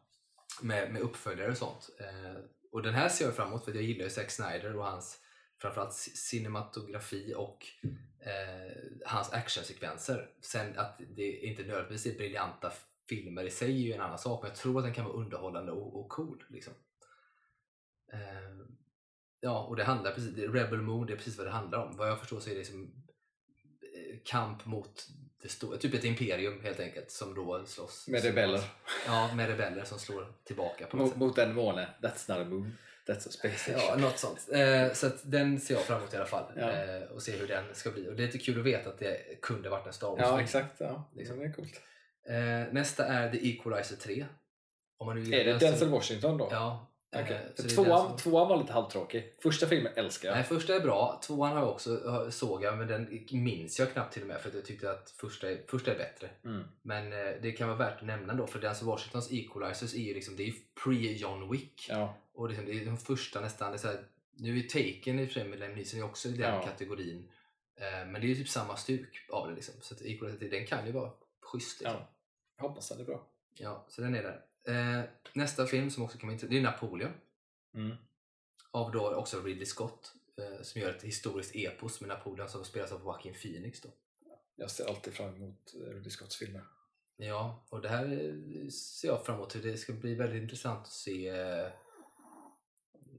Med, 0.61 0.93
med 0.93 1.01
uppföljare 1.01 1.51
och 1.51 1.57
sånt. 1.57 1.89
Eh, 1.99 2.37
och 2.71 2.83
den 2.83 2.93
här 2.93 3.09
ser 3.09 3.25
jag 3.25 3.35
fram 3.35 3.47
emot 3.47 3.65
för 3.65 3.73
jag 3.73 3.83
gillar 3.83 4.03
ju 4.03 4.09
Zack 4.09 4.31
Snyder 4.31 4.75
och 4.75 4.85
hans 4.85 5.19
framförallt 5.63 5.93
cinematografi 5.93 7.33
och 7.37 7.65
eh, 8.19 8.71
hans 9.05 9.33
actionsekvenser. 9.33 10.29
Sen 10.41 10.79
att 10.79 11.01
det 11.15 11.31
inte 11.31 11.63
nödvändigtvis 11.63 12.13
är 12.13 12.17
briljanta 12.17 12.71
filmer 13.09 13.43
i 13.43 13.49
sig 13.49 13.69
är 13.69 13.87
ju 13.87 13.93
en 13.93 14.01
annan 14.01 14.19
sak 14.19 14.41
men 14.41 14.49
jag 14.49 14.57
tror 14.57 14.77
att 14.77 14.85
den 14.85 14.93
kan 14.93 15.05
vara 15.05 15.13
underhållande 15.13 15.71
och, 15.71 15.99
och 15.99 16.09
cool. 16.09 16.43
Liksom. 16.47 16.73
Eh, 18.13 18.19
ja, 19.39 19.63
och 19.63 19.75
det 19.75 19.83
handlar 19.83 20.11
precis, 20.11 20.37
Rebel 20.37 20.81
Moon, 20.81 21.07
det 21.07 21.13
är 21.13 21.17
precis 21.17 21.37
vad 21.37 21.47
det 21.47 21.51
handlar 21.51 21.79
om. 21.79 21.97
Vad 21.97 22.09
jag 22.09 22.19
förstår 22.19 22.39
så 22.39 22.49
är 22.49 22.53
det 22.53 22.59
liksom 22.59 22.93
kamp 24.25 24.65
mot 24.65 25.07
det 25.41 25.49
stora, 25.49 25.77
typ 25.77 25.93
ett 25.93 26.03
imperium 26.03 26.63
helt 26.63 26.79
enkelt 26.79 27.11
som 27.11 27.35
då 27.35 27.65
slåss. 27.65 28.07
Med 28.07 28.23
rebeller. 28.23 28.61
Ja, 29.05 29.35
med 29.35 29.47
rebeller 29.47 29.83
som 29.83 29.99
slår 29.99 30.33
tillbaka 30.43 30.85
på 30.85 30.97
något 30.97 31.09
Mot, 31.09 31.17
mot 31.17 31.37
en 31.37 31.55
måne. 31.55 31.87
That's 32.01 32.37
not 32.37 32.47
a 32.47 32.49
moon. 32.49 32.77
That's 33.07 33.27
a 33.27 33.31
space 33.31 33.57
station. 33.57 33.81
Ja, 33.87 33.95
något 33.95 34.19
sånt. 34.19 34.47
Eh, 34.51 34.93
så 34.93 35.09
den 35.23 35.59
ser 35.59 35.73
jag 35.73 35.83
fram 35.83 35.97
emot 35.97 36.13
i 36.13 36.17
alla 36.17 36.25
fall. 36.25 36.43
Ja. 36.55 36.71
Eh, 36.71 37.01
och 37.03 37.21
se 37.21 37.31
hur 37.31 37.47
den 37.47 37.63
ska 37.73 37.91
bli. 37.91 38.09
Och 38.09 38.15
det 38.15 38.23
är 38.23 38.25
lite 38.27 38.37
kul 38.37 38.59
att 38.59 38.65
veta 38.65 38.89
att 38.89 38.99
det 38.99 39.41
kunde 39.41 39.69
varit 39.69 39.87
en 39.87 39.93
Star 39.93 40.07
Wars. 40.07 40.19
Ja, 40.21 40.41
exakt. 40.41 40.75
Ja. 40.77 41.11
Liksom. 41.15 41.39
Det 41.39 41.45
är 41.45 41.53
coolt. 41.53 41.81
Eh, 42.29 42.73
nästa 42.73 43.05
är 43.05 43.31
The 43.31 43.49
Equalizer 43.49 43.95
3. 43.95 44.25
Om 44.97 45.07
man 45.07 45.23
nu 45.23 45.35
Är 45.35 45.45
det 45.45 45.57
Denzel 45.57 45.89
Washington 45.89 46.37
då? 46.37 46.47
Ja. 46.51 46.89
är 47.11 47.67
Tvåan, 47.75 48.07
som- 48.07 48.17
tvåan 48.17 48.47
var 48.47 48.57
lite 48.57 48.73
halvtråkig. 48.73 49.33
Första 49.43 49.67
filmen 49.67 49.91
älskar 49.95 50.29
jag. 50.29 50.35
Nej, 50.35 50.43
första 50.43 50.75
är 50.75 50.79
bra. 50.79 51.21
Tvåan 51.23 51.51
har 51.51 51.59
jag 51.59 51.69
också 51.69 52.31
såg 52.31 52.63
jag, 52.63 52.77
men 52.77 52.87
den 52.87 53.25
minns 53.31 53.79
jag 53.79 53.91
knappt 53.91 54.13
till 54.13 54.21
och 54.21 54.27
med 54.27 54.41
för 54.41 54.49
att 54.49 54.55
jag 54.55 54.65
tyckte 54.65 54.91
att 54.91 55.09
första 55.09 55.49
är, 55.49 55.57
första 55.67 55.91
är 55.91 55.97
bättre. 55.97 56.29
Mm. 56.45 56.63
Men 56.81 57.09
det 57.41 57.51
kan 57.51 57.67
vara 57.67 57.77
värt 57.77 57.99
att 57.99 58.07
nämna 58.07 58.33
då, 58.33 58.47
för 58.47 58.59
Denzel 58.59 58.87
Washingtons 58.87 59.31
Equalizers 59.31 59.93
är 59.93 59.97
ju 59.99 60.13
liksom, 60.13 60.35
det 60.35 60.43
är 60.43 60.53
pre-John 60.83 61.51
Wick. 61.51 61.85
Ja. 61.89 62.17
Och 62.33 62.49
liksom, 62.49 62.65
det 62.65 62.71
är 62.81 62.85
de 62.85 62.97
första 62.97 63.41
nästan, 63.41 63.71
det 63.71 63.75
är 63.75 63.79
så 63.79 63.87
här, 63.87 64.05
nu 64.31 64.59
är 64.59 64.63
Taken 64.63 65.19
i 65.19 65.23
och 65.23 65.27
för 65.27 65.33
sig 65.33 65.47
med 65.49 65.59
Liam 65.59 65.73
Neeson 65.73 65.99
är 65.99 66.03
också 66.03 66.29
i 66.29 66.31
den 66.31 66.53
Ja. 66.53 66.63
kategorin. 66.63 67.31
Eh, 67.75 68.07
men 68.07 68.13
det 68.13 68.19
är 68.19 68.29
ju 68.29 68.35
typ 68.35 68.49
samma 68.49 68.77
stuk 68.77 69.25
av 69.29 69.47
det 69.49 69.55
liksom. 69.55 69.73
Så 69.81 69.93
att 69.93 70.01
Equalizer, 70.01 70.49
den 70.49 70.65
kan 70.67 70.85
ju 70.85 70.91
vara 70.91 71.11
schysst. 71.41 71.79
Liksom. 71.81 71.97
ja. 71.99 72.09
Jag 72.57 72.63
hoppas 72.69 72.89
den 72.89 72.99
är 72.99 73.03
bra. 73.05 73.27
Ja, 73.57 73.85
så 73.89 74.01
den 74.01 74.15
är 74.15 74.23
där. 74.23 74.45
Eh, 74.99 75.03
nästa 75.33 75.65
film 75.65 75.91
som 75.91 76.03
också 76.03 76.17
kan 76.17 76.27
vara 76.27 76.33
intressant, 76.33 76.51
det 76.51 76.57
är 76.57 76.61
Napoleon. 76.61 77.11
Mm. 77.75 77.95
Av 78.71 78.91
då 78.91 79.15
också 79.15 79.41
Ridley 79.41 79.65
Scott. 79.65 80.13
eh, 80.37 80.61
som 80.63 80.81
gör 80.81 80.89
ett 80.89 81.03
historiskt 81.03 81.55
epos 81.55 82.01
med 82.01 82.07
Napoleon 82.07 82.49
som 82.49 82.65
spelas 82.65 82.91
av 82.91 83.01
Joaquin 83.01 83.33
Phoenix. 83.33 83.81
Då. 83.81 83.89
Jag 84.55 84.71
ser 84.71 84.85
alltid 84.85 85.13
fram 85.13 85.35
emot 85.35 85.73
eh, 85.75 85.93
Ridley 85.93 86.09
Scotts 86.09 86.35
filmer. 86.35 86.63
Ja, 87.17 87.65
och 87.69 87.81
det 87.81 87.89
här 87.89 88.05
eh, 88.05 88.69
ser 88.69 89.07
jag 89.07 89.25
fram 89.25 89.35
emot. 89.35 89.63
Det 89.63 89.77
ska 89.77 89.93
bli 89.93 90.15
väldigt 90.15 90.41
intressant 90.41 90.79
att 90.81 90.91
se. 90.91 91.29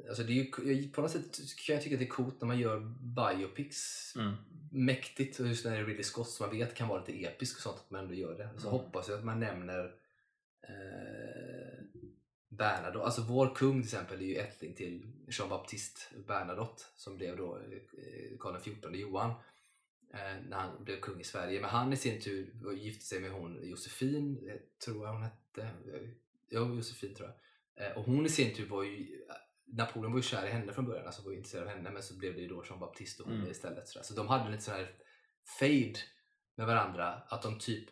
Alltså 0.08 0.22
det 0.22 0.32
är 0.32 0.62
ju, 0.64 0.88
på 0.88 1.00
något 1.02 1.10
sätt 1.10 1.38
kan 1.66 1.74
jag 1.74 1.82
tycka 1.82 1.94
att 1.96 2.00
det 2.00 2.04
är 2.06 2.08
coolt 2.08 2.40
när 2.40 2.46
man 2.48 2.58
gör 2.58 2.80
biopics. 3.00 4.12
Mäktigt, 4.72 5.40
och 5.40 5.46
just 5.48 5.64
när 5.64 5.72
det 5.72 5.78
är 5.78 5.84
Ridley 5.84 6.02
Scott 6.04 6.28
som 6.28 6.46
man 6.46 6.56
vet 6.56 6.74
kan 6.74 6.88
vara 6.88 7.04
lite 7.04 7.24
episk 7.24 7.56
och 7.56 7.62
sånt, 7.62 7.76
att 7.76 7.90
man 7.90 8.00
ändå 8.00 8.14
gör 8.14 8.38
det. 8.38 8.50
Så 8.60 8.68
Mm. 8.68 8.80
hoppas 8.80 9.08
jag 9.08 9.18
att 9.18 9.24
man 9.24 9.40
nämner 9.40 9.94
eh, 10.68 11.84
Bernadotte. 12.48 13.04
Alltså 13.04 13.22
vår 13.22 13.54
kung 13.54 13.72
till 13.82 13.86
exempel 13.94 14.20
är 14.22 14.26
ju 14.26 14.36
ättling 14.36 14.74
till 14.74 15.12
Jean 15.28 15.48
Baptiste 15.48 16.00
Bernadotte 16.26 16.82
som 16.96 17.16
blev 17.16 17.36
då 17.36 17.56
eh, 17.56 18.38
Karl 18.38 18.60
XIV 18.60 18.94
Johan 18.94 19.30
eh, 20.14 20.36
när 20.48 20.56
han 20.56 20.84
blev 20.84 21.00
kung 21.00 21.20
i 21.20 21.24
Sverige. 21.24 21.60
Men 21.60 21.70
han 21.70 21.92
i 21.92 21.96
sin 21.96 22.20
tur 22.20 22.72
gifte 22.76 23.04
sig 23.04 23.20
med 23.20 23.30
hon 23.30 23.60
Josefin, 23.68 24.48
eh, 24.48 24.56
tror 24.84 25.06
jag 25.06 25.12
hon 25.12 25.22
hette. 25.22 25.68
Jo, 26.50 26.74
Josefin 26.76 27.14
tror 27.14 27.28
jag. 27.74 27.86
Eh, 27.90 27.96
och 27.98 28.04
hon 28.04 28.26
i 28.26 28.28
sin 28.28 28.54
tur 28.54 28.66
var 28.66 28.82
ju 28.82 29.20
Napoleon 29.66 30.12
var 30.12 30.18
ju 30.18 30.22
kär 30.22 30.46
i 30.46 30.50
henne 30.50 30.72
från 30.72 30.86
början, 30.86 31.06
alltså 31.06 31.22
var 31.22 31.30
ju 31.30 31.36
intresserad 31.36 31.62
av 31.68 31.68
henne 31.74 31.90
men 31.90 32.02
så 32.02 32.14
blev 32.18 32.34
det 32.34 32.40
ju 32.40 32.48
då 32.48 32.64
Jean 32.68 32.80
Baptiste 32.80 33.22
och 33.22 33.28
hon 33.28 33.38
Mm. 33.38 33.50
istället. 33.50 33.88
Så, 33.88 34.02
så 34.02 34.14
de 34.14 34.28
hade 34.28 34.50
lite 34.50 34.62
sån 34.62 34.74
här 34.74 34.90
fade 35.58 35.94
med 36.56 36.66
varandra. 36.66 37.06
Att 37.28 37.42
de 37.42 37.58
typ, 37.58 37.88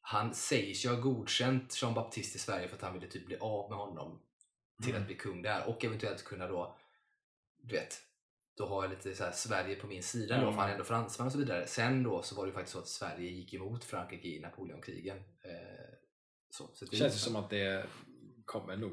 han 0.00 0.34
säger 0.34 0.74
sig 0.74 0.90
ha 0.90 1.00
godkänt 1.00 1.82
Jean 1.82 1.94
Baptiste 1.94 2.36
i 2.36 2.40
Sverige 2.40 2.68
för 2.68 2.76
att 2.76 2.82
han 2.82 2.94
ville 2.94 3.06
typ 3.06 3.26
bli 3.26 3.36
av 3.36 3.70
med 3.70 3.78
honom 3.78 4.22
till 4.82 4.90
Mm. 4.90 5.02
att 5.02 5.06
bli 5.06 5.16
kung 5.16 5.42
där 5.42 5.68
och 5.68 5.84
eventuellt 5.84 6.24
kunna 6.24 6.48
då, 6.48 6.76
du 7.58 7.74
vet, 7.74 8.00
då 8.56 8.66
har 8.66 8.82
jag 8.84 8.90
lite 8.90 9.14
så 9.14 9.30
Sverige 9.32 9.76
på 9.76 9.86
min 9.86 10.02
sida 10.02 10.36
då, 10.36 10.42
Mm. 10.42 10.54
för 10.54 10.60
han 10.60 10.68
är 10.68 10.72
ändå 10.72 10.84
fransman 10.84 11.26
och 11.26 11.32
så 11.32 11.38
vidare. 11.38 11.66
Sen 11.66 12.02
då 12.02 12.22
så 12.22 12.34
var 12.34 12.44
det 12.44 12.48
ju 12.48 12.54
faktiskt 12.54 12.72
så 12.72 12.78
att 12.78 12.88
Sverige 12.88 13.30
gick 13.30 13.54
emot 13.54 13.84
Frankrike 13.84 14.28
i 14.28 14.40
Napoleonkrigen. 14.40 15.16
Eh, 15.18 15.94
så, 16.50 16.70
så 16.74 16.84
Det 16.84 16.96
känns 16.96 17.14
ju 17.14 17.18
som 17.18 17.36
att 17.36 17.50
det 17.50 17.86
kommer 18.44 18.76
nog 18.76 18.92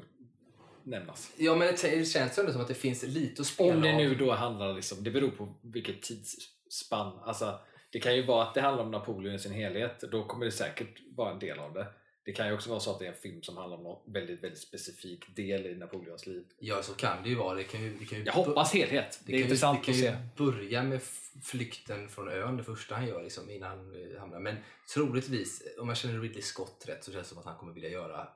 nämnas. 0.84 1.32
Ja 1.36 1.56
men 1.56 1.68
det, 1.68 1.96
det 1.98 2.04
känns 2.04 2.38
ändå 2.38 2.52
som 2.52 2.60
att 2.60 2.68
det 2.68 2.74
finns 2.74 3.02
lite 3.02 3.42
att 3.42 3.46
spela 3.48 3.74
Om 3.74 3.80
det 3.82 3.96
nu 3.96 4.14
då 4.14 4.32
handlar, 4.32 4.74
liksom, 4.74 5.04
det 5.04 5.10
beror 5.10 5.30
på 5.30 5.54
vilket 5.62 6.02
tidsspann. 6.02 7.18
Alltså, 7.24 7.58
det 7.92 8.00
kan 8.00 8.16
ju 8.16 8.26
vara 8.26 8.42
att 8.42 8.54
det 8.54 8.60
handlar 8.60 8.84
om 8.84 8.90
Napoleon 8.90 9.34
i 9.34 9.38
sin 9.38 9.52
helhet. 9.52 10.00
Då 10.10 10.24
kommer 10.24 10.44
det 10.44 10.52
säkert 10.52 11.00
vara 11.16 11.32
en 11.32 11.38
del 11.38 11.58
av 11.58 11.74
det. 11.74 11.86
Det 12.24 12.32
kan 12.32 12.48
ju 12.48 12.54
också 12.54 12.70
vara 12.70 12.80
så 12.80 12.90
att 12.90 12.98
det 12.98 13.04
är 13.06 13.08
en 13.10 13.16
film 13.16 13.42
som 13.42 13.56
handlar 13.56 13.76
om 13.76 13.82
någon 13.82 14.12
väldigt, 14.12 14.42
väldigt 14.42 14.60
specifik 14.60 15.36
del 15.36 15.66
i 15.66 15.74
Napoleons 15.74 16.26
liv. 16.26 16.44
Ja 16.58 16.82
så 16.82 16.94
kan 16.94 17.22
det 17.22 17.28
ju 17.28 17.34
vara. 17.34 17.54
Det 17.54 17.64
kan 17.64 17.82
ju, 17.82 17.98
det 17.98 18.04
kan 18.04 18.18
ju 18.18 18.24
Jag 18.24 18.32
hoppas 18.32 18.74
helhet. 18.74 19.20
Det, 19.24 19.32
är 19.32 19.36
kan 19.36 19.42
intressant 19.42 19.88
ju, 19.88 19.92
det 19.92 20.08
att 20.08 20.16
kan 20.16 20.16
se. 20.38 20.44
ju 20.44 20.52
börja 20.52 20.82
med 20.82 21.00
flykten 21.42 22.08
från 22.08 22.28
ön, 22.28 22.56
det 22.56 22.64
första 22.64 22.94
han 22.94 23.06
gör 23.06 23.22
liksom, 23.22 23.50
innan 23.50 23.70
han 23.70 24.16
hamnar. 24.18 24.40
Men 24.40 24.56
troligtvis, 24.94 25.62
om 25.78 25.88
jag 25.88 25.96
känner 25.96 26.20
Ridley 26.20 26.42
Scott 26.42 26.84
rätt 26.88 27.04
så 27.04 27.12
känns 27.12 27.28
det 27.28 27.28
som 27.28 27.38
att 27.38 27.44
han 27.44 27.56
kommer 27.56 27.72
vilja 27.72 27.90
göra 27.90 28.28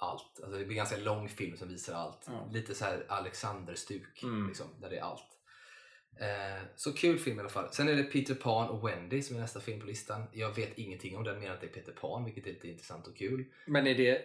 allt. 0.00 0.40
Alltså, 0.42 0.58
det 0.58 0.64
blir 0.64 0.68
en 0.70 0.76
ganska 0.76 0.96
lång 0.96 1.28
film 1.28 1.56
som 1.56 1.68
visar 1.68 1.94
allt. 1.94 2.24
Ja. 2.26 2.48
Lite 2.52 2.74
så 2.74 2.84
här 2.84 3.04
Alexander-stuk, 3.08 4.22
Mm. 4.22 4.48
liksom, 4.48 4.66
där 4.80 4.90
det 4.90 4.96
är 4.98 5.02
allt. 5.02 5.26
Eh, 6.20 6.62
så 6.76 6.92
kul 6.92 7.18
film 7.18 7.36
i 7.36 7.40
alla 7.40 7.48
fall. 7.48 7.72
Sen 7.72 7.88
är 7.88 7.94
det 7.94 8.02
Peter 8.02 8.34
Pan 8.34 8.68
och 8.68 8.88
Wendy 8.88 9.22
som 9.22 9.36
är 9.36 9.40
nästa 9.40 9.60
film 9.60 9.80
på 9.80 9.86
listan. 9.86 10.22
Jag 10.32 10.54
vet 10.56 10.78
ingenting 10.78 11.16
om 11.16 11.24
den 11.24 11.40
mer 11.40 11.46
än 11.46 11.54
att 11.54 11.60
det 11.60 11.66
är 11.66 11.72
Peter 11.72 11.92
Pan, 11.92 12.24
vilket 12.24 12.46
är 12.46 12.52
lite 12.52 12.68
intressant 12.68 13.06
och 13.06 13.16
kul. 13.16 13.44
Men 13.66 13.86
är 13.86 13.94
det, 13.94 14.24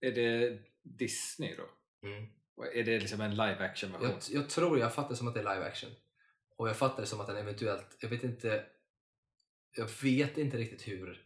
är 0.00 0.12
det 0.12 0.58
Disney 0.82 1.56
då? 1.56 1.68
Mm. 2.08 2.26
Är 2.74 2.84
det 2.84 2.98
liksom 3.00 3.20
en 3.20 3.30
live 3.30 3.58
action 3.58 3.92
version? 3.92 4.08
Jag, 4.10 4.40
jag 4.42 4.50
tror 4.50 4.78
jag 4.78 4.94
fattar 4.94 5.10
det 5.10 5.16
som 5.16 5.28
att 5.28 5.34
det 5.34 5.40
är 5.40 5.54
live 5.54 5.66
action. 5.66 5.90
Och 6.56 6.68
jag 6.68 6.76
fattar 6.76 7.00
det 7.00 7.06
som 7.06 7.20
att 7.20 7.26
den 7.26 7.36
eventuellt, 7.36 7.96
jag 8.00 8.08
vet 8.08 8.24
inte, 8.24 8.66
jag 9.76 9.88
vet 10.02 10.38
inte 10.38 10.56
riktigt 10.56 10.88
hur 10.88 11.23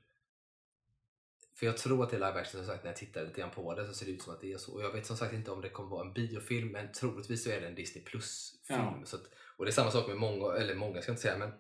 för 1.58 1.66
jag 1.66 1.76
tror 1.76 2.04
att 2.04 2.10
det 2.10 2.16
är 2.16 2.20
live 2.20 2.40
action 2.40 2.60
som 2.60 2.66
sagt 2.66 2.84
när 2.84 2.90
jag 2.90 2.96
tittar 2.96 3.24
lite 3.24 3.40
grann 3.40 3.50
på 3.50 3.74
det 3.74 3.86
så 3.86 3.94
ser 3.94 4.06
det 4.06 4.12
ut 4.12 4.22
som 4.22 4.34
att 4.34 4.40
det 4.40 4.52
är 4.52 4.58
så. 4.58 4.72
Och 4.72 4.82
jag 4.82 4.92
vet 4.92 5.06
som 5.06 5.16
sagt 5.16 5.34
inte 5.34 5.50
om 5.50 5.60
det 5.60 5.68
kommer 5.68 5.90
vara 5.90 6.06
en 6.06 6.12
biofilm 6.12 6.68
men 6.68 6.92
troligtvis 6.92 7.44
så 7.44 7.50
är 7.50 7.60
det 7.60 7.66
en 7.66 7.74
Disney 7.74 8.04
plus 8.04 8.60
film. 8.68 9.04
Ja. 9.12 9.18
Och 9.56 9.64
det 9.64 9.70
är 9.70 9.72
samma 9.72 9.90
sak 9.90 10.08
med 10.08 10.16
många, 10.16 10.52
eller 10.52 10.74
många 10.74 11.02
ska 11.02 11.10
jag 11.10 11.14
inte 11.14 11.22
säga 11.22 11.38
men 11.38 11.52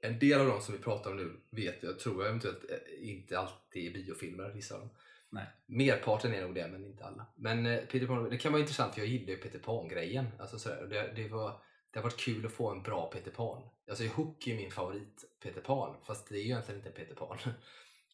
en 0.00 0.18
del 0.18 0.40
av 0.40 0.46
dem 0.46 0.60
som 0.60 0.74
vi 0.74 0.80
pratar 0.80 1.10
om 1.10 1.16
nu 1.16 1.40
vet 1.50 1.82
jag, 1.82 1.98
tror 1.98 2.22
jag 2.22 2.28
eventuellt 2.28 2.70
eh, 2.70 3.08
inte 3.10 3.38
alltid 3.38 3.86
är 3.86 3.92
biofilmer, 3.92 4.50
vissa 4.50 4.74
av 4.74 4.80
dem. 4.80 4.90
Nej. 5.30 5.46
Merparten 5.66 6.34
är 6.34 6.42
nog 6.42 6.54
det, 6.54 6.68
men 6.68 6.84
inte 6.84 7.04
alla. 7.04 7.26
Men 7.36 7.66
eh, 7.66 7.80
Peter 7.84 8.06
Pan, 8.06 8.30
det 8.30 8.38
kan 8.38 8.52
vara 8.52 8.60
intressant 8.60 8.94
för 8.94 9.00
jag 9.00 9.08
gillar 9.08 9.28
ju 9.28 9.36
Peter 9.36 9.58
Pan-grejen. 9.58 10.26
Alltså 10.38 10.58
sådär. 10.58 10.86
Det, 10.86 11.12
det, 11.22 11.28
var, 11.28 11.60
det 11.90 11.98
har 11.98 12.02
varit 12.02 12.20
kul 12.20 12.46
att 12.46 12.52
få 12.52 12.70
en 12.70 12.82
bra 12.82 13.10
Peter 13.10 13.30
Pan. 13.30 13.62
Alltså 13.88 14.04
Hook 14.04 14.46
är 14.46 14.56
min 14.56 14.70
favorit 14.70 15.24
Peter 15.42 15.60
Pan, 15.60 15.96
fast 16.06 16.28
det 16.28 16.34
är 16.34 16.38
ju 16.38 16.44
egentligen 16.44 16.80
inte 16.80 16.90
Peter 16.90 17.14
Pan. 17.14 17.38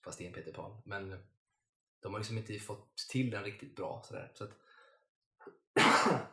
Fast 0.05 0.19
det 0.19 0.25
är 0.25 0.29
en 0.29 0.35
Peter 0.35 0.53
Pan. 0.53 0.83
Men 0.85 1.11
de 2.03 2.13
har 2.13 2.21
liksom 2.21 2.39
inte 2.39 2.59
fått 2.59 2.97
till 3.11 3.31
den 3.31 3.45
riktigt 3.45 3.77
bra. 3.77 4.03
Sådär. 4.07 4.33
Så, 4.35 4.45
att, 4.45 4.53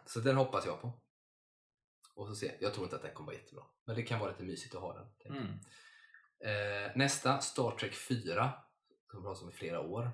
så 0.09 0.20
den 0.20 0.36
hoppas 0.36 0.65
jag 0.65 0.82
på. 0.82 1.01
Och 2.15 2.28
så 2.28 2.36
se. 2.36 2.51
Jag 2.59 2.74
tror 2.74 2.84
inte 2.84 2.95
att 2.95 3.01
den 3.01 3.13
kommer 3.13 3.32
vara 3.32 3.41
jättebra. 3.41 3.63
Men 3.86 3.95
det 3.95 4.03
kan 4.03 4.20
vara 4.20 4.32
lite 4.32 4.43
mysigt 4.43 4.76
att 4.76 4.82
ha 4.82 4.93
den. 4.93 5.38
Mm. 5.38 5.59
Eh, 6.39 6.91
nästa, 6.95 7.39
Star 7.39 7.78
Trek 7.78 7.95
4, 7.95 8.53
som 9.11 9.24
pratas 9.24 9.43
om 9.43 9.49
i 9.49 9.53
flera 9.53 9.82
år, 9.82 10.11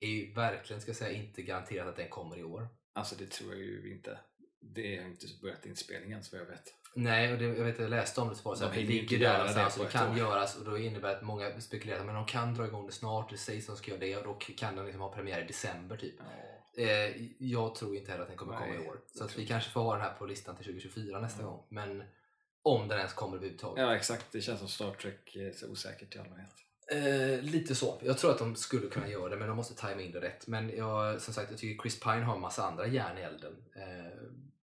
är 0.00 0.08
ju 0.08 0.34
verkligen, 0.34 0.82
ska 0.82 0.88
jag 0.88 0.96
säga, 0.96 1.22
inte 1.22 1.42
garanterat 1.42 1.88
att 1.88 1.96
den 1.96 2.08
kommer 2.08 2.38
i 2.38 2.42
år. 2.42 2.68
Alltså 2.92 3.16
det 3.16 3.30
tror 3.30 3.54
jag 3.54 3.62
ju 3.62 3.94
inte. 3.94 4.20
Det 4.60 4.96
har 4.96 5.08
inte 5.08 5.26
börjat 5.42 5.66
inspelningen 5.66 6.24
så 6.24 6.36
jag 6.36 6.46
vet. 6.46 6.74
Nej, 6.94 7.32
och 7.32 7.38
det, 7.38 7.44
jag 7.44 7.64
vet 7.64 7.78
jag 7.78 7.90
läste 7.90 8.20
om 8.20 8.28
det 8.28 8.34
så 8.34 8.52
att 8.52 8.74
det 8.74 8.80
ligger 8.80 9.18
där 9.18 9.38
någonstans 9.38 9.76
och 9.78 9.84
det 9.84 9.90
kan 9.90 10.10
år. 10.10 10.18
göras 10.18 10.56
och 10.56 10.64
då 10.64 10.78
innebär 10.78 11.08
det 11.08 11.16
att 11.16 11.22
många 11.22 11.60
spekulerar 11.60 12.00
att 12.00 12.06
men 12.06 12.14
de 12.14 12.26
kan 12.26 12.54
dra 12.54 12.66
igång 12.66 12.86
det 12.86 12.92
snart, 12.92 13.30
det 13.30 13.36
sägs 13.38 13.68
att 13.68 13.76
de 13.76 13.78
ska 13.82 13.90
göra 13.90 14.00
det 14.00 14.16
och 14.16 14.24
då 14.24 14.34
kan 14.34 14.76
den 14.76 14.84
liksom 14.84 15.00
ha 15.02 15.12
premiär 15.12 15.40
i 15.40 15.46
december 15.46 15.96
typ. 15.96 16.14
Eh, 16.76 16.86
jag 17.38 17.74
tror 17.74 17.96
inte 17.96 18.10
heller 18.10 18.22
att 18.22 18.28
den 18.28 18.36
kommer 18.38 18.52
komma 18.56 18.66
Nej, 18.72 18.84
i 18.84 18.88
år. 18.88 19.00
Så 19.18 19.24
att 19.24 19.38
vi 19.38 19.46
kanske 19.46 19.70
får 19.70 19.80
ha 19.80 19.92
den 19.92 20.02
här 20.02 20.12
på 20.18 20.26
listan 20.26 20.56
till 20.56 20.64
2024 20.64 21.20
nästa 21.20 21.40
Mm. 21.40 21.50
gång. 21.52 21.64
Men 21.68 22.04
om 22.62 22.88
den 22.88 22.98
ens 22.98 23.12
kommer 23.12 23.36
överhuvudtaget. 23.36 23.82
Ja 23.84 23.96
exakt, 23.96 24.26
det 24.32 24.40
känns 24.40 24.58
som 24.58 24.68
Star 24.68 24.94
Trek 24.94 25.36
är 25.36 25.52
så 25.52 25.68
osäkert 25.70 26.16
i 26.16 26.18
allmänhet. 26.18 26.50
Eh, 26.92 27.42
lite 27.44 27.74
så. 27.74 27.98
Jag 28.02 28.18
tror 28.18 28.30
att 28.30 28.38
de 28.38 28.56
skulle 28.56 28.86
kunna 28.88 29.08
göra 29.08 29.28
det 29.28 29.36
men 29.36 29.48
de 29.48 29.56
måste 29.56 29.74
tajma 29.74 30.02
in 30.02 30.12
det 30.12 30.20
rätt. 30.20 30.46
Men 30.46 30.76
jag, 30.76 31.20
som 31.20 31.34
sagt, 31.34 31.50
jag 31.50 31.58
tycker 31.60 31.82
Chris 31.82 32.00
Pine 32.00 32.22
har 32.22 32.34
en 32.34 32.40
massa 32.40 32.62
andra 32.66 32.86
järn 32.86 33.18
i 33.18 33.20
elden. 33.20 33.56
Eh, 33.76 34.12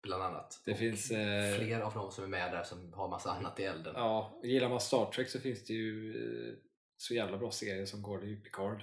bland 0.08 0.22
annat. 0.22 0.60
Det 0.64 0.72
Och 0.72 0.78
finns... 0.78 1.10
Eh, 1.10 1.56
fler 1.58 1.80
av 1.80 1.94
de 1.94 2.10
som 2.10 2.24
är 2.24 2.28
med 2.28 2.52
där 2.52 2.62
som 2.62 2.92
har 2.92 3.08
massa 3.08 3.30
annat 3.30 3.60
i 3.60 3.64
elden. 3.64 3.94
Ja, 3.96 4.40
gillar 4.42 4.68
man 4.68 4.80
Star 4.80 5.10
Trek 5.12 5.28
så 5.28 5.40
finns 5.40 5.64
det 5.66 5.72
ju 5.72 6.10
eh, 6.48 6.54
så 6.96 7.14
jävla 7.14 7.38
bra 7.38 7.50
serier 7.50 7.86
som 7.86 8.02
går. 8.02 8.18
Det 8.18 8.26
är 8.26 8.28
ju 8.28 8.40
Picard. 8.40 8.82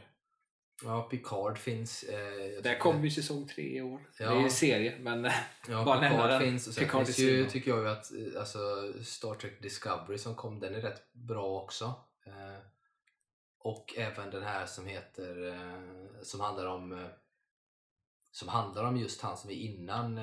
Ja, 0.83 1.01
Picard 1.01 1.57
finns. 1.57 2.03
Eh, 2.03 2.61
Där 2.63 2.79
kommer 2.79 3.03
ju 3.03 3.11
säsong 3.11 3.47
tre 3.47 3.77
i 3.77 3.81
år. 3.81 3.99
Ja. 4.19 4.25
Det 4.29 4.35
är 4.35 4.37
ju 4.39 4.43
en 4.43 4.51
serie 4.51 4.97
men 4.99 5.25
eh, 5.25 5.31
Ja, 5.69 5.83
Bara 5.85 6.09
Picard 6.09 6.29
den. 6.29 6.41
finns 6.41 6.67
och 6.67 6.73
sen 6.73 6.83
Picard 6.83 7.05
finns 7.05 7.19
ju, 7.19 7.49
tycker 7.49 7.71
jag 7.71 7.79
ju 7.79 7.89
att 7.89 8.11
eh, 8.11 8.39
alltså, 8.39 8.57
Star 9.03 9.35
Trek 9.35 9.61
Discovery 9.61 10.17
som 10.17 10.35
kom, 10.35 10.59
den 10.59 10.75
är 10.75 10.81
rätt 10.81 11.13
bra 11.13 11.61
också. 11.61 11.85
Eh, 12.25 12.57
och 13.59 13.93
även 13.97 14.29
den 14.29 14.43
här 14.43 14.65
som 14.65 14.85
heter, 14.85 15.47
eh, 15.47 16.21
som 16.23 16.39
handlar 16.39 16.65
om 16.65 16.91
eh, 16.91 17.07
som 18.31 18.47
handlar 18.47 18.83
om 18.83 18.97
just 18.97 19.21
han 19.21 19.37
som 19.37 19.49
är 19.49 19.53
innan 19.53 20.19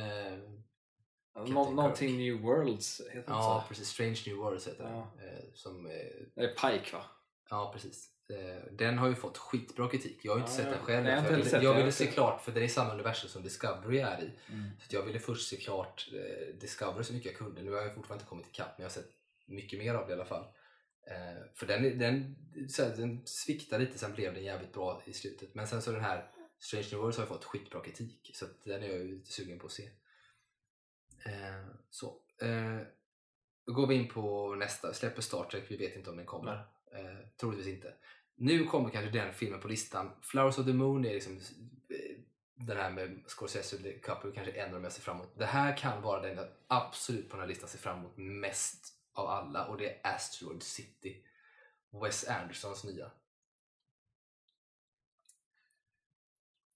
nå- 1.34 1.70
någonting 1.70 2.18
New 2.18 2.40
Worlds 2.40 3.00
heter 3.00 3.14
det 3.20 3.24
Ja, 3.26 3.62
så. 3.62 3.68
precis. 3.68 3.88
Strange 3.88 4.18
New 4.26 4.36
Worlds 4.36 4.68
heter 4.68 4.84
den. 4.84 4.92
Ja. 4.92 5.12
Eh, 5.22 5.44
som, 5.54 5.86
eh, 5.86 5.92
Det 6.34 6.40
är 6.44 6.48
Pike 6.48 6.96
va? 6.96 7.04
ja, 7.50 7.70
precis. 7.74 8.08
Eh, 8.30 8.72
Den 8.72 8.98
har 8.98 9.08
ju 9.08 9.14
fått 9.14 9.38
skitbra 9.38 9.88
kritik. 9.88 10.18
Jag 10.22 10.32
har 10.32 10.38
ju 10.38 10.42
inte 10.44 10.52
Ja, 10.52 10.56
sett 10.56 10.70
den 10.74 10.84
själv. 10.84 11.04
Nej, 11.04 11.12
jag 11.14 11.24
jag 11.24 11.30
ville, 11.30 11.44
sett 11.44 11.52
jag 11.52 11.62
den. 11.62 11.76
ville 11.76 11.86
Jag 11.86 11.94
se 11.94 12.04
sett- 12.04 12.14
klart, 12.14 12.42
för 12.42 12.52
den 12.52 12.62
är 12.62 12.68
samma 12.68 12.92
universum 12.94 13.30
som 13.30 13.42
Discovery 13.42 13.98
är 13.98 14.22
i. 14.22 14.30
Mm. 14.52 14.70
Så 14.78 14.84
att 14.86 14.92
jag 14.92 15.02
ville 15.02 15.18
först 15.18 15.48
se 15.48 15.56
klart 15.56 16.08
Discovery 16.60 17.04
så 17.04 17.12
mycket 17.12 17.26
jag 17.32 17.38
kunde. 17.38 17.62
Nu 17.62 17.70
har 17.72 17.82
jag 17.82 17.94
fortfarande 17.94 18.20
inte 18.22 18.28
kommit 18.30 18.46
ikapp 18.48 18.78
men 18.78 18.82
jag 18.82 18.90
har 18.90 18.94
sett 18.94 19.10
mycket 19.46 19.78
mer 19.78 19.94
av 19.94 20.06
det 20.06 20.10
i 20.12 20.14
alla 20.14 20.24
fall. 20.24 20.44
För 21.54 21.66
den, 21.66 21.98
den, 21.98 22.36
den 22.96 23.22
sviktade 23.26 23.84
lite, 23.84 23.98
sen 23.98 24.12
blev 24.12 24.34
den 24.34 24.44
jävligt 24.44 24.72
bra 24.72 25.02
i 25.04 25.12
slutet. 25.12 25.54
Men 25.54 25.66
sen 25.68 25.82
så 25.82 25.92
den 25.92 26.00
här 26.04 26.30
Strange 26.58 26.86
New 26.92 27.00
Worlds 27.00 27.16
har 27.18 27.24
ju 27.24 27.28
fått 27.28 27.44
skitbra 27.44 27.80
kritik 27.80 28.30
så 28.34 28.44
att 28.44 28.64
den 28.64 28.82
är 28.82 28.88
jag 28.88 28.98
ju 28.98 29.08
lite 29.08 29.32
sugen 29.32 29.58
på 29.58 29.66
att 29.66 29.72
se. 29.72 29.88
Eh, 31.24 31.64
så. 31.90 32.06
Eh, 32.42 32.78
då 33.66 33.72
går 33.72 33.86
vi 33.86 33.94
in 33.94 34.08
på 34.08 34.54
nästa. 34.54 34.88
Vi 34.88 34.94
släpper 34.94 35.22
Star 35.22 35.44
Trek, 35.44 35.64
vi 35.68 35.76
vet 35.76 35.96
inte 35.96 36.10
om 36.10 36.16
den 36.16 36.26
kommer. 36.26 36.54
Eh, 36.92 37.26
troligtvis 37.36 37.74
inte. 37.74 37.94
Nu 38.34 38.64
kommer 38.64 38.90
kanske 38.90 39.10
den 39.10 39.34
filmen 39.34 39.60
på 39.60 39.68
listan. 39.68 40.10
Flowers 40.22 40.58
of 40.58 40.66
the 40.66 40.72
Moon 40.72 41.04
är 41.04 41.14
liksom 41.14 41.32
eh, 41.88 42.18
den 42.54 42.76
här 42.76 42.90
med 42.90 43.22
Scorsese 43.26 43.76
och 43.76 43.82
DiCaprio 43.82 44.32
kanske 44.32 44.52
en 44.52 44.68
av 44.68 44.74
de 44.74 44.84
jag 44.84 44.92
ser 44.92 45.02
fram 45.02 45.16
emot. 45.16 45.38
Det 45.38 45.46
här 45.46 45.76
kan 45.76 46.02
vara 46.02 46.20
den 46.20 46.36
jag 46.36 46.48
absolut 46.66 47.28
på 47.28 47.36
den 47.36 47.40
här 47.40 47.48
listan 47.48 47.68
ser 47.68 47.78
fram 47.78 47.98
emot 47.98 48.16
mest 48.16 48.94
av 49.12 49.26
alla 49.26 49.66
och 49.66 49.76
det 49.78 49.90
är 50.06 50.14
Asteroid 50.14 50.62
City. 50.62 51.24
Wes 52.02 52.28
Andersons 52.28 52.84
nya. 52.84 53.10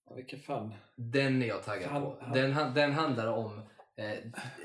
Ja, 0.05 0.15
vilken 0.15 0.39
fan. 0.39 0.73
Den 0.95 1.41
är 1.41 1.47
jag 1.47 1.63
taggad 1.63 1.91
Han- 1.91 2.01
på. 2.01 2.17
han- 2.21 2.33
Den, 2.33 2.73
den 2.73 2.93
handlar 2.93 3.27
om 3.27 3.61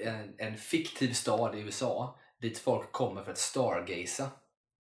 en, 0.03 0.35
en 0.39 0.57
fiktiv 0.57 1.13
stad 1.13 1.55
i 1.55 1.61
USA 1.61 2.19
dit 2.43 2.59
folk 2.59 2.93
kommer 2.93 3.23
för 3.23 3.33
att 3.33 3.39
stargaza. 3.39 4.31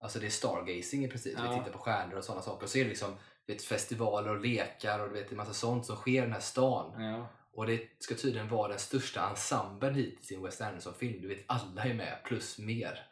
Alltså 0.00 0.18
det 0.18 0.26
är 0.26 0.30
stargazing 0.30 1.04
i 1.04 1.08
princip. 1.08 1.34
Ja. 1.38 1.50
Vi 1.50 1.58
tittar 1.58 1.72
på 1.72 1.78
stjärnor 1.78 2.16
och 2.16 2.24
sådana 2.24 2.42
saker. 2.42 2.64
Och 2.64 2.70
så 2.70 2.78
är 2.78 2.82
det 2.82 2.88
liksom 2.88 3.14
vet, 3.46 3.62
festivaler 3.62 4.30
och 4.30 4.40
lekar 4.40 4.98
och 4.98 5.14
vet, 5.14 5.30
en 5.30 5.36
massa 5.36 5.52
sånt 5.52 5.86
som 5.86 5.96
sker 5.96 6.12
i 6.12 6.20
den 6.20 6.32
här 6.32 6.40
stan. 6.40 7.02
Ja. 7.02 7.28
Och 7.52 7.66
det 7.66 7.80
ska 7.98 8.14
tydligen 8.14 8.48
vara 8.48 8.68
den 8.68 8.78
största 8.78 9.28
ensemblen 9.28 9.94
hittills 9.94 10.32
i 10.32 10.34
en 10.34 10.42
Wes 10.42 10.60
Anderson-film. 10.60 11.22
Du 11.22 11.28
vet, 11.28 11.44
alla 11.46 11.84
är 11.84 11.94
med, 11.94 12.18
plus 12.24 12.58
mer. 12.58 13.06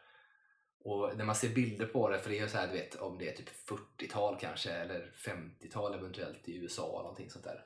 Och 0.84 1.16
när 1.16 1.24
man 1.24 1.34
ser 1.34 1.48
bilder 1.48 1.86
på 1.86 2.08
det, 2.08 2.18
för 2.18 2.30
det 2.30 2.38
är 2.38 2.42
ju 2.42 2.48
så 2.48 2.58
här, 2.58 2.66
du 2.66 2.72
vet, 2.72 2.94
om 2.94 3.18
det 3.18 3.28
är 3.28 3.36
typ 3.36 3.68
40-tal 3.68 4.36
kanske, 4.40 4.72
eller 4.72 5.12
50-tal 5.16 5.94
eventuellt 5.94 6.48
i 6.48 6.56
USA 6.56 6.88
eller 6.88 7.02
någonting 7.02 7.30
sånt 7.30 7.44
där. 7.44 7.64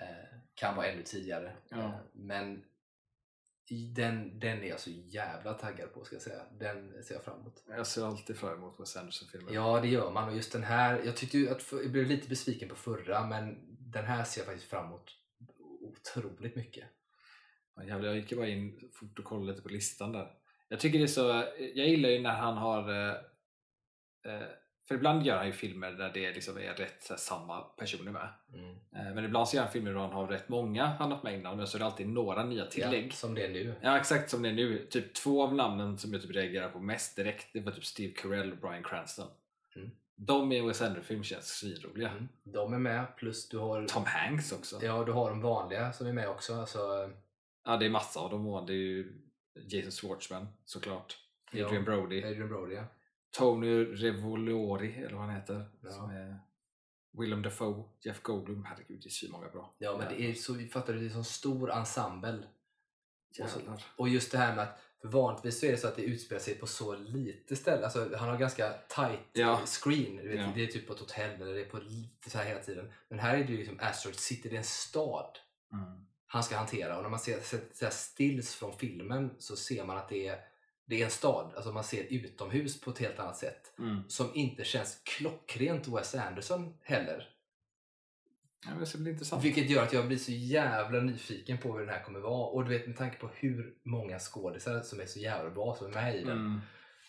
Eh, 0.00 0.38
kan 0.54 0.76
vara 0.76 0.86
ännu 0.86 1.02
tidigare. 1.02 1.56
Ja. 1.68 1.78
Eh, 1.78 1.90
men 2.12 2.64
den, 3.74 4.38
den 4.38 4.62
är 4.62 4.68
jag 4.68 4.80
så 4.80 4.90
jävla 4.90 5.54
taggad 5.54 5.92
på 5.92 6.04
ska 6.04 6.14
jag 6.14 6.22
säga. 6.22 6.42
Den 6.58 7.02
ser 7.02 7.14
jag 7.14 7.24
fram 7.24 7.40
emot. 7.40 7.62
Jag 7.66 7.86
ser 7.86 8.06
alltid 8.06 8.36
fram 8.36 8.54
emot 8.54 8.80
Wes 8.80 8.96
Anderson-filmer. 8.96 9.52
Ja, 9.52 9.80
det 9.80 9.88
gör 9.88 10.10
man. 10.10 10.28
Och 10.28 10.36
just 10.36 10.52
den 10.52 10.62
här, 10.62 11.02
jag 11.04 11.16
tyckte 11.16 11.38
ju 11.38 11.48
att 11.48 11.72
jag 11.72 11.92
blev 11.92 12.06
lite 12.06 12.28
besviken 12.28 12.68
på 12.68 12.74
förra, 12.74 13.26
men 13.26 13.58
den 13.92 14.04
här 14.04 14.24
ser 14.24 14.40
jag 14.40 14.46
faktiskt 14.46 14.70
fram 14.70 14.86
emot 14.86 15.10
otroligt 15.80 16.56
mycket. 16.56 16.84
Ja, 17.76 17.84
jävlar, 17.84 18.08
jag 18.08 18.16
gick 18.16 18.32
ju 18.32 18.36
bara 18.36 18.48
in 18.48 18.90
fort 18.92 19.18
och 19.18 19.24
kollade 19.24 19.50
lite 19.52 19.62
på 19.62 19.68
listan 19.68 20.12
där. 20.12 20.32
Jag 20.68 20.80
tycker 20.80 20.98
det 20.98 21.04
är 21.04 21.06
så, 21.06 21.44
jag 21.74 21.88
gillar 21.88 22.08
ju 22.08 22.20
när 22.20 22.34
han 22.34 22.56
har 22.56 22.90
eh, 22.90 23.14
eh, 24.32 24.48
för 24.88 24.94
ibland 24.94 25.26
gör 25.26 25.36
han 25.36 25.46
ju 25.46 25.52
filmer 25.52 25.92
där 25.92 26.10
det 26.14 26.32
liksom 26.34 26.58
är 26.58 26.74
rätt 26.74 27.06
här, 27.08 27.16
samma 27.16 27.60
personer 27.60 28.12
med. 28.12 28.28
Mm. 28.54 28.70
Eh, 28.70 29.14
men 29.14 29.24
ibland 29.24 29.48
så 29.48 29.56
gör 29.56 29.62
han 29.62 29.72
filmer 29.72 29.92
där 29.92 29.98
han 29.98 30.12
har 30.12 30.26
rätt 30.26 30.48
många 30.48 30.86
han 30.86 31.12
haft 31.12 31.24
med 31.24 31.34
innan 31.34 31.56
men 31.56 31.66
så 31.66 31.76
är 31.76 31.78
det 31.78 31.84
alltid 31.84 32.08
några 32.08 32.44
nya 32.44 32.66
tillägg. 32.66 33.06
Ja, 33.06 33.12
som 33.12 33.34
det 33.34 33.44
är 33.44 33.48
nu. 33.48 33.74
Ja 33.80 33.98
exakt 33.98 34.30
som 34.30 34.42
det 34.42 34.48
är 34.48 34.52
nu. 34.52 34.86
Typ 34.90 35.14
två 35.14 35.42
av 35.42 35.54
namnen 35.54 35.98
som 35.98 36.12
jag 36.12 36.22
typ 36.22 36.30
reagerar 36.30 36.68
på 36.68 36.78
mest 36.78 37.16
direkt 37.16 37.46
det 37.52 37.60
var 37.60 37.72
typ 37.72 37.84
Steve 37.84 38.12
Carell 38.12 38.52
och 38.52 38.58
Bryan 38.58 38.82
Cranston. 38.82 39.28
Mm. 39.76 39.90
De 40.16 40.52
i 40.52 40.58
en 40.58 40.66
Wes 40.66 40.82
Anderson-film 40.82 41.22
känns 41.22 41.46
svinroliga. 41.46 42.10
Mm. 42.10 42.28
De 42.42 42.74
är 42.74 42.78
med, 42.78 43.16
plus 43.16 43.48
du 43.48 43.58
har, 43.58 43.86
Tom 43.86 44.04
Hanks 44.06 44.52
också. 44.52 44.78
ja, 44.82 45.04
du 45.04 45.12
har 45.12 45.30
de 45.30 45.40
vanliga 45.40 45.92
som 45.92 46.06
är 46.06 46.12
med 46.12 46.28
också. 46.28 46.54
Alltså, 46.54 47.10
Ja, 47.64 47.76
det 47.76 47.86
är 47.86 47.90
massa 47.90 48.20
av 48.20 48.30
dem. 48.30 48.66
Det 48.66 48.72
är 48.72 48.76
ju 48.76 49.12
Jason 49.54 49.90
Schwartzman 49.90 50.46
såklart. 50.64 51.18
Ja. 51.52 51.66
Adrian 51.66 51.84
Brody. 51.84 52.24
Adrian 52.24 52.48
Brody. 52.48 52.74
Ja. 52.74 52.84
Tony 53.30 53.84
Revolori 53.84 54.94
eller 54.96 55.14
vad 55.16 55.24
han 55.26 55.34
heter. 55.34 55.68
Ja. 55.80 55.90
Som 55.90 56.10
är 56.10 56.38
Willem 57.12 57.42
Dafoe, 57.42 57.84
Jeff 58.00 58.22
Goldblum. 58.22 58.64
Herregud, 58.64 59.00
det 59.02 59.08
är 59.08 59.10
så 59.10 59.32
många 59.32 59.48
bra. 59.48 59.74
ja, 59.78 59.98
men 59.98 60.08
det 60.08 60.22
är 60.22 60.34
så, 60.34 60.54
fattar 60.72 60.92
du, 60.92 60.98
det 60.98 61.04
är 61.04 61.08
en 61.08 61.14
sån 61.14 61.24
stor 61.24 61.70
ensemble. 61.70 62.38
Och, 63.42 63.48
så, 63.50 63.60
och 63.96 64.08
just 64.08 64.32
det 64.32 64.38
här 64.38 64.54
med 64.56 64.62
att 64.64 64.78
för 65.00 65.08
vanligtvis 65.08 65.60
så 65.60 65.66
är 65.66 65.70
det 65.70 65.76
så 65.76 65.88
att 65.88 65.96
det 65.96 66.02
utspelar 66.02 66.40
sig 66.40 66.54
på 66.54 66.66
så 66.66 66.96
lite 66.96 67.56
ställen. 67.56 67.84
Alltså, 67.84 68.16
han 68.16 68.28
har 68.28 68.36
ganska 68.38 68.72
tight 68.88 69.20
Ja. 69.32 69.60
screen. 69.66 70.16
Du 70.16 70.28
vet, 70.28 70.40
Ja. 70.40 70.52
Det 70.54 70.62
är 70.62 70.66
typ 70.66 70.86
på 70.86 70.92
ett 70.92 71.00
hotell 71.00 71.42
eller 71.42 71.54
det 71.54 71.60
är 71.60 71.68
på 71.70 71.78
lite 71.78 72.30
så 72.30 72.38
här 72.38 72.44
hela 72.44 72.60
tiden. 72.60 72.92
Men 73.08 73.18
här 73.18 73.36
är 73.38 73.44
det 73.44 73.52
ju 73.52 73.58
liksom 73.58 73.78
Asteroid 73.80 74.18
City, 74.18 74.48
det 74.48 74.54
är 74.56 74.58
en 74.58 74.64
stad 74.64 75.38
Mm. 75.72 76.06
han 76.26 76.42
ska 76.42 76.56
hantera. 76.56 76.96
Och 76.96 77.02
när 77.02 77.10
man 77.10 77.18
ser, 77.18 77.40
ser 77.40 77.60
här 77.84 77.90
stills 77.90 78.54
från 78.54 78.78
filmen 78.78 79.30
så 79.38 79.56
ser 79.56 79.84
man 79.84 79.98
att 79.98 80.08
det 80.08 80.26
är, 80.28 80.40
det 80.88 81.00
är 81.00 81.04
en 81.04 81.10
stad. 81.10 81.52
Alltså 81.56 81.72
man 81.72 81.84
ser 81.84 82.12
utomhus 82.12 82.80
på 82.80 82.90
ett 82.90 82.98
helt 82.98 83.18
annat 83.18 83.36
sätt. 83.36 83.72
Mm. 83.78 84.02
Som 84.08 84.34
inte 84.34 84.64
känns 84.64 85.00
klockrent 85.04 85.88
Wes 85.88 86.14
Anderson 86.14 86.74
heller. 86.82 87.28
Ja, 88.66 88.70
det 88.80 88.86
ska 88.86 88.98
bli 88.98 89.10
intressant. 89.10 89.44
Vilket 89.44 89.70
gör 89.70 89.82
att 89.82 89.92
jag 89.92 90.06
blir 90.06 90.16
så 90.16 90.32
jävla 90.32 91.00
nyfiken 91.00 91.58
på 91.58 91.72
hur 91.72 91.80
den 91.80 91.94
här 91.94 92.02
kommer 92.02 92.20
vara. 92.20 92.48
Och 92.48 92.64
du 92.64 92.70
vet 92.70 92.86
med 92.86 92.96
tanke 92.96 93.18
på 93.18 93.28
hur 93.34 93.74
många 93.82 94.18
skådisar 94.18 94.80
som 94.80 95.00
är 95.00 95.06
så 95.06 95.18
jävla 95.18 95.50
bra 95.50 95.76
som 95.78 95.86
är 95.86 95.90
med 95.90 96.16
i 96.16 96.24
den. 96.24 96.38
Mm. 96.38 96.60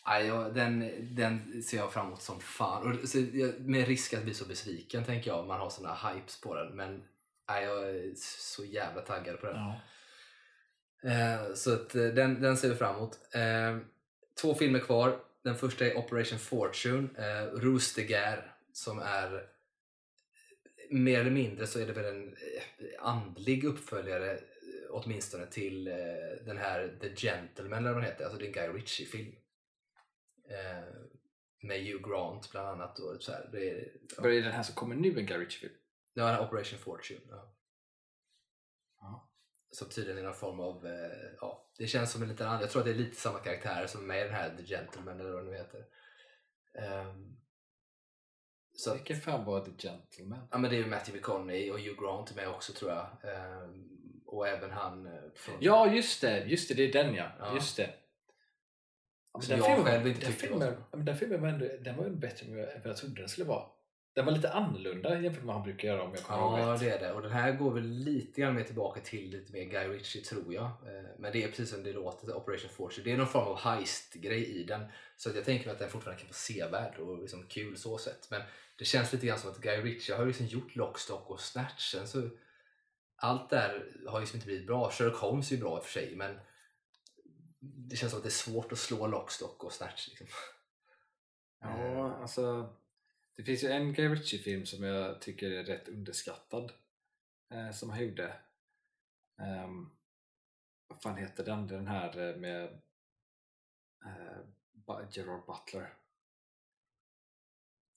Jag, 0.05 0.55
den, 0.55 0.91
den 1.15 1.63
ser 1.63 1.77
jag 1.77 1.93
fram 1.93 2.07
emot 2.07 2.21
som 2.21 2.39
fan. 2.39 2.99
Och, 3.03 3.09
så, 3.09 3.17
med 3.59 3.87
risk 3.87 4.13
att 4.13 4.23
bli 4.23 4.33
så 4.33 4.45
besviken 4.45 5.03
tänker 5.03 5.31
jag 5.31 5.47
man 5.47 5.59
har 5.59 5.69
såna 5.69 5.95
hypes 5.95 6.41
på 6.41 6.55
den. 6.55 6.75
Men 6.75 7.03
nej, 7.49 7.63
jag 7.63 7.89
är 7.89 8.13
så 8.15 8.65
jävla 8.65 9.01
taggad 9.01 9.39
på 9.39 9.45
den. 9.45 9.55
Ja. 9.55 9.79
Eh, 11.03 11.53
så 11.53 11.73
att, 11.73 11.95
eh, 11.95 12.07
den, 12.07 12.41
den 12.41 12.57
ser 12.57 12.69
vi 12.69 12.75
fram 12.75 12.95
emot. 12.95 13.19
Eh, 13.31 13.77
två 14.41 14.55
filmer 14.55 14.79
kvar. 14.79 15.19
Den 15.43 15.55
första 15.55 15.85
är 15.85 15.97
Operation 15.97 16.39
Fortune, 16.39 17.09
eh, 17.17 18.05
Guerre, 18.07 18.43
som 18.73 18.99
är 18.99 19.49
mer 20.89 21.19
eller 21.19 21.31
mindre 21.31 21.67
så 21.67 21.79
är 21.79 21.87
det 21.87 21.93
väl 21.93 22.15
en 22.15 22.27
eh, 22.27 22.63
andlig 22.99 23.63
uppföljare 23.63 24.31
eh, 24.31 24.39
åtminstone 24.89 25.45
till 25.45 25.87
eh, 25.87 25.95
den 26.45 26.57
här 26.57 26.97
The 27.01 27.15
Gentleman 27.15 27.79
eller 27.79 27.93
vad 27.93 28.03
den 28.03 28.11
heter, 28.11 28.23
alltså 28.23 28.39
det 28.39 28.45
är 28.45 28.47
en 28.47 28.53
Guy 28.53 28.81
Ritchie-film. 28.81 29.35
Eh, 30.49 30.83
med 31.61 31.85
Hugh 31.85 32.09
Grant 32.09 32.51
bland 32.51 32.67
annat. 32.67 32.99
Och 32.99 33.23
så 33.23 33.31
här. 33.31 33.49
Det 33.51 33.69
är, 33.69 33.91
ja, 34.15 34.23
Vad 34.23 34.31
är 34.31 34.41
den 34.41 34.51
här 34.51 34.63
som 34.63 34.75
kommer 34.75 34.95
nu 34.95 35.19
en 35.19 35.25
Guy 35.25 35.37
Ritchie-film? 35.37 35.73
det 36.15 36.21
var 36.21 36.33
en 36.33 36.39
Operation 36.39 36.79
Fortune. 36.79 37.19
Ja. 37.29 37.55
Som 39.71 39.89
tydligen 39.89 40.17
är 40.17 40.23
någon 40.23 40.33
form 40.33 40.59
av, 40.59 40.87
eh, 40.87 41.31
ja, 41.41 41.69
det 41.77 41.87
känns 41.87 42.11
som 42.11 42.23
en 42.23 42.29
liten 42.29 42.47
annan, 42.47 42.61
jag 42.61 42.69
tror 42.69 42.81
att 42.81 42.85
det 42.85 42.91
är 42.91 42.95
lite 42.95 43.21
samma 43.21 43.39
karaktärer 43.39 43.87
som 43.87 44.07
med 44.07 44.21
i 44.21 44.23
den 44.23 44.33
här 44.33 44.57
The 44.57 44.63
Gentleman 44.63 45.19
eller 45.19 45.31
vad 45.31 45.45
den 45.45 45.53
heter. 45.53 45.85
Ehm, 46.79 47.35
så 48.73 48.93
Vilken 48.93 49.21
fan 49.21 49.45
var 49.45 49.65
The 49.65 49.71
Gentleman? 49.87 50.47
ja 50.51 50.57
men 50.57 50.69
det 50.69 50.75
är 50.75 50.79
ju 50.79 50.85
Matthew 50.85 51.17
McConaughey 51.17 51.71
och 51.71 51.79
Hugh 51.79 52.01
Grant 52.01 52.35
med 52.35 52.49
också 52.49 52.73
tror 52.73 52.91
jag. 52.91 53.07
Ehm, 53.23 53.99
och 54.25 54.47
även 54.47 54.71
han 54.71 55.05
eh, 55.05 55.13
från... 55.35 55.55
Ja, 55.59 55.93
just 55.93 56.21
det! 56.21 56.45
Just 56.45 56.69
det, 56.69 56.75
det 56.75 56.83
är 56.83 57.03
den 57.03 57.15
ja. 57.15 57.31
Ja. 57.39 57.55
Just 57.55 57.77
det. 57.77 57.93
Men 59.33 59.47
den 59.47 59.63
filmen, 59.63 60.03
den 60.03 60.33
filmen, 60.33 60.83
den 60.91 61.17
filmen 61.17 61.41
var 61.41 61.49
ändå, 61.49 61.65
den 61.81 61.97
var 61.97 62.05
ändå 62.05 62.17
bättre 62.17 62.47
än 62.47 62.55
vad 62.55 62.89
jag 62.91 62.97
trodde 62.97 63.21
den 63.21 63.29
skulle 63.29 63.47
vara. 63.47 63.65
Den 64.19 64.25
var 64.25 64.33
lite 64.33 64.51
annorlunda 64.53 65.21
jämfört 65.21 65.43
med 65.43 65.47
vad 65.47 65.55
han 65.55 65.63
brukar 65.63 65.87
göra 65.87 66.03
om 66.03 66.11
jag 66.13 66.23
kommer 66.23 66.39
ihåg 66.39 66.59
Ja, 66.59 66.73
rätt. 66.73 66.79
det 66.79 66.89
är 66.89 66.99
det. 66.99 67.13
Och 67.13 67.21
den 67.21 67.31
här 67.31 67.51
går 67.51 67.71
väl 67.73 67.83
lite 67.83 68.41
grann 68.41 68.55
mer 68.55 68.63
tillbaka 68.63 69.01
till 69.01 69.29
lite 69.29 69.53
mer 69.53 69.63
Guy 69.63 69.87
Ritchie 69.87 70.21
tror 70.23 70.53
jag. 70.53 70.63
Eh, 70.65 71.03
Men 71.17 71.31
det 71.31 71.43
är 71.43 71.47
precis 71.47 71.69
som 71.69 71.83
det 71.83 71.93
låter, 71.93 72.33
Operation 72.35 72.69
Fortune. 72.69 73.03
Det 73.03 73.11
är 73.11 73.17
någon 73.17 73.27
form 73.27 73.47
av 73.47 73.57
heist-grej 73.57 74.45
i 74.45 74.63
den. 74.63 74.85
Så 75.17 75.29
att 75.29 75.35
jag 75.35 75.45
tänker 75.45 75.71
att 75.71 75.79
den 75.79 75.89
fortfarande 75.89 76.19
kan 76.21 76.27
vara 76.27 76.33
sevärd 76.33 76.99
och 76.99 77.19
liksom 77.19 77.43
kul 77.47 77.77
så 77.77 77.97
sett. 77.97 78.31
Men 78.31 78.41
det 78.77 78.85
känns 78.85 79.13
lite 79.13 79.25
grann 79.27 79.39
som 79.39 79.51
att 79.51 79.57
Guy 79.61 79.81
Ritchie 79.81 80.15
har 80.15 80.25
liksom 80.25 80.45
gjort 80.45 80.75
Lockstock 80.75 81.29
och 81.29 81.39
Snatch. 81.39 81.91
Sen 81.91 82.07
så, 82.07 82.29
allt 83.15 83.49
där 83.49 83.85
har 84.07 84.19
liksom 84.19 84.37
inte 84.37 84.47
blivit 84.47 84.67
bra. 84.67 84.91
Sherlock 84.91 85.17
Holmes 85.17 85.51
är 85.51 85.55
ju 85.55 85.61
bra 85.61 85.77
i 85.77 85.79
och 85.79 85.83
för 85.85 85.91
sig 85.91 86.15
men 86.15 86.39
det 87.59 87.95
känns 87.95 88.11
som 88.11 88.17
att 88.19 88.23
det 88.23 88.29
är 88.29 88.31
svårt 88.51 88.71
att 88.71 88.77
slå 88.79 89.07
Lockstock 89.07 89.63
och 89.63 89.73
Snatch. 89.73 90.07
Liksom. 90.07 90.27
Ja, 91.61 92.15
alltså. 92.21 92.73
Det 93.39 93.43
finns 93.43 93.63
ju 93.63 93.67
en 93.67 93.93
Guy 93.93 94.07
Ritchie-film 94.07 94.65
som 94.65 94.83
jag 94.83 95.21
tycker 95.21 95.51
är 95.51 95.63
rätt 95.63 95.87
underskattad. 95.87 96.71
Eh, 97.53 97.71
som 97.71 97.89
han 97.89 98.03
gjorde. 98.03 98.35
Um, 99.65 99.91
vad 100.87 101.01
fan 101.01 101.17
heter 101.17 101.45
den? 101.45 101.67
Den 101.67 101.87
här 101.87 102.29
eh, 102.29 102.35
med 102.35 102.63
eh, 104.05 105.07
Gerard 105.11 105.45
Butler. 105.45 105.93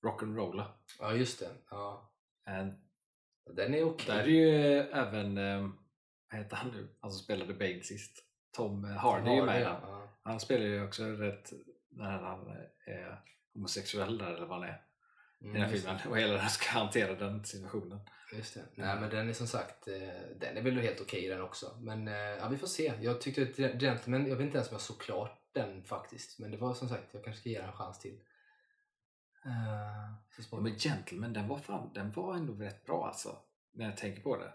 Rock'n'Rolla. 0.06 0.66
Ja, 0.98 1.14
just 1.14 1.38
det. 1.40 1.50
Ja. 1.70 2.12
Eh, 2.46 2.68
Den 3.44 3.74
är 3.74 3.84
okej. 3.84 4.06
där 4.06 4.22
är 4.22 4.26
ju 4.26 4.78
även, 4.78 5.38
eh, 5.38 5.68
vad 6.30 6.40
heter 6.40 6.56
han 6.56 6.70
nu? 6.70 6.88
Han 7.00 7.10
som 7.10 7.24
spelade 7.24 7.54
Bane 7.54 7.82
sist. 7.82 8.24
Tom 8.56 8.84
eh, 8.84 8.90
Hardy 8.90 9.30
är 9.30 9.46
med 9.46 9.62
ja. 9.62 10.08
Han 10.22 10.40
spelar 10.40 10.66
ju 10.66 10.84
också 10.84 11.04
rätt 11.04 11.52
när 11.88 12.18
han 12.18 12.46
eh, 12.46 12.94
är 12.94 13.22
homosexuell 13.54 14.18
där 14.18 14.34
eller 14.34 14.46
vad 14.46 14.60
han 14.60 14.68
är 14.68 14.91
i 15.42 15.44
Mm, 15.44 15.54
den 15.54 15.62
här 15.62 15.76
filmen 15.76 15.98
och 16.08 16.18
hela 16.18 16.32
den 16.32 16.48
ska 16.48 16.70
hantera 16.70 17.14
den 17.14 17.44
situationen. 17.44 18.00
Just 18.32 18.54
det. 18.54 18.64
Nej 18.74 19.00
men 19.00 19.10
den 19.10 19.28
är 19.28 19.32
som 19.32 19.46
sagt, 19.46 19.88
eh, 19.88 19.94
den 20.40 20.56
är 20.56 20.62
väl 20.62 20.78
helt 20.78 21.00
okej 21.00 21.28
den 21.28 21.42
också. 21.42 21.76
Men 21.80 22.08
eh, 22.08 22.14
ja, 22.14 22.48
vi 22.48 22.56
får 22.56 22.66
se. 22.66 22.92
Jag 23.00 23.20
tyckte 23.20 23.42
att 23.42 23.80
Gentleman, 23.80 24.26
jag 24.26 24.36
vet 24.36 24.44
inte 24.46 24.58
ens 24.58 24.68
om 24.68 24.74
jag 24.74 24.80
såg 24.80 25.00
klart 25.00 25.38
den 25.52 25.84
faktiskt. 25.84 26.38
Men 26.38 26.50
det 26.50 26.56
var 26.56 26.74
som 26.74 26.88
sagt, 26.88 27.08
jag 27.12 27.24
kanske 27.24 27.40
ska 27.40 27.48
ge 27.48 27.58
den 27.58 27.68
en 27.68 27.72
chans 27.72 27.98
till. 27.98 28.20
Uh, 29.46 29.92
Ja, 30.50 30.60
men 30.60 30.78
Gentleman, 30.78 31.32
den 31.32 31.48
var, 31.48 31.58
fan, 31.58 31.90
den 31.94 32.12
var 32.12 32.34
ändå 32.34 32.52
rätt 32.52 32.84
bra 32.84 33.06
alltså. 33.06 33.36
När 33.72 33.84
jag 33.84 33.96
tänker 33.96 34.22
på 34.22 34.36
det. 34.36 34.52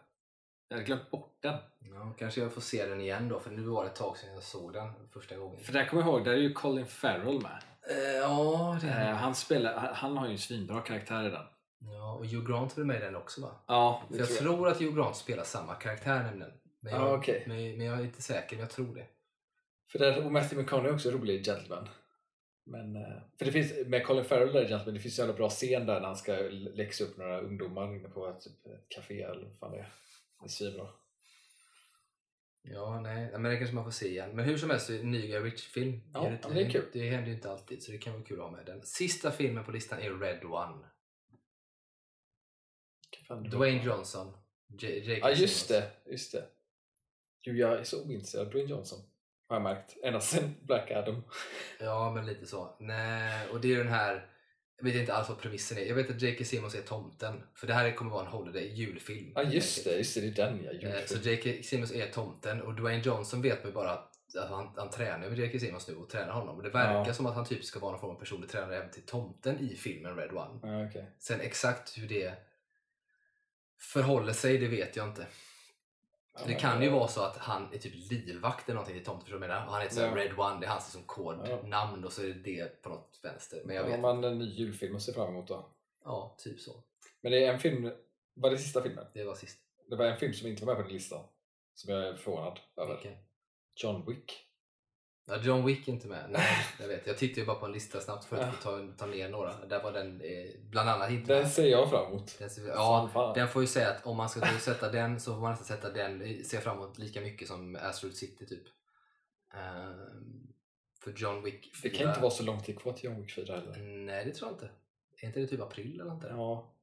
Jag 0.68 0.76
hade 0.76 0.86
glömt 0.86 1.12
bort 1.12 1.38
den. 1.42 1.58
ja, 1.80 2.16
kanske 2.20 2.42
jag 2.42 2.54
får 2.54 2.62
se 2.62 2.86
den 2.86 3.02
igen 3.02 3.30
då, 3.30 3.40
för 3.40 3.52
nu 3.52 3.62
var 3.62 3.84
det 3.84 3.90
ett 3.90 3.96
tag 3.96 4.18
sedan 4.18 4.34
jag 4.34 4.44
såg 4.44 4.74
den 4.74 4.94
första 5.14 5.38
gången. 5.38 5.60
För 5.60 5.74
där 5.74 5.86
kommer 5.86 6.04
jag 6.04 6.10
ihåg, 6.10 6.26
där 6.26 6.32
är 6.32 6.38
ju 6.38 6.54
Colin 6.54 6.86
Farrell 6.86 7.42
med. 7.42 7.64
Eh, 7.90 7.98
ja, 8.18 8.78
det 8.82 8.88
Eh, 8.88 9.16
han, 9.16 9.36
spelar, 9.36 9.94
han- 9.94 10.18
har 10.18 10.26
ju 10.26 10.32
en 10.32 10.38
svinbra 10.38 10.82
karaktär 10.82 11.28
i 11.28 11.30
den. 11.30 11.46
ja, 11.80 12.14
och 12.14 12.26
Hugh 12.26 12.48
Grant 12.52 12.72
är 12.72 12.76
väl 12.76 12.86
med 12.86 12.98
i 12.98 13.00
den 13.00 13.16
också 13.16 13.42
va? 13.42 13.52
Ja, 13.68 14.04
För 14.12 14.18
jag 14.18 14.28
tror 14.30 14.68
att 14.68 14.80
Hugh 14.80 14.96
Grant 14.96 15.16
spelar 15.16 15.44
samma 15.44 15.76
karaktär 15.76 16.24
nämligen. 16.24 16.54
Men 16.80 16.94
jag, 16.94 17.02
Ja, 17.02 17.16
okej. 17.18 17.44
men, 17.48 17.78
men 17.78 17.86
jag 17.88 18.00
är 18.00 18.04
inte 18.04 18.22
säker, 18.22 18.56
men 18.56 18.60
jag 18.64 18.70
tror 18.70 18.96
det. 18.96 19.06
För 19.92 20.00
där, 20.00 20.26
och 20.26 20.32
Matthew 20.32 20.62
McConaughey 20.64 20.92
är 20.92 20.96
också 20.96 21.12
rolig 21.12 21.34
i 21.36 21.44
Gentleman. 21.44 21.90
Men, 22.66 22.96
eh, 22.96 23.18
för 23.38 23.46
det 23.46 23.52
finns, 23.52 23.74
med 23.88 24.06
Colin 24.06 24.26
Farrell 24.26 24.54
där 24.54 24.64
i 24.66 24.68
Gentleman, 24.68 24.94
det 24.94 25.00
finns 25.00 25.20
en 25.20 25.26
jävla 25.26 25.38
bra 25.38 25.50
scen 25.50 25.86
där 25.86 26.00
när 26.00 26.08
han 26.08 26.16
ska 26.18 26.34
läxa 26.52 27.04
upp 27.04 27.18
några 27.18 27.40
ungdomar 27.42 27.96
inne 27.96 28.10
på 28.10 28.28
ett, 28.28 28.42
typ, 28.42 28.66
ett 28.66 28.86
café 28.90 29.22
eller 29.24 29.44
vad 29.46 29.60
fan 29.60 29.72
det 29.72 29.78
är. 29.78 29.90
Det 30.40 30.46
är 30.46 30.50
svinbra. 30.50 30.88
Ja, 32.74 33.00
nej, 33.02 33.32
men 33.32 33.44
det 33.44 33.58
kanske 33.58 33.76
man 33.76 33.84
får 33.84 33.92
se 33.92 34.08
igen. 34.08 34.30
Men 34.36 34.46
hur 34.46 34.58
som 34.58 34.70
helst, 34.70 34.90
ny 34.90 35.28
Guy 35.28 35.40
Ritchie-film. 35.40 36.02
Ja, 36.14 36.20
det, 36.22 36.40
ja, 36.44 36.50
det 36.50 36.62
är 36.62 36.70
kul. 36.70 36.86
Det 36.94 37.10
händer 37.10 37.28
ju 37.28 37.34
inte 37.34 37.52
alltid, 37.52 37.84
så 37.84 37.92
det 37.92 37.98
kan 37.98 38.14
vara 38.14 38.24
kul 38.24 38.40
att 38.40 38.46
ha 38.46 38.52
med 38.52 38.66
den. 38.66 38.86
Sista 38.86 39.32
filmen 39.32 39.64
på 39.64 39.72
listan 39.72 40.00
är 40.00 40.14
Red 40.14 40.44
One. 40.46 40.86
Dwayne 43.50 43.84
Johnson. 43.84 44.38
J- 44.80 45.00
J.K. 45.00 45.30
Ja 45.30 45.36
just 45.36 45.68
det, 45.70 45.92
just 46.06 46.32
det. 46.32 46.46
Jo, 47.42 47.54
jag 47.54 47.80
är 47.80 47.84
så 47.84 48.04
ointresserad 48.06 48.46
av 48.46 48.52
Dwayne 48.52 48.70
Johnson. 48.70 49.00
Har 49.50 49.56
jag 49.56 49.64
märkt. 49.64 49.98
Ända 50.04 50.20
sedan 50.20 50.56
Black 50.62 50.92
Adam. 50.92 51.24
Ja, 51.80 52.14
men 52.16 52.26
lite 52.26 52.46
så. 52.46 52.76
Nej, 52.80 53.48
och 53.50 53.62
det 53.62 53.74
är 53.74 53.78
den 53.78 53.88
här... 53.88 54.30
Jag 54.78 54.84
vet 54.86 54.96
inte 54.96 55.14
alls 55.14 55.30
vad 55.30 55.40
premissen 55.40 55.78
är. 55.78 55.82
Jag 55.86 55.96
vet 55.96 56.10
att 56.10 56.22
J.K. 56.22 56.44
Simmons 56.46 56.76
är 56.76 56.82
tomten. 56.82 57.44
För 57.54 57.68
det 57.68 57.74
här 57.74 57.92
kommer 57.92 58.12
vara 58.12 58.22
en 58.26 58.32
holiday 58.32 58.74
julfilm. 58.74 59.32
Ja 59.36 59.44
just 59.44 59.84
det, 59.84 59.98
just 59.98 60.16
det, 60.16 60.22
det 60.22 60.28
är 60.42 60.46
den 60.50 60.64
jag 60.64 60.84
Eh, 60.84 61.06
Så 61.06 61.16
gjorde. 61.16 61.30
J.K. 61.32 61.64
Simmons 61.64 61.92
är 61.92 62.08
tomten 62.12 62.62
och 62.62 62.74
Dwayne 62.76 63.04
Johnson 63.04 63.42
vet 63.42 63.64
man 63.64 63.70
ju 63.72 63.74
bara 63.76 63.90
att 63.92 64.14
att 64.36 64.50
han, 64.50 64.74
han 64.76 64.90
tränar 64.90 65.30
med 65.30 65.40
J.K. 65.40 65.60
Simmons 65.60 65.88
nu 65.88 65.96
och 65.96 66.10
tränar 66.10 66.34
honom. 66.34 66.56
Och 66.58 66.64
det 66.64 66.70
verkar 66.70 67.06
Ja. 67.08 67.14
som 67.14 67.26
att 67.26 67.36
han 67.36 67.46
typ 67.46 67.64
ska 67.66 67.80
vara 67.80 67.92
någon 67.92 68.02
form 68.02 68.16
av 68.16 68.20
personlig 68.20 68.50
tränare 68.50 68.78
även 68.78 68.92
till 68.92 69.02
tomten 69.06 69.60
i 69.60 69.76
filmen 69.76 70.16
Red 70.16 70.32
One. 70.32 70.60
Ja, 70.64 70.88
okej. 70.90 71.12
Sen 71.20 71.42
exakt 71.42 71.98
hur 71.98 72.08
det 72.08 72.34
förhåller 73.80 74.34
sig, 74.34 74.58
det 74.58 74.68
vet 74.68 74.96
jag 74.96 75.08
inte. 75.08 75.26
Det 76.46 76.54
kan 76.54 76.82
ju 76.82 76.90
vara 76.90 77.08
så 77.08 77.22
att 77.22 77.38
han 77.38 77.74
är 77.74 77.78
typ 77.78 78.12
livvakt 78.12 78.70
eller 78.70 78.76
någonting 78.76 78.96
till 78.96 79.06
tomten, 79.06 79.22
förstår 79.22 79.40
du 79.40 79.48
menar? 79.48 79.66
Och 79.66 79.72
han 79.72 79.82
heter 79.82 79.96
så 79.96 80.02
här 80.02 80.08
Ja. 80.08 80.16
Red 80.16 80.40
One, 80.40 80.60
det 80.60 80.66
är 80.66 80.70
hans 80.70 80.86
liksom 80.86 81.04
kodnamn 81.04 82.06
och 82.06 82.14
så 82.14 82.22
är 82.22 82.28
det 82.28 82.34
det 82.34 82.82
på 82.82 82.90
något 82.90 83.20
vänster. 83.24 83.62
Men 83.66 83.76
jag 83.76 83.84
vet 83.84 83.92
Har 83.92 84.02
man 84.02 84.24
en 84.24 84.38
ny 84.38 84.46
julfilm 84.46 84.96
att 84.96 85.02
se 85.02 85.14
fram 85.14 85.30
emot 85.30 85.48
då? 85.48 85.70
Ja, 86.04 86.36
typ 86.40 86.60
så. 86.60 86.84
Men 87.22 87.32
det 87.32 87.46
är 87.46 87.54
en 87.54 87.60
film, 87.60 87.92
var 88.34 88.52
det 88.52 88.58
sista 88.58 88.82
filmen? 88.82 89.06
Det 89.14 89.24
var 89.24 89.36
sist. 89.36 89.60
Det 89.90 89.96
var 89.96 90.06
en 90.06 90.18
film 90.18 90.34
som 90.34 90.48
inte 90.48 90.66
var 90.66 90.74
med 90.74 90.84
på 90.84 90.88
din 90.88 90.98
lista. 90.98 91.16
Som 91.74 91.94
jag 91.94 92.08
är 92.08 92.16
förvånad 92.16 92.60
över. 92.78 92.94
Vilken? 92.94 93.18
John 93.76 94.06
Wick. 94.08 94.47
Ja, 95.30 95.38
John 95.38 95.66
Wick 95.66 95.88
är 95.88 95.92
inte 95.92 96.08
med. 96.08 96.26
Nej, 96.30 96.58
jag 96.80 96.88
vet. 96.88 97.08
Jag 97.08 97.18
tittade 97.18 97.40
ju 97.42 97.46
bara 97.48 97.56
på 97.60 97.66
en 97.66 97.72
lista 97.72 98.00
snabbt 98.00 98.26
för 98.26 98.38
att 98.38 98.42
Ja. 98.42 98.52
ta, 98.64 98.88
ta 98.98 99.06
ner 99.06 99.30
några. 99.30 99.66
Där 99.66 99.84
var 99.84 99.92
den 99.92 100.22
eh, 100.22 100.46
bland 100.70 100.90
annat 100.90 101.12
inte 101.12 101.34
Den 101.34 101.42
med. 101.44 101.52
ser 101.52 101.66
jag 101.68 101.90
fram 101.90 102.08
emot. 102.08 102.36
Den 102.40 102.50
ser, 102.50 102.68
ja, 102.68 103.32
den 103.36 103.48
får 103.48 103.62
ju 103.62 103.68
säga 103.68 103.90
att 103.90 104.06
om 104.06 104.18
man 104.18 104.30
ska 104.30 104.42
sätta 104.60 104.92
den 104.92 105.20
så 105.20 105.34
får 105.34 105.42
man 105.42 105.52
nästan 105.52 105.78
sätta 105.78 105.90
den, 105.92 106.44
se 106.44 106.58
fram 106.62 106.78
emot 106.78 106.98
lika 106.98 107.22
mycket 107.22 107.48
som 107.48 107.76
Asteroid 107.82 108.16
City 108.18 108.46
typ. 108.46 108.64
Ehm, 109.54 110.48
för 111.04 111.14
John 111.18 111.44
Wick 111.44 111.72
Det 111.84 111.90
kan 111.90 111.98
4 112.00 112.10
inte 112.10 112.22
vara 112.22 112.32
så 112.32 112.44
lång 112.44 112.62
tid 112.64 112.80
kvar 112.80 112.94
till 112.94 113.06
John 113.10 113.22
Wick 113.22 113.32
4 113.36 113.56
heller. 113.56 113.78
Nej, 114.06 114.26
det 114.26 114.32
tror 114.32 114.50
jag 114.50 114.56
inte. 114.56 114.70
Är 115.22 115.28
inte 115.28 115.40
det 115.40 115.48
typ 115.48 115.62
april 115.62 116.02
eller 116.02 116.12
där? 116.16 116.30
Ja. 116.30 116.74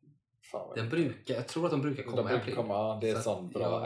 Fan 0.52 0.72
Den 0.76 0.88
brukar, 0.88 1.34
jag 1.34 1.48
tror 1.48 1.64
att 1.64 1.70
de 1.70 1.82
brukar 1.82 2.02
komma 2.02 2.16
De 2.16 2.22
i 2.22 2.24
brukar 2.28 2.42
april. 2.42 2.54
komma, 2.54 3.00
det 3.00 3.10
är 3.10 3.14
Så 3.14 3.22
sån 3.22 3.48
bra 3.50 3.62
jag- 3.62 3.82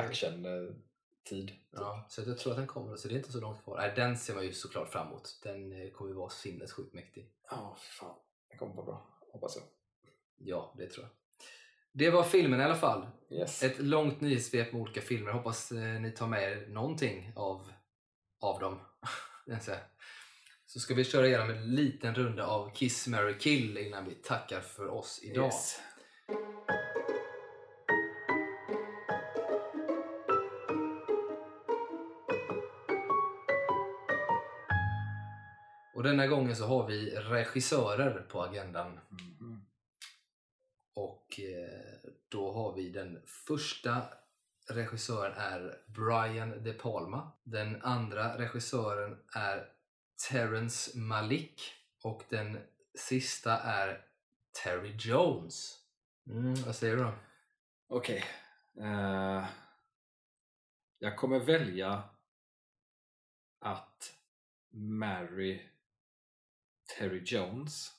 action-tid. 1.29 1.53
Ja, 1.70 2.07
så 2.09 2.22
jag 2.26 2.39
tror 2.39 2.53
att 2.53 2.59
den 2.59 2.66
kommer, 2.66 2.97
så 2.97 3.09
det 3.09 3.14
är 3.14 3.16
inte 3.16 3.33
så 3.33 3.41
långt 3.41 3.64
kvar. 3.64 3.76
Nej, 3.76 3.93
den 3.97 4.18
ser 4.18 4.35
man 4.35 4.45
ju 4.45 4.53
såklart 4.53 4.89
fram 4.89 5.07
emot. 5.07 5.41
Den 5.43 5.72
eh, 5.72 5.91
kommer 5.91 6.11
ju 6.11 6.16
vara 6.16 6.31
sinnessjukt 6.31 6.95
mäktig. 6.95 7.33
Ja, 7.51 7.76
fy 7.79 7.99
fan. 8.01 8.14
Det 8.51 8.57
kommer 8.57 8.74
vara 8.74 8.87
bra. 8.87 9.18
Hoppas 9.33 9.57
jag. 9.57 9.64
Ja, 10.37 10.74
det 10.79 10.87
tror 10.87 11.07
jag. 11.07 11.12
Det 11.93 12.11
var 12.11 12.22
filmen 12.22 12.61
i 12.61 12.64
alla 12.64 12.76
fall. 12.76 13.07
Yes. 13.31 13.62
Ett 13.62 13.79
långt 13.79 14.20
nyhetssvep 14.20 14.72
med 14.72 14.83
olika 14.83 15.01
filmer. 15.01 15.33
Hoppas 15.33 15.72
eh, 15.72 16.01
ni 16.01 16.11
tar 16.11 16.26
med 16.26 16.43
er 16.43 16.66
någonting 16.68 17.33
av, 17.37 17.72
av 18.41 18.61
dem. 18.61 18.81
Så 20.66 20.81
ska 20.81 20.95
vi 20.95 21.05
köra 21.05 21.26
igenom 21.26 21.51
en 21.51 21.74
liten 21.74 22.14
runda 22.14 22.47
av 22.47 22.70
Kiss, 22.74 23.07
Mary 23.07 23.39
Kill 23.39 23.79
innan 23.79 24.05
vi 24.05 24.14
tackar 24.14 24.61
för 24.61 24.89
oss 24.89 25.20
idag. 25.22 25.45
Yes. 25.45 25.81
Denna 36.09 36.27
gången 36.27 36.57
så 36.57 36.67
har 36.67 36.87
vi 36.87 37.11
regissörer 37.11 38.21
på 38.21 38.43
agendan. 38.43 39.01
Mhm. 39.09 39.67
Och 40.95 41.41
eh, 41.41 42.11
då 42.29 42.53
har 42.53 42.75
vi 42.75 42.91
den 42.91 43.23
första 43.27 44.03
regissören 44.71 45.33
är 45.37 45.81
Brian 45.87 46.65
De 46.65 46.73
Palma. 46.73 47.33
Den 47.45 47.83
andra 47.83 48.39
regissören 48.39 49.19
är 49.35 49.73
Terrence 50.31 50.99
Malick. 50.99 51.75
Och 52.03 52.23
den 52.29 52.59
sista 52.95 53.59
är 53.59 54.07
Terry 54.65 54.97
Jones. 54.99 55.79
Mm, 56.31 56.55
vad 56.55 56.77
säger 56.77 56.97
du 56.97 57.03
då? 57.03 57.13
Okej. 57.89 58.25
Eh, 58.81 59.47
jag 60.99 61.17
kommer 61.17 61.39
välja 61.39 62.03
att 63.61 64.15
marry 64.73 65.68
Terry 66.97 67.22
Jones. 67.24 67.91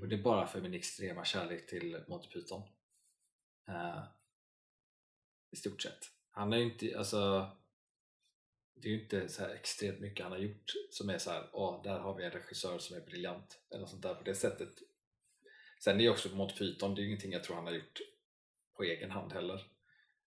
Och 0.00 0.08
det 0.08 0.16
är 0.16 0.22
bara 0.22 0.46
för 0.46 0.60
min 0.60 0.74
extrema 0.74 1.24
kärlek 1.24 1.66
till 1.66 2.04
Monty 2.08 2.28
Python. 2.28 2.62
Eh, 3.68 4.02
I 5.50 5.56
stort 5.56 5.82
sett. 5.82 6.10
Han 6.30 6.52
är 6.52 6.56
ju 6.56 6.64
inte, 6.64 6.98
alltså 6.98 7.50
det 8.74 8.88
är 8.88 8.92
ju 8.92 9.02
inte 9.02 9.28
så 9.28 9.42
här 9.42 9.50
extremt 9.54 10.00
mycket 10.00 10.22
han 10.22 10.32
har 10.32 10.38
gjort 10.38 10.72
som 10.90 11.10
är 11.10 11.18
så 11.18 11.30
här, 11.30 11.50
åh, 11.52 11.82
där 11.82 11.98
har 11.98 12.14
vi 12.14 12.24
en 12.24 12.30
regissör 12.30 12.78
som 12.78 12.96
är 12.96 13.00
briljant. 13.00 13.60
Eller 13.70 13.80
något 13.80 13.90
sånt 13.90 14.02
där 14.02 14.14
på 14.14 14.24
det 14.24 14.34
sättet. 14.34 14.72
Sen 15.84 15.96
är 15.96 16.04
ju 16.04 16.10
också 16.10 16.28
Monty 16.28 16.54
Python, 16.54 16.94
det 16.94 17.00
är 17.00 17.02
ju 17.02 17.08
ingenting 17.08 17.32
jag 17.32 17.44
tror 17.44 17.56
han 17.56 17.66
har 17.66 17.72
gjort 17.72 17.98
på 18.76 18.82
egen 18.82 19.10
hand 19.10 19.32
heller. 19.32 19.66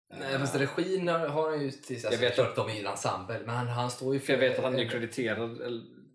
Nej, 0.09 0.33
Eh, 0.33 0.39
fast 0.39 0.55
regin 0.55 1.07
har, 1.07 1.27
han 1.27 1.61
ju 1.61 1.71
tills 1.71 2.03
Jag 2.03 2.13
jag 2.13 2.19
vet 2.19 2.39
att 2.39 2.55
de 2.55 2.69
är 2.69 2.79
en 2.79 2.87
ensemble, 2.87 3.39
men 3.39 3.55
han, 3.55 3.67
han 3.67 3.91
står 3.91 4.13
ju 4.13 4.19
För 4.19 4.33
jag 4.33 4.39
vet 4.39 4.57
att 4.57 4.63
han 4.63 4.79
är 4.79 4.89
krediterad, 4.89 5.61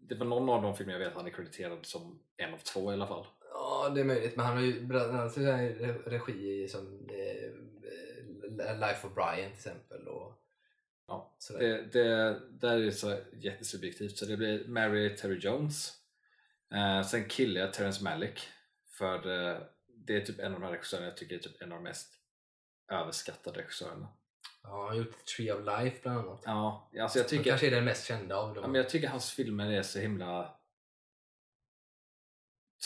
det 0.08 0.14
var 0.14 0.26
någon 0.26 0.48
av 0.48 0.62
de 0.62 0.76
filmer 0.76 0.92
jag 0.92 1.00
vet 1.00 1.14
han 1.14 1.26
är 1.26 1.30
krediterad 1.30 1.86
som 1.86 2.18
en 2.36 2.54
av 2.54 2.58
två 2.58 2.90
i 2.90 2.94
alla 2.94 3.06
fall. 3.06 3.26
Ja, 3.52 3.92
det 3.94 4.00
är 4.00 4.04
möjligt, 4.04 4.36
men 4.36 4.46
han 4.46 4.56
har 4.56 4.64
ju 4.64 4.80
bland 4.80 5.10
annat 5.10 5.38
regi 6.06 6.62
i 6.62 6.68
som 6.68 7.08
eh, 7.08 8.78
Life 8.78 9.06
of 9.06 9.14
Brian 9.14 9.50
till 9.50 9.54
exempel. 9.54 10.08
Och 10.08 10.38
Ja, 11.08 11.34
sådär. 11.38 11.60
Det, 11.60 11.82
det, 11.82 12.40
där 12.50 12.86
är 12.86 12.90
så 12.90 13.16
jättesubjektivt 13.32 14.18
så 14.18 14.26
det 14.26 14.36
blir 14.36 14.68
Mary 14.68 15.16
Terry 15.16 15.38
Jones. 15.38 15.92
Eh, 16.74 17.02
sen 17.02 17.28
killar 17.28 17.60
jag 17.60 17.72
Terrence 17.72 18.04
Malick 18.04 18.40
för 18.90 19.16
eh, 19.16 19.58
det 19.86 20.16
är 20.16 20.20
typ 20.20 20.38
en 20.38 20.54
av 20.54 20.60
de 20.60 20.66
här 20.66 20.72
regissörerna 20.72 21.06
jag 21.06 21.16
tycker 21.16 21.36
är 21.36 21.40
typ 21.40 21.62
en 21.62 21.72
av 21.72 21.78
de 21.78 21.84
mest 21.84 22.12
överskattade 22.92 23.58
regissörerna. 23.58 24.08
Ja, 24.68 24.76
han 24.78 24.88
har 24.88 24.94
gjort 24.94 25.24
Tree 25.24 25.52
of 25.52 25.66
Life 25.66 25.98
bland 26.02 26.18
annat. 26.18 26.42
Ja, 26.44 26.90
alltså 27.00 27.18
jag 27.18 27.24
Han 27.24 27.30
tycker, 27.30 27.44
kanske 27.50 27.66
är 27.66 27.70
den 27.70 27.84
mest 27.84 28.06
kända 28.06 28.36
av 28.36 28.54
dem. 28.54 28.62
ja, 28.64 28.68
men 28.68 28.80
jag 28.80 28.88
tycker 28.90 29.08
hans 29.08 29.30
filmer 29.30 29.72
är 29.72 29.82
så 29.82 29.98
himla 29.98 30.54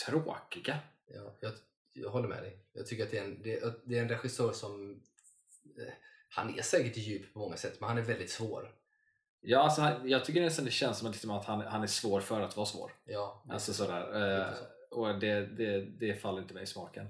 tråkiga. 0.07 0.79
Ja, 1.07 1.35
jag, 1.41 1.53
jag 1.93 2.11
håller 2.11 2.29
med 2.29 2.43
dig. 2.43 2.59
Jag 2.73 2.87
tycker 2.87 3.05
att 3.05 3.11
det 3.11 3.19
är 3.19 3.25
en, 3.25 3.43
det, 3.43 3.75
det 3.85 3.99
är 3.99 4.03
en 4.03 4.09
regissör 4.09 4.53
som... 4.53 5.03
Eh, 5.79 5.93
han 6.29 6.59
är 6.59 6.63
säkert 6.63 6.97
djup 6.97 7.33
på 7.33 7.39
många 7.39 7.57
sätt, 7.57 7.81
men 7.81 7.89
han 7.89 7.99
är 7.99 8.03
väldigt 8.03 8.31
svår. 8.31 8.75
Ja, 9.41 9.59
alltså, 9.59 9.81
han- 9.83 10.09
jag 10.09 10.25
tycker 10.25 10.41
nästan 10.41 10.65
det 10.65 10.71
känns 10.71 10.99
som 10.99 11.09
att, 11.09 11.15
liksom 11.15 11.31
att 11.31 11.45
han, 11.45 11.61
han 11.61 11.83
är 11.83 11.87
svår 11.87 12.21
för 12.21 12.41
att 12.41 12.57
vara 12.57 12.67
svår. 12.67 12.93
Ja, 13.05 13.45
Alltså 13.49 13.73
sådär. 13.75 14.01
Eh, 14.15 14.39
Lite 14.51 14.57
så. 14.91 14.97
och 14.97 15.19
det, 15.19 15.47
det, 15.47 15.81
det 15.81 16.15
faller 16.15 16.43
inte 16.43 16.55
mig 16.55 16.63
i 16.63 16.67
smaken. 16.67 17.07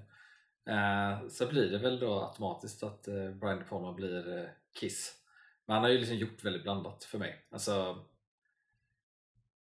Eh, 0.69 1.27
så 1.29 1.47
blir 1.47 1.69
det 1.71 1.77
väl 1.77 1.99
då 1.99 2.19
automatiskt 2.23 2.83
att 2.83 3.07
eh, 3.07 3.13
Brian 3.29 3.59
De 3.59 3.63
Palma 3.69 3.93
blir 3.93 4.37
eh, 4.37 4.45
Kiss. 4.73 5.15
Men 5.65 5.73
han 5.73 5.83
har 5.83 5.89
ju 5.91 5.97
liksom 5.97 6.17
gjort 6.17 6.43
väldigt 6.43 6.63
blandat 6.63 7.03
för 7.03 7.17
mig. 7.17 7.45
Alltså, 7.49 8.05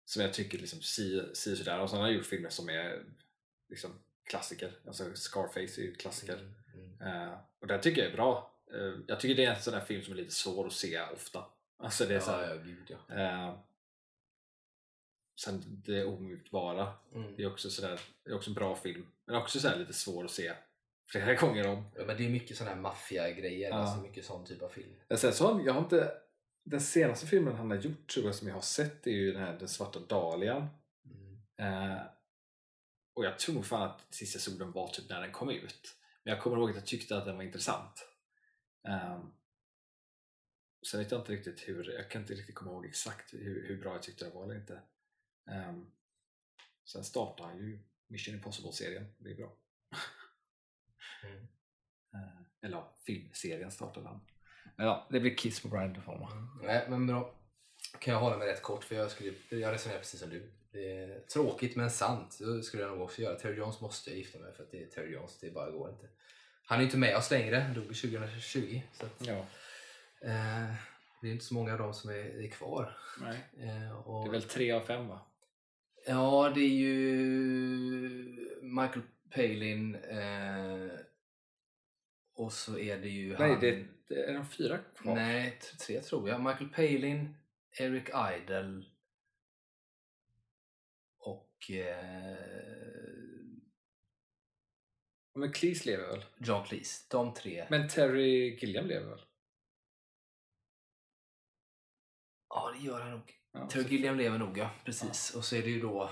som 0.06 0.22
jag 0.22 0.34
tycker 0.34 0.58
liksom 0.58 0.82
si, 0.82 1.22
si 1.34 1.56
sådär. 1.56 1.80
Och 1.80 1.90
sen 1.90 1.98
har 2.00 2.06
han 2.06 2.16
gjort 2.16 2.26
filmer 2.26 2.50
som 2.50 2.70
är 2.70 3.06
liksom 3.70 3.92
klassiker. 4.24 4.80
Alltså 4.88 5.16
Scarface 5.16 5.82
är 5.82 5.86
ju 5.86 5.96
klassiker. 5.96 6.38
Mm, 6.74 6.96
mm. 7.02 7.28
Eh, 7.28 7.38
och 7.60 7.68
den 7.68 7.82
tycker 7.82 8.02
jag 8.02 8.12
är 8.12 8.16
bra. 8.16 8.54
Eh, 8.74 8.94
jag 9.08 9.20
tycker 9.20 9.36
det 9.36 9.46
är 9.46 9.56
en 9.56 9.62
sån 9.62 9.74
där 9.74 9.86
film 9.86 10.04
som 10.04 10.14
är 10.14 10.18
lite 10.18 10.34
svår 10.34 10.68
att 10.68 10.74
se 10.74 11.02
ofta. 11.02 11.46
Alltså 11.78 12.06
det 12.06 12.16
är 12.16 12.20
så 12.20 12.32
Ja, 12.32 12.38
här, 12.38 12.76
ja, 12.88 12.98
ja. 13.08 13.16
eh, 13.50 13.60
Sen 15.36 15.64
det 15.86 16.06
omutbara 16.06 16.94
Mm. 17.16 17.36
det 17.36 17.44
är 17.44 17.48
också 17.52 17.70
sådär, 17.70 18.00
det 18.24 18.32
är 18.32 18.36
också 18.36 18.50
en 18.50 18.54
bra 18.54 18.76
film. 18.76 19.08
Men 19.26 19.36
också 19.36 19.60
sådär 19.60 19.76
lite 19.80 19.94
svår 19.94 20.26
att 20.26 20.32
se 20.32 20.54
flera 21.12 21.36
gånger 21.42 21.68
om. 21.68 21.84
Ja, 21.96 22.06
men 22.06 22.18
det 22.18 22.26
är 22.26 22.30
mycket 22.30 22.58
sådana 22.58 22.76
här 22.76 22.82
maffiagrejer, 22.82 23.70
Ja. 23.70 23.76
alltså 23.76 24.02
mycket 24.02 24.26
sån 24.26 24.46
typ 24.46 24.62
av 24.62 24.70
film. 24.70 24.96
Men 25.08 25.18
sen 25.18 25.34
så 25.34 25.62
jag 25.66 25.74
har 25.74 25.82
inte, 25.82 26.12
den 26.64 26.82
senaste 26.82 27.28
filmen 27.28 27.56
han 27.56 27.72
har 27.72 27.78
gjort 27.78 28.08
tror 28.14 28.26
jag 28.26 28.36
som 28.36 28.48
jag 28.48 28.56
har 28.56 28.62
sett 28.62 29.08
är 29.08 29.12
ju 29.12 29.32
den 29.34 29.42
här 29.42 29.60
Den 29.60 29.68
svarta 29.68 30.00
dahlian. 30.00 30.68
Mm. 31.06 31.94
Eh, 31.94 32.02
och 33.14 33.26
jag 33.26 33.40
tror 33.40 33.64
fan 33.64 33.82
att 33.90 34.14
sista 34.14 34.40
solen 34.40 34.72
var 34.72 34.88
typ 34.88 35.10
när 35.10 35.22
den 35.22 35.32
kom 35.32 35.50
ut. 35.50 35.96
Men 36.24 36.34
jag 36.34 36.44
kommer 36.44 36.58
ihåg 36.58 36.70
att 36.70 36.76
jag 36.76 36.86
tyckte 36.86 37.18
att 37.18 37.26
den 37.26 37.36
var 37.36 37.44
intressant. 37.44 38.06
Um, 38.88 39.34
sen 40.88 41.00
vet 41.00 41.12
jag 41.12 41.22
inte 41.22 41.32
riktigt 41.32 41.68
hur, 41.68 41.92
jag 41.92 42.12
kan 42.12 42.22
inte 42.22 42.34
riktigt 42.34 42.56
komma 42.56 42.72
ihåg 42.72 42.86
exakt 42.86 43.34
hur, 43.34 43.68
hur 43.68 43.82
bra 43.82 43.94
jag 43.94 44.04
tyckte 44.04 44.26
det 44.26 44.32
var 44.32 44.44
eller 44.44 44.56
inte. 44.56 44.82
Um, 45.52 45.92
sen 46.86 47.04
startade 47.04 47.50
han 47.50 47.58
ju 47.58 47.80
Mission 48.08 48.36
Impossible-serien, 48.36 49.06
det 49.18 49.32
är 49.32 49.36
bra. 49.36 49.54
Mm. 51.24 51.36
Eh, 52.14 52.42
eller 52.66 52.78
ja, 52.78 52.96
filmserien 53.06 53.72
startade 53.72 54.08
han. 54.08 54.22
Men 54.78 54.86
ja, 54.86 55.08
det 55.12 55.20
blir 55.20 55.36
Kiss 55.36 55.62
på 55.62 55.68
Brian 55.68 55.94
De 55.94 56.02
Palma. 56.02 56.30
Nej, 56.64 56.86
men 56.90 57.08
bra. 57.08 57.36
Kan 58.00 58.14
jag 58.14 58.22
hålla 58.22 58.38
mig 58.38 58.48
rätt 58.48 58.62
kort 58.62 58.84
för 58.84 58.96
jag, 58.96 59.12
skulle, 59.12 59.34
jag 59.50 59.74
resonerar 59.74 60.00
precis 60.00 60.20
som 60.20 60.30
du. 60.30 60.52
Det 60.72 60.92
är 61.04 61.20
tråkigt 61.20 61.76
men 61.76 61.90
sant. 61.90 62.38
Det 62.40 62.64
skulle 62.64 62.84
jag 62.84 62.92
nog 62.92 63.02
också 63.02 63.22
göra. 63.22 63.36
Terry 63.40 63.56
Jones 63.58 63.82
måste 63.82 64.10
jag 64.10 64.18
gifta 64.18 64.40
mig 64.40 64.54
för 64.54 64.64
att 64.64 64.72
det 64.72 64.84
är 64.84 64.88
Terry 64.88 65.14
Jones. 65.14 65.40
Det 65.40 65.52
bara 65.54 65.72
går 65.72 65.90
inte. 65.90 66.08
Han 66.66 66.80
är 66.80 66.84
inte 66.84 66.98
med 66.98 67.18
oss 67.18 67.32
längre. 67.32 67.56
Han 67.56 67.74
dog 67.74 67.84
2020. 67.84 68.82
Så 68.94 69.06
att, 69.06 69.28
Ja, 69.28 69.38
eh, 70.22 70.74
det 71.22 71.28
är 71.28 71.32
inte 71.32 71.46
så 71.46 71.54
många 71.54 71.72
av 71.72 71.78
dem 71.78 71.94
som 71.94 72.10
är, 72.10 72.44
är 72.44 72.48
kvar. 72.50 72.98
nej. 73.22 73.68
Eh, 73.70 74.08
och, 74.08 74.24
Det 74.24 74.30
är 74.30 74.32
väl 74.32 74.44
tre 74.44 74.72
av 74.72 74.82
fem 74.82 75.08
va? 75.08 75.22
Ja, 76.08 76.52
det 76.56 76.62
är 76.62 76.76
ju 76.76 76.98
Michael 78.62 79.02
Palin 79.36 79.96
eh, 79.96 80.90
och 82.40 82.54
så 82.54 82.80
är 82.80 82.98
det 82.98 83.10
ju 83.10 83.38
Nej, 83.38 83.52
han... 83.52 83.60
det, 83.60 83.86
det 84.08 84.24
är 84.24 84.34
de 84.34 84.46
fyra 84.46 84.78
kvar. 84.78 85.16
Nej, 85.16 85.60
tre 85.80 86.02
tror 86.02 86.30
jag. 86.30 86.44
Michael 86.44 86.70
Palin, 86.70 87.36
Eric 87.72 88.10
Idle 88.10 88.84
och 91.18 91.72
eh, 91.72 92.38
Men 95.34 95.52
Cleese 95.54 95.86
lever 95.86 96.08
väl? 96.08 96.26
John 96.38 96.66
Cleese. 96.66 97.06
De 97.10 97.34
tre. 97.34 97.68
Men 97.70 97.90
Terry 97.90 98.58
Gilliam 98.60 98.86
lever 98.86 99.10
väl? 99.10 99.22
Ja, 102.50 102.72
det 102.72 102.86
gör 102.86 103.02
han 103.02 103.12
nog. 103.12 103.40
Ja, 103.52 103.68
Terry 103.68 103.84
så- 103.84 103.90
Gilliam 103.90 104.18
lever 104.18 104.38
nog, 104.38 104.58
ja. 104.58 104.72
Precis. 104.86 105.36
Och 105.36 105.46
så 105.46 105.56
är 105.56 105.62
det 105.62 105.70
ju 105.70 105.82
då 105.82 106.10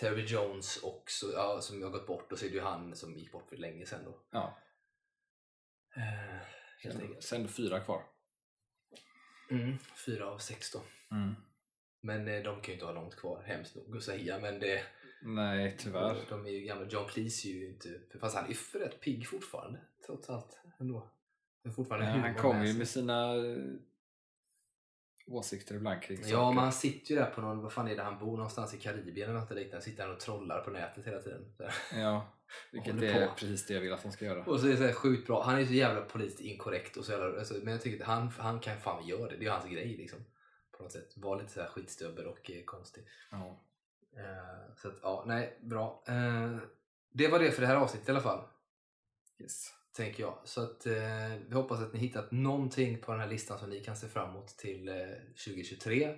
Terry 0.00 0.24
Jones 0.24 0.82
också, 0.82 1.26
ja, 1.32 1.60
som 1.60 1.82
har 1.82 1.90
gått 1.90 2.06
bort 2.06 2.32
och 2.32 2.38
så 2.38 2.46
är 2.46 2.50
det 2.50 2.54
ju 2.56 2.62
han 2.62 2.96
som 2.96 3.16
gick 3.16 3.32
bort 3.32 3.48
för 3.48 3.56
länge 3.56 3.86
sedan 3.86 4.04
då. 4.04 4.20
Ja, 4.30 4.58
helt 6.78 6.96
sen, 6.96 7.16
sen 7.20 7.48
fyra 7.48 7.80
kvar. 7.80 8.02
Mm, 9.50 9.78
fyra 10.06 10.26
av 10.26 10.38
sex 10.38 10.72
då. 10.72 10.82
Mm. 11.10 11.34
Men 12.00 12.28
eh, 12.28 12.42
de 12.42 12.60
kan 12.60 12.64
ju 12.66 12.72
inte 12.72 12.84
ha 12.84 12.92
långt 12.92 13.16
kvar, 13.16 13.42
hemskt 13.46 13.76
nog 13.76 13.96
att 13.96 14.02
säga. 14.02 14.38
Men 14.38 14.60
det, 14.60 14.82
Nej, 15.22 15.76
tyvärr. 15.78 16.16
de 16.28 16.46
är 16.46 16.50
ju 16.50 16.60
gamla. 16.60 16.86
John 16.86 17.08
Cleese 17.08 17.44
är 17.44 17.50
ju 17.50 17.68
inte... 17.68 18.00
Fast 18.20 18.36
han 18.36 18.44
är 18.44 18.48
ju 18.48 18.78
rätt 18.78 19.00
pigg 19.00 19.28
fortfarande, 19.28 19.80
trots 20.06 20.30
allt. 20.30 20.60
Ändå. 20.80 21.10
Han 22.22 22.34
kommer 22.34 22.64
ju 22.64 22.78
med 22.78 22.88
sina 22.88 23.34
eh, 23.34 23.56
åsikter 25.26 25.74
ibland 25.74 26.02
kring 26.02 26.18
Ja, 26.22 26.28
saker. 26.28 26.54
men 26.54 26.64
han 26.64 26.72
sitter 26.72 27.10
ju 27.14 27.16
där 27.20 27.30
på 27.30 27.40
någon, 27.40 27.62
vad 27.62 27.72
fan 27.72 27.88
är 27.88 27.96
det 27.96 28.02
han 28.02 28.18
bor 28.18 28.36
någonstans 28.36 28.74
i 28.74 28.78
Karibien 28.78 29.30
eller 29.30 29.40
något 29.40 29.50
liknande. 29.50 29.84
Sitter 29.84 30.02
han 30.02 30.12
och 30.12 30.20
trollar 30.20 30.60
på 30.60 30.70
nätet 30.70 31.06
hela 31.06 31.22
tiden. 31.22 31.52
Så. 31.56 31.64
Ja, 31.94 32.32
vilket 32.72 33.02
är 33.02 33.26
på. 33.28 33.34
precis 33.34 33.66
det 33.66 33.74
jag 33.74 33.80
vill 33.80 33.92
att 33.92 34.02
de 34.02 34.12
ska 34.12 34.24
göra. 34.24 34.44
Och 34.44 34.60
så 34.60 34.66
är 34.66 34.70
det 34.70 34.76
så 34.76 34.82
här 34.82 34.92
sjukt 34.92 35.26
bra. 35.26 35.42
Han 35.42 35.58
är 35.58 35.66
så 35.66 35.72
jävla 35.72 36.00
politiskt 36.02 36.40
inkorrekt 36.40 36.96
och 36.96 37.04
så 37.04 37.12
jävla, 37.12 37.38
alltså, 37.38 37.54
men 37.62 37.72
jag 37.72 37.82
tycker 37.82 38.00
att 38.04 38.08
han, 38.08 38.28
han 38.28 38.60
kan 38.60 38.80
fan 38.80 39.06
göra 39.06 39.28
det. 39.28 39.36
Det 39.36 39.40
är 39.40 39.44
ju 39.44 39.50
hans 39.50 39.64
grej 39.70 39.96
liksom. 39.96 40.18
På 40.76 40.82
något 40.82 40.92
sätt. 40.92 41.12
Var 41.16 41.40
lite 41.40 41.52
så 41.52 41.60
här 41.60 41.68
skitstövel 41.68 42.26
och 42.26 42.50
eh, 42.50 42.64
konstig. 42.64 43.04
Ja. 43.30 43.60
Eh, 44.16 44.74
så 44.76 44.88
att, 44.88 44.94
ja, 45.02 45.24
nej, 45.26 45.58
bra. 45.62 46.04
Eh, 46.08 46.56
det 47.12 47.28
var 47.28 47.38
det 47.38 47.50
för 47.50 47.60
det 47.60 47.66
här 47.68 47.76
avsnittet 47.76 48.08
i 48.08 48.12
alla 48.12 48.20
fall. 48.20 48.44
Yes. 49.40 49.70
Tänker 49.96 50.22
jag. 50.22 50.34
Så 50.44 50.62
att 50.62 50.86
eh, 50.86 50.92
vi 51.48 51.54
hoppas 51.54 51.80
att 51.80 51.92
ni 51.92 51.98
hittat 51.98 52.32
någonting 52.32 52.98
på 52.98 53.12
den 53.12 53.20
här 53.20 53.28
listan 53.28 53.58
som 53.58 53.70
ni 53.70 53.80
kan 53.80 53.96
se 53.96 54.06
fram 54.06 54.30
emot 54.30 54.46
till 54.46 54.88
eh, 54.88 54.94
2023. 55.44 56.14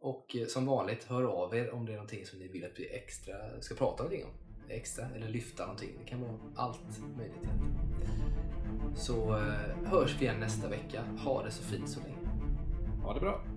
Och 0.00 0.36
eh, 0.36 0.46
som 0.46 0.66
vanligt, 0.66 1.04
hör 1.04 1.22
av 1.22 1.56
er 1.56 1.74
om 1.74 1.86
det 1.86 1.92
är 1.92 1.96
någonting 1.96 2.26
som 2.26 2.38
ni 2.38 2.48
vill 2.48 2.64
att 2.64 2.78
vi 2.78 2.88
extra 2.88 3.60
ska 3.60 3.74
prata 3.74 4.02
någonting 4.02 4.24
om. 4.24 4.30
Extra, 4.68 5.08
eller 5.14 5.28
lyfta 5.28 5.62
någonting. 5.62 5.90
Det 5.98 6.10
kan 6.10 6.20
vara 6.20 6.38
allt 6.56 7.00
möjligt 7.16 7.36
egentligen. 7.42 8.96
Så 8.96 9.36
eh, 9.36 9.88
hörs 9.90 10.16
vi 10.20 10.24
igen 10.24 10.40
nästa 10.40 10.68
vecka. 10.68 11.02
Ha 11.24 11.42
det 11.44 11.50
så 11.50 11.62
fint 11.62 11.90
så 11.90 12.00
länge. 12.00 12.28
Ha 13.02 13.14
det 13.14 13.20
bra. 13.20 13.55